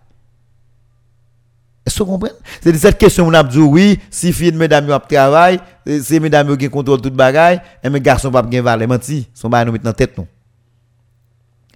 est-ce 1.86 1.98
que 1.98 2.04
vous 2.04 2.12
comprenez? 2.12 2.34
C'est 2.62 2.76
cette 2.76 2.98
question 2.98 3.26
on 3.26 3.34
a 3.34 3.42
dit 3.42 3.58
oui, 3.58 3.98
si 4.10 4.32
fille 4.32 4.52
mesdames 4.52 4.88
yo 4.88 4.98
travail, 4.98 5.58
c'est 6.02 6.20
mesdames 6.20 6.56
qui 6.56 6.68
contrôlent 6.68 7.00
toute 7.00 7.14
bagaille, 7.14 7.60
et 7.82 7.90
mes 7.90 8.00
garçons 8.00 8.30
pas 8.30 8.42
bien 8.42 8.62
valer 8.62 8.86
menti, 8.86 9.28
son 9.34 9.48
ba 9.48 9.64
nous 9.64 9.72
mettre 9.72 9.84
dans 9.84 9.92
tête 9.92 10.16
non. 10.16 10.28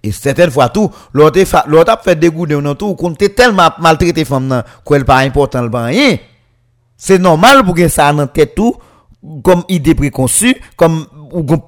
Et 0.03 0.11
certaines 0.11 0.51
fois 0.51 0.69
tout, 0.69 0.89
l'autre 1.13 1.91
a 1.91 1.97
fait 1.97 2.15
dégoûter 2.15 2.61
dans 2.61 2.75
tout, 2.75 2.93
qu'on 2.95 3.13
tellement 3.13 3.69
maltraité 3.79 4.23
femme 4.23 4.63
qu'elle 4.87 5.03
pas 5.03 5.17
important 5.17 5.63
le 5.63 5.69
rien. 5.69 6.17
C'est 6.97 7.19
normal 7.19 7.63
pour 7.63 7.75
que 7.75 7.87
ça 7.87 8.11
dans 8.13 8.27
tête 8.27 8.55
tout 8.55 8.75
comme 9.43 9.63
idée 9.69 9.95
préconçue, 9.95 10.55
comme 10.75 11.07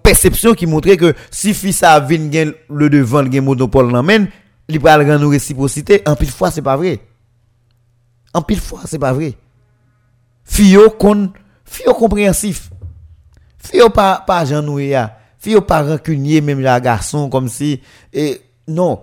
perception 0.04 0.54
qui 0.54 0.68
montrait 0.68 0.98
que 0.98 1.14
si 1.32 1.54
fille 1.54 1.74
ça 1.74 2.00
vient 2.00 2.52
le 2.70 2.90
devant 2.90 3.22
le 3.22 3.42
monopole 3.42 3.92
men, 4.04 4.28
il 4.70 4.80
va 4.80 4.98
rendre 4.98 5.28
réciprocité, 5.28 6.02
en 6.06 6.16
pile 6.16 6.30
fois 6.30 6.52
c'est 6.52 6.62
pas 6.62 6.78
vrai. 6.78 7.00
En 8.38 8.44
pile 8.44 8.60
fois, 8.60 8.82
c'est 8.86 9.00
pas 9.00 9.14
vrai. 9.14 9.34
Fio 10.44 10.92
kon, 10.92 11.32
fio 11.66 11.94
compréhensif. 11.94 12.70
Fio 13.58 13.90
pas 13.90 14.24
pas 14.28 14.46
janouya. 14.46 15.18
Fio 15.40 15.62
pas 15.62 15.82
rancunier 15.82 16.42
même 16.42 16.60
la 16.60 16.80
garçon 16.80 17.30
comme 17.30 17.50
si 17.50 17.82
et 18.14 18.40
non, 18.68 19.02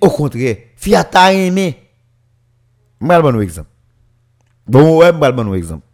au 0.00 0.10
contraire, 0.10 0.56
fio 0.76 1.02
ta 1.10 1.32
aimé. 1.32 1.78
Mal 3.00 3.22
bon 3.22 3.40
exemple. 3.40 3.73
Bon, 4.66 4.98
ouais, 4.98 5.12
je 5.12 5.18
vais 5.18 5.42
vous 5.42 5.54
exemple. 5.54 5.86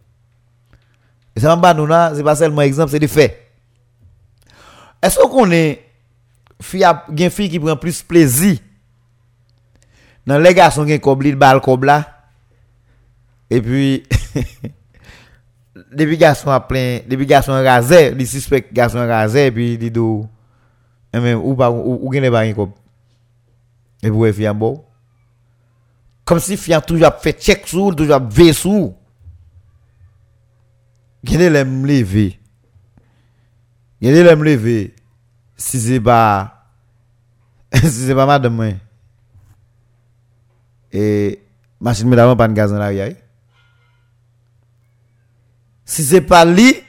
Et 1.35 1.39
ça, 1.39 1.55
ce 1.55 2.17
n'est 2.17 2.23
pas 2.23 2.35
seulement 2.35 2.61
exemple, 2.61 2.91
c'est 2.91 2.99
des 2.99 3.07
faits. 3.07 3.37
Est-ce 5.01 5.19
qu'on 5.19 5.49
est 5.51 5.83
fille 6.61 6.85
une 7.09 7.29
fille 7.29 7.49
qui 7.49 7.59
prend 7.59 7.75
plus 7.75 8.03
plaisir 8.03 8.57
dans 10.25 10.37
les 10.37 10.53
garçons 10.53 10.85
qui 10.85 10.99
ont 11.03 11.15
le 11.15 11.35
bal 11.35 11.59
comme 11.59 11.83
là 11.83 12.05
et 13.49 13.61
puis 13.61 14.03
depuis 15.91 16.17
garçon 16.17 16.49
à 16.51 16.59
plein 16.59 16.99
depuis 17.07 17.25
garçon 17.25 17.53
rasé 17.53 18.13
les 18.13 18.25
suspect 18.25 18.67
garçon 18.71 18.99
rasé 18.99 19.47
et 19.47 19.51
puis 19.51 19.77
dit 19.77 19.91
do 19.91 20.27
et 21.13 21.19
même 21.19 21.39
ou 21.39 21.55
pas 21.55 21.71
ou 21.71 22.09
gagne 22.09 22.29
pas 22.31 22.45
et 22.45 22.53
puis 24.11 24.33
fille 24.33 24.47
en 24.49 24.55
beau 24.55 24.85
Comme 26.31 26.39
si 26.39 26.53
il 26.53 26.73
a 26.73 26.79
toujours 26.79 27.13
fait 27.15 27.37
check 27.37 27.67
sous, 27.67 27.93
toujours 27.93 28.21
veillé 28.21 28.53
sous. 28.53 28.95
Gagne 31.21 31.49
l'aime 31.49 31.85
lever. 31.85 32.39
Gagne 34.01 34.23
l'aime 34.23 34.41
lever. 34.41 34.95
Si 35.57 35.77
c'est 35.77 35.99
pas, 35.99 36.69
si 37.73 37.89
c'est 37.89 38.15
pas 38.15 38.25
madame, 38.25 38.79
et 40.93 41.43
machine 41.81 42.07
madame 42.07 42.37
pas 42.37 42.47
de 42.47 42.53
gaz 42.53 42.71
dans 42.71 42.79
l'arrière 42.79 43.13
si 45.83 46.05
c'est 46.05 46.21
pas 46.21 46.45
lui, 46.45 46.81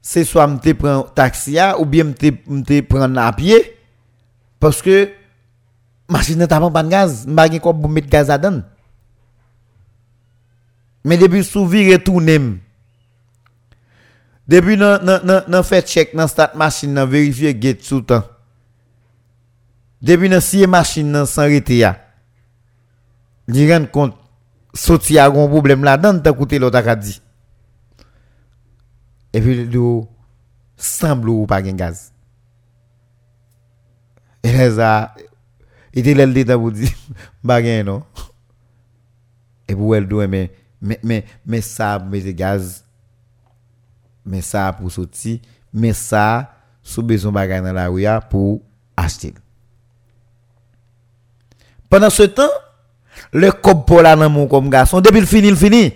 c'est 0.00 0.22
soit 0.22 0.46
me 0.46 0.74
prend 0.74 1.02
taxi 1.02 1.58
ou 1.80 1.86
bien 1.86 2.04
me 2.04 2.80
prendre 2.82 3.18
à 3.18 3.32
pied 3.32 3.76
parce 4.60 4.80
que 4.80 5.10
Masin 6.08 6.36
nan 6.36 6.48
tapan 6.48 6.72
pan 6.72 6.88
gaz, 6.92 7.24
mba 7.24 7.48
gen 7.48 7.62
kop 7.64 7.78
pou 7.80 7.88
met 7.88 8.08
gaz 8.10 8.28
adan. 8.32 8.60
Men 11.04 11.20
depi 11.20 11.40
souvi 11.44 11.86
retounem. 11.90 12.58
Depi 14.48 14.76
nan, 14.76 15.00
nan, 15.04 15.24
nan, 15.24 15.48
nan 15.48 15.64
fè 15.64 15.80
chèk 15.84 16.12
nan 16.16 16.28
stat 16.28 16.56
masin 16.60 16.92
nan 16.96 17.08
verifiye 17.08 17.54
get 17.56 17.84
sou 17.84 18.04
tan. 18.04 18.26
Depi 20.04 20.28
nan 20.28 20.44
siye 20.44 20.68
masin 20.68 21.08
nan 21.12 21.28
san 21.28 21.48
rete 21.48 21.80
ya. 21.80 21.94
Li 23.48 23.64
ren 23.68 23.88
kont 23.88 24.16
soti 24.76 25.16
a 25.20 25.30
gon 25.32 25.48
problem 25.52 25.84
la 25.88 25.96
dan 26.00 26.20
ta 26.20 26.34
koute 26.36 26.60
lo 26.60 26.72
takadi. 26.72 27.16
Epi 29.32 29.62
li 29.62 29.70
do 29.72 30.02
samblo 30.76 31.40
ou 31.40 31.48
pa 31.48 31.64
gen 31.64 31.80
gaz. 31.80 32.10
E 34.44 34.52
reza... 34.52 34.90
était 35.94 36.14
là 36.14 36.26
le 36.26 36.44
pour 36.56 36.72
dire, 36.72 36.90
pas 37.46 37.62
non? 37.82 38.02
Et 39.68 39.74
pour 39.74 39.96
elle, 39.96 40.06
mais, 40.28 40.50
mais, 40.80 41.00
mais, 41.02 41.24
mais 41.46 41.60
ça, 41.60 41.98
mais 41.98 42.34
gaz, 42.34 42.84
mais 44.26 44.42
ça 44.42 44.72
pour 44.72 44.90
sortir, 44.90 45.38
mais 45.72 45.92
ça, 45.92 46.52
sous 46.82 47.02
besoin 47.02 47.32
de 47.32 47.62
dans 47.62 47.72
la 47.72 47.88
rue 47.88 48.04
pour 48.30 48.60
acheter. 48.96 49.34
Pendant 51.88 52.10
ce 52.10 52.24
temps, 52.24 52.50
le 53.32 53.52
cop 53.52 53.86
pour 53.86 54.02
la 54.02 54.16
dans 54.16 54.48
comme 54.48 54.68
garçon, 54.68 55.00
depuis 55.00 55.20
le 55.20 55.26
fini, 55.26 55.48
il 55.48 55.56
fini. 55.56 55.92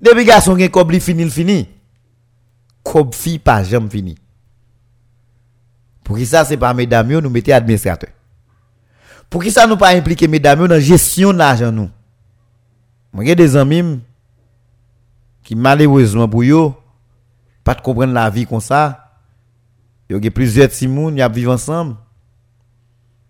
Depuis 0.00 0.24
garçon 0.24 0.56
gen 0.58 0.70
kob 0.70 0.92
li 0.94 1.00
fini, 1.02 1.28
fini. 1.30 1.58
Kob 2.86 3.14
fi 3.14 3.38
pas 3.38 3.64
jamais 3.64 3.90
fini. 3.90 4.14
Pour 6.08 6.16
qui 6.16 6.24
ça 6.24 6.42
c'est 6.42 6.56
pas 6.56 6.72
mesdames 6.72 7.18
nous 7.18 7.28
mettez 7.28 7.52
administrateur. 7.52 8.08
Pour 9.28 9.42
qui 9.42 9.50
ça 9.50 9.66
nous 9.66 9.76
pas 9.76 9.90
impliquer 9.90 10.26
mesdames 10.26 10.66
dans 10.66 10.80
gestion 10.80 11.34
de 11.34 11.38
l'argent 11.38 11.70
nous? 11.70 11.90
Moi 13.12 13.34
des 13.34 13.56
amis 13.56 14.00
qui 15.44 15.54
malheureusement 15.54 16.26
pour 16.26 16.42
eux 16.42 16.72
pas 17.62 17.74
de 17.74 17.82
comprendre 17.82 18.14
la 18.14 18.30
vie 18.30 18.46
comme 18.46 18.58
ça. 18.58 19.04
Yo 20.08 20.16
a 20.16 20.30
plusieurs 20.30 20.70
petits 20.70 20.86
y 20.86 21.20
a 21.20 21.28
vivre 21.28 21.52
ensemble. 21.52 21.96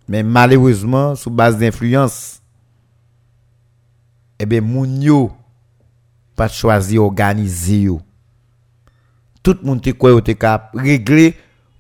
Mais 0.07 0.23
malheureusement 0.23 1.17
sous 1.17 1.31
base 1.31 1.59
d'influence 1.59 2.41
eh 4.39 4.47
bien 4.47 4.61
moun 4.61 5.03
yo 5.03 5.33
pas 6.37 6.47
choisir 6.47 7.03
organiser 7.03 7.81
yo. 7.81 8.01
Tout 9.43 9.59
le 9.61 9.67
monde 9.67 9.83
te 9.83 9.91
quoi 9.91 10.23
te 10.23 10.31
cap 10.31 10.71
régler 10.75 11.35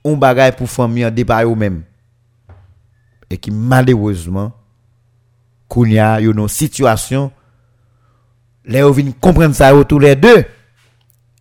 un 0.05 0.15
bagage 0.15 0.57
pour 0.57 0.69
famille 0.69 1.05
en 1.05 1.11
débat 1.11 1.45
eux 1.45 1.55
même. 1.55 1.83
Et 3.31 3.37
qui 3.37 3.51
malheureusement 3.51 4.53
kounya 5.69 6.20
yo 6.20 6.33
une 6.33 6.49
situation 6.49 7.31
les 8.65 8.79
yo 8.79 8.93
vinn 8.93 9.12
comprendre 9.12 9.55
ça 9.55 9.73
tous 9.85 9.99
les 9.99 10.16
deux 10.16 10.45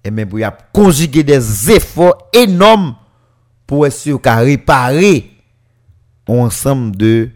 et 0.03 0.11
même 0.11 0.27
pour 0.27 0.39
y 0.39 0.43
a 0.43 0.51
conjuguer 0.51 1.23
des 1.23 1.71
efforts 1.71 2.29
énormes 2.33 2.95
pour 3.65 3.87
essayer 3.87 4.17
de 4.17 4.29
réparer 4.29 5.31
ensemble 6.27 6.97
de 6.97 7.29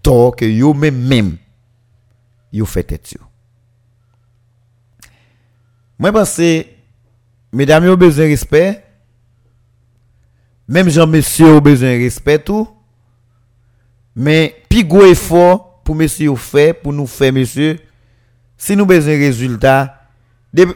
tort 0.00 0.36
que 0.36 0.44
yo 0.44 0.74
même 0.74 0.96
même 0.96 1.36
yo 2.52 2.64
fait 2.64 2.84
tête 2.84 3.16
moi, 5.98 6.12
pense 6.12 6.40
mesdames, 7.52 7.88
ont 7.88 7.96
besoin 7.96 8.26
de 8.26 8.30
respect. 8.30 8.84
Même 10.68 10.90
Jean-Monsieur 10.90 11.46
ont 11.46 11.60
besoin 11.60 11.96
de 11.96 12.02
respect 12.02 12.38
tout. 12.38 12.68
Mais, 14.14 14.54
plus 14.68 14.84
gros 14.84 15.06
effort 15.06 15.80
pour 15.82 15.94
monsieur 15.94 16.34
fait, 16.34 16.74
pour 16.74 16.92
nous 16.92 17.06
faire, 17.06 17.32
monsieur, 17.32 17.78
si 18.58 18.76
nous 18.76 18.84
besoin 18.84 19.14
de 19.14 19.20
résultats, 19.20 19.94
et 20.54 20.66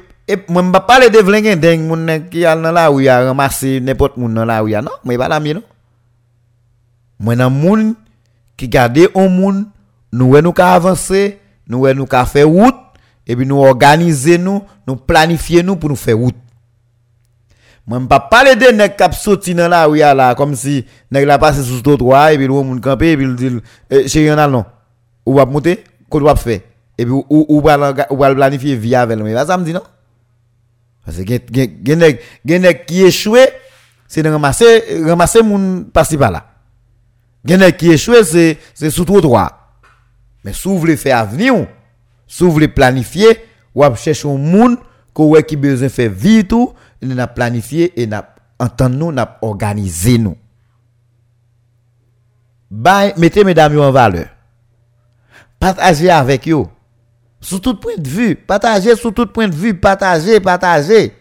moi, 0.48 0.62
je 0.62 0.69
ne 0.69 0.73
parle 0.73 0.86
pas 0.86 1.09
de 1.10 1.19
vlingues 1.19 1.60
dingue, 1.60 1.81
moun 1.81 2.28
qui 2.31 2.47
a 2.47 2.56
dans 2.56 2.73
la 2.73 2.89
rue 2.89 3.09
a 3.09 3.24
ramasser 3.24 3.81
n'importe 3.81 4.16
moun 4.16 4.32
dans 4.32 4.44
la 4.44 4.60
rue, 4.60 4.73
non, 4.73 4.90
mais 5.05 5.19
pas 5.19 5.28
la 5.28 5.40
mienne, 5.40 5.56
non? 5.56 5.62
Moi, 7.19 7.36
dans 7.36 7.51
moun 7.51 7.94
qui 8.56 8.69
garde 8.69 8.98
un 9.14 9.28
moun, 9.28 9.66
nous, 10.12 10.40
nous, 10.40 10.55
avancer, 10.56 11.40
nous, 11.69 11.93
nous, 11.93 12.06
faire 12.06 12.48
route, 12.48 12.74
et 13.27 13.36
puis 13.36 13.44
nous 13.44 13.59
organiser 13.59 14.39
nous, 14.39 14.62
nous 14.86 14.97
planifier 14.97 15.62
nous 15.62 15.77
pour 15.77 15.90
nous 15.90 15.97
faire 15.97 16.16
route. 16.16 16.36
Mwen 17.86 18.04
pa 18.06 18.20
pale 18.30 18.54
de 18.54 18.68
nek 18.76 18.94
kap 18.98 19.14
soti 19.18 19.56
nan 19.59 19.72
la 19.72 19.84
ou 19.88 19.96
ya 19.98 20.12
la, 20.14 20.32
kom 20.38 20.52
si 20.59 20.80
nek 21.12 21.24
la 21.26 21.38
pase 21.42 21.64
sou 21.66 21.80
stot 21.80 22.04
waj, 22.06 22.36
epi 22.36 22.46
lou 22.46 22.62
moun 22.62 22.78
kampe, 22.82 23.09
epi 23.10 23.26
lou 23.26 23.38
dil, 23.38 23.56
e, 23.90 24.04
chè 24.10 24.22
yon 24.22 24.38
al 24.38 24.52
non, 24.54 24.68
ou 25.26 25.40
wap 25.40 25.50
moute, 25.50 25.74
kout 26.12 26.22
wap 26.22 26.38
fe, 26.38 26.60
epi 26.94 27.10
ou, 27.10 27.24
ou, 27.26 27.42
ou, 27.48 27.64
bal, 27.64 27.88
ou 28.06 28.20
bal 28.20 28.36
planifiye 28.38 28.76
via 28.78 29.02
vel, 29.10 29.24
mwen 29.24 29.34
va 29.34 29.48
sa 29.48 29.59
mdi 29.59 29.74
non? 29.74 29.88
Pase 31.02 31.26
gen, 31.26 31.42
gen, 31.50 31.74
gen, 31.82 31.98
nek, 32.04 32.22
gen 32.46 32.62
nek 32.68 32.84
ki 32.86 33.02
echwe, 33.09 33.48
se 34.06 34.22
nan 34.22 34.36
ramase, 34.38 34.70
ramase 35.09 35.42
moun 35.42 35.66
pasi 35.90 36.20
pa 36.20 36.30
la. 36.30 36.44
Gen 37.48 37.64
nek 37.64 37.80
ki 37.80 37.96
echwe, 37.96 38.22
se, 38.28 38.46
se 38.78 38.92
sou 38.92 39.09
stot 39.09 39.26
waj. 39.32 39.50
Men 40.46 40.54
sou 40.54 40.78
vle 40.82 40.94
fe 40.98 41.10
avni 41.14 41.50
ou, 41.50 41.66
sou 42.30 42.54
vle 42.54 42.70
planifiye, 42.70 43.34
wap 43.74 43.98
chèch 43.98 44.22
ou 44.28 44.38
moun, 44.38 44.78
kou 45.12 45.34
wè 45.34 45.42
ki 45.42 45.59
bezen 45.59 45.90
fe 45.90 46.06
vit 46.06 46.54
ou, 46.54 46.70
il 47.03 47.19
a 47.19 47.27
planifié 47.27 48.01
et 48.01 48.07
n'a 48.07 48.35
entendre 48.59 48.97
nous, 48.97 49.15
organisé 49.43 50.19
nous. 50.19 50.37
mettez 52.70 53.45
mesdames 53.45 53.79
en 53.81 53.91
valeur. 53.91 54.27
Partagez 55.59 56.11
avec 56.11 56.49
eux. 56.49 56.65
Sous 57.41 57.59
tout 57.59 57.74
point 57.74 57.97
de 57.99 58.09
vue, 58.09 58.37
partagez 58.37 58.95
sous 58.95 59.11
tout 59.11 59.27
point 59.27 59.49
de 59.49 59.55
vue, 59.55 59.74
partagez, 59.74 60.39
partagez. 60.39 61.12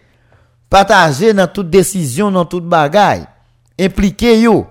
Partagez 0.70 1.34
dans 1.34 1.48
toute 1.48 1.68
décision, 1.68 2.30
dans 2.30 2.44
toute 2.44 2.64
bagaille. 2.64 3.26
Impliquez 3.78 4.46
vous 4.46 4.66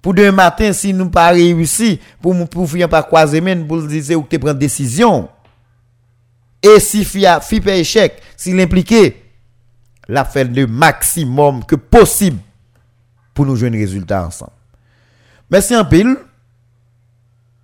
pour 0.00 0.14
demain 0.14 0.32
matin, 0.32 0.72
si 0.72 0.94
nous 0.94 1.10
pas 1.10 1.28
réussi, 1.28 2.00
pour 2.22 2.34
nous 2.34 2.46
pas 2.46 3.02
croiser 3.02 3.40
men, 3.40 3.66
pour 3.66 3.82
dire 3.82 4.22
que 4.28 4.36
prendre 4.36 4.58
décision. 4.58 5.28
Et 6.62 6.80
si 6.80 7.04
fi 7.04 7.26
fait 7.42 7.80
échec, 7.80 8.22
s'il 8.36 8.58
impliqué, 8.60 9.19
la 10.10 10.24
fait 10.24 10.44
le 10.44 10.66
maximum 10.66 11.64
que 11.64 11.76
possible 11.76 12.38
pour 13.32 13.46
nous 13.46 13.54
jouer 13.54 13.68
un 13.68 13.72
résultat 13.72 14.26
ensemble. 14.26 14.52
Merci 15.48 15.76
en 15.76 15.84
pile. 15.84 16.16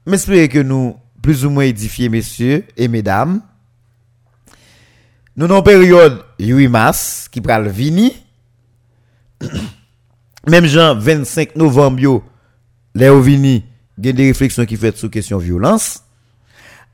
J'espère 0.07 0.49
que 0.49 0.61
nous 0.61 0.97
plus 1.21 1.45
ou 1.45 1.51
moins 1.51 1.65
édifiés, 1.65 2.09
messieurs 2.09 2.65
et 2.77 2.87
mesdames. 2.87 3.41
Nous 5.37 5.45
avons 5.47 5.59
une 5.59 5.65
période 5.65 6.23
8 6.39 6.69
mars 6.69 7.29
qui 7.31 7.41
le 7.41 7.69
vini. 7.69 8.17
Même 10.47 10.67
Jean 10.67 10.95
25 10.95 11.57
novembre, 11.57 12.23
les 12.95 13.21
vini, 13.21 13.65
il 13.99 14.07
y 14.07 14.09
a 14.11 14.13
des 14.13 14.29
réflexions 14.29 14.65
qui 14.65 14.77
fait 14.77 14.97
sur 14.97 15.11
question 15.11 15.39
violence. 15.39 16.05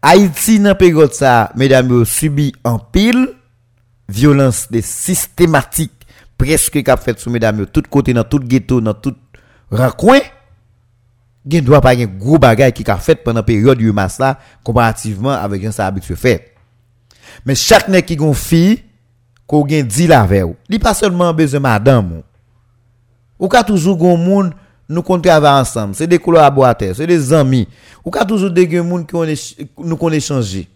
Haïti, 0.00 0.58
dans 0.58 0.74
période 0.74 1.12
ça, 1.12 1.52
mesdames, 1.54 2.06
subi 2.06 2.54
en 2.64 2.78
pile 2.78 3.28
violence 4.08 4.70
de 4.70 4.80
systématique 4.80 5.92
presque 6.36 6.82
qu'a 6.82 6.96
fait 6.96 7.18
sur 7.18 7.30
mesdames, 7.30 7.66
tout 7.66 7.82
côté 7.88 8.12
dans 8.12 8.24
tout 8.24 8.40
ghetto, 8.40 8.80
dans 8.80 8.94
tout 8.94 9.14
recoin. 9.70 10.20
Il 11.50 11.64
doit 11.64 11.80
pas 11.80 11.96
un 11.96 12.06
gros 12.06 12.38
bagage 12.38 12.72
qui 12.72 12.88
a 12.88 12.96
fait 12.96 13.16
pendant 13.16 13.42
période 13.42 13.80
8 13.80 13.92
mars 13.92 14.18
là 14.18 14.38
comparativement 14.62 15.30
avec 15.32 15.64
un 15.64 15.72
ça 15.72 15.86
habitué 15.86 16.14
fait. 16.14 16.54
Mais 17.44 17.54
chaque 17.54 17.88
nèg 17.88 18.04
qui 18.04 18.16
gon 18.16 18.34
fille 18.34 18.82
qu'on 19.46 19.66
gen 19.66 19.86
dit 19.86 20.06
la 20.06 20.24
veille, 20.24 20.54
il 20.68 20.78
pas 20.78 20.94
seulement 20.94 21.32
besoin 21.34 21.60
madame. 21.60 22.22
Ou 23.38 23.48
ka 23.48 23.64
toujours 23.64 23.96
gon 23.96 24.16
monde 24.16 24.52
nous 24.88 25.02
compte 25.02 25.24
travailler 25.24 25.60
ensemble, 25.60 25.94
c'est 25.94 26.06
des 26.06 26.18
collaborateurs, 26.18 26.94
c'est 26.94 27.06
des 27.06 27.32
amis. 27.32 27.66
Ou 28.04 28.10
ka 28.10 28.24
toujours 28.24 28.50
des 28.50 28.70
gens 28.70 29.04
qui 29.04 29.68
nous 29.78 29.96
connaît 29.96 30.20
changer. 30.20 30.68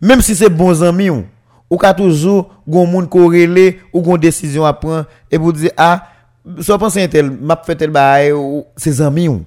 Même 0.00 0.22
si 0.22 0.34
c'est 0.34 0.48
bons 0.48 0.82
amis 0.82 1.10
ou, 1.10 1.26
ka 1.76 1.92
toujours 1.92 2.48
gon 2.66 3.06
ko 3.06 3.28
relé 3.28 3.80
ou 3.92 4.00
gon 4.00 4.16
décision 4.16 4.64
à 4.64 4.72
prendre 4.72 5.06
et 5.30 5.36
vous 5.36 5.52
dire 5.52 5.72
ah 5.76 6.08
soit 6.60 6.78
penser 6.78 7.08
tel 7.08 7.30
m'a 7.30 7.60
fait 7.64 7.76
tel 7.76 7.90
bail 7.90 8.32
ou 8.32 8.64
ses 8.76 9.02
amis 9.02 9.28
ou. 9.28 9.44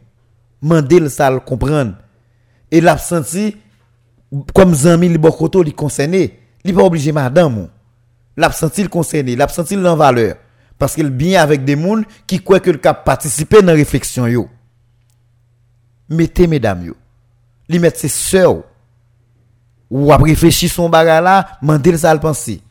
Mandel 0.61 1.09
ça 1.09 1.31
le 1.31 1.39
comprendre 1.39 1.95
et 2.69 2.81
l'absenti 2.81 3.57
comme 4.53 4.75
amis 4.85 5.09
li 5.09 5.17
bokoto 5.17 5.63
li 5.63 5.73
concerné 5.73 6.37
li 6.63 6.73
pas 6.73 6.83
obligé 6.83 7.11
madame 7.11 7.67
l'absenti 8.37 8.83
le 8.83 8.89
concerné 8.89 9.35
l'absenti 9.35 9.75
en 9.75 9.95
valeur. 9.95 10.35
Parce 10.81 10.95
qu'il 10.95 11.11
bien 11.11 11.43
avec 11.43 11.63
des 11.63 11.79
gens 11.79 12.01
qui 12.25 12.41
croient 12.41 12.59
que 12.59 12.71
le 12.71 12.79
cap 12.79 13.05
participer 13.05 13.61
dans 13.61 13.71
réflexion 13.71 14.25
yo. 14.25 14.49
Mettez 16.09 16.47
mesdames 16.47 16.85
yo. 16.85 16.95
Li 17.69 17.77
mettre 17.77 17.99
ses 17.99 18.07
sœurs 18.07 18.63
ou 19.91 20.11
à 20.11 20.17
réfléchir 20.17 20.71
son 20.71 20.87
bagage 20.87 21.23
là, 21.23 21.47
mandel 21.61 21.99
ça 21.99 22.13
le 22.13 22.19
penser. 22.19 22.61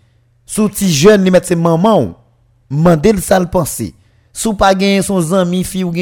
Sous 0.47 0.71
ti 0.71 0.91
jeune 0.91 1.23
li 1.23 1.31
mettre 1.31 1.47
ses 1.47 1.55
maman, 1.55 2.19
mandel 2.71 3.17
le 3.17 3.47
penser. 3.47 3.95
Sous 4.33 4.55
pas 4.55 4.75
gagner 4.75 5.03
son 5.03 5.33
ami 5.35 5.63
fille 5.63 5.85
ou 5.85 5.93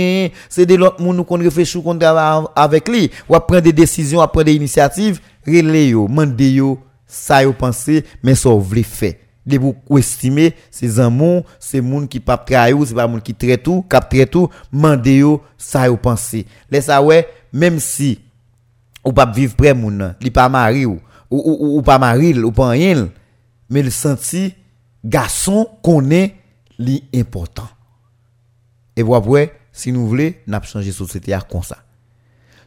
c'est 0.49 0.65
de 0.65 0.75
l'autre 0.77 1.03
monde 1.03 1.27
qu'on 1.27 1.39
réfléchit 1.39 1.83
qu'on 1.83 1.99
travaille 1.99 2.45
avec 2.55 2.89
lui, 2.89 3.11
ou 3.29 3.35
à 3.35 3.45
prendre 3.45 3.63
des 3.63 3.73
décisions, 3.73 4.21
à 4.21 4.29
prendre 4.29 4.45
des 4.45 4.55
initiatives, 4.55 5.21
relé 5.47 5.89
yo, 5.89 6.07
mandé 6.07 6.53
yo, 6.53 6.79
ça 7.07 7.43
yo 7.43 7.53
penser, 7.53 8.05
mais 8.23 8.35
ça 8.35 8.51
voulez 8.51 8.83
faire 8.83 9.15
de 9.49 9.59
vous 9.59 9.99
estimer 9.99 10.55
ces 10.71 11.01
amours 11.01 11.43
ces 11.59 11.79
gens 11.79 12.07
qui 12.07 12.21
pas 12.21 12.37
trahir 12.37 12.77
c'est 12.85 12.95
pas 12.95 13.07
monde 13.07 13.23
qui 13.23 13.35
traite 13.35 13.63
tout 13.63 13.83
cap 13.89 14.09
traite 14.09 14.31
tout 14.31 14.51
mandé 14.71 15.17
yo 15.19 15.41
ça 15.57 15.87
yo 15.87 15.97
penser 15.97 16.45
laisse 16.71 16.85
ça 16.85 17.01
ouais 17.01 17.27
même 17.51 17.81
si 17.81 18.21
ou 19.03 19.11
pas 19.11 19.25
vivre 19.25 19.57
près 19.57 19.73
moun 19.73 20.15
li 20.21 20.31
pas 20.31 20.51
mari 20.51 20.85
ou 20.85 21.01
ou, 21.31 21.77
ou, 21.77 21.83
pas 21.83 21.99
mari 21.99 22.39
ou 22.39 22.53
pas 22.53 22.71
rien 22.71 23.11
mais 23.71 23.83
le 23.83 23.91
senti 23.91 24.55
garçon 25.05 25.69
connaît 25.83 26.37
li 26.79 27.05
important. 27.15 27.69
Et 28.97 29.03
vous 29.03 29.15
après 29.15 29.59
si 29.73 29.93
nous 29.93 30.09
voulons 30.09 30.33
n'a 30.47 30.61
changer 30.63 30.91
société 30.91 31.37
comme 31.51 31.63
ça. 31.63 31.79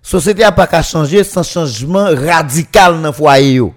Société 0.01 0.43
a 0.43 0.51
pas 0.51 0.67
qu'à 0.67 0.81
changer 0.81 1.23
sans 1.23 1.43
changement 1.43 2.05
radical 2.05 3.01
dans 3.01 3.13
foyer 3.13 3.55
yo. 3.55 3.73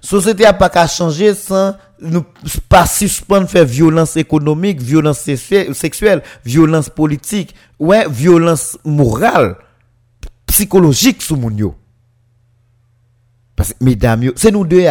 Société 0.00 0.46
a 0.46 0.52
pas 0.52 0.70
qu'à 0.70 0.86
changer 0.86 1.34
sans 1.34 1.74
nous 2.00 2.24
pas 2.68 2.86
suspendre 2.86 3.48
faire 3.48 3.66
violence 3.66 4.16
économique, 4.16 4.80
violence 4.80 5.20
sexuelle, 5.20 6.22
violence 6.44 6.88
politique, 6.88 7.54
ouais, 7.78 8.08
violence 8.08 8.78
morale, 8.84 9.56
psychologique 10.46 11.20
sous 11.20 11.36
mon 11.36 11.50
yo. 11.50 11.74
Parce 13.60 13.74
que 13.74 13.84
mesdames, 13.84 14.32
c'est 14.36 14.50
nous 14.50 14.64
deux 14.64 14.86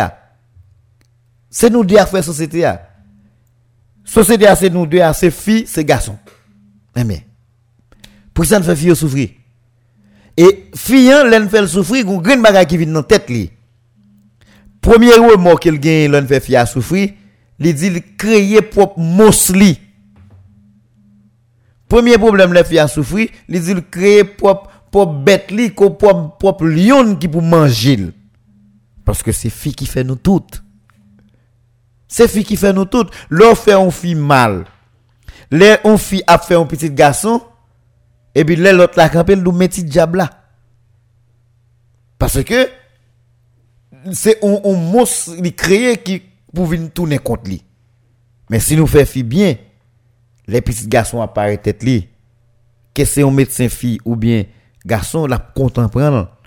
C'est 1.50 1.72
nous 1.72 1.84
deux 1.84 1.98
à 1.98 2.06
faire 2.06 2.24
société 2.24 2.66
a. 2.66 2.88
Société 4.06 4.46
c'est 4.56 4.70
nous 4.70 4.86
deux 4.86 5.02
c'est 5.16 5.32
filles, 5.32 5.64
c'est 5.66 5.84
garçons. 5.84 6.20
Mais 6.96 7.26
pour 8.32 8.46
ça 8.46 8.60
nous 8.60 8.66
fait 8.66 8.76
fille 8.76 8.96
souffrir. 8.96 9.30
Et 10.38 10.70
fille, 10.76 11.10
l'en 11.10 11.50
fait 11.50 11.66
souffrir, 11.66 12.08
une 12.08 12.22
grande 12.22 12.44
bagarre 12.44 12.68
qui 12.68 12.78
vient 12.78 12.94
dans 12.94 13.02
tête 13.02 13.28
li. 13.32 13.50
Premier 14.82 15.14
remords 15.14 15.60
qu'il 15.60 15.80
gagne, 15.80 16.12
l'on 16.12 16.28
fait 16.28 16.40
fier 16.40 16.68
souffrir, 16.68 17.10
il 17.58 17.74
dit 17.74 18.04
créer 18.20 18.62
propre 18.62 19.00
mosli. 19.00 19.80
Premier 21.88 22.20
problème 22.20 22.54
le 22.54 22.64
fier 22.64 22.88
souffrir, 22.88 23.30
il 23.48 23.60
dit 23.60 23.74
créer 23.90 24.26
propre 24.26 24.70
propre 24.92 25.14
bête 25.14 25.52
propre 25.74 26.38
propre 26.38 26.68
lion 26.68 27.16
qui 27.16 27.28
pour 27.28 27.42
manger. 27.42 28.12
Parce 29.10 29.24
que 29.24 29.32
c'est 29.32 29.50
fille 29.50 29.74
qui 29.74 29.88
fait 29.88 30.04
nous 30.04 30.18
toutes. 30.18 30.64
C'est 32.08 32.28
fille 32.28 32.44
qui 32.44 32.56
fait 32.56 32.72
nous 32.72 32.86
toutes. 32.86 33.10
L'on 33.32 33.56
fait 33.56 33.74
un 33.74 33.90
fille 33.90 34.14
mal. 34.14 34.66
Les 35.50 35.78
on 35.84 35.98
fille 35.98 36.22
a 36.28 36.38
fait 36.38 36.54
un 36.54 36.68
petit 36.68 36.92
garçon 36.92 37.42
et 38.36 38.46
puis 38.46 38.56
l'autre 38.56 38.94
la 38.98 39.10
campé 39.10 39.36
nous 39.36 39.52
petit 39.52 39.84
diable 39.84 40.20
là. 40.20 40.30
Parce 42.20 42.44
que 42.44 42.70
c'est 44.12 44.44
un, 44.46 44.60
un 44.64 44.76
monstre 44.76 45.42
créé 45.58 45.98
qui 45.98 46.22
pour 46.54 46.68
venir 46.68 46.92
tourner 46.94 47.18
contre 47.18 47.50
lui. 47.50 47.64
Mais 48.52 48.60
si 48.60 48.76
nous 48.76 48.86
faisons 48.86 49.22
bien, 49.26 49.56
les 50.46 50.62
petits 50.62 50.88
garçons 50.88 51.20
apparaissent 51.20 51.64
tête 51.64 51.82
li. 51.82 52.08
Que 52.94 53.06
c'est 53.06 53.24
un 53.24 53.32
médecin 53.32 53.70
fille 53.70 53.98
ou 54.06 54.16
bien 54.16 54.44
garçon, 54.86 55.26
la 55.26 55.40
comprendre 55.40 56.39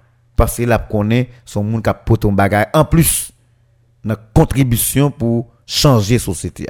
parce 0.43 0.57
que 0.57 0.65
la 0.65 0.79
connaît 0.79 1.29
son 1.45 1.63
monde 1.63 1.85
qui 1.85 1.89
a 1.89 2.03
un 2.25 2.33
bagage 2.33 2.67
en 2.75 2.85
plus 2.85 3.31
une 4.05 4.17
contribution 4.35 5.09
pour 5.09 5.53
changer 5.65 6.19
société. 6.19 6.67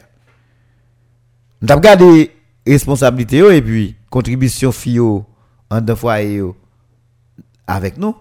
Nous 1.62 1.70
avons 1.70 1.81
regardé 1.81 2.36
responsabilité 2.66 3.39
et 3.39 3.62
puis 3.62 3.97
contribution 4.11 4.73
fille 4.73 5.01
en 5.01 5.81
deux 5.81 5.94
fois 5.94 6.16
avec 7.66 7.97
nous. 7.97 8.15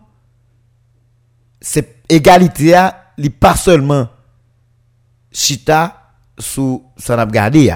C'est 1.59 1.97
égalité 2.07 2.73
a 2.73 3.11
li 3.17 3.29
pas 3.29 3.57
seulement 3.57 4.07
chita 5.33 6.13
sous 6.39 6.81
son 6.95 7.19
a 7.19 7.25
gardé 7.25 7.75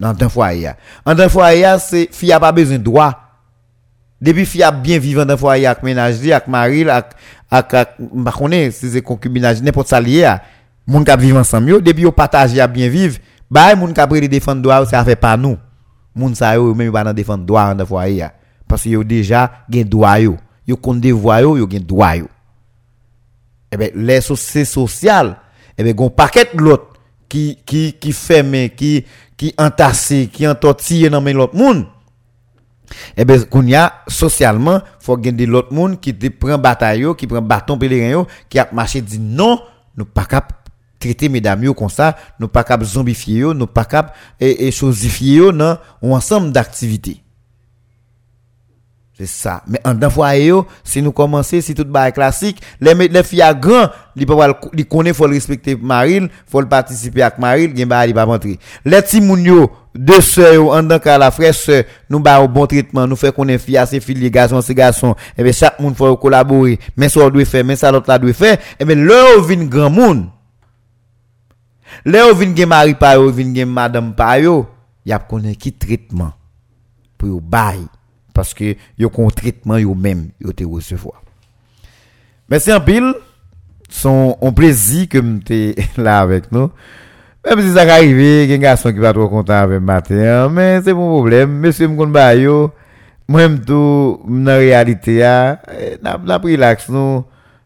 dans 0.00 0.16
un 0.18 0.28
foyer 0.30 0.70
en 1.04 1.18
un 1.18 1.28
foyer 1.28 1.76
c'est 1.78 2.32
a 2.32 2.40
pas 2.40 2.52
besoin 2.52 2.78
de 2.78 2.82
droit 2.82 3.25
depuis 4.20 4.46
fille 4.46 4.62
a 4.62 4.70
bien 4.70 4.98
vivre 4.98 5.24
dans 5.24 5.36
foyer 5.36 5.66
avec 5.66 5.82
ménage 5.82 6.16
avec 6.20 6.48
mari 6.48 6.88
avec 6.88 7.06
avec 7.50 7.68
pas 7.68 8.32
connais 8.32 8.70
si 8.70 8.90
c'est 8.90 9.02
concubinage 9.02 9.62
n'importe 9.62 9.88
ça 9.88 10.00
lié 10.00 10.26
moun 10.86 11.04
ka 11.04 11.16
vivre 11.16 11.38
ensemble 11.38 11.70
yo. 11.70 11.80
Depuis 11.80 12.02
yo 12.02 12.12
partager 12.12 12.60
a 12.60 12.66
bien 12.66 12.88
vivre 12.88 13.18
bah 13.50 13.74
moun 13.74 13.92
ka 13.92 14.06
prendre 14.06 14.26
défendre 14.26 14.62
droit 14.62 14.86
ça 14.86 15.04
fait 15.04 15.16
pas 15.16 15.36
nous. 15.36 15.58
Moun 16.14 16.34
sa 16.34 16.54
yo 16.54 16.74
même 16.74 16.92
pas 16.92 17.04
dans 17.04 17.12
défendre 17.12 17.44
droit 17.44 17.74
dans 17.74 17.86
foyer 17.86 18.26
parce 18.68 18.84
que 18.84 18.88
yo 18.90 19.04
déjà 19.04 19.64
gen 19.68 19.88
droit 19.88 20.20
yo. 20.20 20.36
Yo 20.66 20.76
compte 20.76 21.00
devoir 21.00 21.40
yo 21.40 21.56
yo 21.56 21.68
gen 21.70 21.82
droit 21.82 22.16
yo. 22.16 22.28
Eh 23.72 23.76
ben, 23.76 23.90
les 23.96 24.20
sociétés 24.20 24.64
sociales, 24.64 25.36
eh 25.76 25.82
ben, 25.82 25.92
gon 25.92 26.08
paquet 26.08 26.48
l'autre 26.54 26.94
qui, 27.28 27.58
qui, 27.66 27.94
qui 27.94 28.12
ferme, 28.12 28.68
qui, 28.68 29.04
qui 29.36 29.52
entassé, 29.58 30.28
qui 30.32 30.46
entortillé 30.46 31.10
dans 31.10 31.20
l'autre 31.20 31.56
monde. 31.56 31.84
Eh 33.16 33.24
ben, 33.24 33.44
qu'on 33.44 33.66
y 33.66 33.74
a, 33.74 33.92
socialement, 34.08 34.80
faut 35.00 35.16
gagner 35.16 35.46
l'autre 35.46 35.72
monde 35.72 36.00
qui 36.00 36.14
te 36.14 36.28
prend 36.28 36.58
bataille, 36.58 37.06
qui 37.16 37.26
prend 37.26 37.42
bâton 37.42 37.78
pèlerin, 37.78 38.26
qui 38.48 38.58
a 38.58 38.68
marché 38.72 39.00
dit 39.00 39.18
non, 39.18 39.60
nous 39.96 40.04
pas 40.04 40.24
cap 40.24 40.52
traiter 40.98 41.28
mesdames 41.28 41.74
comme 41.74 41.88
ça, 41.88 42.16
nous 42.40 42.48
pas 42.48 42.64
cap 42.64 42.82
zombifier 42.82 43.42
nous 43.42 43.66
pas 43.66 43.84
cap 43.84 44.16
et, 44.40 44.66
et 44.66 44.70
chosifier 44.70 45.48
un 45.48 45.78
ensemble 46.02 46.52
d'activités. 46.52 47.22
C'est 49.18 49.26
ça. 49.26 49.62
Mais 49.66 49.80
en 49.82 49.94
d'un 49.94 50.10
fois, 50.10 50.32
si 50.84 51.00
nous 51.00 51.10
commençons, 51.10 51.60
si 51.62 51.74
tout 51.74 51.86
est 51.86 52.12
classique, 52.12 52.60
les, 52.78 52.92
les 52.94 53.22
filles 53.22 53.40
à 53.40 53.54
grand, 53.54 53.88
ils 54.14 54.26
ils 54.74 54.86
connaissent, 54.86 55.16
faut 55.16 55.26
le 55.26 55.32
respecter 55.32 55.74
Maril, 55.74 56.28
faut 56.46 56.60
le 56.60 56.68
participer 56.68 57.22
avec 57.22 57.38
Maril, 57.38 57.72
ils 57.74 57.86
va 57.86 58.06
pas 58.12 58.24
rentrer. 58.24 58.58
Les 58.84 59.00
yo, 59.42 59.70
deux 59.94 60.20
sœurs, 60.20 60.68
en 60.68 60.86
tant 60.86 60.98
que 60.98 61.08
la 61.08 61.30
frère 61.30 61.54
sœur, 61.54 61.84
nous 62.10 62.20
ba 62.20 62.42
au 62.42 62.48
bon 62.48 62.66
traitement, 62.66 63.06
nous 63.06 63.16
fait 63.16 63.34
est 63.48 63.58
filles, 63.58 63.82
c'est 63.86 64.00
filles, 64.00 64.30
garçons, 64.30 64.60
c'est 64.60 64.74
garçons, 64.74 65.14
et 65.38 65.42
bien 65.42 65.52
chaque 65.52 65.80
monde 65.80 65.96
faut 65.96 66.14
collaborer, 66.18 66.78
mais 66.94 67.08
ça 67.08 67.30
doit 67.30 67.44
faire, 67.46 67.64
mais 67.64 67.76
ça 67.76 67.90
l'autre 67.90 68.18
doit 68.18 68.32
faire, 68.34 68.58
et 68.78 68.84
bien 68.84 68.96
là, 68.96 69.40
vient 69.48 69.64
grand 69.64 69.88
monde. 69.88 70.26
Là, 72.04 72.30
vient 72.34 72.54
gen 72.54 72.68
mari 72.68 72.94
pa 72.94 73.14
yo, 73.14 73.32
gen 73.32 73.64
madame 73.64 74.12
pa 74.14 74.38
yo, 74.38 74.66
y 75.06 75.12
a 75.12 75.18
connaît 75.18 75.54
qui 75.56 75.72
traitement 75.72 76.32
pour 77.16 77.40
bail 77.40 77.86
parce 78.36 78.52
que 78.52 78.76
yo 78.98 79.08
kon 79.08 79.30
traitement 79.30 79.78
yo 79.78 79.94
même 79.94 80.28
yo 80.38 80.52
te 80.52 80.62
recevoir. 80.64 81.22
Merci 82.50 82.70
en 82.72 82.80
pile. 82.80 83.14
Son 83.88 84.36
un 84.42 84.52
plaisir 84.52 85.08
que 85.08 85.18
m'étais 85.18 85.74
là 85.96 86.20
avec 86.20 86.52
nous. 86.52 86.70
Même 87.44 87.62
si 87.62 87.72
ça 87.72 87.82
arrive, 87.82 88.20
il 88.20 88.50
y 88.50 88.52
a 88.52 88.56
un 88.56 88.58
garçon 88.58 88.92
qui 88.92 88.98
va 88.98 89.12
trop 89.12 89.28
content 89.28 89.54
avec 89.54 89.80
matin, 89.80 90.48
mais 90.48 90.80
c'est 90.82 90.92
mon 90.92 91.08
problème. 91.08 91.60
Monsieur 91.60 91.88
m'kon 91.88 92.08
ba 92.08 92.34
yo, 92.34 92.72
moi-même 93.28 93.64
tout 93.64 94.20
dans 94.26 94.58
réalité 94.58 95.20
n'a 95.20 95.58
n'a 96.02 96.38
relax 96.38 96.88
nous, 96.88 97.24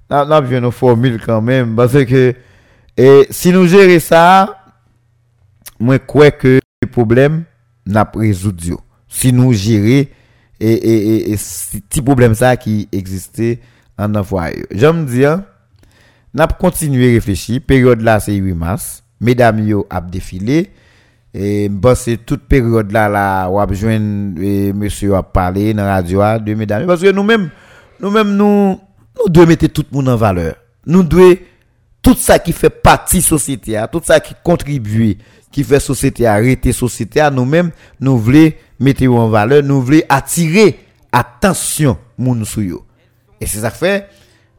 n'a 0.08 0.24
n'a 0.24 0.40
de 0.40 0.70
formule 0.70 1.20
quand 1.24 1.40
même 1.42 1.74
parce 1.74 2.04
que 2.04 2.34
et 2.96 3.26
si 3.30 3.50
nous 3.50 3.66
gérer 3.66 3.98
ça, 3.98 4.62
moi 5.80 5.98
crois 5.98 6.30
que 6.30 6.60
le 6.82 6.88
problème 6.88 7.44
n'a 7.86 8.08
résolu. 8.14 8.76
Si 9.08 9.32
nous 9.32 9.52
gérer 9.52 10.12
et, 10.60 10.72
et, 10.72 11.32
et, 11.32 11.36
petit 11.36 12.02
problème 12.02 12.34
ça 12.34 12.56
qui 12.56 12.88
existait 12.92 13.60
en 13.98 14.14
envoyé. 14.14 14.64
J'aime 14.70 15.06
dire, 15.06 15.42
n'a 16.34 16.46
continué 16.46 17.10
à 17.10 17.12
réfléchir, 17.14 17.60
période 17.66 18.02
là 18.02 18.20
c'est 18.20 18.34
8 18.34 18.54
mars, 18.54 19.02
mesdames 19.20 19.66
yo 19.66 19.86
a 19.90 20.00
défilé, 20.00 20.70
et 21.32 21.68
bon 21.68 21.94
c'est 21.94 22.18
toute 22.18 22.42
période 22.42 22.92
là 22.92 23.08
là 23.08 23.48
ou 23.48 23.58
a 23.60 23.66
monsieur 23.66 25.14
a 25.14 25.22
parlé 25.22 25.72
dans 25.74 25.84
la 25.84 25.94
radio 25.94 26.20
de 26.38 26.54
mesdames. 26.54 26.86
Parce 26.86 27.02
que 27.02 27.10
nous 27.10 27.22
mêmes 27.22 27.50
nous 28.00 28.10
nous 28.10 28.78
devons 29.28 29.46
mettre 29.46 29.66
tout 29.68 29.84
le 29.90 29.96
monde 29.96 30.08
en 30.08 30.16
valeur. 30.16 30.54
Nous 30.86 31.02
devons 31.02 31.36
tout 32.02 32.14
ça 32.16 32.38
qui 32.38 32.52
fait 32.52 32.70
partie 32.70 33.22
société 33.22 33.80
tout 33.92 34.00
ça 34.02 34.20
qui 34.20 34.34
contribue 34.42 35.18
qui 35.50 35.64
fait 35.64 35.80
société 35.80 36.26
arrêter 36.26 36.72
société 36.72 37.26
nous 37.32 37.44
mêmes 37.44 37.70
nous 37.98 38.18
voulons 38.18 38.52
mettre 38.78 39.06
en 39.06 39.28
valeur, 39.28 39.62
nous 39.62 39.82
voulons 39.82 40.02
attirer 40.08 40.78
attention 41.12 41.98
moun 42.16 42.44
sou. 42.44 42.84
Et 43.40 43.46
c'est 43.46 43.60
ça 43.60 43.70
que 43.70 43.78
fait, 43.78 44.08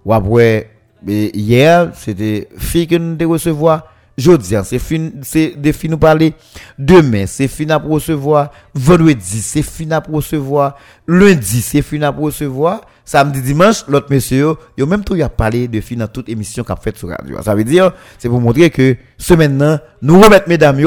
ou 0.03 0.13
après, 0.13 0.72
hier, 1.07 1.91
c'était 1.95 2.49
fille 2.57 2.88
que 2.88 2.95
nous 2.95 3.15
devons 3.15 3.34
recevoir. 3.34 3.88
Jeudi, 4.18 4.55
c'est 4.65 4.80
fin, 4.80 5.09
c'est 5.22 5.53
des 5.55 5.73
filles 5.73 5.89
nous 5.89 5.97
parler. 5.97 6.34
Demain, 6.77 7.26
c'est 7.27 7.47
fin 7.47 7.69
à 7.69 7.77
recevoir. 7.77 8.51
Vendredi, 8.73 9.41
c'est 9.41 9.61
fin 9.61 9.89
à 9.91 9.99
recevoir. 9.99 10.77
Lundi, 11.07 11.61
c'est 11.61 11.81
fin 11.81 12.01
à 12.01 12.09
recevoir. 12.09 12.81
Samedi, 13.03 13.41
dimanche, 13.41 13.83
l'autre 13.87 14.07
monsieur, 14.09 14.53
yo 14.77 14.85
même 14.85 15.03
tout 15.03 15.15
a 15.21 15.29
parlé 15.29 15.67
de 15.67 15.81
filles 15.81 15.97
dans 15.97 16.07
toute 16.07 16.29
émission 16.29 16.63
qu'a 16.63 16.75
fait 16.75 16.95
sur 16.97 17.09
radio. 17.09 17.41
Ça 17.41 17.55
veut 17.55 17.63
dire, 17.63 17.91
c'est 18.17 18.29
pour 18.29 18.39
montrer 18.39 18.69
que 18.69 18.95
ce 19.17 19.33
maintenant, 19.33 19.79
nous 20.01 20.21
remettons 20.21 20.47
mesdames. 20.47 20.79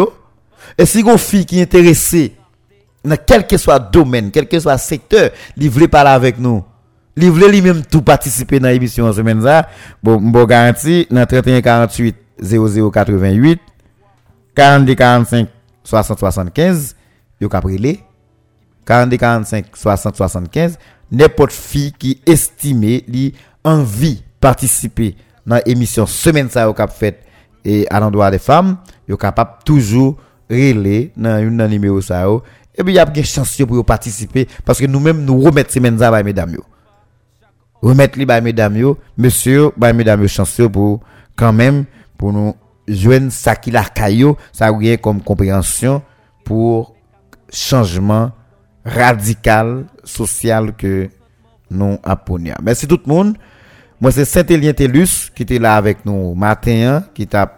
Et 0.78 0.86
si 0.86 1.00
une 1.00 1.18
fille 1.18 1.44
qui 1.44 1.58
est 1.58 1.62
intéressée 1.62 2.34
dans 3.04 3.16
quel 3.26 3.46
que 3.46 3.56
soit 3.56 3.78
domaine, 3.78 4.30
quel 4.30 4.48
que 4.48 4.58
soit 4.58 4.78
secteur, 4.78 5.30
il 5.56 5.68
voulait 5.68 5.88
parler 5.88 6.10
avec 6.10 6.38
nous. 6.38 6.64
Voulait 7.16 7.48
lui-même 7.48 7.82
tout 7.82 8.02
participer 8.02 8.58
dans 8.58 8.68
l'émission 8.68 9.06
en 9.06 9.12
semaine. 9.12 9.40
Bon, 10.02 10.20
bon 10.20 10.44
garantie, 10.44 11.06
dans 11.10 11.26
31 11.26 11.60
48 11.60 12.16
00 12.40 12.90
88, 12.90 13.60
42 14.54 14.94
45 14.94 15.48
60 15.84 16.18
75, 16.18 16.96
yo 17.40 17.48
caprilé. 17.48 18.00
42 18.86 19.16
45 19.16 19.66
60 19.74 20.16
75, 20.16 20.78
n'importe 21.10 21.52
fille 21.52 21.92
qui 21.92 22.20
estime 22.26 22.82
li 23.08 23.34
envie 23.62 24.22
participer 24.40 25.16
dans 25.46 25.60
l'émission 25.66 26.06
semaine 26.06 26.48
ça 26.50 26.68
au 26.68 26.74
cap 26.74 26.92
fait 26.92 27.20
et 27.64 27.86
à 27.90 27.98
l'endroit 27.98 28.30
des 28.30 28.38
femmes, 28.38 28.76
yo 29.08 29.16
capable 29.16 29.52
toujours 29.64 30.16
relais 30.50 31.12
dans 31.16 31.38
une 31.42 31.66
numéro 31.66 32.00
ça 32.00 32.26
et 32.76 32.82
puis 32.82 32.92
il 32.92 32.96
y 32.96 32.98
a 32.98 33.06
une 33.08 33.24
chance 33.24 33.56
pour 33.66 33.84
participer 33.84 34.48
parce 34.64 34.78
que 34.80 34.86
nous-mêmes 34.86 35.24
nous 35.24 35.40
remettons 35.40 35.80
menza 35.80 36.08
à 36.08 36.22
mesdames 36.22 36.56
remettre 37.80 38.18
les 38.18 38.26
mesdames 38.40 38.76
yo. 38.76 38.98
Monsieur 39.16 39.70
bah 39.76 39.92
mesdames 39.92 40.26
chance 40.26 40.60
pour 40.72 41.00
quand 41.36 41.52
même 41.52 41.84
pour 42.18 42.32
nous 42.32 42.54
joindre 42.88 43.30
ça 43.32 43.56
qui 43.56 43.70
la 43.70 43.84
caillou 43.84 44.36
ça 44.52 44.66
a 44.66 44.96
comme 44.96 45.22
compréhension 45.22 46.02
pour 46.44 46.94
changement 47.50 48.32
radical 48.84 49.86
social 50.04 50.74
que 50.76 51.08
nous 51.70 51.98
apprenons. 52.02 52.54
Merci 52.62 52.86
tout 52.86 53.00
le 53.04 53.12
monde. 53.12 53.36
Moi 54.00 54.10
c'est 54.10 54.24
Saint-Élien 54.24 54.72
Tellus 54.72 55.30
qui 55.34 55.42
était 55.44 55.58
là 55.58 55.76
avec 55.76 56.04
nous 56.04 56.34
matin 56.34 56.96
hein, 56.96 57.04
qui 57.14 57.26
t'a 57.26 57.50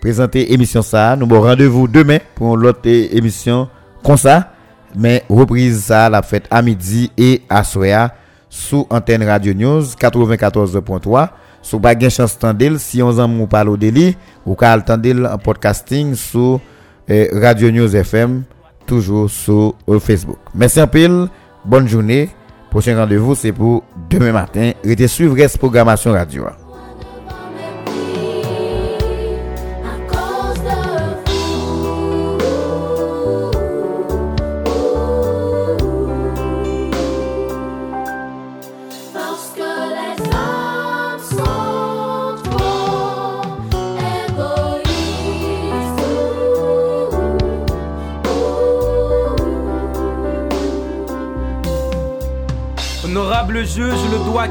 présenté 0.00 0.52
émission 0.52 0.82
ça. 0.82 1.16
Nous 1.16 1.24
avons 1.24 1.42
rendez-vous 1.42 1.88
demain 1.88 2.18
pour 2.34 2.56
l'autre 2.56 2.86
émission 2.86 3.68
comme 4.04 4.16
ça, 4.16 4.52
mais 4.94 5.24
reprise 5.28 5.84
ça 5.84 6.10
la 6.10 6.22
fête 6.22 6.46
à 6.50 6.60
midi 6.62 7.10
et 7.16 7.42
à 7.48 7.64
soir 7.64 8.10
sous 8.48 8.86
antenne 8.90 9.22
Radio 9.22 9.54
News 9.54 9.82
94.3. 9.82 11.28
Sous 11.62 11.80
pas 11.80 11.96
tendel 11.96 12.78
si 12.78 13.02
on 13.02 13.18
en 13.18 13.46
parle 13.46 13.70
au 13.70 13.76
délit 13.76 14.16
ou 14.44 14.54
qu'à 14.54 14.78
tendel 14.80 15.26
en 15.26 15.36
podcasting 15.36 16.14
sur 16.14 16.60
eh, 17.08 17.28
Radio 17.32 17.72
News 17.72 17.96
FM 17.96 18.44
toujours 18.86 19.30
sur 19.30 19.74
Facebook. 20.00 20.38
Merci 20.54 20.80
un 20.80 20.86
peu, 20.86 21.28
bonne 21.64 21.88
journée. 21.88 22.30
Prochain 22.70 22.96
rendez-vous 22.96 23.34
c'est 23.34 23.52
pour 23.52 23.84
demain 24.10 24.32
matin. 24.32 24.72
Restez 24.84 25.08
suivre 25.08 25.36
cette 25.36 25.58
programmation 25.58 26.12
radio. 26.12 26.44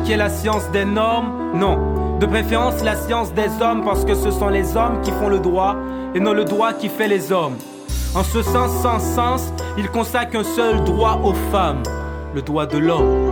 Qui 0.03 0.11
est 0.11 0.18
la 0.18 0.30
science 0.30 0.69
des 0.72 0.86
normes 0.86 1.52
Non. 1.53 2.18
De 2.19 2.26
préférence 2.26 2.84
la 2.84 2.95
science 2.95 3.34
des 3.34 3.49
hommes 3.61 3.84
parce 3.84 4.03
que 4.03 4.15
ce 4.15 4.32
sont 4.32 4.49
les 4.49 4.76
hommes 4.76 5.02
qui 5.03 5.11
font 5.11 5.27
le 5.27 5.40
droit 5.40 5.76
et 6.15 6.19
non 6.19 6.34
le 6.34 6.44
droit 6.44 6.73
qui 6.73 6.90
fait 6.90 7.07
les 7.07 7.32
hommes. 7.32 7.57
En 8.15 8.23
ce 8.23 8.41
sens 8.41 8.72
sans 8.82 8.99
sens, 8.99 9.53
il 9.77 9.90
consacre 9.90 10.38
un 10.38 10.44
seul 10.44 10.84
droit 10.86 11.19
aux 11.23 11.34
femmes, 11.52 11.84
le 12.34 12.41
droit 12.41 12.65
de 12.65 12.77
l'homme. 12.77 13.32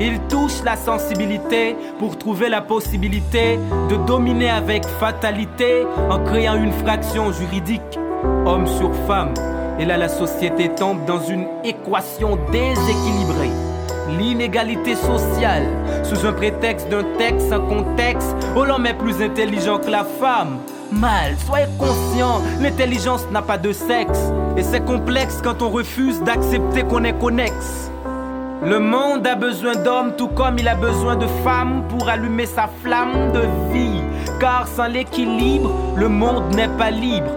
Il 0.00 0.18
touche 0.28 0.62
la 0.64 0.76
sensibilité 0.76 1.76
pour 1.98 2.18
trouver 2.18 2.48
la 2.48 2.60
possibilité 2.60 3.58
de 3.88 3.96
dominer 4.06 4.50
avec 4.50 4.84
fatalité 5.00 5.86
en 6.10 6.18
créant 6.24 6.56
une 6.56 6.72
fraction 6.72 7.32
juridique, 7.32 7.98
homme 8.44 8.66
sur 8.66 8.90
femme. 9.06 9.32
Et 9.78 9.84
là, 9.84 9.96
la 9.96 10.08
société 10.08 10.68
tombe 10.70 11.04
dans 11.06 11.20
une 11.20 11.46
équation 11.64 12.36
déséquilibrée 12.50 13.63
l'inégalité 14.08 14.94
sociale 14.94 15.64
sous 16.02 16.26
un 16.26 16.32
prétexte 16.32 16.88
d'un 16.88 17.04
texte 17.18 17.50
sans 17.50 17.60
contexte 17.60 18.34
où 18.56 18.64
l'homme 18.64 18.86
est 18.86 18.94
plus 18.94 19.22
intelligent 19.22 19.78
que 19.78 19.90
la 19.90 20.04
femme. 20.04 20.58
Mal, 20.92 21.36
soyez 21.46 21.66
conscient, 21.78 22.42
l'intelligence 22.60 23.26
n'a 23.32 23.42
pas 23.42 23.58
de 23.58 23.72
sexe 23.72 24.20
et 24.56 24.62
c'est 24.62 24.84
complexe 24.84 25.40
quand 25.42 25.62
on 25.62 25.70
refuse 25.70 26.22
d'accepter 26.22 26.82
qu'on 26.82 27.04
est 27.04 27.18
connexe. 27.18 27.90
Le 28.62 28.78
monde 28.78 29.26
a 29.26 29.34
besoin 29.34 29.74
d'hommes 29.74 30.14
tout 30.16 30.28
comme 30.28 30.58
il 30.58 30.68
a 30.68 30.74
besoin 30.74 31.16
de 31.16 31.26
femmes 31.42 31.84
pour 31.88 32.08
allumer 32.08 32.46
sa 32.46 32.68
flamme 32.82 33.32
de 33.32 33.42
vie. 33.72 34.00
Car 34.40 34.66
sans 34.68 34.86
l'équilibre, 34.86 35.70
le 35.96 36.08
monde 36.08 36.54
n'est 36.54 36.68
pas 36.78 36.90
libre. 36.90 37.30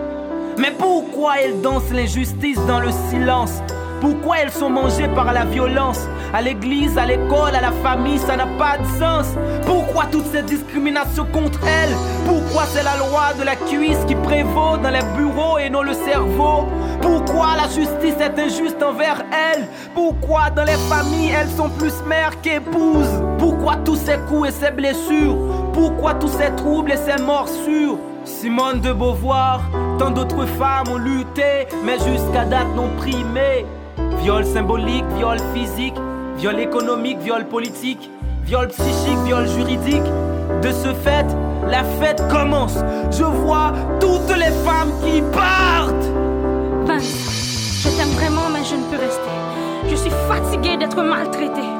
Mais 0.58 0.72
pourquoi 0.72 1.42
elles 1.42 1.60
dansent 1.62 1.92
l'injustice 1.92 2.60
dans 2.66 2.80
le 2.80 2.92
silence? 3.10 3.62
Pourquoi 4.02 4.40
elles 4.40 4.52
sont 4.52 4.70
mangées 4.70 5.08
par 5.10 5.32
la 5.34 5.46
violence? 5.46 6.00
À 6.34 6.42
l'église, 6.42 6.98
à 6.98 7.06
l'école, 7.06 7.56
à 7.56 7.62
la 7.62 7.72
famille, 7.72 8.20
ça 8.20 8.36
n'a 8.36 8.48
pas 8.58 8.78
de 8.78 8.86
sens. 9.00 9.28
Pourquoi 9.66 10.06
toutes 10.12 10.28
ces 10.32 10.44
discriminations 10.44 11.26
contre 11.32 11.60
elles? 11.66 11.96
Pourquoi 12.26 12.64
c'est 12.66 12.84
la 12.84 12.98
loi 12.98 13.34
de 13.40 13.44
la 13.44 13.56
cuisse 13.56 14.04
qui 14.08 14.16
prévaut 14.16 14.78
dans 14.82 14.90
les 14.90 15.04
bureaux 15.16 15.58
et 15.58 15.70
non 15.70 15.84
le 15.84 15.94
cerveau? 15.94 16.68
Pourquoi 17.02 17.56
la 17.56 17.70
justice 17.70 18.20
est 18.20 18.40
injuste 18.40 18.84
envers 18.84 19.24
elles? 19.32 19.68
Pourquoi 19.94 20.50
dans 20.50 20.66
les 20.66 20.80
familles 20.90 21.32
elles 21.40 21.50
sont 21.50 21.70
plus 21.70 21.94
mères 22.06 22.40
qu'épouses? 22.42 23.24
Pourquoi 23.38 23.78
tous 23.78 23.96
ces 23.96 24.18
coups 24.28 24.50
et 24.50 24.52
ces 24.52 24.72
blessures? 24.72 25.38
Pourquoi 25.74 26.16
tous 26.16 26.28
ces 26.28 26.54
troubles 26.56 26.92
et 26.92 26.98
ces 26.98 27.22
morsures? 27.24 27.98
Simone 28.26 28.82
de 28.82 28.92
Beauvoir, 28.92 29.62
tant 29.98 30.10
d'autres 30.10 30.46
femmes 30.46 30.90
ont 30.92 30.98
lutté, 30.98 31.68
mais 31.86 31.94
jusqu'à 31.94 32.44
date 32.44 32.68
n'ont 32.76 32.90
primé. 32.98 33.66
Viol 34.22 34.46
symbolique, 34.46 35.06
viol 35.16 35.38
physique, 35.54 35.96
viol 36.38 36.60
économique, 36.60 37.20
viol 37.20 37.46
politique, 37.46 38.10
viol 38.44 38.68
psychique, 38.68 39.18
viol 39.26 39.48
juridique. 39.48 40.04
De 40.62 40.72
ce 40.72 40.94
fait, 41.04 41.26
la 41.68 41.84
fête 42.00 42.22
commence. 42.30 42.78
Je 43.12 43.24
vois 43.24 43.74
toutes 44.00 44.36
les 44.36 44.52
femmes 44.66 44.92
qui 45.04 45.22
partent. 45.34 46.12
Vince, 46.86 47.84
je 47.84 47.90
t'aime 47.90 48.10
vraiment, 48.10 48.50
mais 48.52 48.64
je 48.64 48.76
ne 48.76 48.84
peux 48.84 49.02
rester. 49.02 49.36
Je 49.90 49.96
suis 49.96 50.12
fatiguée 50.28 50.78
d'être 50.78 51.02
maltraitée. 51.02 51.72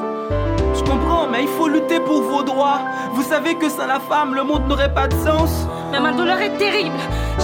Je 0.74 0.82
comprends, 0.82 1.26
mais 1.30 1.42
il 1.42 1.48
faut 1.48 1.68
lutter 1.68 2.00
pour 2.00 2.22
vos 2.22 2.42
droits. 2.42 2.80
Vous 3.12 3.22
savez 3.22 3.54
que 3.56 3.68
sans 3.68 3.86
la 3.86 4.00
femme, 4.00 4.34
le 4.34 4.42
monde 4.44 4.66
n'aurait 4.68 4.92
pas 4.92 5.08
de 5.08 5.14
sens. 5.14 5.66
Mais 5.90 6.00
ma 6.00 6.12
douleur 6.12 6.40
est 6.40 6.56
terrible. 6.56 6.96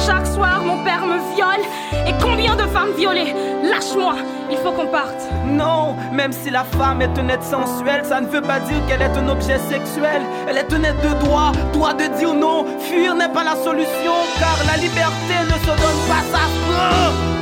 Chaque 0.06 0.26
soir, 0.26 0.62
mon 0.64 0.82
père 0.84 1.04
me 1.06 1.18
viole. 1.34 1.64
Et 2.06 2.12
combien 2.22 2.54
de 2.56 2.62
femmes 2.62 2.92
violées? 2.96 3.34
Lâche-moi, 3.62 4.14
il 4.50 4.56
faut 4.58 4.72
qu'on 4.72 4.86
parte. 4.86 5.28
Non, 5.46 5.96
même 6.12 6.32
si 6.32 6.50
la 6.50 6.64
femme 6.64 7.02
est 7.02 7.18
un 7.18 7.28
être 7.28 7.44
sensuel, 7.44 8.04
ça 8.04 8.20
ne 8.20 8.26
veut 8.26 8.42
pas 8.42 8.60
dire 8.60 8.84
qu'elle 8.86 9.02
est 9.02 9.16
un 9.16 9.28
objet 9.28 9.58
sexuel. 9.58 10.22
Elle 10.48 10.58
est 10.58 10.72
un 10.72 10.82
être 10.84 11.00
de 11.02 11.24
droit, 11.24 11.52
droit 11.72 11.94
de 11.94 12.06
dire 12.18 12.34
non. 12.34 12.66
Fuir 12.80 13.14
n'est 13.14 13.28
pas 13.28 13.44
la 13.44 13.56
solution, 13.56 14.14
car 14.38 14.56
la 14.66 14.76
liberté 14.76 15.34
ne 15.44 15.58
se 15.58 15.66
donne 15.66 16.02
pas 16.08 16.22
sa 16.32 16.38
fin. 16.38 17.33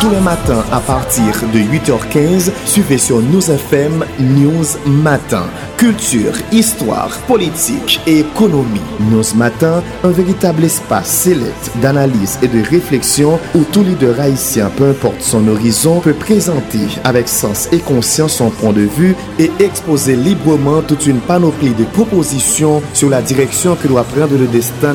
Tous 0.00 0.10
les 0.10 0.20
matins 0.20 0.64
à 0.70 0.80
partir 0.80 1.24
de 1.52 1.58
8h15, 1.58 2.50
suivez 2.66 2.98
sur 2.98 3.20
News 3.20 3.50
FM 3.50 4.04
News 4.20 4.66
Matin. 4.86 5.44
Culture, 5.76 6.32
histoire, 6.50 7.08
politique 7.28 8.00
et 8.06 8.20
économie. 8.20 8.80
News 8.98 9.36
Matin, 9.36 9.82
un 10.02 10.10
véritable 10.10 10.64
espace 10.64 11.06
sélect 11.06 11.70
d'analyse 11.80 12.38
et 12.42 12.48
de 12.48 12.68
réflexion 12.68 13.38
où 13.54 13.62
tout 13.62 13.84
leader 13.84 14.18
haïtien, 14.20 14.70
peu 14.76 14.90
importe 14.90 15.22
son 15.22 15.46
horizon, 15.46 16.00
peut 16.00 16.14
présenter 16.14 16.80
avec 17.04 17.28
sens 17.28 17.68
et 17.70 17.78
conscience 17.78 18.34
son 18.34 18.50
point 18.50 18.72
de 18.72 18.80
vue 18.80 19.14
et 19.38 19.52
exposer 19.60 20.16
librement 20.16 20.82
toute 20.82 21.06
une 21.06 21.20
panoplie 21.20 21.74
de 21.74 21.84
propositions 21.84 22.82
sur 22.92 23.08
la 23.08 23.22
direction 23.22 23.76
que 23.76 23.86
doit 23.86 24.04
prendre 24.04 24.36
le 24.36 24.48
destin 24.48 24.94